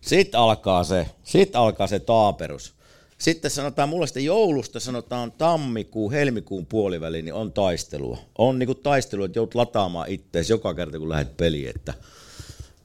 Sitten 0.00 0.40
alkaa 0.40 0.84
se, 0.84 1.06
sitten 1.24 1.60
alkaa 1.60 1.86
se 1.86 1.98
taaperus. 1.98 2.74
Sitten 3.18 3.50
sanotaan, 3.50 3.88
mulle 3.88 4.06
sitten 4.06 4.24
joulusta 4.24 4.80
sanotaan 4.80 5.32
tammikuun, 5.32 6.12
helmikuun 6.12 6.66
puoliväli, 6.66 7.22
niin 7.22 7.34
on 7.34 7.52
taistelua. 7.52 8.18
On 8.38 8.58
niinku 8.58 8.74
taistelua, 8.74 9.26
että 9.26 9.38
joudut 9.38 9.54
lataamaan 9.54 10.08
ittees 10.08 10.50
joka 10.50 10.74
kerta, 10.74 10.98
kun 10.98 11.08
lähdet 11.08 11.36
peliin, 11.36 11.68
että 11.76 11.94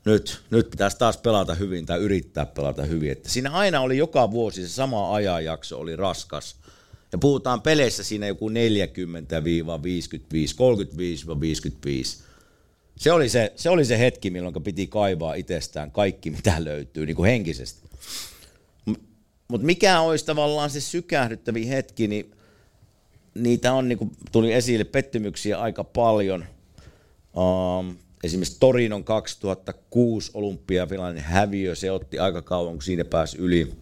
nyt, 0.05 0.41
nyt 0.49 0.69
pitäisi 0.69 0.97
taas 0.97 1.17
pelata 1.17 1.55
hyvin 1.55 1.85
tai 1.85 1.99
yrittää 1.99 2.45
pelata 2.45 2.83
hyvin. 2.83 3.11
Että 3.11 3.29
siinä 3.29 3.51
aina 3.51 3.81
oli 3.81 3.97
joka 3.97 4.31
vuosi 4.31 4.67
se 4.67 4.73
sama 4.73 5.15
ajanjakso 5.15 5.79
oli 5.79 5.95
raskas. 5.95 6.60
Ja 7.11 7.17
puhutaan 7.17 7.61
peleissä 7.61 8.03
siinä 8.03 8.27
joku 8.27 8.49
40-55, 8.49 8.53
35-55. 8.53 8.55
Se 12.97 13.11
oli 13.11 13.29
se, 13.29 13.53
se 13.55 13.69
oli 13.69 13.85
se 13.85 13.99
hetki, 13.99 14.29
milloin 14.29 14.63
piti 14.63 14.88
kaivaa 14.88 15.33
itsestään 15.33 15.91
kaikki, 15.91 16.29
mitä 16.29 16.63
löytyy, 16.63 17.05
niin 17.05 17.15
kuin 17.15 17.29
henkisesti. 17.29 17.89
Mutta 19.47 19.65
mikä 19.65 20.01
olisi 20.01 20.25
tavallaan 20.25 20.69
se 20.69 20.81
sykähdyttävi 20.81 21.69
hetki, 21.69 22.07
niin 22.07 22.31
niitä 23.35 23.73
on, 23.73 23.89
niin 23.89 23.97
kuin 23.97 24.11
tuli 24.31 24.53
esille, 24.53 24.83
pettymyksiä 24.83 25.59
aika 25.59 25.83
paljon. 25.83 26.45
Um, 27.35 27.95
esimerkiksi 28.23 28.57
Torinon 28.59 29.03
2006 29.03 30.31
olympiafinaalin 30.33 31.21
häviö, 31.21 31.75
se 31.75 31.91
otti 31.91 32.19
aika 32.19 32.41
kauan, 32.41 32.73
kun 32.73 32.83
siinä 32.83 33.05
pääsi 33.05 33.38
yli. 33.38 33.73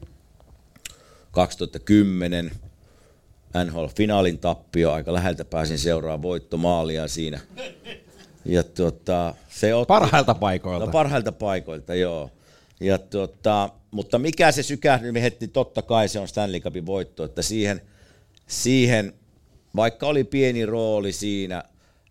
2010 1.31 2.51
NHL-finaalin 3.53 4.38
tappio, 4.38 4.91
aika 4.91 5.13
läheltä 5.13 5.45
pääsin 5.45 5.80
seuraamaan 5.80 6.21
voittomaalia 6.21 7.07
siinä. 7.07 7.39
Ja 8.45 8.63
tuota, 8.63 9.35
se 9.49 9.73
otti, 9.73 9.88
Parhailta 9.88 10.34
paikoilta. 10.34 10.85
No, 10.85 10.91
parhailta 10.91 11.31
paikoilta, 11.31 11.95
joo. 11.95 12.31
Ja 12.80 12.97
tuota, 12.97 13.69
mutta 13.91 14.19
mikä 14.19 14.51
se 14.51 14.63
sykähdys, 14.63 15.13
heti 15.21 15.47
totta 15.47 15.81
kai 15.81 16.07
se 16.07 16.19
on 16.19 16.27
Stanley 16.27 16.59
Cupin 16.59 16.85
voitto, 16.85 17.23
että 17.23 17.41
siihen, 17.41 17.81
siihen, 18.47 19.13
vaikka 19.76 20.07
oli 20.07 20.23
pieni 20.23 20.65
rooli 20.65 21.11
siinä, 21.11 21.63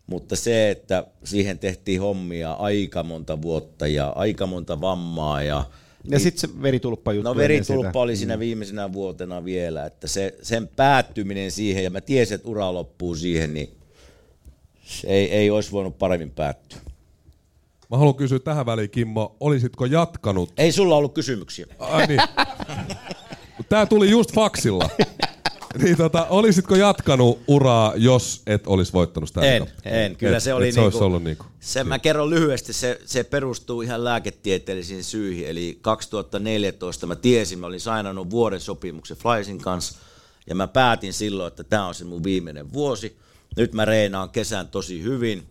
mutta 0.06 0.36
se, 0.36 0.70
että 0.70 1.06
siihen 1.24 1.58
tehtiin 1.58 2.00
hommia 2.00 2.52
aika 2.52 3.02
monta 3.02 3.42
vuotta 3.42 3.86
ja 3.86 4.08
aika 4.08 4.46
monta 4.46 4.80
vammaa 4.80 5.42
ja 5.42 5.64
Ja 6.04 6.18
sitten 6.18 6.40
se 6.40 6.62
veritulppa 6.62 7.12
juttu. 7.12 7.28
No 7.28 7.36
veritulppa 7.36 7.88
sitä. 7.88 7.98
oli 7.98 8.16
siinä 8.16 8.38
viimeisenä 8.38 8.92
vuotena 8.92 9.44
vielä, 9.44 9.86
että 9.86 10.06
se, 10.06 10.34
sen 10.42 10.68
päättyminen 10.68 11.50
siihen, 11.50 11.84
ja 11.84 11.90
mä 11.90 12.00
tiesin, 12.00 12.34
että 12.34 12.48
ura 12.48 12.74
loppuu 12.74 13.14
siihen, 13.14 13.54
niin 13.54 13.70
se 14.84 15.08
ei, 15.08 15.30
ei 15.30 15.50
olisi 15.50 15.72
voinut 15.72 15.98
paremmin 15.98 16.30
päättyä. 16.30 16.78
Mä 17.90 17.96
haluan 17.98 18.14
kysyä 18.14 18.38
tähän 18.38 18.66
väliin, 18.66 18.90
Kimmo, 18.90 19.36
olisitko 19.40 19.86
jatkanut? 19.86 20.52
Ei 20.56 20.72
sulla 20.72 20.96
ollut 20.96 21.14
kysymyksiä. 21.14 21.66
Ai 21.78 22.06
niin. 22.06 22.20
Tää 23.68 23.86
tuli 23.86 24.10
just 24.10 24.34
faksilla. 24.34 24.90
niin 25.82 25.96
tota, 25.96 26.26
olisitko 26.30 26.76
jatkanut 26.76 27.40
uraa, 27.46 27.92
jos 27.96 28.42
et 28.46 28.66
olisi 28.66 28.92
voittanut 28.92 29.28
sitä? 29.28 29.40
En, 29.40 29.66
en. 29.84 30.16
Kyllä 30.16 30.36
et, 30.36 30.42
se 30.42 30.54
oli 30.54 30.68
et 30.68 30.74
se 30.74 30.80
niinku, 30.80 30.96
olisi 30.96 31.04
ollut 31.04 31.22
niinku. 31.22 31.44
se, 31.60 31.84
mä 31.84 31.98
kerron 31.98 32.30
lyhyesti, 32.30 32.72
se, 32.72 33.00
se 33.04 33.24
perustuu 33.24 33.82
ihan 33.82 34.04
lääketieteellisiin 34.04 35.04
syihin. 35.04 35.48
Eli 35.48 35.78
2014 35.82 37.06
mä 37.06 37.16
tiesin, 37.16 37.58
mä 37.58 37.66
olin 37.66 37.80
sainannut 37.80 38.30
vuoden 38.30 38.60
sopimuksen 38.60 39.16
Flyersin 39.16 39.58
kanssa, 39.58 39.98
ja 40.46 40.54
mä 40.54 40.66
päätin 40.66 41.12
silloin, 41.12 41.48
että 41.48 41.64
tämä 41.64 41.86
on 41.86 41.94
se 41.94 42.04
mun 42.04 42.24
viimeinen 42.24 42.72
vuosi. 42.72 43.16
Nyt 43.56 43.72
mä 43.72 43.84
reenaan 43.84 44.30
kesän 44.30 44.68
tosi 44.68 45.02
hyvin, 45.02 45.42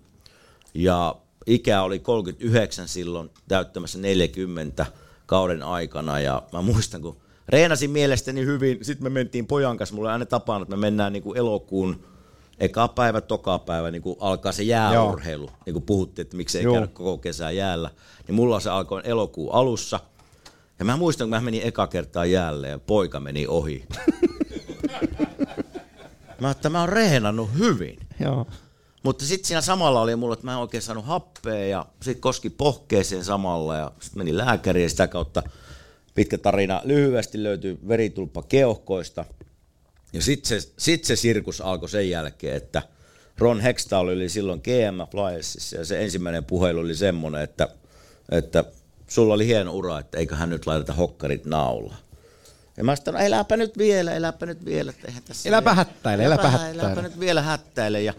ja 0.73 1.15
ikä 1.47 1.81
oli 1.81 1.99
39 1.99 2.87
silloin, 2.87 3.29
täyttämässä 3.47 3.99
40 3.99 4.85
kauden 5.25 5.63
aikana, 5.63 6.19
ja 6.19 6.43
mä 6.53 6.61
muistan, 6.61 7.01
kun 7.01 7.17
reenasin 7.49 7.91
mielestäni 7.91 8.45
hyvin, 8.45 8.77
sitten 8.81 9.03
me 9.03 9.09
mentiin 9.09 9.47
pojan 9.47 9.77
kanssa, 9.77 9.95
mulla 9.95 10.09
on 10.09 10.13
aina 10.13 10.25
tapana, 10.25 10.61
että 10.61 10.75
me 10.75 10.81
mennään 10.81 11.13
niin 11.13 11.23
kuin 11.23 11.37
elokuun 11.37 12.03
eka 12.59 12.87
päivä, 12.87 13.21
toka 13.21 13.59
päivä, 13.59 13.91
niin 13.91 14.01
kuin 14.01 14.17
alkaa 14.19 14.51
se 14.51 14.63
jääurheilu, 14.63 15.49
niin 15.65 15.73
kuin 15.73 15.85
puhuttiin, 15.85 16.23
että 16.23 16.37
miksei 16.37 16.63
Joo. 16.63 16.73
käydä 16.73 16.87
koko 16.87 17.17
kesää 17.17 17.51
jäällä, 17.51 17.89
niin 18.27 18.35
mulla 18.35 18.59
se 18.59 18.69
alkoi 18.69 19.01
elokuun 19.03 19.53
alussa, 19.53 19.99
ja 20.79 20.85
mä 20.85 20.97
muistan, 20.97 21.25
kun 21.25 21.29
mä 21.29 21.41
menin 21.41 21.61
eka 21.63 21.87
kertaa 21.87 22.25
jäälle 22.25 22.67
ja 22.67 22.79
poika 22.79 23.19
meni 23.19 23.47
ohi. 23.47 23.85
mä 26.41 26.51
että 26.51 26.69
mä 26.69 26.79
oon 26.79 26.89
reenannut 26.89 27.49
hyvin. 27.57 27.97
Joo. 28.19 28.47
Mutta 29.03 29.25
sitten 29.25 29.47
siinä 29.47 29.61
samalla 29.61 30.01
oli 30.01 30.15
mulla, 30.15 30.33
että 30.33 30.45
mä 30.45 30.51
en 30.51 30.57
oikein 30.57 30.83
saanut 30.83 31.05
happea 31.05 31.67
ja 31.67 31.85
sitten 32.01 32.21
koski 32.21 32.49
pohkeeseen 32.49 33.23
samalla 33.23 33.75
ja 33.75 33.91
sitten 33.99 34.19
meni 34.19 34.37
lääkäriin 34.37 34.83
ja 34.83 34.89
sitä 34.89 35.07
kautta 35.07 35.43
pitkä 36.17 36.37
tarina 36.37 36.81
lyhyesti 36.83 37.43
löytyi 37.43 37.77
veritulppa 37.87 38.43
keuhkoista. 38.43 39.25
Ja 40.13 40.21
sitten 40.21 40.61
se, 40.61 40.69
sit 40.77 41.03
se 41.03 41.15
sirkus 41.15 41.61
alkoi 41.61 41.89
sen 41.89 42.09
jälkeen, 42.09 42.57
että 42.57 42.81
Ron 43.37 43.61
Hextall 43.61 44.07
oli 44.07 44.29
silloin 44.29 44.61
GM 44.63 45.11
Flyersissa 45.11 45.77
ja 45.77 45.85
se 45.85 46.03
ensimmäinen 46.03 46.45
puhelu 46.45 46.79
oli 46.79 46.95
semmoinen, 46.95 47.41
että, 47.41 47.67
että 48.31 48.63
sulla 49.07 49.33
oli 49.33 49.45
hieno 49.47 49.73
ura, 49.73 49.99
että 49.99 50.17
eiköhän 50.17 50.49
nyt 50.49 50.67
laiteta 50.67 50.93
hokkarit 50.93 51.45
naulaan. 51.45 51.99
Ja 52.77 52.83
mä 52.83 52.95
sanoin, 52.95 53.21
no 53.21 53.27
eläpä 53.27 53.57
nyt 53.57 53.77
vielä, 53.77 54.13
eläpä 54.13 54.45
nyt 54.45 54.65
vielä. 54.65 54.91
että 54.91 55.07
Eihän 55.07 55.23
tässä 55.23 55.49
Eläpä 55.49 55.73
hättäile, 55.73 56.23
eläpä 56.23 56.49
hättäile. 56.49 56.81
Eläpä 56.81 57.01
nyt 57.01 57.19
vielä 57.19 57.41
hättäile. 57.41 58.01
Ja 58.01 58.13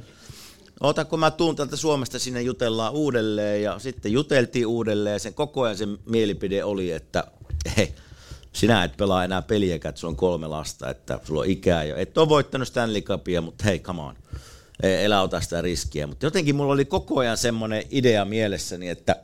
Ota, 0.81 1.05
kun 1.05 1.21
mä 1.21 1.31
tuun 1.31 1.57
täältä 1.57 1.77
Suomesta, 1.77 2.19
sinne 2.19 2.43
jutellaan 2.43 2.93
uudelleen 2.93 3.63
ja 3.63 3.79
sitten 3.79 4.13
juteltiin 4.13 4.67
uudelleen 4.67 5.13
ja 5.13 5.19
sen 5.19 5.35
koko 5.35 5.63
ajan 5.63 5.77
se 5.77 5.87
mielipide 6.07 6.65
oli, 6.65 6.93
että 6.93 7.25
hei, 7.77 7.95
sinä 8.53 8.85
et 8.85 8.97
pelaa 8.97 9.25
enää 9.25 9.43
peliäkään, 9.43 9.91
että 9.91 10.01
sulla 10.01 10.13
on 10.13 10.17
kolme 10.17 10.47
lasta, 10.47 10.91
että 10.91 11.21
sulla 11.25 11.41
on 11.41 11.47
ikää 11.47 11.85
ja 11.85 11.97
et 11.97 12.19
ole 12.19 12.29
voittanut 12.29 12.69
Stanley 12.69 13.01
Cupia, 13.01 13.41
mutta 13.41 13.65
hei, 13.65 13.79
come 13.79 14.03
on, 14.03 14.17
E- 14.83 15.05
elä 15.05 15.23
ota 15.23 15.41
sitä 15.41 15.61
riskiä. 15.61 16.07
Mutta 16.07 16.27
jotenkin 16.27 16.57
mulla 16.57 16.73
oli 16.73 16.85
koko 16.85 17.19
ajan 17.19 17.37
semmoinen 17.37 17.83
idea 17.91 18.25
mielessäni, 18.25 18.89
että 18.89 19.17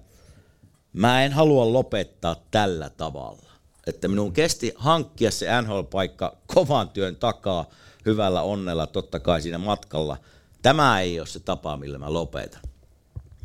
mä 0.92 1.24
en 1.24 1.32
halua 1.32 1.72
lopettaa 1.72 2.36
tällä 2.50 2.90
tavalla. 2.90 3.50
Että 3.86 4.08
minun 4.08 4.32
kesti 4.32 4.72
hankkia 4.76 5.30
se 5.30 5.46
NHL-paikka 5.62 6.36
kovan 6.46 6.88
työn 6.88 7.16
takaa 7.16 7.70
hyvällä 8.06 8.42
onnella, 8.42 8.86
totta 8.86 9.20
kai 9.20 9.42
siinä 9.42 9.58
matkalla. 9.58 10.16
Tämä 10.62 11.00
ei 11.00 11.20
ole 11.20 11.26
se 11.26 11.40
tapa, 11.40 11.76
millä 11.76 11.98
mä 11.98 12.12
lopetan. 12.12 12.62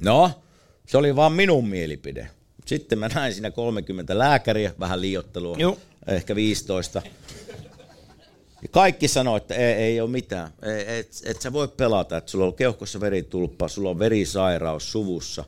No, 0.02 0.32
se 0.88 0.98
oli 0.98 1.16
vaan 1.16 1.34
minun 1.34 1.68
mielipide. 1.68 2.30
Sitten 2.70 3.00
mä 3.00 3.08
näin 3.08 3.34
siinä 3.34 3.52
30 3.52 4.18
lääkäriä, 4.18 4.74
vähän 4.80 5.02
liiottelua, 5.02 5.56
Joo. 5.60 5.78
ehkä 6.08 6.36
15. 6.36 7.02
Ja 8.62 8.68
kaikki 8.72 9.08
sanoi, 9.08 9.38
että 9.38 9.56
ei, 9.56 9.74
ei 9.74 10.02
ole 10.02 10.10
mitään, 10.10 10.52
ei, 10.64 11.00
et, 11.00 11.10
et 11.26 11.42
sä 11.42 11.54
voi 11.54 11.68
pelata, 11.68 12.18
että 12.18 12.32
sulla 12.32 12.46
on 12.46 12.54
keuhkossa 12.54 13.00
veritulppa, 13.00 13.68
sulla 13.68 13.90
on 13.90 14.00
verisairaus 14.00 14.92
suvussa. 14.92 15.44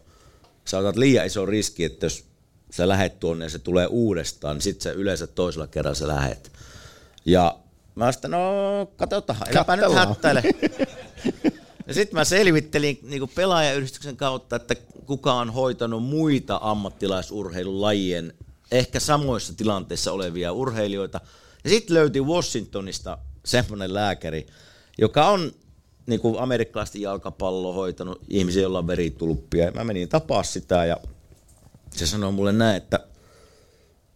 Sä 0.66 0.78
otat 0.78 0.96
liian 0.96 1.26
iso 1.26 1.46
riski, 1.46 1.84
että 1.84 2.06
jos 2.06 2.26
sä 2.72 2.88
lähet 2.88 3.20
tuonne 3.20 3.46
ja 3.46 3.50
se 3.50 3.60
tulee 3.60 3.88
uudestaan, 3.88 4.56
niin 4.56 4.62
sit 4.62 4.82
sä 4.82 4.92
yleensä 4.92 5.28
toisella 5.28 5.68
kerralla 5.68 5.96
sä 5.96 6.08
lähet. 6.08 6.52
Ja 7.26 7.58
mä 7.96 8.12
sanoin, 8.12 8.32
no 8.32 8.86
katsotaan, 8.96 9.40
eläpä 9.50 9.76
nyt 9.76 9.94
hättäile. 9.94 10.44
Ja 11.92 11.96
sitten 11.96 12.20
mä 12.20 12.26
selvittelin 12.26 13.00
niin 13.04 13.30
pelaajayhdistyksen 13.36 14.18
kautta, 14.18 14.56
että 14.56 14.76
kuka 15.06 15.34
on 15.34 15.50
hoitanut 15.50 16.04
muita 16.04 16.60
ammattilaisurheilulajien 16.62 18.34
ehkä 18.72 19.00
samoissa 19.00 19.54
tilanteissa 19.54 20.12
olevia 20.12 20.52
urheilijoita. 20.52 21.22
Ja 21.64 21.70
sitten 21.70 21.94
löytyi 21.94 22.22
Washingtonista 22.22 23.18
semmoinen 23.46 23.94
lääkäri, 23.94 24.48
joka 24.98 25.28
on 25.28 25.52
niin 26.06 26.20
kuin 26.20 26.40
amerikkalaisten 26.40 27.02
jalkapallo 27.02 27.74
hoitanut 27.74 28.22
ihmisiä, 28.28 28.62
joilla 28.62 28.80
on 28.80 28.88
veritulppia. 28.88 29.66
Ja 29.66 29.72
mä 29.72 29.84
menin 29.84 30.10
tapaa 30.10 30.44
sitä 30.44 30.86
ja 30.86 30.98
se 31.96 32.08
sanoi 32.08 32.32
mulle 32.32 32.52
näin, 32.52 32.78
että 32.78 33.00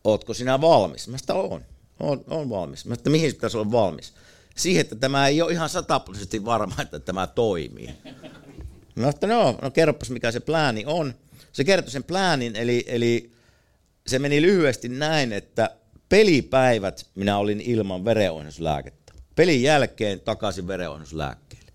ootko 0.04 0.34
sinä 0.34 0.62
valmis? 0.62 1.08
Mä 1.08 1.18
sitä 1.18 1.34
oon. 1.34 1.66
Oon, 2.00 2.24
oon 2.30 2.50
valmis. 2.50 2.86
Mä 2.86 2.94
että 2.94 3.10
mihin 3.10 3.34
pitäisi 3.34 3.58
olla 3.58 3.72
valmis? 3.72 4.14
Siihen, 4.56 4.82
että 4.82 4.96
tämä 4.96 5.28
ei 5.28 5.42
ole 5.42 5.52
ihan 5.52 5.70
sataprosenttisesti 5.70 6.46
varma, 6.46 6.76
että 6.82 7.00
tämä 7.00 7.28
toimii. 7.28 7.90
Mä 8.96 9.10
että 9.10 9.28
no, 9.28 9.60
no 9.62 9.72
kerropas 9.72 10.10
mikä 10.10 10.32
se 10.32 10.40
plääni 10.40 10.84
on. 10.88 11.14
Se 11.52 11.64
kertoi 11.64 11.92
sen 11.92 12.04
pläänin, 12.04 12.56
eli, 12.56 12.84
eli 12.88 13.32
se 14.08 14.20
meni 14.20 14.42
lyhyesti 14.42 14.90
näin, 14.90 15.34
että 15.34 15.70
pelipäivät 16.10 17.06
minä 17.16 17.38
olin 17.38 17.62
ilman 17.62 18.06
verenohjauslääkettä. 18.06 19.14
Pelin 19.36 19.64
jälkeen 19.64 20.20
takaisin 20.20 20.68
verenohjauslääkkeelle. 20.68 21.72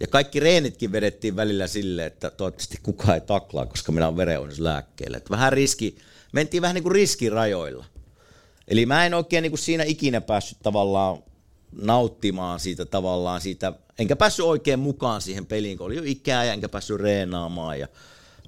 Ja 0.00 0.06
kaikki 0.06 0.40
reenitkin 0.40 0.92
vedettiin 0.92 1.36
välillä 1.36 1.66
silleen, 1.66 2.06
että 2.06 2.30
toivottavasti 2.30 2.78
kukaan 2.82 3.14
ei 3.14 3.20
taklaa, 3.20 3.66
koska 3.66 3.92
minä 3.92 4.06
olen 4.06 4.16
verenohjauslääkkeellä. 4.16 5.16
Että 5.16 5.30
vähän 5.30 5.52
riski, 5.52 5.98
mentiin 6.32 6.62
vähän 6.62 6.74
niin 6.74 6.82
kuin 6.82 6.92
riskirajoilla. 6.92 7.84
Eli 8.68 8.86
mä 8.86 9.06
en 9.06 9.14
oikein 9.14 9.42
niin 9.42 9.50
kuin 9.50 9.58
siinä 9.58 9.84
ikinä 9.84 10.20
päässyt 10.20 10.58
tavallaan 10.62 11.22
nauttimaan 11.72 12.60
siitä 12.60 12.84
tavallaan 12.84 13.40
siitä, 13.40 13.72
enkä 13.98 14.16
päässyt 14.16 14.44
oikein 14.44 14.78
mukaan 14.78 15.20
siihen 15.20 15.46
peliin, 15.46 15.78
kun 15.78 15.86
oli 15.86 15.96
jo 15.96 16.02
ikää 16.04 16.44
ja 16.44 16.52
enkä 16.52 16.68
päässyt 16.68 17.00
reenaamaan. 17.00 17.80
Ja, 17.80 17.88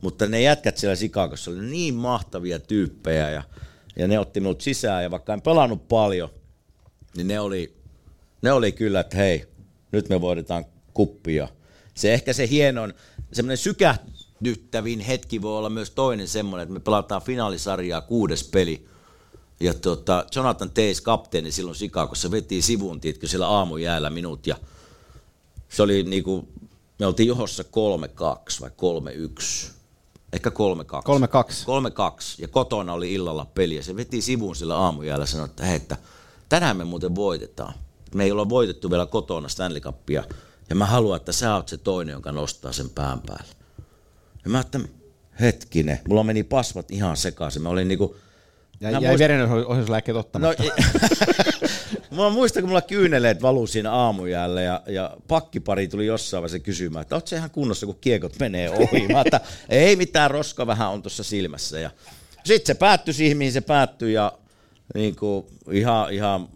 mutta 0.00 0.26
ne 0.26 0.42
jätkät 0.42 0.78
siellä 0.78 0.96
Chicagossa 0.96 1.50
oli 1.50 1.60
niin 1.60 1.94
mahtavia 1.94 2.58
tyyppejä 2.58 3.30
ja, 3.30 3.42
ja 3.96 4.08
ne 4.08 4.18
otti 4.18 4.40
minut 4.40 4.60
sisään 4.60 5.02
ja 5.02 5.10
vaikka 5.10 5.34
en 5.34 5.42
pelannut 5.42 5.88
paljon, 5.88 6.30
niin 7.16 7.28
ne 7.28 7.40
oli, 7.40 7.76
ne 8.42 8.52
oli 8.52 8.72
kyllä, 8.72 9.00
että 9.00 9.16
hei, 9.16 9.46
nyt 9.92 10.08
me 10.08 10.20
voidaan 10.20 10.64
kuppia. 10.94 11.48
Se 11.94 12.14
ehkä 12.14 12.32
se 12.32 12.48
hienon, 12.48 12.94
semmoinen 13.32 13.56
sykä, 13.56 13.96
järkyttävin 14.44 15.00
hetki 15.00 15.42
voi 15.42 15.58
olla 15.58 15.70
myös 15.70 15.90
toinen 15.90 16.28
semmoinen, 16.28 16.62
että 16.62 16.72
me 16.72 16.80
pelataan 16.80 17.22
finaalisarjaa 17.22 18.00
kuudes 18.00 18.44
peli. 18.44 18.88
Ja 19.62 19.74
tota, 19.74 20.24
Jonathan 20.36 20.70
Teis, 20.70 21.00
kapteeni 21.00 21.52
silloin 21.52 21.76
Chicagossa, 21.76 22.30
veti 22.30 22.62
sivuun, 22.62 23.00
tiedätkö, 23.00 23.28
siellä 23.28 23.48
aamujäällä 23.48 24.10
minut. 24.10 24.46
Ja 24.46 24.56
se 25.68 25.82
oli 25.82 26.02
niinku, 26.02 26.48
me 26.98 27.06
oltiin 27.06 27.28
johossa 27.28 27.62
3-2 27.62 27.66
vai 28.60 28.70
3-1. 28.70 29.70
Ehkä 30.32 30.50
3-2. 30.50 30.52
3-2. 30.52 30.52
3-2. 30.52 32.34
Ja 32.38 32.48
kotona 32.48 32.92
oli 32.92 33.12
illalla 33.12 33.46
peli. 33.54 33.76
Ja 33.76 33.82
se 33.82 33.96
veti 33.96 34.22
sivuun 34.22 34.56
sillä 34.56 34.76
aamujäällä 34.76 35.22
ja 35.22 35.26
sanoi, 35.26 35.46
että 35.46 35.64
hei, 35.64 35.76
että 35.76 35.96
tänään 36.48 36.76
me 36.76 36.84
muuten 36.84 37.14
voitetaan. 37.14 37.74
Me 38.14 38.24
ei 38.24 38.32
olla 38.32 38.48
voitettu 38.48 38.90
vielä 38.90 39.06
kotona 39.06 39.48
Stanley 39.48 39.80
Cupia. 39.80 40.24
Ja 40.70 40.76
mä 40.76 40.86
haluan, 40.86 41.16
että 41.16 41.32
sä 41.32 41.54
oot 41.54 41.68
se 41.68 41.76
toinen, 41.76 42.12
joka 42.12 42.32
nostaa 42.32 42.72
sen 42.72 42.90
pään 42.90 43.20
päälle. 43.20 43.54
Ja 44.44 44.50
mä 44.50 44.58
ajattelin, 44.58 44.94
hetkinen, 45.40 46.00
mulla 46.08 46.24
meni 46.24 46.42
pasmat 46.42 46.90
ihan 46.90 47.16
sekaisin. 47.16 47.62
Mä 47.62 47.68
olin 47.68 47.88
niinku... 47.88 48.16
Ja 48.82 48.90
jäi 48.90 49.14
muist- 49.14 49.18
verenohjauslääkkeet 49.18 50.14
No, 50.14 50.20
ottamatta. 50.20 50.62
ei- 50.62 50.70
mä 52.16 52.30
muistan, 52.30 52.62
kun 52.62 52.70
mulla 52.70 52.82
kyyneleet 52.82 53.42
valuu 53.42 53.66
siinä 53.66 53.92
aamujäällä 53.92 54.62
ja, 54.62 54.82
ja 54.86 55.16
pakkipari 55.28 55.88
tuli 55.88 56.06
jossain 56.06 56.42
vaiheessa 56.42 56.58
kysymään, 56.64 57.02
että 57.02 57.14
oot 57.14 57.26
se 57.28 57.36
ihan 57.36 57.50
kunnossa, 57.50 57.86
kun 57.86 57.98
kiekot 58.00 58.38
menee 58.40 58.70
ohi. 58.70 59.08
Mä 59.08 59.20
että 59.20 59.40
ei 59.68 59.96
mitään, 59.96 60.30
roska 60.30 60.66
vähän 60.66 60.90
on 60.90 61.02
tuossa 61.02 61.22
silmässä. 61.22 61.80
Ja 61.80 61.90
sitten 62.44 62.66
se 62.66 62.78
päättyi 62.78 63.14
siihen, 63.14 63.36
mihin 63.36 63.52
se 63.52 63.60
päättyi 63.60 64.12
ja 64.12 64.32
niin 64.94 65.16
kuin, 65.16 65.46
ihan, 65.70 66.12
ihan 66.12 66.48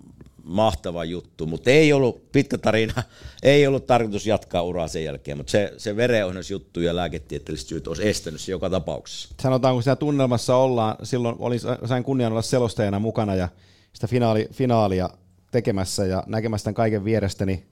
mahtava 0.47 1.05
juttu, 1.05 1.47
mutta 1.47 1.71
ei 1.71 1.93
ollut 1.93 2.33
pitkä 2.33 2.59
tarina, 2.59 3.03
ei 3.43 3.67
ollut 3.67 3.87
tarkoitus 3.87 4.27
jatkaa 4.27 4.63
uraa 4.63 4.89
sen 4.89 5.05
jälkeen, 5.05 5.37
mutta 5.37 5.51
se, 5.51 5.73
se 5.77 5.97
verenohjausjuttu 5.97 6.81
ja 6.81 6.97
lääketieteelliset 6.97 7.69
syyt 7.69 7.89
olisi 7.89 8.09
estänyt 8.09 8.41
se 8.41 8.53
joka 8.53 8.71
tapauksessa. 8.71 9.29
Sanotaan, 9.43 9.75
kun 9.75 9.83
siellä 9.83 9.97
tunnelmassa 9.97 10.57
ollaan, 10.57 10.97
silloin 11.03 11.37
olin, 11.39 11.61
sain 11.85 12.05
kunnian 12.05 12.33
olla 12.33 12.43
selostajana 12.43 12.99
mukana 12.99 13.35
ja 13.35 13.49
sitä 13.93 14.07
finaali, 14.07 14.49
finaalia 14.53 15.11
tekemässä 15.51 16.07
ja 16.07 16.23
näkemässä 16.27 16.65
tämän 16.65 16.75
kaiken 16.75 17.05
vierestä, 17.05 17.47
niin 17.47 17.67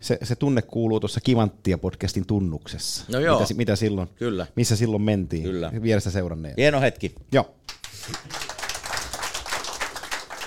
se, 0.00 0.18
se 0.22 0.36
tunne 0.36 0.62
kuuluu 0.62 1.00
tuossa 1.00 1.20
Kivanttia 1.20 1.78
podcastin 1.78 2.26
tunnuksessa. 2.26 3.04
No 3.08 3.20
joo. 3.20 3.40
Mitä, 3.40 3.54
mitä 3.54 3.76
silloin, 3.76 4.08
Kyllä. 4.16 4.46
missä 4.56 4.76
silloin 4.76 5.02
mentiin, 5.02 5.42
Kyllä. 5.42 5.72
vierestä 5.82 6.10
seuranneet. 6.10 6.56
Hieno 6.56 6.80
hetki. 6.80 7.14
Joo. 7.32 7.54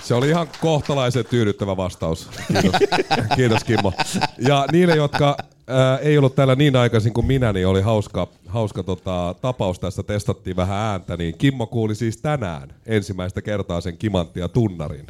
Se 0.08 0.14
oli 0.14 0.28
ihan 0.28 0.48
kohtalaisen 0.60 1.24
tyydyttävä 1.24 1.76
vastaus. 1.76 2.30
Kiitos, 2.60 2.80
Kiitos 3.36 3.64
Kimmo. 3.64 3.92
Ja 4.38 4.66
niille, 4.72 4.96
jotka 4.96 5.36
ää, 5.66 5.98
ei 5.98 6.18
ollut 6.18 6.34
täällä 6.34 6.54
niin 6.54 6.76
aikaisin 6.76 7.12
kuin 7.12 7.26
minä, 7.26 7.52
niin 7.52 7.66
oli 7.66 7.82
hauska, 7.82 8.28
hauska 8.46 8.82
tota, 8.82 9.34
tapaus 9.40 9.78
tässä. 9.78 10.02
Testattiin 10.02 10.56
vähän 10.56 10.76
ääntä, 10.76 11.16
niin 11.16 11.38
Kimmo 11.38 11.66
kuuli 11.66 11.94
siis 11.94 12.16
tänään 12.16 12.68
ensimmäistä 12.86 13.42
kertaa 13.42 13.80
sen 13.80 13.96
kimanttia 13.96 14.48
tunnarin. 14.48 15.06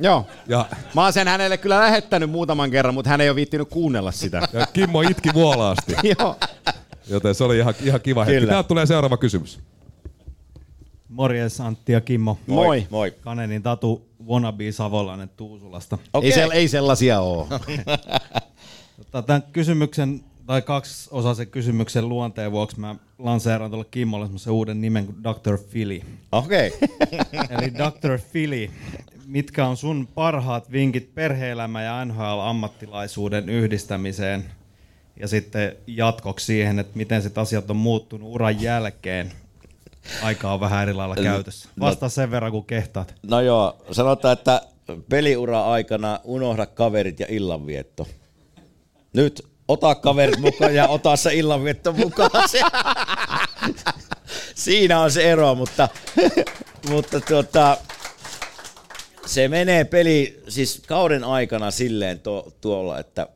Joo. 0.00 0.26
Ja, 0.48 0.66
Mä 0.94 1.02
oon 1.02 1.12
sen 1.12 1.28
hänelle 1.28 1.56
kyllä 1.56 1.80
lähettänyt 1.80 2.30
muutaman 2.30 2.70
kerran, 2.70 2.94
mutta 2.94 3.10
hän 3.10 3.20
ei 3.20 3.28
ole 3.28 3.36
viittinyt 3.36 3.68
kuunnella 3.68 4.12
sitä. 4.12 4.48
ja 4.52 4.66
Kimmo 4.72 5.02
itki 5.02 5.28
vuolaasti, 5.34 5.94
Joo. 6.18 6.36
joten 7.08 7.34
se 7.34 7.44
oli 7.44 7.58
ihan, 7.58 7.74
ihan 7.82 8.00
kiva 8.00 8.24
hetki. 8.24 8.40
Kyllä. 8.40 8.50
Täältä 8.52 8.68
tulee 8.68 8.86
seuraava 8.86 9.16
kysymys. 9.16 9.60
Morjes 11.10 11.60
Antti 11.60 11.92
ja 11.92 12.00
Kimmo. 12.00 12.38
Moi. 12.46 12.86
Moi. 12.90 13.10
Kanenin 13.20 13.62
Tatu, 13.62 14.08
wannabe 14.26 14.72
Savolainen 14.72 15.30
Tuusulasta. 15.36 15.98
Ei, 16.22 16.32
sel, 16.32 16.50
ei 16.50 16.68
sellaisia 16.68 17.20
ole. 17.20 17.46
Tota, 18.96 19.22
Tämän 19.22 19.42
kysymyksen, 19.52 20.20
tai 20.46 20.62
kaksi 20.62 21.08
osaa 21.12 21.34
sen 21.34 21.46
kysymyksen 21.46 22.08
luonteen 22.08 22.52
vuoksi 22.52 22.80
mä 22.80 22.96
lanseeraan 23.18 23.70
tuolle 23.70 23.86
Kimmolle 23.90 24.26
semmoisen 24.26 24.52
uuden 24.52 24.80
nimen 24.80 25.06
kuin 25.06 25.24
Dr. 25.24 25.58
Philly. 25.70 26.00
Okei. 26.32 26.72
Eli 27.50 27.74
Dr. 27.74 28.18
Philly, 28.32 28.70
mitkä 29.26 29.66
on 29.66 29.76
sun 29.76 30.08
parhaat 30.14 30.72
vinkit 30.72 31.14
perheelämä 31.14 31.82
ja 31.82 32.04
NHL-ammattilaisuuden 32.04 33.48
yhdistämiseen? 33.48 34.44
Ja 35.20 35.28
sitten 35.28 35.76
jatkoksi 35.86 36.46
siihen, 36.46 36.78
että 36.78 36.96
miten 36.96 37.22
sit 37.22 37.38
asiat 37.38 37.70
on 37.70 37.76
muuttunut 37.76 38.34
uran 38.34 38.62
jälkeen. 38.62 39.32
Aika 40.22 40.52
on 40.52 40.60
vähän 40.60 40.82
eri 40.82 40.94
lailla 40.94 41.16
käytössä. 41.16 41.68
Vastaa 41.80 42.08
sen 42.08 42.30
verran, 42.30 42.52
kun 42.52 42.64
kehtaat. 42.64 43.14
No 43.22 43.40
joo, 43.40 43.76
sanotaan, 43.92 44.32
että 44.32 44.62
peliura 45.08 45.64
aikana 45.64 46.20
unohda 46.24 46.66
kaverit 46.66 47.20
ja 47.20 47.26
illanvietto. 47.28 48.08
Nyt 49.12 49.46
ota 49.68 49.94
kaverit 49.94 50.40
mukaan 50.40 50.74
ja 50.74 50.88
ota 50.88 51.16
se 51.16 51.34
illanvietto 51.34 51.92
mukaan. 51.92 52.30
Siinä 54.54 55.00
on 55.00 55.10
se 55.10 55.30
ero, 55.30 55.54
mutta, 55.54 55.88
mutta 56.90 57.20
tuota, 57.20 57.76
se 59.26 59.48
menee 59.48 59.84
peli, 59.84 60.42
siis 60.48 60.82
kauden 60.86 61.24
aikana 61.24 61.70
silleen 61.70 62.20
to, 62.20 62.52
tuolla, 62.60 62.98
että 62.98 63.26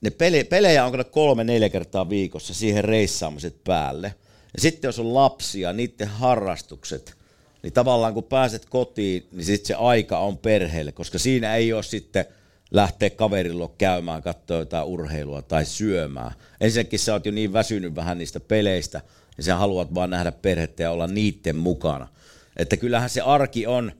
ne 0.00 0.10
peli, 0.10 0.44
pelejä 0.44 0.84
on 0.84 1.04
kolme, 1.10 1.44
neljä 1.44 1.68
kertaa 1.68 2.08
viikossa 2.08 2.54
siihen 2.54 2.84
reissaamiset 2.84 3.64
päälle. 3.64 4.14
Ja 4.56 4.60
sitten 4.60 4.88
jos 4.88 4.98
on 4.98 5.14
lapsia, 5.14 5.72
niiden 5.72 6.08
harrastukset, 6.08 7.16
niin 7.62 7.72
tavallaan 7.72 8.14
kun 8.14 8.24
pääset 8.24 8.66
kotiin, 8.66 9.26
niin 9.32 9.44
sitten 9.44 9.66
se 9.66 9.74
aika 9.74 10.18
on 10.18 10.38
perheelle, 10.38 10.92
koska 10.92 11.18
siinä 11.18 11.56
ei 11.56 11.72
ole 11.72 11.82
sitten 11.82 12.24
lähteä 12.70 13.10
kaverilla 13.10 13.70
käymään, 13.78 14.22
katsoa 14.22 14.58
jotain 14.58 14.86
urheilua 14.86 15.42
tai 15.42 15.64
syömään. 15.64 16.32
Ensinnäkin 16.60 16.98
sä 16.98 17.12
oot 17.12 17.26
jo 17.26 17.32
niin 17.32 17.52
väsynyt 17.52 17.94
vähän 17.94 18.18
niistä 18.18 18.40
peleistä, 18.40 19.00
ja 19.36 19.42
sä 19.42 19.56
haluat 19.56 19.94
vaan 19.94 20.10
nähdä 20.10 20.32
perhettä 20.32 20.82
ja 20.82 20.90
olla 20.90 21.06
niiden 21.06 21.56
mukana. 21.56 22.08
Että 22.56 22.76
kyllähän 22.76 23.10
se 23.10 23.20
arki 23.20 23.66
on 23.66 23.92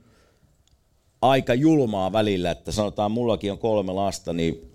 aika 1.23 1.55
julmaa 1.55 2.13
välillä, 2.13 2.51
että 2.51 2.73
sanotaan 2.73 3.11
mullakin 3.11 3.53
on 3.53 3.59
kolme 3.59 3.93
lasta, 3.93 4.33
niin 4.33 4.73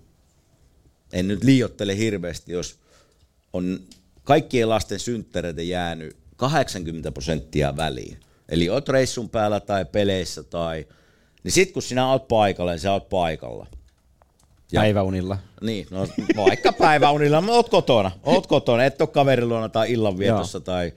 en 1.12 1.28
nyt 1.28 1.44
liiottele 1.44 1.96
hirveästi, 1.96 2.52
jos 2.52 2.78
on 3.52 3.80
kaikkien 4.24 4.68
lasten 4.68 4.98
synttäreitä 4.98 5.62
jäänyt 5.62 6.16
80 6.36 7.12
prosenttia 7.12 7.76
väliin. 7.76 8.20
Eli 8.48 8.68
oot 8.68 8.88
reissun 8.88 9.30
päällä 9.30 9.60
tai 9.60 9.84
peleissä 9.84 10.42
tai... 10.42 10.86
Niin 11.44 11.52
sit 11.52 11.72
kun 11.72 11.82
sinä 11.82 12.10
oot 12.10 12.28
paikalla, 12.28 12.70
niin 12.70 12.80
sä 12.80 12.92
oot 12.92 13.08
paikalla. 13.08 13.66
Päiväunilla. 14.74 15.38
Niin, 15.60 15.86
no 15.90 16.08
vaikka 16.36 16.72
päiväunilla, 16.72 17.40
mutta 17.40 17.54
oot 17.56 17.68
kotona. 17.68 18.10
Oot 18.22 18.46
kotona, 18.46 18.84
et 18.84 19.00
ole 19.00 19.08
kaverin 19.08 19.48
luona 19.48 19.68
tai 19.68 19.92
illanvietossa 19.92 20.60
tai 20.60 20.92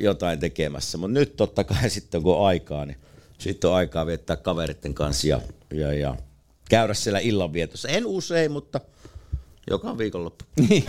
jotain 0.00 0.40
tekemässä. 0.40 0.98
Mutta 0.98 1.14
nyt 1.14 1.36
totta 1.36 1.64
kai 1.64 1.90
sitten 1.96 2.22
kun 2.22 2.36
on 2.36 2.46
aikaa, 2.46 2.86
niin 2.86 2.96
sitten 3.38 3.70
on 3.70 3.76
aikaa 3.76 4.06
viettää 4.06 4.36
kaveritten 4.36 4.94
kanssa 4.94 5.28
ja, 5.28 5.40
ja, 5.74 5.92
ja 5.92 6.16
käydä 6.70 6.94
siellä 6.94 7.18
illanvietossa. 7.18 7.88
En 7.88 8.06
usein, 8.06 8.52
mutta 8.52 8.80
joka 9.70 9.98
viikonloppu. 9.98 10.44
Niin. 10.68 10.84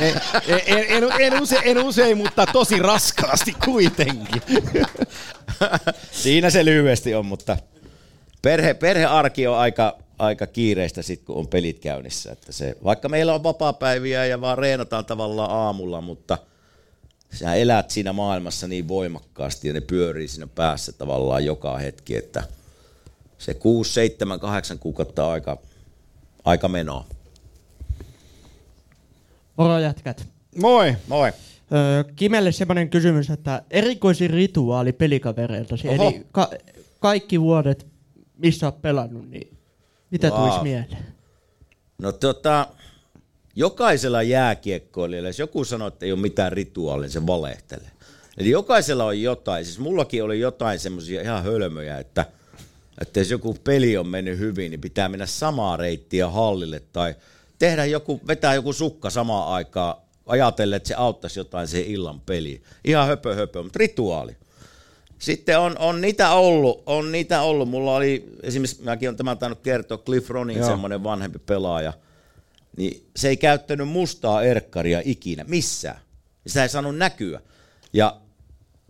en, 0.00 0.60
en, 0.66 0.84
en, 0.88 1.04
en, 1.20 1.42
use, 1.42 1.58
en 1.64 1.78
usein, 1.78 2.16
mutta 2.16 2.46
tosi 2.46 2.78
raskaasti 2.78 3.56
kuitenkin. 3.64 4.42
Siinä 6.22 6.50
se 6.50 6.64
lyhyesti 6.64 7.14
on, 7.14 7.26
mutta 7.26 7.56
perhe, 8.42 8.74
perhearki 8.74 9.46
on 9.46 9.58
aika, 9.58 9.98
aika 10.18 10.46
kiireistä 10.46 11.02
sit, 11.02 11.22
kun 11.22 11.36
on 11.36 11.48
pelit 11.48 11.78
käynnissä. 11.78 12.32
Että 12.32 12.52
se, 12.52 12.76
vaikka 12.84 13.08
meillä 13.08 13.34
on 13.34 13.42
vapaapäiviä 13.42 14.26
ja 14.26 14.40
vaan 14.40 14.58
reenataan 14.58 15.04
tavallaan 15.04 15.50
aamulla, 15.50 16.00
mutta 16.00 16.38
sä 17.32 17.54
elät 17.54 17.90
siinä 17.90 18.12
maailmassa 18.12 18.68
niin 18.68 18.88
voimakkaasti 18.88 19.68
ja 19.68 19.74
ne 19.74 19.80
pyörii 19.80 20.28
siinä 20.28 20.46
päässä 20.46 20.92
tavallaan 20.92 21.44
joka 21.44 21.78
hetki, 21.78 22.16
että 22.16 22.42
se 23.38 23.54
6, 23.54 23.92
7, 23.92 24.40
8 24.40 24.78
kuukautta 24.78 25.30
aika, 25.30 25.58
aika 26.44 26.68
menoa. 26.68 27.06
Moro 29.62 29.78
jätkät. 29.78 30.26
Moi. 30.60 30.94
Moi. 31.08 31.32
Öö, 31.72 32.04
Kimelle 32.16 32.52
semmoinen 32.52 32.90
kysymys, 32.90 33.30
että 33.30 33.62
erikoisin 33.70 34.30
rituaali 34.30 34.92
pelikavereiltasi, 34.92 35.88
Oho. 35.88 36.08
eli 36.08 36.26
ka- 36.32 36.50
kaikki 37.00 37.40
vuodet, 37.40 37.86
missä 38.38 38.66
olet 38.66 38.82
pelannut, 38.82 39.28
niin 39.30 39.58
mitä 40.10 40.28
Wow. 40.28 40.38
wow. 40.38 40.48
tulisi 40.48 40.62
mieleen? 40.62 40.98
No 41.98 42.12
tota, 42.12 42.66
jokaisella 43.56 44.22
jääkiekkoilijalla, 44.22 45.28
jos 45.28 45.38
joku 45.38 45.64
sanoo, 45.64 45.88
että 45.88 46.06
ei 46.06 46.12
ole 46.12 46.20
mitään 46.20 46.52
rituaalia, 46.52 47.02
niin 47.02 47.10
se 47.12 47.26
valehtelee. 47.26 47.90
Eli 48.38 48.50
jokaisella 48.50 49.04
on 49.04 49.22
jotain, 49.22 49.64
siis 49.64 49.78
mullakin 49.78 50.24
oli 50.24 50.40
jotain 50.40 50.78
semmoisia 50.78 51.22
ihan 51.22 51.44
hölmöjä, 51.44 51.98
että, 51.98 52.26
että 53.00 53.20
jos 53.20 53.30
joku 53.30 53.56
peli 53.64 53.96
on 53.96 54.06
mennyt 54.06 54.38
hyvin, 54.38 54.70
niin 54.70 54.80
pitää 54.80 55.08
mennä 55.08 55.26
samaa 55.26 55.76
reittiä 55.76 56.28
hallille 56.28 56.82
tai 56.92 57.14
tehdä 57.62 57.84
joku, 57.84 58.20
vetää 58.26 58.54
joku 58.54 58.72
sukka 58.72 59.10
samaan 59.10 59.48
aikaan, 59.48 59.94
ajatellen, 60.26 60.76
että 60.76 60.88
se 60.88 60.94
auttaisi 60.94 61.40
jotain 61.40 61.68
siihen 61.68 61.90
illan 61.90 62.20
peliin. 62.20 62.62
Ihan 62.84 63.06
höpö 63.06 63.34
höpö, 63.34 63.62
mutta 63.62 63.78
rituaali. 63.78 64.36
Sitten 65.18 65.58
on, 65.58 65.78
on 65.78 66.00
niitä 66.00 66.30
ollut, 66.30 66.82
on 66.86 67.12
niitä 67.12 67.42
ollut. 67.42 67.68
Mulla 67.68 67.96
oli, 67.96 68.36
esimerkiksi 68.42 68.82
mäkin 68.82 69.08
on 69.08 69.16
tämän 69.16 69.38
tainnut 69.38 69.60
kertoa, 69.60 69.98
Cliff 69.98 70.30
Ronin 70.30 70.64
semmoinen 70.64 71.04
vanhempi 71.04 71.38
pelaaja, 71.38 71.92
niin 72.76 73.06
se 73.16 73.28
ei 73.28 73.36
käyttänyt 73.36 73.88
mustaa 73.88 74.42
erkkaria 74.42 75.02
ikinä, 75.04 75.44
missään. 75.48 75.98
Sitä 76.46 76.62
ei 76.62 76.68
saanut 76.68 76.96
näkyä. 76.96 77.40
Ja 77.92 78.16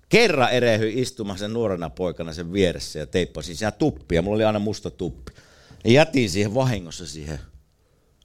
kerran 0.08 0.50
erehyi 0.50 1.00
istumaan 1.00 1.38
sen 1.38 1.52
nuorena 1.52 1.90
poikana 1.90 2.32
sen 2.32 2.52
vieressä 2.52 2.98
ja 2.98 3.06
teippasin 3.06 3.56
siellä 3.56 3.70
tuppia. 3.70 4.22
Mulla 4.22 4.34
oli 4.34 4.44
aina 4.44 4.58
musta 4.58 4.90
tuppi. 4.90 5.32
Ja 5.84 5.92
jätin 5.92 6.30
siihen 6.30 6.54
vahingossa 6.54 7.06
siihen, 7.06 7.38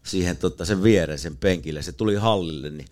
siihen 0.08 0.38
tota, 0.38 0.66
sen 0.66 0.84
viereen, 0.84 1.20
sen 1.20 1.38
penkille. 1.38 1.82
Se 1.82 1.92
tuli 1.92 2.16
hallille, 2.16 2.70
niin 2.70 2.88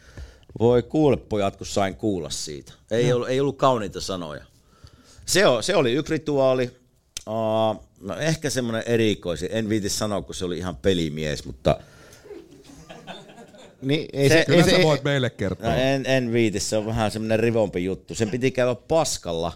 voi 0.60 0.84
kuule 0.84 1.18
pojat, 1.18 1.56
kun 1.56 1.68
sain 1.68 1.96
kuulla 1.96 2.30
siitä. 2.30 2.74
Ei, 2.92 3.14
ollut, 3.14 3.30
ei 3.30 3.40
ollut 3.40 3.58
kauniita 3.58 4.02
sanoja. 4.02 4.46
Se, 5.26 5.48
on, 5.48 5.64
se 5.64 5.76
oli 5.76 5.94
yksi 5.94 6.12
rituaali. 6.12 6.72
Uh, 7.28 7.86
no 8.02 8.18
ehkä 8.20 8.50
semmoinen 8.50 8.84
erikoisi. 8.86 9.48
En 9.52 9.70
viiti 9.70 9.90
sanoa, 9.90 10.22
kun 10.22 10.36
se 10.36 10.46
oli 10.46 10.58
ihan 10.58 10.76
pelimies, 10.76 11.46
mutta... 11.46 11.80
Niin, 13.82 14.08
ei 14.14 14.30
se- 14.30 14.46
Kyllä 14.48 14.64
sä 14.64 14.84
voit 14.84 15.04
meille 15.04 15.30
kertoa. 15.30 15.70
No, 15.70 15.76
en, 15.76 16.06
en 16.06 16.34
viiti, 16.34 16.60
se 16.60 16.78
on 16.78 16.86
vähän 16.86 17.12
semmoinen 17.12 17.40
rivompi 17.40 17.84
juttu. 17.86 18.16
Sen 18.16 18.30
piti 18.30 18.52
käydä 18.52 18.76
paskalla 18.76 19.54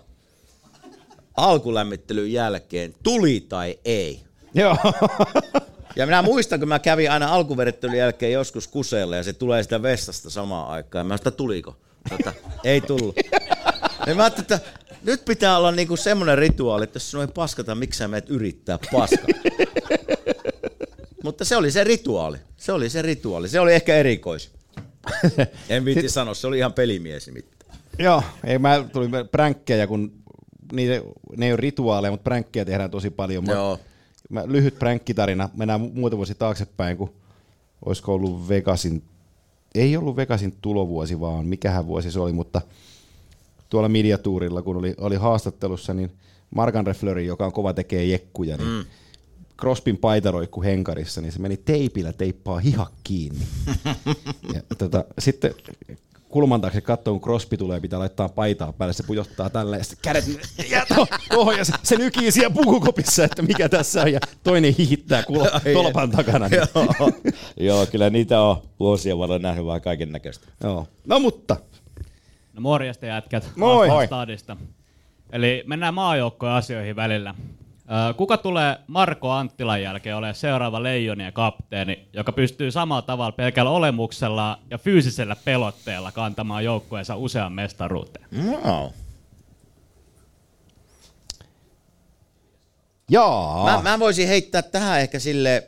alkulämmittelyn 1.38 2.32
jälkeen, 2.32 2.94
tuli 3.04 3.46
tai 3.50 3.80
ei. 3.86 4.20
Joo. 4.54 4.78
Ja 5.96 6.06
minä 6.06 6.22
muistan, 6.22 6.60
kun 6.60 6.70
mä 6.70 6.80
kävin 6.80 7.12
aina 7.12 7.34
alkuverittelyn 7.34 7.98
jälkeen 7.98 8.32
joskus 8.32 8.68
kuseella 8.68 9.16
ja 9.16 9.24
se 9.24 9.34
tulee 9.34 9.64
sitä 9.64 9.82
vessasta 9.82 10.30
samaan 10.30 10.70
aikaan. 10.70 11.08
Mä 11.08 11.18
sitä 11.18 11.32
tuliko? 11.32 11.78
Tota, 12.10 12.34
ei 12.64 12.82
tullut. 12.82 13.16
Ja 14.08 14.16
mä 14.16 14.24
ajattelin, 14.24 14.54
että 14.54 14.60
nyt 15.04 15.26
pitää 15.26 15.58
olla 15.58 15.72
niinku 15.72 15.98
semmoinen 15.98 16.38
rituaali, 16.38 16.84
että 16.84 16.96
jos 16.96 17.12
sinua 17.12 17.24
ei 17.24 17.32
paskata, 17.34 17.76
miksi 17.76 17.98
sä 17.98 18.08
meet 18.08 18.30
yrittää 18.30 18.80
paskaa. 18.92 19.28
Mutta 21.24 21.46
se 21.46 21.58
oli 21.58 21.72
se 21.72 21.84
rituaali. 21.84 22.38
Se 22.58 22.72
oli 22.72 22.90
se 22.90 23.02
rituaali. 23.02 23.50
Se 23.50 23.60
oli 23.60 23.74
ehkä 23.74 23.96
erikois. 23.96 24.52
En 25.70 25.86
viitti 25.86 26.10
sanoa, 26.10 26.34
se 26.34 26.48
oli 26.48 26.58
ihan 26.58 26.74
pelimies 26.74 27.28
nimittäin. 27.28 27.80
Joo, 28.00 28.24
ei 28.44 28.60
mä 28.60 28.86
tuli 28.94 29.10
pränkkejä, 29.32 29.88
kun 29.88 30.12
niitä, 30.72 31.02
ne 31.38 31.46
ei 31.46 31.52
ole 31.52 31.58
rituaaleja, 31.58 32.12
mutta 32.12 32.24
pränkkejä 32.24 32.66
tehdään 32.66 32.92
tosi 32.92 33.10
paljon. 33.10 33.46
Mä, 33.46 33.52
Joo. 33.52 33.80
Mä, 34.30 34.44
lyhyt 34.46 34.80
pränkkitarina, 34.80 35.50
mennään 35.58 35.82
mu- 35.82 35.92
muutama 35.94 36.18
vuosi 36.18 36.36
taaksepäin, 36.36 36.98
kun 36.98 37.14
olisiko 37.86 38.14
ollut 38.14 38.50
Vegasin, 38.50 39.04
ei 39.76 39.98
ollut 39.98 40.16
Vegasin 40.16 40.54
tulovuosi, 40.62 41.20
vaan 41.20 41.46
mikähän 41.46 41.88
vuosi 41.88 42.12
se 42.12 42.20
oli, 42.20 42.32
mutta 42.34 42.62
tuolla 43.70 43.90
mediatuurilla, 43.90 44.62
kun 44.62 44.76
oli, 44.78 44.96
oli 44.98 45.16
haastattelussa, 45.16 45.94
niin 45.94 46.12
Markan 46.56 46.88
Reflöri, 46.88 47.26
joka 47.26 47.46
on 47.46 47.52
kova 47.52 47.74
tekee 47.74 48.06
jekkuja, 48.06 48.58
niin 48.58 48.70
Mm. 48.70 48.86
Crospin 49.60 49.98
paitaroikku 49.98 50.64
henkarissa, 50.64 51.22
niin 51.22 51.32
se 51.32 51.40
meni 51.40 51.58
teipillä 51.58 52.14
teippaa 52.14 52.60
hihak 52.60 52.92
kiinni. 53.04 53.48
ja, 54.54 54.62
tota, 54.78 55.06
sitten 55.20 55.54
kulman 56.30 56.62
taakse 56.62 56.82
katsoo, 56.82 57.14
kun 57.14 57.22
Crosby 57.22 57.58
tulee, 57.58 57.80
pitää 57.80 58.00
laittaa 58.00 58.30
paitaa 58.30 58.74
päälle, 58.74 58.94
se 58.94 59.04
pujottaa 59.04 59.50
tällä 59.50 59.78
ja 59.78 59.84
sitten 59.84 60.00
kädet 60.02 60.26
ja 60.72 60.86
to, 60.96 61.08
tuohon 61.32 61.58
ja 61.58 61.66
se, 61.66 61.74
se 61.84 61.96
nykii 61.96 62.32
siellä 62.32 62.50
pukukopissa, 62.50 63.24
että 63.24 63.42
mikä 63.42 63.70
tässä 63.70 64.02
on 64.02 64.14
ja 64.14 64.20
toinen 64.44 64.76
hihittää 64.78 65.22
kul- 65.22 65.74
tolpan 65.74 66.12
takana. 66.12 66.48
Niin. 66.48 66.62
Joo. 66.76 67.12
Joo, 67.68 67.86
kyllä 67.86 68.10
niitä 68.10 68.42
on 68.42 68.62
vuosien 68.80 69.18
varrella 69.18 69.40
nähnyt 69.40 69.66
vähän 69.66 69.82
kaiken 69.82 70.12
näköistä. 70.12 70.48
Joo. 70.64 70.88
No 71.08 71.20
mutta. 71.20 71.56
No 72.54 72.62
morjesta 72.62 73.06
jätkät. 73.06 73.52
Moi. 73.56 73.88
Moi. 73.88 74.08
Eli 75.32 75.64
mennään 75.68 75.94
maajoukkojen 75.94 76.56
asioihin 76.56 76.96
välillä. 76.96 77.36
Kuka 78.18 78.38
tulee 78.38 78.78
Marko 78.88 79.32
Anttilan 79.32 79.82
jälkeen 79.82 80.16
olemaan 80.16 80.36
seuraava 80.36 80.84
leijonien 80.84 81.34
kapteeni, 81.34 82.08
joka 82.14 82.32
pystyy 82.32 82.72
samalla 82.72 83.02
tavalla 83.02 83.32
pelkällä 83.32 83.72
olemuksella 83.72 84.60
ja 84.70 84.78
fyysisellä 84.78 85.36
pelotteella 85.36 86.12
kantamaan 86.12 86.66
joukkueensa 86.66 87.16
usean 87.16 87.52
mestaruuteen? 87.52 88.26
Wow. 88.46 88.90
Jaa. 93.10 93.66
Mä, 93.66 93.90
mä 93.90 94.00
voisin 94.00 94.28
heittää 94.28 94.62
tähän 94.62 95.02
ehkä 95.02 95.20
sille, 95.20 95.68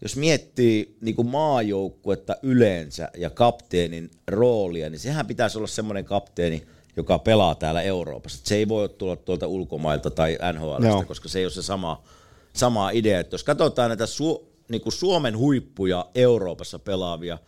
jos 0.00 0.16
miettii 0.16 0.96
niin 1.00 1.16
kuin 1.16 1.28
maajoukkuetta 1.28 2.36
yleensä 2.42 3.08
ja 3.16 3.30
kapteenin 3.30 4.10
roolia, 4.26 4.90
niin 4.90 4.98
sehän 4.98 5.26
pitäisi 5.26 5.58
olla 5.58 5.66
semmoinen 5.66 6.04
kapteeni, 6.04 6.66
joka 6.96 7.18
pelaa 7.18 7.54
täällä 7.54 7.82
Euroopassa. 7.82 8.40
Se 8.44 8.54
ei 8.54 8.68
voi 8.68 8.88
tulla 8.88 9.16
tuolta 9.16 9.46
ulkomailta 9.46 10.10
tai 10.10 10.38
NHLista, 10.52 10.86
Joo. 10.86 11.04
koska 11.04 11.28
se 11.28 11.38
ei 11.38 11.44
ole 11.44 11.52
se 11.52 11.62
sama, 11.62 12.02
sama 12.52 12.90
idea. 12.90 13.20
Että 13.20 13.34
jos 13.34 13.44
katsotaan 13.44 13.90
näitä 13.90 14.04
Su- 14.04 14.44
niin 14.68 14.82
kuin 14.82 14.92
Suomen 14.92 15.38
huippuja 15.38 16.06
Euroopassa 16.14 16.78
pelaavia, 16.78 17.38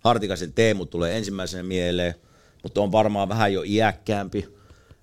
Hartikaisen 0.00 0.52
Teemu 0.52 0.86
tulee 0.86 1.18
ensimmäisenä 1.18 1.62
mieleen, 1.62 2.14
mutta 2.62 2.80
on 2.80 2.92
varmaan 2.92 3.28
vähän 3.28 3.52
jo 3.52 3.62
iäkkäämpi. 3.66 4.48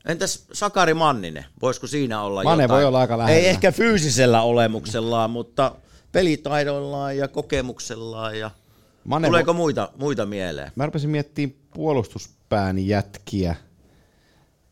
Entäs 0.06 0.46
Sakari 0.54 0.94
Manninen? 0.94 1.46
Voisiko 1.62 1.88
siinä 1.88 2.22
olla 2.22 2.44
Mane 2.44 2.64
jotain? 2.64 2.78
voi 2.78 2.86
olla 2.86 3.00
aika 3.00 3.18
lähellä. 3.18 3.40
Ei 3.40 3.48
ehkä 3.48 3.72
fyysisellä 3.72 4.42
olemuksellaan, 4.42 5.30
mutta 5.30 5.76
pelitaidollaan 6.12 7.18
ja 7.18 7.28
kokemuksellaan. 7.28 8.40
Ja... 8.40 8.52
Mane 9.04 9.28
Tuleeko 9.28 9.54
muita, 9.54 9.90
muita 9.98 10.26
mieleen? 10.26 10.72
Mä 10.76 10.86
rupesin 10.86 11.10
miettimään 11.10 11.56
puolustuspään 11.74 12.88
jätkiä. 12.88 13.56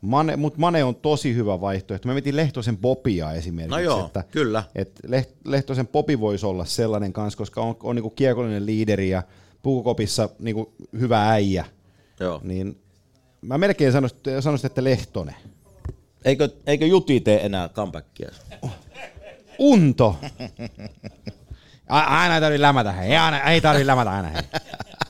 Mane, 0.01 0.35
mutta 0.35 0.59
Mane 0.59 0.83
on 0.83 0.95
tosi 0.95 1.35
hyvä 1.35 1.61
vaihtoehto. 1.61 2.07
Mä 2.07 2.13
mietin 2.13 2.35
Lehtosen 2.35 2.77
Popia 2.77 3.31
esimerkiksi. 3.33 3.71
No 3.75 3.79
joo, 3.79 4.05
että, 4.05 4.23
kyllä. 4.31 4.63
Että 4.75 5.07
Leht- 5.07 5.35
Lehtosen 5.45 5.87
Popi 5.87 6.19
voisi 6.19 6.45
olla 6.45 6.65
sellainen 6.65 7.13
kanssa, 7.13 7.37
koska 7.37 7.61
on, 7.61 7.75
on 7.83 7.95
niinku 7.95 8.09
kiekollinen 8.09 8.65
liideri 8.65 9.09
ja 9.09 9.23
pukukopissa 9.63 10.29
niinku 10.39 10.73
hyvä 10.99 11.29
äijä. 11.31 11.65
Joo. 12.19 12.41
Niin 12.43 12.81
mä 13.41 13.57
melkein 13.57 13.91
sanoisin, 14.39 14.65
että 14.65 14.83
Lehtonen. 14.83 15.35
Eikö, 16.25 16.49
eikö 16.67 16.85
Juti 16.85 17.19
tee 17.19 17.45
enää 17.45 17.69
comebackia? 17.69 18.29
Unto. 19.59 20.15
A- 21.89 21.99
aina 21.99 22.35
ei 22.35 22.41
tarvitse 22.41 22.61
lämätä, 22.61 22.91
hei. 22.91 23.11
Ei, 23.11 23.17
aina, 23.17 23.41
ei 23.41 23.61
tarvitse 23.61 23.87
lämätä 23.87 24.11
aina, 24.11 24.29
hei. 24.29 24.41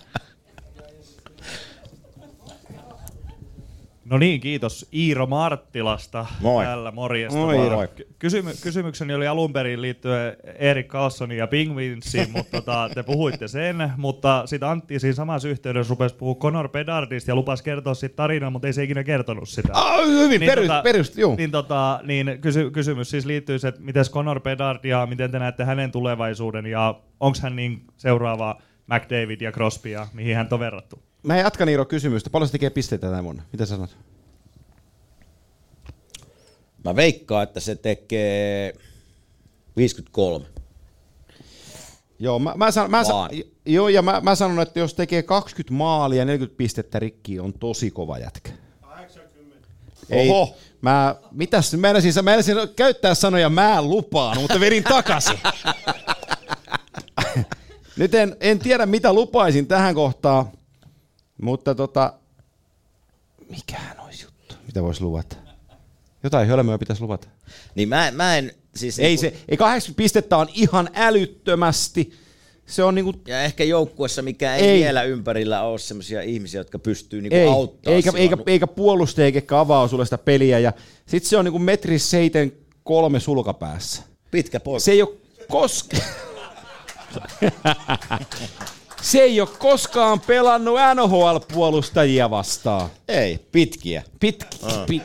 No 4.10 4.18
niin, 4.18 4.42
kiitos 4.42 4.88
Iiro 4.94 5.26
Marttilasta. 5.26 6.26
Moi. 6.42 6.64
Täällä 6.66 6.92
morjesta. 6.92 7.40
Moi. 7.40 7.56
Iiro. 7.56 7.84
Kysymy- 8.20 8.62
kysymykseni 8.64 9.14
oli 9.14 9.28
alun 9.28 9.54
perin 9.54 9.82
liittyen 9.82 10.38
Erik 10.56 10.88
Carlsonin 10.88 11.38
ja 11.38 11.48
Penguinsiin, 11.48 12.32
mutta 12.32 12.52
tota, 12.62 12.90
te 12.94 13.04
puhuitte 13.04 13.48
sen, 13.48 13.92
mutta 13.98 14.44
sitten 14.46 14.70
Antti 14.70 15.00
siinä 15.00 15.14
samassa 15.14 15.48
yhteydessä 15.48 15.90
rupesi 15.92 16.16
puhua 16.16 16.36
Conor 16.36 16.70
Bedardista 16.70 17.32
ja 17.32 17.36
lupasi 17.36 17.64
kertoa 17.64 17.94
siitä 17.94 18.16
tarinaa, 18.16 18.50
mutta 18.50 18.68
ei 18.68 18.74
se 18.74 18.84
ikinä 18.84 19.04
kertonut 19.04 19.50
sitä. 19.50 19.70
Ah, 19.74 20.08
hyvin, 20.08 20.42
perus- 20.42 20.84
perus- 20.84 21.18
juu. 21.18 21.36
Niin, 21.36 21.52
tota, 21.52 22.00
niin 22.04 22.38
kysy- 22.42 22.72
kysymys 22.72 23.10
siis 23.10 23.26
liittyy 23.26 23.60
se, 23.60 23.68
että 23.68 23.82
miten 23.82 24.06
Conor 24.12 24.40
Bedard 24.42 24.86
ja 24.86 25.06
miten 25.06 25.32
te 25.32 25.40
näette 25.40 25.64
hänen 25.64 25.92
tulevaisuuden 25.92 26.66
ja 26.66 26.96
onko 27.20 27.38
hän 27.42 27.56
niin 27.56 27.82
seuraava 27.98 28.62
McDavid 28.88 29.42
ja 29.42 29.52
Crosby 29.52 29.90
ja 29.90 30.08
mihin 30.14 30.36
hän 30.36 30.48
on 30.52 30.60
verrattu? 30.60 31.07
Mä 31.28 31.38
jatkan 31.38 31.70
Iiro 31.70 31.86
kysymystä. 31.86 32.30
Paljon 32.30 32.48
se 32.48 32.52
tekee 32.52 32.70
pisteitä 32.70 33.08
tänä 33.08 33.24
vuonna? 33.24 33.44
Mitä 33.52 33.66
sä 33.66 33.70
sanot? 33.70 33.98
Mä 36.86 36.96
veikkaan, 36.96 37.44
että 37.44 37.60
se 37.60 37.76
tekee 37.76 38.74
53. 39.78 40.46
Joo, 42.20 42.40
mä, 42.40 42.54
mä, 42.56 42.72
sanon, 42.72 42.92
mä, 42.92 43.04
sa- 43.04 43.14
Vaan. 43.14 43.30
joo, 43.66 43.90
ja 43.90 44.02
mä, 44.02 44.22
mä 44.24 44.36
sanon, 44.36 44.60
että 44.60 44.80
jos 44.80 44.94
tekee 44.94 45.24
20 45.24 45.74
maalia 45.74 46.20
ja 46.20 46.26
40 46.26 46.58
pistettä 46.58 47.00
rikki, 47.00 47.40
on 47.40 47.54
tosi 47.54 47.92
kova 47.92 48.18
jätkä. 48.18 48.52
80. 48.82 49.68
Ei, 50.10 50.30
Oho. 50.30 50.56
mä, 50.82 51.16
mitäs, 51.32 51.74
mä 51.74 51.90
ensin, 51.90 52.26
mä 52.26 52.34
ensin 52.34 52.56
käyttää 52.76 53.16
sanoja 53.16 53.50
mä 53.50 53.82
lupaan, 53.82 54.42
mutta 54.42 54.60
vedin 54.60 54.84
takaisin. 54.84 55.40
Nyt 57.98 58.16
en, 58.16 58.36
en 58.40 58.60
tiedä, 58.60 58.86
mitä 58.86 59.14
lupaisin 59.14 59.68
tähän 59.68 59.96
kohtaan, 59.96 60.46
mutta 61.42 61.76
tota, 61.76 62.14
mikähän 63.50 64.00
olisi 64.00 64.24
juttu, 64.26 64.56
mitä 64.68 64.84
voisi 64.84 65.02
luvata? 65.02 65.36
Jotain 66.24 66.48
hölmöä 66.48 66.78
pitäisi 66.78 67.02
luvata. 67.02 67.28
Niin 67.76 67.90
mä, 67.90 68.12
mä 68.12 68.38
en... 68.38 68.52
Siis 68.76 69.00
Ei 69.00 69.06
niinku- 69.06 69.22
se, 69.22 69.34
ei 69.50 69.58
80 69.58 69.98
pistettä 69.98 70.38
on 70.38 70.48
ihan 70.54 70.90
älyttömästi. 70.94 72.14
Se 72.66 72.84
on 72.84 72.96
niinku, 72.96 73.14
Ja 73.28 73.42
ehkä 73.44 73.64
joukkuessa, 73.64 74.22
mikä 74.22 74.56
ei, 74.56 74.68
Ei. 74.68 74.80
vielä 74.80 75.04
ympärillä 75.04 75.62
ole 75.62 75.80
sellaisia 75.80 76.22
ihmisiä, 76.22 76.60
jotka 76.60 76.80
pystyy 76.80 77.22
niinku 77.22 77.36
ei, 77.36 77.48
auttaa 77.48 77.94
eikä, 77.94 78.12
sinua. 78.12 78.22
eikä, 78.22 78.38
eikä 78.48 78.68
puolustaja 78.68 79.26
eikä 79.26 79.60
avaa 79.60 79.88
sulle 79.88 80.06
sitä 80.06 80.18
peliä. 80.18 80.60
Ja 80.60 80.74
sit 81.06 81.24
se 81.24 81.38
on 81.38 81.46
niinku 81.46 81.60
metri 81.60 82.00
seiten 82.00 82.52
kolme 82.84 83.20
sulkapäässä. 83.20 84.04
Pitkä 84.32 84.60
poika. 84.60 84.80
Se 84.80 84.92
ei 84.92 85.02
ole 85.02 85.16
koskaan... 85.50 86.04
se 89.02 89.20
ei 89.20 89.42
ole 89.42 89.50
koskaan 89.60 90.20
pelannut 90.20 90.78
NHL-puolustajia 90.96 92.30
vastaan. 92.30 92.90
Ei, 93.08 93.40
pitkiä. 93.52 94.04
Pitki, 94.20 94.58
Ah. 94.62 94.86
pit, 94.86 95.04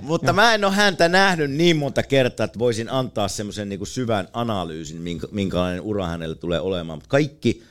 Mutta 0.00 0.32
mä 0.32 0.54
en 0.54 0.64
ole 0.64 0.72
häntä 0.74 1.08
nähnyt 1.08 1.50
niin 1.50 1.76
monta 1.76 2.02
kertaa, 2.02 2.44
että 2.44 2.58
voisin 2.58 2.90
antaa 2.90 3.28
semmoisen 3.28 3.68
niinku 3.68 3.86
syvän 3.86 4.28
analyysin, 4.32 5.02
minkä, 5.02 5.26
minkälainen 5.30 5.80
ura 5.80 6.06
hänelle 6.06 6.34
tulee 6.34 6.60
olemaan. 6.60 6.96
Mutta 6.96 7.08
kaikki 7.08 7.62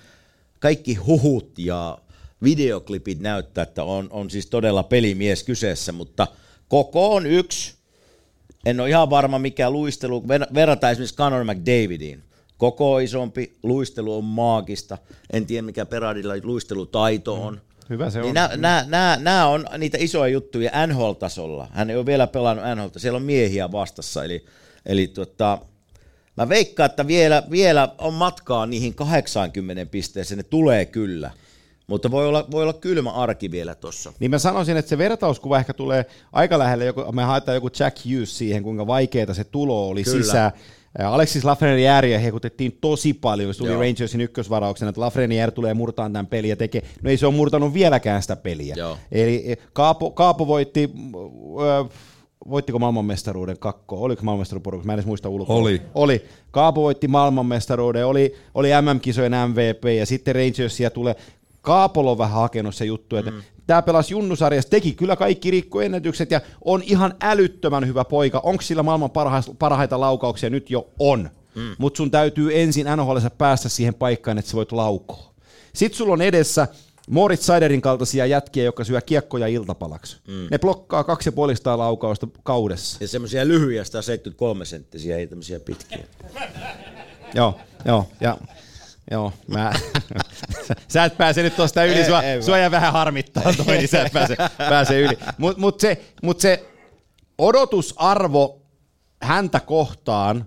kaikki 0.60 0.94
huhut 0.96 1.60
ja 1.60 1.98
videoklipit 2.44 3.20
näyttää, 3.20 3.62
että 3.62 3.84
on, 3.84 4.08
on 4.12 4.30
siis 4.30 4.46
todella 4.48 4.84
pelimies 4.84 5.44
kyseessä, 5.44 5.92
mutta 5.92 6.28
koko 6.68 7.16
on 7.16 7.26
yksi. 7.26 7.74
En 8.66 8.80
ole 8.80 8.90
ihan 8.90 9.10
varma 9.10 9.40
mikä 9.40 9.70
luistelu, 9.70 10.22
ver- 10.28 10.54
verrataan 10.54 10.92
esimerkiksi 10.92 11.16
Conor 11.16 11.44
McDavidiin. 11.44 12.24
Koko 12.58 13.00
isompi, 13.00 13.54
luistelu 13.64 14.18
on 14.18 14.24
maagista. 14.24 14.98
En 15.34 15.46
tiedä 15.46 15.62
mikä 15.62 15.86
Peradilla 15.86 16.34
luistelutaito 16.44 17.44
on. 17.44 17.62
Hyvä 17.90 18.10
se 18.10 18.20
niin 18.20 18.28
on. 18.30 18.34
Nämä, 18.34 18.56
nämä, 18.56 18.86
nämä, 18.88 19.18
nämä 19.22 19.48
on 19.48 19.66
niitä 19.78 19.98
isoja 20.02 20.34
juttuja 20.34 20.88
NHL-tasolla. 20.88 21.68
Hän 21.72 21.90
ei 21.90 21.96
ole 21.96 22.06
vielä 22.06 22.28
pelannut 22.28 22.66
NHL, 22.76 22.98
siellä 22.98 23.18
on 23.18 23.24
miehiä 23.24 23.72
vastassa. 23.72 24.24
Eli, 24.24 24.46
eli 24.86 25.08
tota, 25.08 25.62
mä 26.38 26.50
veikkaan, 26.50 26.90
että 26.90 27.08
vielä, 27.08 27.44
vielä 27.52 27.90
on 27.98 28.14
matkaa 28.14 28.66
niihin 28.66 28.94
80 28.94 29.86
pisteeseen, 29.86 30.38
ne 30.38 30.44
tulee 30.44 30.86
kyllä. 30.86 31.32
Mutta 31.88 32.12
voi 32.12 32.28
olla, 32.28 32.48
voi 32.52 32.64
olla 32.64 32.74
kylmä 32.74 33.12
arki 33.12 33.52
vielä 33.52 33.76
tuossa. 33.76 34.14
Niin 34.20 34.32
mä 34.32 34.40
sanoisin, 34.40 34.78
että 34.78 34.90
se 34.90 34.98
vertauskuva 34.98 35.60
ehkä 35.60 35.74
tulee 35.74 36.06
aika 36.34 36.60
lähelle, 36.60 36.86
joku, 36.86 37.12
me 37.12 37.24
haetaan 37.24 37.56
joku 37.56 37.70
Jack 37.80 37.98
Hughes 38.06 38.38
siihen, 38.38 38.64
kuinka 38.64 38.88
vaikeaa 38.88 39.34
se 39.34 39.44
tulo 39.44 39.88
oli 39.90 40.04
Kyllä. 40.04 40.24
sisään. 40.24 40.52
Alexis 41.06 41.46
Lafreniere 41.46 42.24
hekutettiin 42.24 42.78
tosi 42.82 43.14
paljon, 43.14 43.54
se 43.54 43.58
tuli 43.58 43.70
Joo. 43.70 43.82
Rangersin 43.82 44.22
ykkösvarauksena, 44.22 44.90
että 44.90 45.02
Lafreniere 45.02 45.52
tulee 45.52 45.74
murtaan 45.74 46.14
tämän 46.14 46.28
pelin 46.28 46.50
ja 46.50 46.56
tekee, 46.56 46.82
no 47.02 47.10
ei 47.10 47.18
se 47.18 47.26
ole 47.26 47.36
murtanut 47.36 47.74
vieläkään 47.74 48.22
sitä 48.22 48.36
peliä. 48.36 48.76
Joo. 48.78 48.98
Eli 49.12 49.52
e, 49.52 49.56
Kaapo, 49.74 50.12
Kaapo 50.12 50.48
voitti, 50.48 50.90
ö, 51.62 51.86
voittiko 52.50 52.80
maailmanmestaruuden 52.80 53.60
kakko, 53.60 54.02
oliko 54.02 54.24
maailmanmestaruusporuksessa, 54.24 54.88
mä 54.88 54.94
en 54.94 54.96
edes 54.96 55.06
muista 55.06 55.30
ulkoa. 55.30 55.56
Oli. 55.56 55.82
Oli. 55.96 56.26
Kaapo 56.52 56.82
voitti 56.82 57.08
maailmanmestaruuden, 57.08 58.06
oli, 58.06 58.36
oli 58.54 58.70
MM-kisojen 58.82 59.34
MVP 59.48 59.86
ja 59.98 60.06
sitten 60.06 60.36
Rangersia 60.36 60.90
tulee. 60.90 61.16
Kaapolla 61.62 62.12
on 62.12 62.18
vähän 62.18 62.42
hakenut 62.42 62.76
se 62.76 62.86
juttu, 62.86 63.16
että 63.16 63.32
mm. 63.32 63.42
Tämä 63.68 63.82
pelasi 63.82 64.14
Junnusarjassa, 64.14 64.70
teki 64.70 64.94
kyllä 64.94 65.16
kaikki 65.16 65.52
rikkoennätykset 65.52 66.32
ja 66.32 66.42
on 66.66 66.84
ihan 66.84 67.14
älyttömän 67.22 67.88
hyvä 67.88 68.06
poika. 68.06 68.40
Onko 68.40 68.62
sillä 68.62 68.84
maailman 68.84 69.12
parhaita, 69.12 69.56
parhaita 69.60 70.00
laukauksia? 70.00 70.50
Nyt 70.50 70.70
jo 70.70 70.88
on. 71.00 71.30
Mm. 71.56 71.76
Mutta 71.78 71.98
sun 71.98 72.12
täytyy 72.12 72.62
ensin 72.62 72.88
nhl 72.96 73.18
päästä 73.38 73.70
siihen 73.70 73.94
paikkaan, 73.94 74.38
että 74.38 74.52
sä 74.52 74.58
voit 74.58 74.72
laukoa. 74.72 75.34
Sitten 75.74 75.98
sulla 75.98 76.14
on 76.14 76.22
edessä 76.22 76.68
Moritz 77.10 77.44
Seiderin 77.44 77.82
kaltaisia 77.82 78.26
jätkiä, 78.26 78.64
jotka 78.64 78.84
syö 78.84 79.02
kiekkoja 79.02 79.48
iltapalaksi. 79.48 80.18
Mm. 80.28 80.48
Ne 80.52 80.60
blokkaa 80.60 81.04
kaksi 81.04 81.28
ja 81.28 81.32
puolista 81.32 81.78
laukausta 81.78 82.28
kaudessa. 82.44 82.98
Ja 83.02 83.08
semmoisia 83.08 83.48
lyhyjä 83.48 83.84
173 83.84 84.66
senttisiä, 84.66 85.18
ei 85.18 85.28
tämmöisiä 85.28 85.60
pitkiä. 85.60 86.04
Joo, 87.34 87.60
joo, 87.86 88.08
ja 88.22 88.38
Joo, 89.12 89.34
mä, 89.48 89.72
sä 90.94 91.04
et 91.04 91.18
pääse 91.18 91.44
nyt 91.44 91.56
tuosta 91.56 91.84
yli, 91.84 91.96
Ei, 91.96 92.06
sua, 92.06 92.24
ei 92.24 92.44
sua 92.44 92.58
jää 92.58 92.72
vähän 92.72 92.94
harmittaa 92.94 93.44
toi, 93.44 93.78
niin 93.78 93.88
sä 93.88 94.06
et 94.06 94.14
pääse, 94.14 94.36
pääse 94.58 95.02
yli. 95.02 95.18
Mutta 95.38 95.62
mut 95.62 95.80
se, 95.80 96.06
mut 96.24 96.40
se 96.40 96.66
odotusarvo 97.38 98.62
häntä 99.22 99.60
kohtaan 99.60 100.46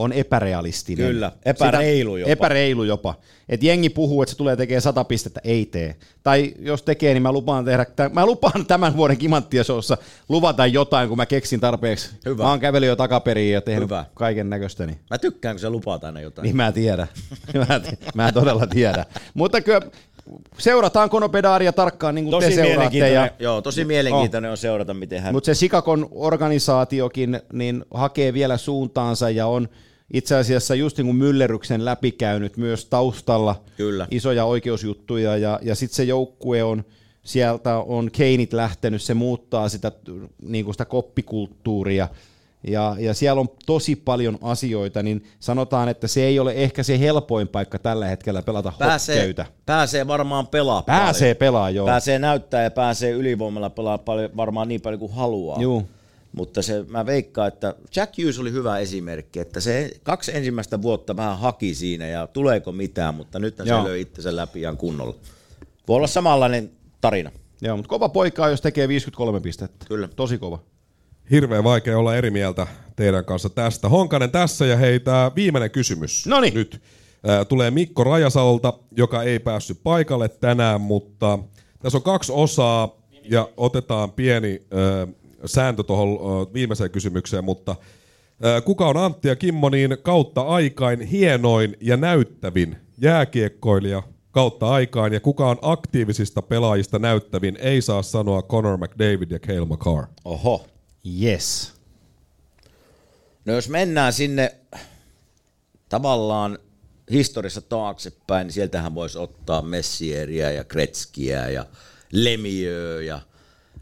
on 0.00 0.12
epärealistinen. 0.12 1.06
Kyllä, 1.06 1.32
epäreilu 1.44 2.16
jopa. 2.16 2.32
Epäreilu 2.32 2.84
jopa. 2.84 3.14
Et 3.48 3.62
jengi 3.62 3.90
puhuu, 3.90 4.22
että 4.22 4.30
se 4.30 4.36
tulee 4.36 4.56
tekemään 4.56 4.82
sata 4.82 5.04
pistettä, 5.04 5.40
ei 5.44 5.66
tee. 5.66 5.96
Tai 6.22 6.54
jos 6.58 6.82
tekee, 6.82 7.14
niin 7.14 7.22
mä 7.22 7.32
lupaan 7.32 7.64
tehdä, 7.64 7.86
mä 8.12 8.26
lupaan 8.26 8.66
tämän 8.66 8.96
vuoden 8.96 9.18
Kimanttia-showssa 9.18 9.96
luvata 10.28 10.66
jotain, 10.66 11.08
kun 11.08 11.16
mä 11.16 11.26
keksin 11.26 11.60
tarpeeksi. 11.60 12.10
Hyvä. 12.26 12.42
Mä 12.42 12.50
oon 12.50 12.60
kävellyt 12.60 12.88
jo 12.88 12.96
takaperiin 12.96 13.54
ja 13.54 13.60
tehnyt 13.60 13.84
Hyvä. 13.84 14.04
kaiken 14.14 14.50
näköistä. 14.50 14.86
Niin. 14.86 14.98
Mä 15.10 15.18
tykkään, 15.18 15.54
kun 15.54 15.60
sä 15.60 15.70
lupaat 15.70 16.04
aina 16.04 16.20
jotain. 16.20 16.42
Niin 16.42 16.56
mä 16.56 16.66
en 16.66 16.72
tiedä. 16.72 17.06
mä, 17.68 17.80
mä 18.14 18.32
todella 18.32 18.66
tiedä. 18.66 19.06
Mutta 19.34 19.60
kyllä 19.60 19.80
seurataan 20.58 21.10
Konopedaaria 21.10 21.72
tarkkaan, 21.72 22.14
niin 22.14 22.24
kuin 22.24 22.30
Tosi 22.30 22.48
te 22.48 22.54
seuraatte. 22.54 23.12
Ja, 23.12 23.30
joo, 23.38 23.62
tosi 23.62 23.84
mielenkiintoinen 23.84 24.50
on 24.50 24.56
seurata, 24.56 24.94
miten 24.94 25.22
hän... 25.22 25.34
Mutta 25.34 25.46
se 25.46 25.54
Sikakon 25.54 26.08
organisaatiokin 26.10 27.40
niin 27.52 27.84
hakee 27.94 28.32
vielä 28.32 28.56
suuntaansa 28.56 29.30
ja 29.30 29.46
on 29.46 29.68
itse 30.12 30.34
asiassa 30.36 30.74
just 30.74 30.98
niin 30.98 31.06
kuin 31.06 31.16
Mülleryksen 31.16 31.84
läpikäynyt 31.84 32.56
myös 32.56 32.84
taustalla 32.84 33.62
Kyllä. 33.76 34.06
isoja 34.10 34.44
oikeusjuttuja 34.44 35.36
ja, 35.36 35.58
ja 35.62 35.74
sitten 35.74 35.96
se 35.96 36.04
joukkue 36.04 36.62
on, 36.62 36.84
sieltä 37.22 37.76
on 37.76 38.10
Keinit 38.12 38.52
lähtenyt, 38.52 39.02
se 39.02 39.14
muuttaa 39.14 39.68
sitä, 39.68 39.92
niin 40.42 40.64
kuin 40.64 40.74
sitä 40.74 40.84
koppikulttuuria 40.84 42.08
ja, 42.66 42.96
ja 42.98 43.14
siellä 43.14 43.40
on 43.40 43.48
tosi 43.66 43.96
paljon 43.96 44.38
asioita, 44.42 45.02
niin 45.02 45.24
sanotaan, 45.40 45.88
että 45.88 46.06
se 46.08 46.22
ei 46.24 46.38
ole 46.38 46.52
ehkä 46.52 46.82
se 46.82 47.00
helpoin 47.00 47.48
paikka 47.48 47.78
tällä 47.78 48.06
hetkellä 48.06 48.42
pelata 48.42 48.72
pääsee, 48.78 49.16
hokkeytä. 49.16 49.46
pääsee 49.66 50.06
varmaan 50.06 50.46
pelaa 50.46 50.82
Pääsee 50.82 51.34
paljon. 51.34 51.38
pelaa, 51.38 51.70
joo. 51.70 51.86
Pääsee 51.86 52.18
näyttää 52.18 52.62
ja 52.62 52.70
pääsee 52.70 53.10
ylivoimalla 53.10 53.70
pelaa 53.70 53.98
paljon, 53.98 54.30
varmaan 54.36 54.68
niin 54.68 54.80
paljon 54.80 54.98
kuin 55.00 55.12
haluaa. 55.12 55.62
Juu. 55.62 55.88
Mutta 56.32 56.62
se, 56.62 56.84
mä 56.88 57.06
veikkaan, 57.06 57.48
että 57.48 57.74
Jack 57.96 58.18
Hughes 58.18 58.38
oli 58.38 58.52
hyvä 58.52 58.78
esimerkki, 58.78 59.38
että 59.40 59.60
se 59.60 59.90
kaksi 60.02 60.36
ensimmäistä 60.36 60.82
vuotta 60.82 61.16
vähän 61.16 61.38
haki 61.38 61.74
siinä 61.74 62.06
ja 62.06 62.26
tuleeko 62.26 62.72
mitään, 62.72 63.14
mutta 63.14 63.38
nyt 63.38 63.56
se 63.56 63.84
löi 63.84 64.00
itsensä 64.00 64.36
läpi 64.36 64.60
ihan 64.60 64.76
kunnolla. 64.76 65.14
Voi 65.88 65.96
olla 65.96 66.06
samanlainen 66.06 66.70
tarina. 67.00 67.30
Joo, 67.60 67.76
mutta 67.76 67.88
kova 67.88 68.08
poika 68.08 68.48
jos 68.48 68.60
tekee 68.60 68.88
53 68.88 69.40
pistettä. 69.40 69.86
Kyllä. 69.88 70.08
Tosi 70.08 70.38
kova. 70.38 70.58
Hirveän 71.30 71.64
vaikea 71.64 71.98
olla 71.98 72.16
eri 72.16 72.30
mieltä 72.30 72.66
teidän 72.96 73.24
kanssa 73.24 73.50
tästä. 73.50 73.88
Honkanen 73.88 74.30
tässä 74.30 74.66
ja 74.66 74.76
hei 74.76 75.00
tää 75.00 75.34
viimeinen 75.34 75.70
kysymys. 75.70 76.26
Noniin. 76.26 76.54
Nyt 76.54 76.82
tulee 77.48 77.70
Mikko 77.70 78.04
Rajasalolta, 78.04 78.72
joka 78.96 79.22
ei 79.22 79.38
päässyt 79.38 79.80
paikalle 79.82 80.28
tänään, 80.28 80.80
mutta 80.80 81.38
tässä 81.78 81.98
on 81.98 82.02
kaksi 82.02 82.32
osaa 82.34 82.96
ja 83.24 83.48
otetaan 83.56 84.12
pieni 84.12 84.62
ö, 84.72 85.06
sääntö 85.46 85.82
tuohon 85.82 86.18
viimeiseen 86.52 86.90
kysymykseen, 86.90 87.44
mutta 87.44 87.76
kuka 88.64 88.88
on 88.88 88.96
Antti 88.96 89.28
ja 89.28 89.36
Kimmo 89.36 89.68
niin 89.68 89.96
kautta 90.02 90.40
aikain 90.40 91.00
hienoin 91.00 91.76
ja 91.80 91.96
näyttävin 91.96 92.76
jääkiekkoilija 92.98 94.02
kautta 94.30 94.70
aikaan 94.70 95.12
ja 95.12 95.20
kuka 95.20 95.50
on 95.50 95.58
aktiivisista 95.62 96.42
pelaajista 96.42 96.98
näyttävin, 96.98 97.56
ei 97.60 97.82
saa 97.82 98.02
sanoa 98.02 98.42
Conor 98.42 98.76
McDavid 98.76 99.30
ja 99.30 99.38
Cale 99.38 99.66
McCarr. 99.66 100.06
Oho. 100.24 100.66
Yes. 101.22 101.72
No 103.44 103.52
jos 103.52 103.68
mennään 103.68 104.12
sinne 104.12 104.56
tavallaan 105.88 106.58
historiassa 107.10 107.60
taaksepäin, 107.60 108.46
niin 108.46 108.52
sieltähän 108.52 108.94
voisi 108.94 109.18
ottaa 109.18 109.62
Messieria 109.62 110.50
ja 110.50 110.64
Kretskiä 110.64 111.48
ja 111.48 111.66
Lemieux 112.12 113.06
ja 113.06 113.20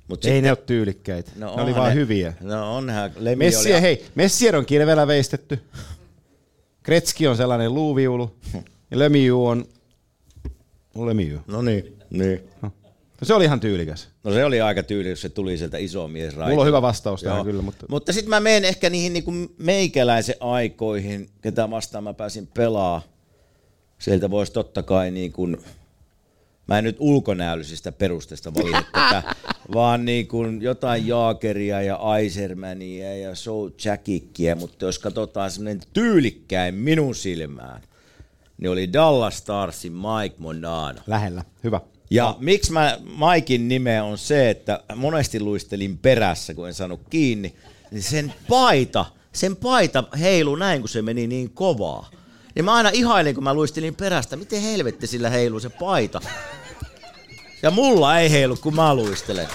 Mut 0.08 0.24
Ei 0.24 0.42
ne 0.42 0.50
ole 0.50 0.58
tyylikkäitä. 0.66 1.30
Ne 1.36 1.46
oli 1.46 1.74
vaan 1.74 1.94
hyviä. 1.94 2.32
No 2.40 2.76
onhan 2.76 3.10
Messier, 3.36 3.74
oli... 3.74 3.82
hei, 3.82 4.04
Messier 4.14 4.56
on 4.56 4.66
kirveellä 4.66 5.06
veistetty. 5.06 5.58
Kretski 6.82 7.26
on 7.26 7.36
sellainen 7.36 7.74
luuviulu. 7.74 8.34
Ja 8.90 8.98
Lemieux 8.98 9.38
on... 9.48 9.64
on 10.94 11.06
Lemieux. 11.06 11.40
No 11.46 11.62
niin, 11.62 11.96
niin. 12.10 12.40
No. 12.62 12.72
Se 13.22 13.34
oli 13.34 13.44
ihan 13.44 13.60
tyylikäs. 13.60 14.08
No 14.24 14.32
se 14.32 14.44
oli 14.44 14.60
aika 14.60 14.82
tyylikäs, 14.82 15.20
se 15.20 15.28
tuli 15.28 15.56
sieltä 15.56 15.78
iso 15.78 16.08
mies 16.08 16.36
Mulla 16.36 16.60
on 16.60 16.66
hyvä 16.66 16.82
vastaus 16.82 17.22
tähän 17.22 17.44
kyllä, 17.44 17.62
mutta- 17.62 17.86
Mutta 17.88 18.12
sitten 18.12 18.30
mä 18.30 18.40
menen 18.40 18.64
ehkä 18.64 18.90
niihin 18.90 19.12
niinku 19.12 19.32
meikäläisen 19.58 20.34
aikoihin, 20.40 21.28
ketä 21.42 21.70
vastaan 21.70 22.04
mä 22.04 22.14
pääsin 22.14 22.46
pelaa. 22.46 23.02
Sieltä 23.98 24.30
voisi 24.30 24.52
totta 24.52 24.82
kai 24.82 25.10
niin 25.10 25.32
kuin, 25.32 25.56
mä 26.68 26.78
en 26.78 26.84
nyt 26.84 26.96
ulkonäöllisistä 26.98 27.92
perusteista 27.92 28.54
valita 28.54 28.84
tätä, 28.92 29.22
vaan 29.74 30.04
niin 30.04 30.28
kuin 30.28 30.62
jotain 30.62 31.06
Jaakeria 31.06 31.82
ja 31.82 31.96
Aisermania 31.96 33.16
ja 33.16 33.34
Soul 33.34 33.70
Jackickia, 33.84 34.56
mutta 34.56 34.84
jos 34.84 34.98
katsotaan 34.98 35.50
semmoinen 35.50 35.80
tyylikkäin 35.92 36.74
minun 36.74 37.14
silmään, 37.14 37.82
niin 38.58 38.70
oli 38.70 38.92
Dallas 38.92 39.38
Starsin 39.38 39.92
Mike 39.92 40.36
Monano. 40.38 41.00
Lähellä. 41.06 41.44
Hyvä. 41.64 41.80
Ja 42.10 42.36
miksi 42.38 42.72
mä 42.72 42.98
Maikin 43.04 43.68
nimeä 43.68 44.04
on 44.04 44.18
se, 44.18 44.50
että 44.50 44.82
monesti 44.96 45.40
luistelin 45.40 45.98
perässä, 45.98 46.54
kun 46.54 46.68
en 46.68 46.74
saanut 46.74 47.00
kiinni, 47.10 47.54
niin 47.90 48.02
sen 48.02 48.32
paita, 48.48 49.06
sen 49.32 49.56
paita 49.56 50.04
heilu 50.20 50.56
näin, 50.56 50.80
kun 50.80 50.88
se 50.88 51.02
meni 51.02 51.26
niin 51.26 51.50
kovaa. 51.50 52.10
Ja 52.58 52.64
mä 52.64 52.74
aina 52.74 52.90
ihailin, 52.92 53.34
kun 53.34 53.44
mä 53.44 53.54
luistelin 53.54 53.94
perästä, 53.94 54.36
miten 54.36 54.62
helvetti 54.62 55.06
sillä 55.06 55.30
heiluu 55.30 55.60
se 55.60 55.68
paita. 55.68 56.20
Ja 57.62 57.70
mulla 57.70 58.18
ei 58.18 58.30
heilu, 58.30 58.56
kun 58.56 58.74
mä 58.74 58.94
luistelen. 58.94 59.48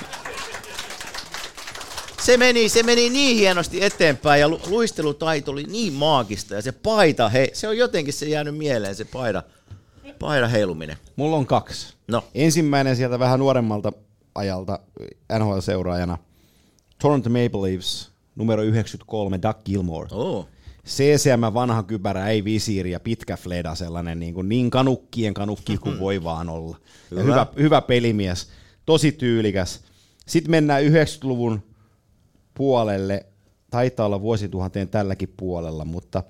Se 2.22 2.38
meni, 2.38 2.70
se 2.70 2.84
meni 2.84 3.10
niin 3.10 3.38
hienosti 3.38 3.84
eteenpäin 3.84 4.42
ja 4.42 4.50
lu- 4.50 4.60
luistelutaito 4.68 5.52
oli 5.52 5.64
niin 5.64 5.94
maagista 5.94 6.54
ja 6.54 6.62
se 6.62 6.72
paita, 6.72 7.30
he, 7.30 7.50
se 7.54 7.68
on 7.68 7.78
jotenkin 7.78 8.14
se 8.14 8.26
jäänyt 8.26 8.58
mieleen, 8.58 8.96
se 8.96 9.06
paida, 9.06 9.44
paida 10.20 10.48
heiluminen. 10.48 10.98
Mulla 11.16 11.38
on 11.38 11.46
kaksi. 11.46 11.94
No. 12.08 12.24
Ensimmäinen 12.36 12.96
sieltä 12.96 13.20
vähän 13.20 13.40
nuoremmalta 13.40 13.92
ajalta 14.36 14.80
NHL-seuraajana. 15.40 16.18
Toronto 17.02 17.30
Maple 17.30 17.62
Leafs, 17.72 18.12
numero 18.36 18.64
93, 18.64 19.40
Doug 19.42 19.58
Gilmore. 19.66 20.08
Oh. 20.12 20.48
CCM 20.88 21.54
vanha 21.54 21.84
kypärä, 21.84 22.28
ei 22.28 22.44
visiiri 22.44 22.92
ja 22.92 23.00
pitkä 23.00 23.38
fleda, 23.38 23.76
sellainen 23.76 24.20
niin, 24.20 24.34
kuin 24.34 24.50
niin 24.50 24.70
kanukkien 24.70 25.34
kanukki 25.34 25.78
kuin 25.78 26.00
voi 26.00 26.24
vaan 26.30 26.50
olla. 26.50 26.78
Ja 27.12 27.22
Hyvä. 27.22 27.32
hyvä, 27.34 27.48
hyvä 27.60 27.82
pelimies, 27.82 28.48
tosi 28.86 29.12
tyylikäs. 29.12 29.82
Sitten 30.28 30.52
mennään 30.52 30.84
90-luvun 30.84 31.64
puolelle, 32.54 33.26
taitaa 33.70 34.06
olla 34.06 34.22
vuosituhanteen 34.22 34.90
tälläkin 34.90 35.34
puolella, 35.38 35.86
mutta 35.86 36.24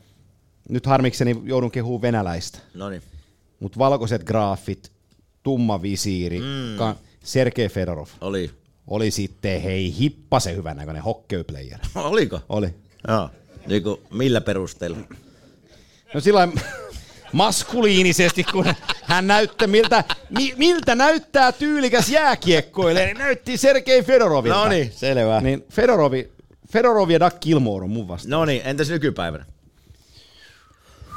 nyt 0.70 0.86
harmikseni 0.86 1.42
joudun 1.44 1.72
kehumaan 1.72 2.02
venäläistä. 2.02 2.60
Noniin. 2.74 3.02
Mutta 3.60 3.80
valkoiset 3.80 4.24
graafit, 4.24 4.92
tumma 5.44 5.82
visiiri, 5.82 6.40
Mm. 6.40 6.78
ka- 6.78 6.96
Sergei 7.24 7.70
Fedorov. 7.70 8.08
Oli. 8.22 8.52
Oli 8.88 9.12
sitten, 9.12 9.62
hei, 9.62 9.96
hippasen 10.00 10.56
hyvän 10.56 10.78
näköinen 10.78 11.04
hockeyplayer. 11.04 11.80
Oliko? 11.96 12.40
Oli. 12.50 12.76
Joo. 13.08 13.30
Niin 13.68 13.84
kuin, 13.84 14.00
millä 14.12 14.42
perusteella? 14.42 14.98
No 16.14 16.20
sillä 16.20 16.48
maskuliinisesti, 17.32 18.44
kun 18.44 18.66
hän 19.04 19.28
näyttää, 19.28 19.68
miltä, 19.68 20.04
mi, 20.30 20.54
miltä 20.58 20.96
näyttää 20.96 21.52
tyylikäs 21.52 22.10
jääkiekkoille, 22.10 23.06
niin 23.06 23.18
näytti 23.18 23.58
Sergei 23.58 24.04
Fedorovilta. 24.04 24.58
No 24.58 24.70
niin, 24.70 24.92
selvä. 24.92 25.42
Niin 25.42 25.66
Fedorovi, 25.72 26.32
Fedorov 26.72 27.10
ja 27.10 27.20
Doug 27.20 27.34
Gilmore 27.42 27.84
on 27.84 27.90
mun 27.90 28.08
vasta. 28.08 28.30
No 28.30 28.46
niin, 28.46 28.62
entäs 28.66 28.90
nykypäivänä? 28.90 29.46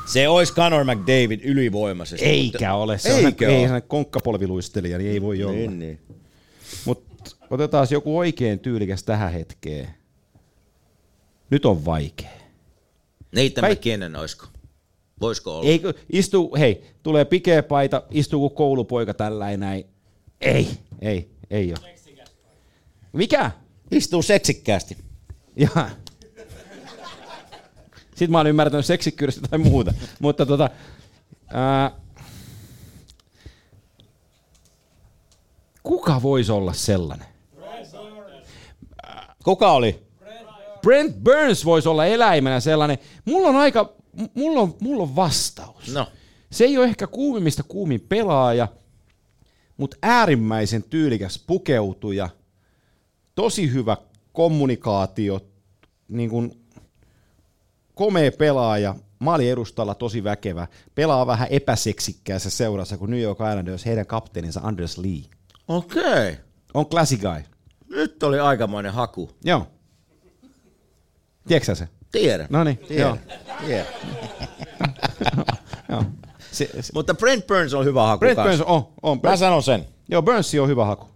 Se 0.06 0.28
olisi 0.28 0.52
Conor 0.52 0.84
McDavid 0.84 1.40
ylivoimaisesti. 1.44 2.26
Eikä 2.26 2.58
mutta... 2.58 2.74
ole. 2.74 2.98
Se 2.98 3.08
Eikö 3.08 3.44
on, 3.44 3.50
ole? 3.50 3.60
ei 3.60 3.66
hän 3.66 3.82
konkkapolviluistelija, 3.82 4.98
niin 4.98 5.10
ei 5.10 5.22
voi 5.22 5.44
olla. 5.44 5.56
Niin, 5.56 5.78
niin. 5.78 6.00
Mutta 6.84 7.30
otetaan 7.50 7.86
joku 7.90 8.18
oikein 8.18 8.58
tyylikäs 8.58 9.02
tähän 9.02 9.32
hetkeen. 9.32 9.88
Nyt 11.50 11.64
on 11.66 11.84
vaikea. 11.84 12.30
Niitä 13.34 13.60
Kaik- 13.60 13.78
McKinnon 13.78 14.16
olisiko? 14.16 14.46
Voisiko 15.20 15.58
olla? 15.58 15.68
Eikö, 15.70 15.94
istu, 16.12 16.54
hei, 16.58 16.84
tulee 17.02 17.24
pikeä 17.24 17.62
paita, 17.62 18.02
istuu 18.10 18.40
kuin 18.48 18.56
koulupoika 18.56 19.14
tällä 19.14 19.56
näin. 19.56 19.84
Ei, 20.40 20.68
ei, 21.00 21.30
ei 21.50 21.70
ole. 21.72 21.94
Mikä? 23.12 23.50
Istuu 23.90 24.22
seksikkäästi. 24.22 24.96
Ja. 25.56 25.68
Sitten 28.10 28.30
mä 28.30 28.38
oon 28.38 28.46
ymmärtänyt 28.46 28.86
seksikkyydestä 28.86 29.48
tai 29.50 29.58
muuta. 29.58 29.94
Mutta 30.20 30.46
tota, 30.46 30.70
ää, 31.52 31.90
kuka 35.82 36.22
voisi 36.22 36.52
olla 36.52 36.72
sellainen? 36.72 37.26
Kuka 39.44 39.72
oli? 39.72 40.05
Brent 40.86 41.16
Burns 41.16 41.64
voisi 41.64 41.88
olla 41.88 42.06
eläimenä 42.06 42.60
sellainen. 42.60 42.98
Mulla 43.24 43.48
on 43.48 43.56
aika, 43.56 43.92
mulla 44.34 44.60
on, 44.60 44.74
mulla 44.80 45.02
on 45.02 45.16
vastaus. 45.16 45.94
No. 45.94 46.06
Se 46.50 46.64
ei 46.64 46.78
ole 46.78 46.86
ehkä 46.86 47.06
kuumimmista 47.06 47.62
kuumin 47.62 48.00
pelaaja, 48.00 48.68
mutta 49.76 49.96
äärimmäisen 50.02 50.82
tyylikäs 50.82 51.44
pukeutuja, 51.46 52.28
tosi 53.34 53.72
hyvä 53.72 53.96
kommunikaatio, 54.32 55.40
niin 56.08 56.30
kuin 56.30 56.66
komea 57.94 58.32
pelaaja, 58.32 58.94
maali 59.18 59.50
edustalla 59.50 59.94
tosi 59.94 60.24
väkevä, 60.24 60.66
pelaa 60.94 61.26
vähän 61.26 61.48
epäseksikkäässä 61.50 62.50
seurassa 62.50 62.98
kuin 62.98 63.10
New 63.10 63.20
York 63.20 63.38
Islanders, 63.50 63.86
heidän 63.86 64.06
kapteeninsa 64.06 64.60
Anders 64.64 64.98
Lee. 64.98 65.22
Okei. 65.68 66.02
Okay. 66.02 66.34
On 66.74 66.86
classy 66.86 67.16
guy. 67.16 67.42
Nyt 67.90 68.22
oli 68.22 68.38
aikamoinen 68.38 68.92
haku. 68.92 69.30
Joo. 69.44 69.66
Tiedätkö 71.48 71.74
se? 71.74 71.88
Tiedän. 72.12 72.46
No 72.50 72.64
niin, 72.64 72.78
joo. 72.90 73.18
Tiedän. 73.66 73.86
Joo. 75.88 76.04
Se, 76.52 76.70
se, 76.80 76.92
Mutta 76.94 77.14
Brent 77.14 77.46
Burns 77.46 77.74
on 77.74 77.84
hyvä 77.84 78.06
haku 78.06 78.18
Brent. 78.18 78.38
Burns 78.42 78.60
on, 78.60 78.88
on. 79.02 79.20
Mä 79.22 79.36
sanon 79.36 79.62
sen. 79.62 79.86
Joo, 80.08 80.22
Burns 80.22 80.54
on 80.54 80.68
hyvä 80.68 80.84
haku. 80.84 81.06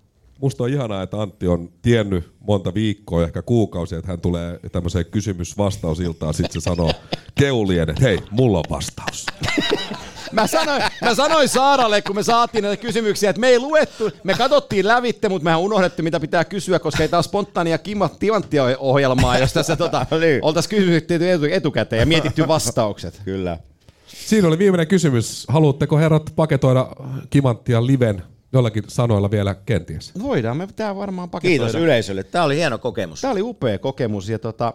Musta 0.41 0.65
on 0.65 0.71
ihanaa, 0.71 1.03
että 1.03 1.21
Antti 1.23 1.47
on 1.49 1.69
tiennyt 1.83 2.33
monta 2.41 2.75
viikkoa, 2.75 3.25
ehkä 3.25 3.43
kuukausia, 3.43 3.99
että 3.99 4.11
hän 4.11 4.21
tulee 4.21 4.61
tämmöiseen 4.73 5.07
kysymys-vastausiltaan, 5.07 6.35
sitten 6.35 6.61
se 6.63 6.65
sanoo 6.65 6.93
keulien, 7.41 7.91
että 7.91 8.03
hei, 8.03 8.19
mulla 8.31 8.59
on 8.59 8.65
vastaus. 8.71 9.27
Mä 10.33 10.47
sanoin, 10.47 10.83
mä 11.05 11.15
sanoin 11.15 11.49
Saaralle, 11.49 12.03
kun 12.03 12.17
me 12.17 12.23
saatiin 12.23 12.65
näitä 12.65 12.83
kysymyksiä, 12.83 13.31
että 13.31 13.41
me 13.41 13.49
ei 13.49 13.59
luettu, 13.59 14.11
me 14.25 14.35
katsottiin 14.35 14.87
lävitte, 14.87 15.29
mutta 15.29 15.45
mehän 15.45 15.61
unohdettiin, 15.61 16.05
mitä 16.05 16.21
pitää 16.21 16.45
kysyä, 16.45 16.79
koska 16.79 17.03
ei 17.03 17.09
taas 17.09 17.25
spontaania 17.25 17.79
timanttia 18.19 18.65
ohjelmaa, 18.79 19.39
jos 19.39 19.53
tässä 19.53 19.77
tota, 19.77 20.07
Niin. 20.21 20.45
oltaisiin 20.45 20.81
kysytty 20.81 21.31
etu, 21.31 21.45
etukäteen 21.51 22.01
ja 22.01 22.07
mietitty 22.07 22.49
vastaukset. 22.49 23.21
Kyllä. 23.25 23.59
Siinä 24.07 24.49
oli 24.49 24.59
viimeinen 24.59 24.87
kysymys. 24.87 25.47
Haluatteko 25.49 25.99
herrat 25.99 26.33
paketoida 26.37 26.87
Kimanttia 27.31 27.87
liven 27.87 28.23
jollakin 28.53 28.85
sanoilla 28.89 29.31
vielä 29.31 29.55
kenties? 29.55 30.13
Voidaan 30.23 30.57
me 30.57 30.69
tää 30.77 30.97
varmaan 30.97 31.31
paketoida. 31.31 31.59
Kiitos 31.65 31.83
yleisölle. 31.83 32.23
Tämä 32.25 32.45
oli 32.45 32.57
hieno 32.57 32.79
kokemus. 32.79 33.21
Tämä 33.21 33.33
oli 33.33 33.43
upea 33.43 33.79
kokemus 33.79 34.29
ja 34.29 34.39
tota, 34.39 34.75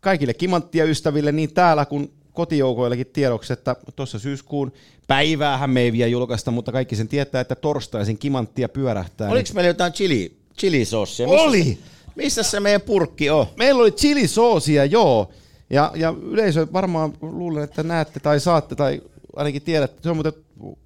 kaikille 0.00 0.34
kimanttia 0.34 0.84
ystäville 0.84 1.32
niin 1.32 1.54
täällä 1.54 1.84
kuin 1.84 2.12
kotijoukoillekin 2.32 3.06
tiedoksi, 3.06 3.52
että 3.52 3.76
tuossa 3.96 4.18
syyskuun 4.18 4.72
päiväähän 5.06 5.70
me 5.70 5.80
ei 5.80 5.92
vielä 5.92 6.08
julkaista, 6.10 6.50
mutta 6.50 6.72
kaikki 6.72 6.96
sen 6.96 7.08
tietää, 7.08 7.40
että 7.40 7.54
torstaisin 7.54 8.18
kimanttia 8.18 8.68
pyörähtää. 8.68 9.30
Oliko 9.30 9.48
meillä 9.54 9.68
jotain 9.68 9.92
chili, 9.92 10.36
chilisossia? 10.58 11.28
Oli! 11.28 11.78
Missä 12.14 12.42
se 12.42 12.60
meidän 12.60 12.80
purkki 12.80 13.30
on? 13.30 13.46
Meillä 13.56 13.82
oli 13.82 13.92
chilisoosia, 13.92 14.84
joo. 14.84 15.30
Ja, 15.70 15.92
ja 15.94 16.14
yleisö 16.22 16.66
varmaan 16.72 17.12
luulen, 17.20 17.64
että 17.64 17.82
näette 17.82 18.20
tai 18.20 18.40
saatte 18.40 18.74
tai 18.74 19.02
ainakin 19.36 19.62
tiedätte, 19.62 20.02
se 20.02 20.10
on 20.10 20.16
muuten 20.16 20.32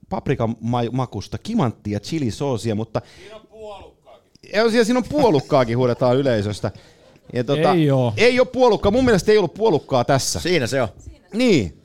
paprikan 0.09 0.57
ma- 0.61 0.91
makusta, 0.93 1.39
kimanttia 1.39 2.01
chilisoosia, 2.01 2.75
mutta... 2.75 3.03
Siinä 3.19 3.37
on 3.37 3.47
puolukkaakin. 3.47 4.31
Ja 4.79 4.85
siinä 4.85 4.99
on 4.99 5.05
puolukkaakin 5.09 5.79
huudetaan 5.79 6.17
yleisöstä. 6.17 6.71
Ja 7.33 7.45
tota, 7.45 7.73
Ei 7.73 7.91
oo. 7.91 8.13
Ei 8.17 8.41
ole 8.41 8.49
puolukkaa, 8.53 8.91
mun 8.91 9.05
mielestä 9.05 9.33
ei 9.33 9.39
ollut 9.39 9.55
puolukkaa 9.55 10.05
tässä. 10.05 10.41
Siinä 10.41 10.67
se 10.67 10.83
on. 10.83 10.89
Niin. 11.33 11.83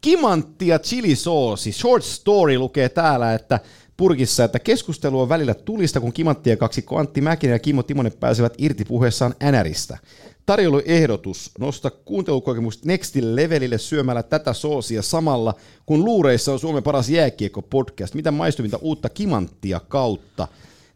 Kimanttia 0.00 0.78
chilisoosi. 0.78 1.72
Short 1.72 2.04
story 2.04 2.58
lukee 2.58 2.88
täällä, 2.88 3.34
että 3.34 3.60
purkissa, 3.96 4.44
että 4.44 4.58
keskustelu 4.58 5.20
on 5.20 5.28
välillä 5.28 5.54
tulista, 5.54 6.00
kun 6.00 6.12
Kimanttia 6.12 6.56
kaksikko 6.56 6.96
Antti 6.96 7.20
Mäkinen 7.20 7.54
ja 7.54 7.58
Kimmo 7.58 7.82
Timonen 7.82 8.12
pääsevät 8.12 8.54
irti 8.58 8.84
puheessaan 8.84 9.34
NRistä. 9.52 9.98
Tarjouluehdotus, 10.46 11.50
nosta 11.58 11.90
kuuntelukokemus 11.90 12.84
nextille 12.84 13.42
levelille 13.42 13.78
syömällä 13.78 14.22
tätä 14.22 14.52
soosia 14.52 15.02
samalla, 15.02 15.54
kun 15.86 16.04
luureissa 16.04 16.52
on 16.52 16.58
Suomen 16.58 16.82
paras 16.82 17.08
jääkiekko 17.08 17.62
podcast. 17.62 18.14
Mitä 18.14 18.30
maistuvinta 18.30 18.78
uutta 18.80 19.08
Kimanttia 19.08 19.80
kautta? 19.88 20.48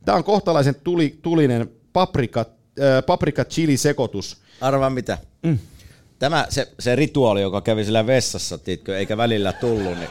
Tämä 0.04 0.18
on 0.18 0.24
kohtalaisen 0.24 0.74
tuli, 0.84 1.18
tulinen 1.22 1.70
paprika, 1.92 2.40
äh, 2.40 3.04
paprika 3.06 3.44
chili 3.44 3.76
sekoitus. 3.76 4.36
Arvaa 4.60 4.90
mitä? 4.90 5.18
Mm. 5.42 5.58
Tämä, 6.18 6.46
se, 6.48 6.68
se 6.78 6.96
rituaali, 6.96 7.42
joka 7.42 7.60
kävi 7.60 7.84
siellä 7.84 8.06
vessassa, 8.06 8.58
tiitkö, 8.58 8.98
eikä 8.98 9.16
välillä 9.16 9.52
tullut, 9.52 9.98
niin 9.98 10.10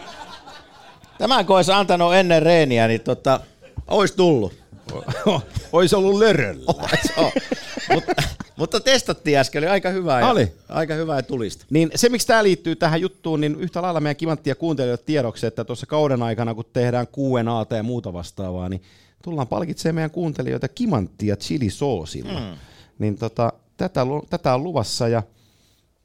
Tämän 1.17 1.45
kun 1.45 1.55
olisi 1.55 1.71
antanut 1.71 2.15
ennen 2.15 2.41
reeniä, 2.41 2.87
niin 2.87 3.01
tota, 3.01 3.39
olisi 3.87 4.15
tullut. 4.15 4.53
olisi 5.73 5.95
ollut 5.95 6.15
löröllä. 6.15 6.65
mutta, 7.93 8.13
mutta 8.55 8.79
testattiin 8.79 9.37
äsken, 9.37 9.63
oli 9.63 9.69
aika 9.69 9.89
hyvä. 9.89 10.19
Ja, 10.19 10.29
Oli. 10.29 10.51
Aika 10.69 10.93
hyvä 10.93 11.15
ja 11.15 11.23
tulista. 11.23 11.65
Niin 11.69 11.91
se, 11.95 12.09
miksi 12.09 12.27
tämä 12.27 12.43
liittyy 12.43 12.75
tähän 12.75 13.01
juttuun, 13.01 13.41
niin 13.41 13.55
yhtä 13.59 13.81
lailla 13.81 13.99
meidän 13.99 14.15
kimanttia 14.15 14.55
kuuntelijoille 14.55 15.03
tiedoksi, 15.05 15.45
että 15.45 15.63
tuossa 15.63 15.85
kauden 15.85 16.23
aikana, 16.23 16.55
kun 16.55 16.65
tehdään 16.73 17.07
Q&A 17.07 17.75
ja 17.75 17.83
muuta 17.83 18.13
vastaavaa, 18.13 18.69
niin 18.69 18.81
tullaan 19.23 19.47
palkitsemaan 19.47 19.95
meidän 19.95 20.11
kuuntelijoita 20.11 20.67
kimanttia 20.67 21.35
chilisoosilla. 21.35 22.39
Mm. 22.39 22.45
Mm. 22.45 22.57
Niin 22.99 23.17
tota, 23.17 23.53
tätä, 23.77 24.01
tätä 24.29 24.53
on 24.53 24.63
luvassa 24.63 25.07
ja, 25.07 25.23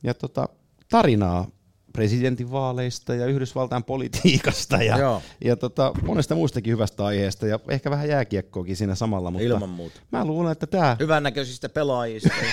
ja 0.03 0.15
tota, 0.15 0.49
tarinaa 0.91 1.47
presidentinvaaleista 1.93 3.15
ja 3.15 3.27
Yhdysvaltain 3.27 3.85
politiikasta 3.85 4.83
ja, 4.83 4.99
Joo. 4.99 5.23
ja 5.45 5.57
tota, 5.57 5.93
monesta 6.03 6.35
muustakin 6.35 6.73
hyvästä 6.73 7.05
aiheesta 7.05 7.47
ja 7.47 7.61
ehkä 7.69 7.91
vähän 7.91 8.09
jääkiekkoakin 8.09 8.77
siinä 8.77 8.95
samalla. 8.95 9.31
Mutta 9.31 9.47
Ilman 9.47 9.69
muuta. 9.69 10.01
Mä 10.13 10.25
luulen, 10.25 10.53
että 10.53 10.67
tämä 10.67 10.97
Hyvännäköisistä 11.01 11.69
pelaajista, 11.69 12.29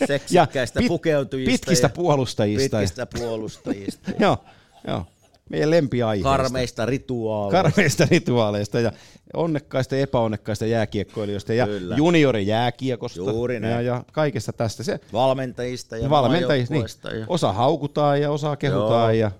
ja 0.00 0.06
seksikkäistä 0.06 0.80
pit- 0.80 0.88
pukeutujista. 0.88 1.50
pitkistä 1.50 1.84
ja 1.84 1.90
puolustajista. 1.90 2.76
Pitkistä 2.78 3.06
puolustajista. 3.06 4.10
joo, 4.20 4.38
joo. 4.86 5.06
Meidän 5.50 5.70
lempiaiheista. 5.70 6.28
Karmeista 6.36 6.86
rituaaleista. 6.86 7.62
Karmeista 7.62 8.06
rituaaleista 8.10 8.80
ja 8.80 8.92
onnekkaista 9.34 9.94
ja 9.94 10.00
epäonnekkaista 10.02 10.66
jääkiekkoilijoista 10.66 11.52
ja 11.54 11.66
Kyllä. 11.66 11.96
juniorijääkiekosta 11.96 13.18
Juuri 13.18 13.60
näin. 13.60 13.74
ja, 13.74 13.80
ja 13.82 14.04
kaikesta 14.12 14.52
tästä. 14.52 14.82
Se, 14.82 15.00
Valmentajista 15.12 15.96
ja 15.96 16.10
valmentajista, 16.10 16.74
niin. 17.10 17.20
ja 17.20 17.26
Osa 17.28 17.52
haukutaan 17.52 18.20
ja 18.20 18.30
osa 18.30 18.56
kehutaan 18.56 19.18
Joo. 19.18 19.28
ja 19.28 19.30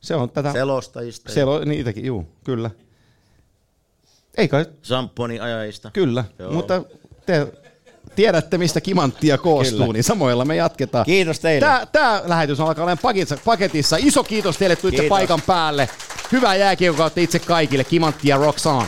se 0.00 0.14
on 0.14 0.30
tätä. 0.30 0.52
Selostajista 0.52 1.30
ja- 1.30 1.34
Selo, 1.34 1.64
niitäkin, 1.64 2.04
juu, 2.04 2.26
kyllä. 2.44 2.70
Ei 4.36 4.48
kai, 4.48 4.66
Samponi 4.82 5.40
ajajista. 5.40 5.90
kyllä, 5.92 6.24
Joo. 6.38 6.52
mutta 6.52 6.82
te, 7.26 7.46
tiedätte 8.16 8.58
mistä 8.58 8.80
kimanttia 8.80 9.38
koostuu, 9.38 9.78
Kyllä. 9.78 9.92
niin 9.92 10.04
samoilla 10.04 10.44
me 10.44 10.56
jatketaan. 10.56 11.04
Kiitos 11.04 11.40
teille. 11.40 11.66
Tää, 11.66 11.86
tää 11.92 12.22
lähetys 12.24 12.60
alkaa 12.60 12.84
olemaan 12.84 13.14
paketissa-. 13.44 13.96
Iso 14.06 14.24
kiitos 14.24 14.56
teille, 14.56 14.76
Kiitos. 14.76 15.06
paikan 15.08 15.42
päälle. 15.46 15.88
Hyvää 16.32 16.54
jääkiekkokautta 16.54 17.20
itse 17.20 17.38
kaikille. 17.38 17.84
Kimanttia 17.84 18.36
rocks 18.36 18.66
on. 18.66 18.86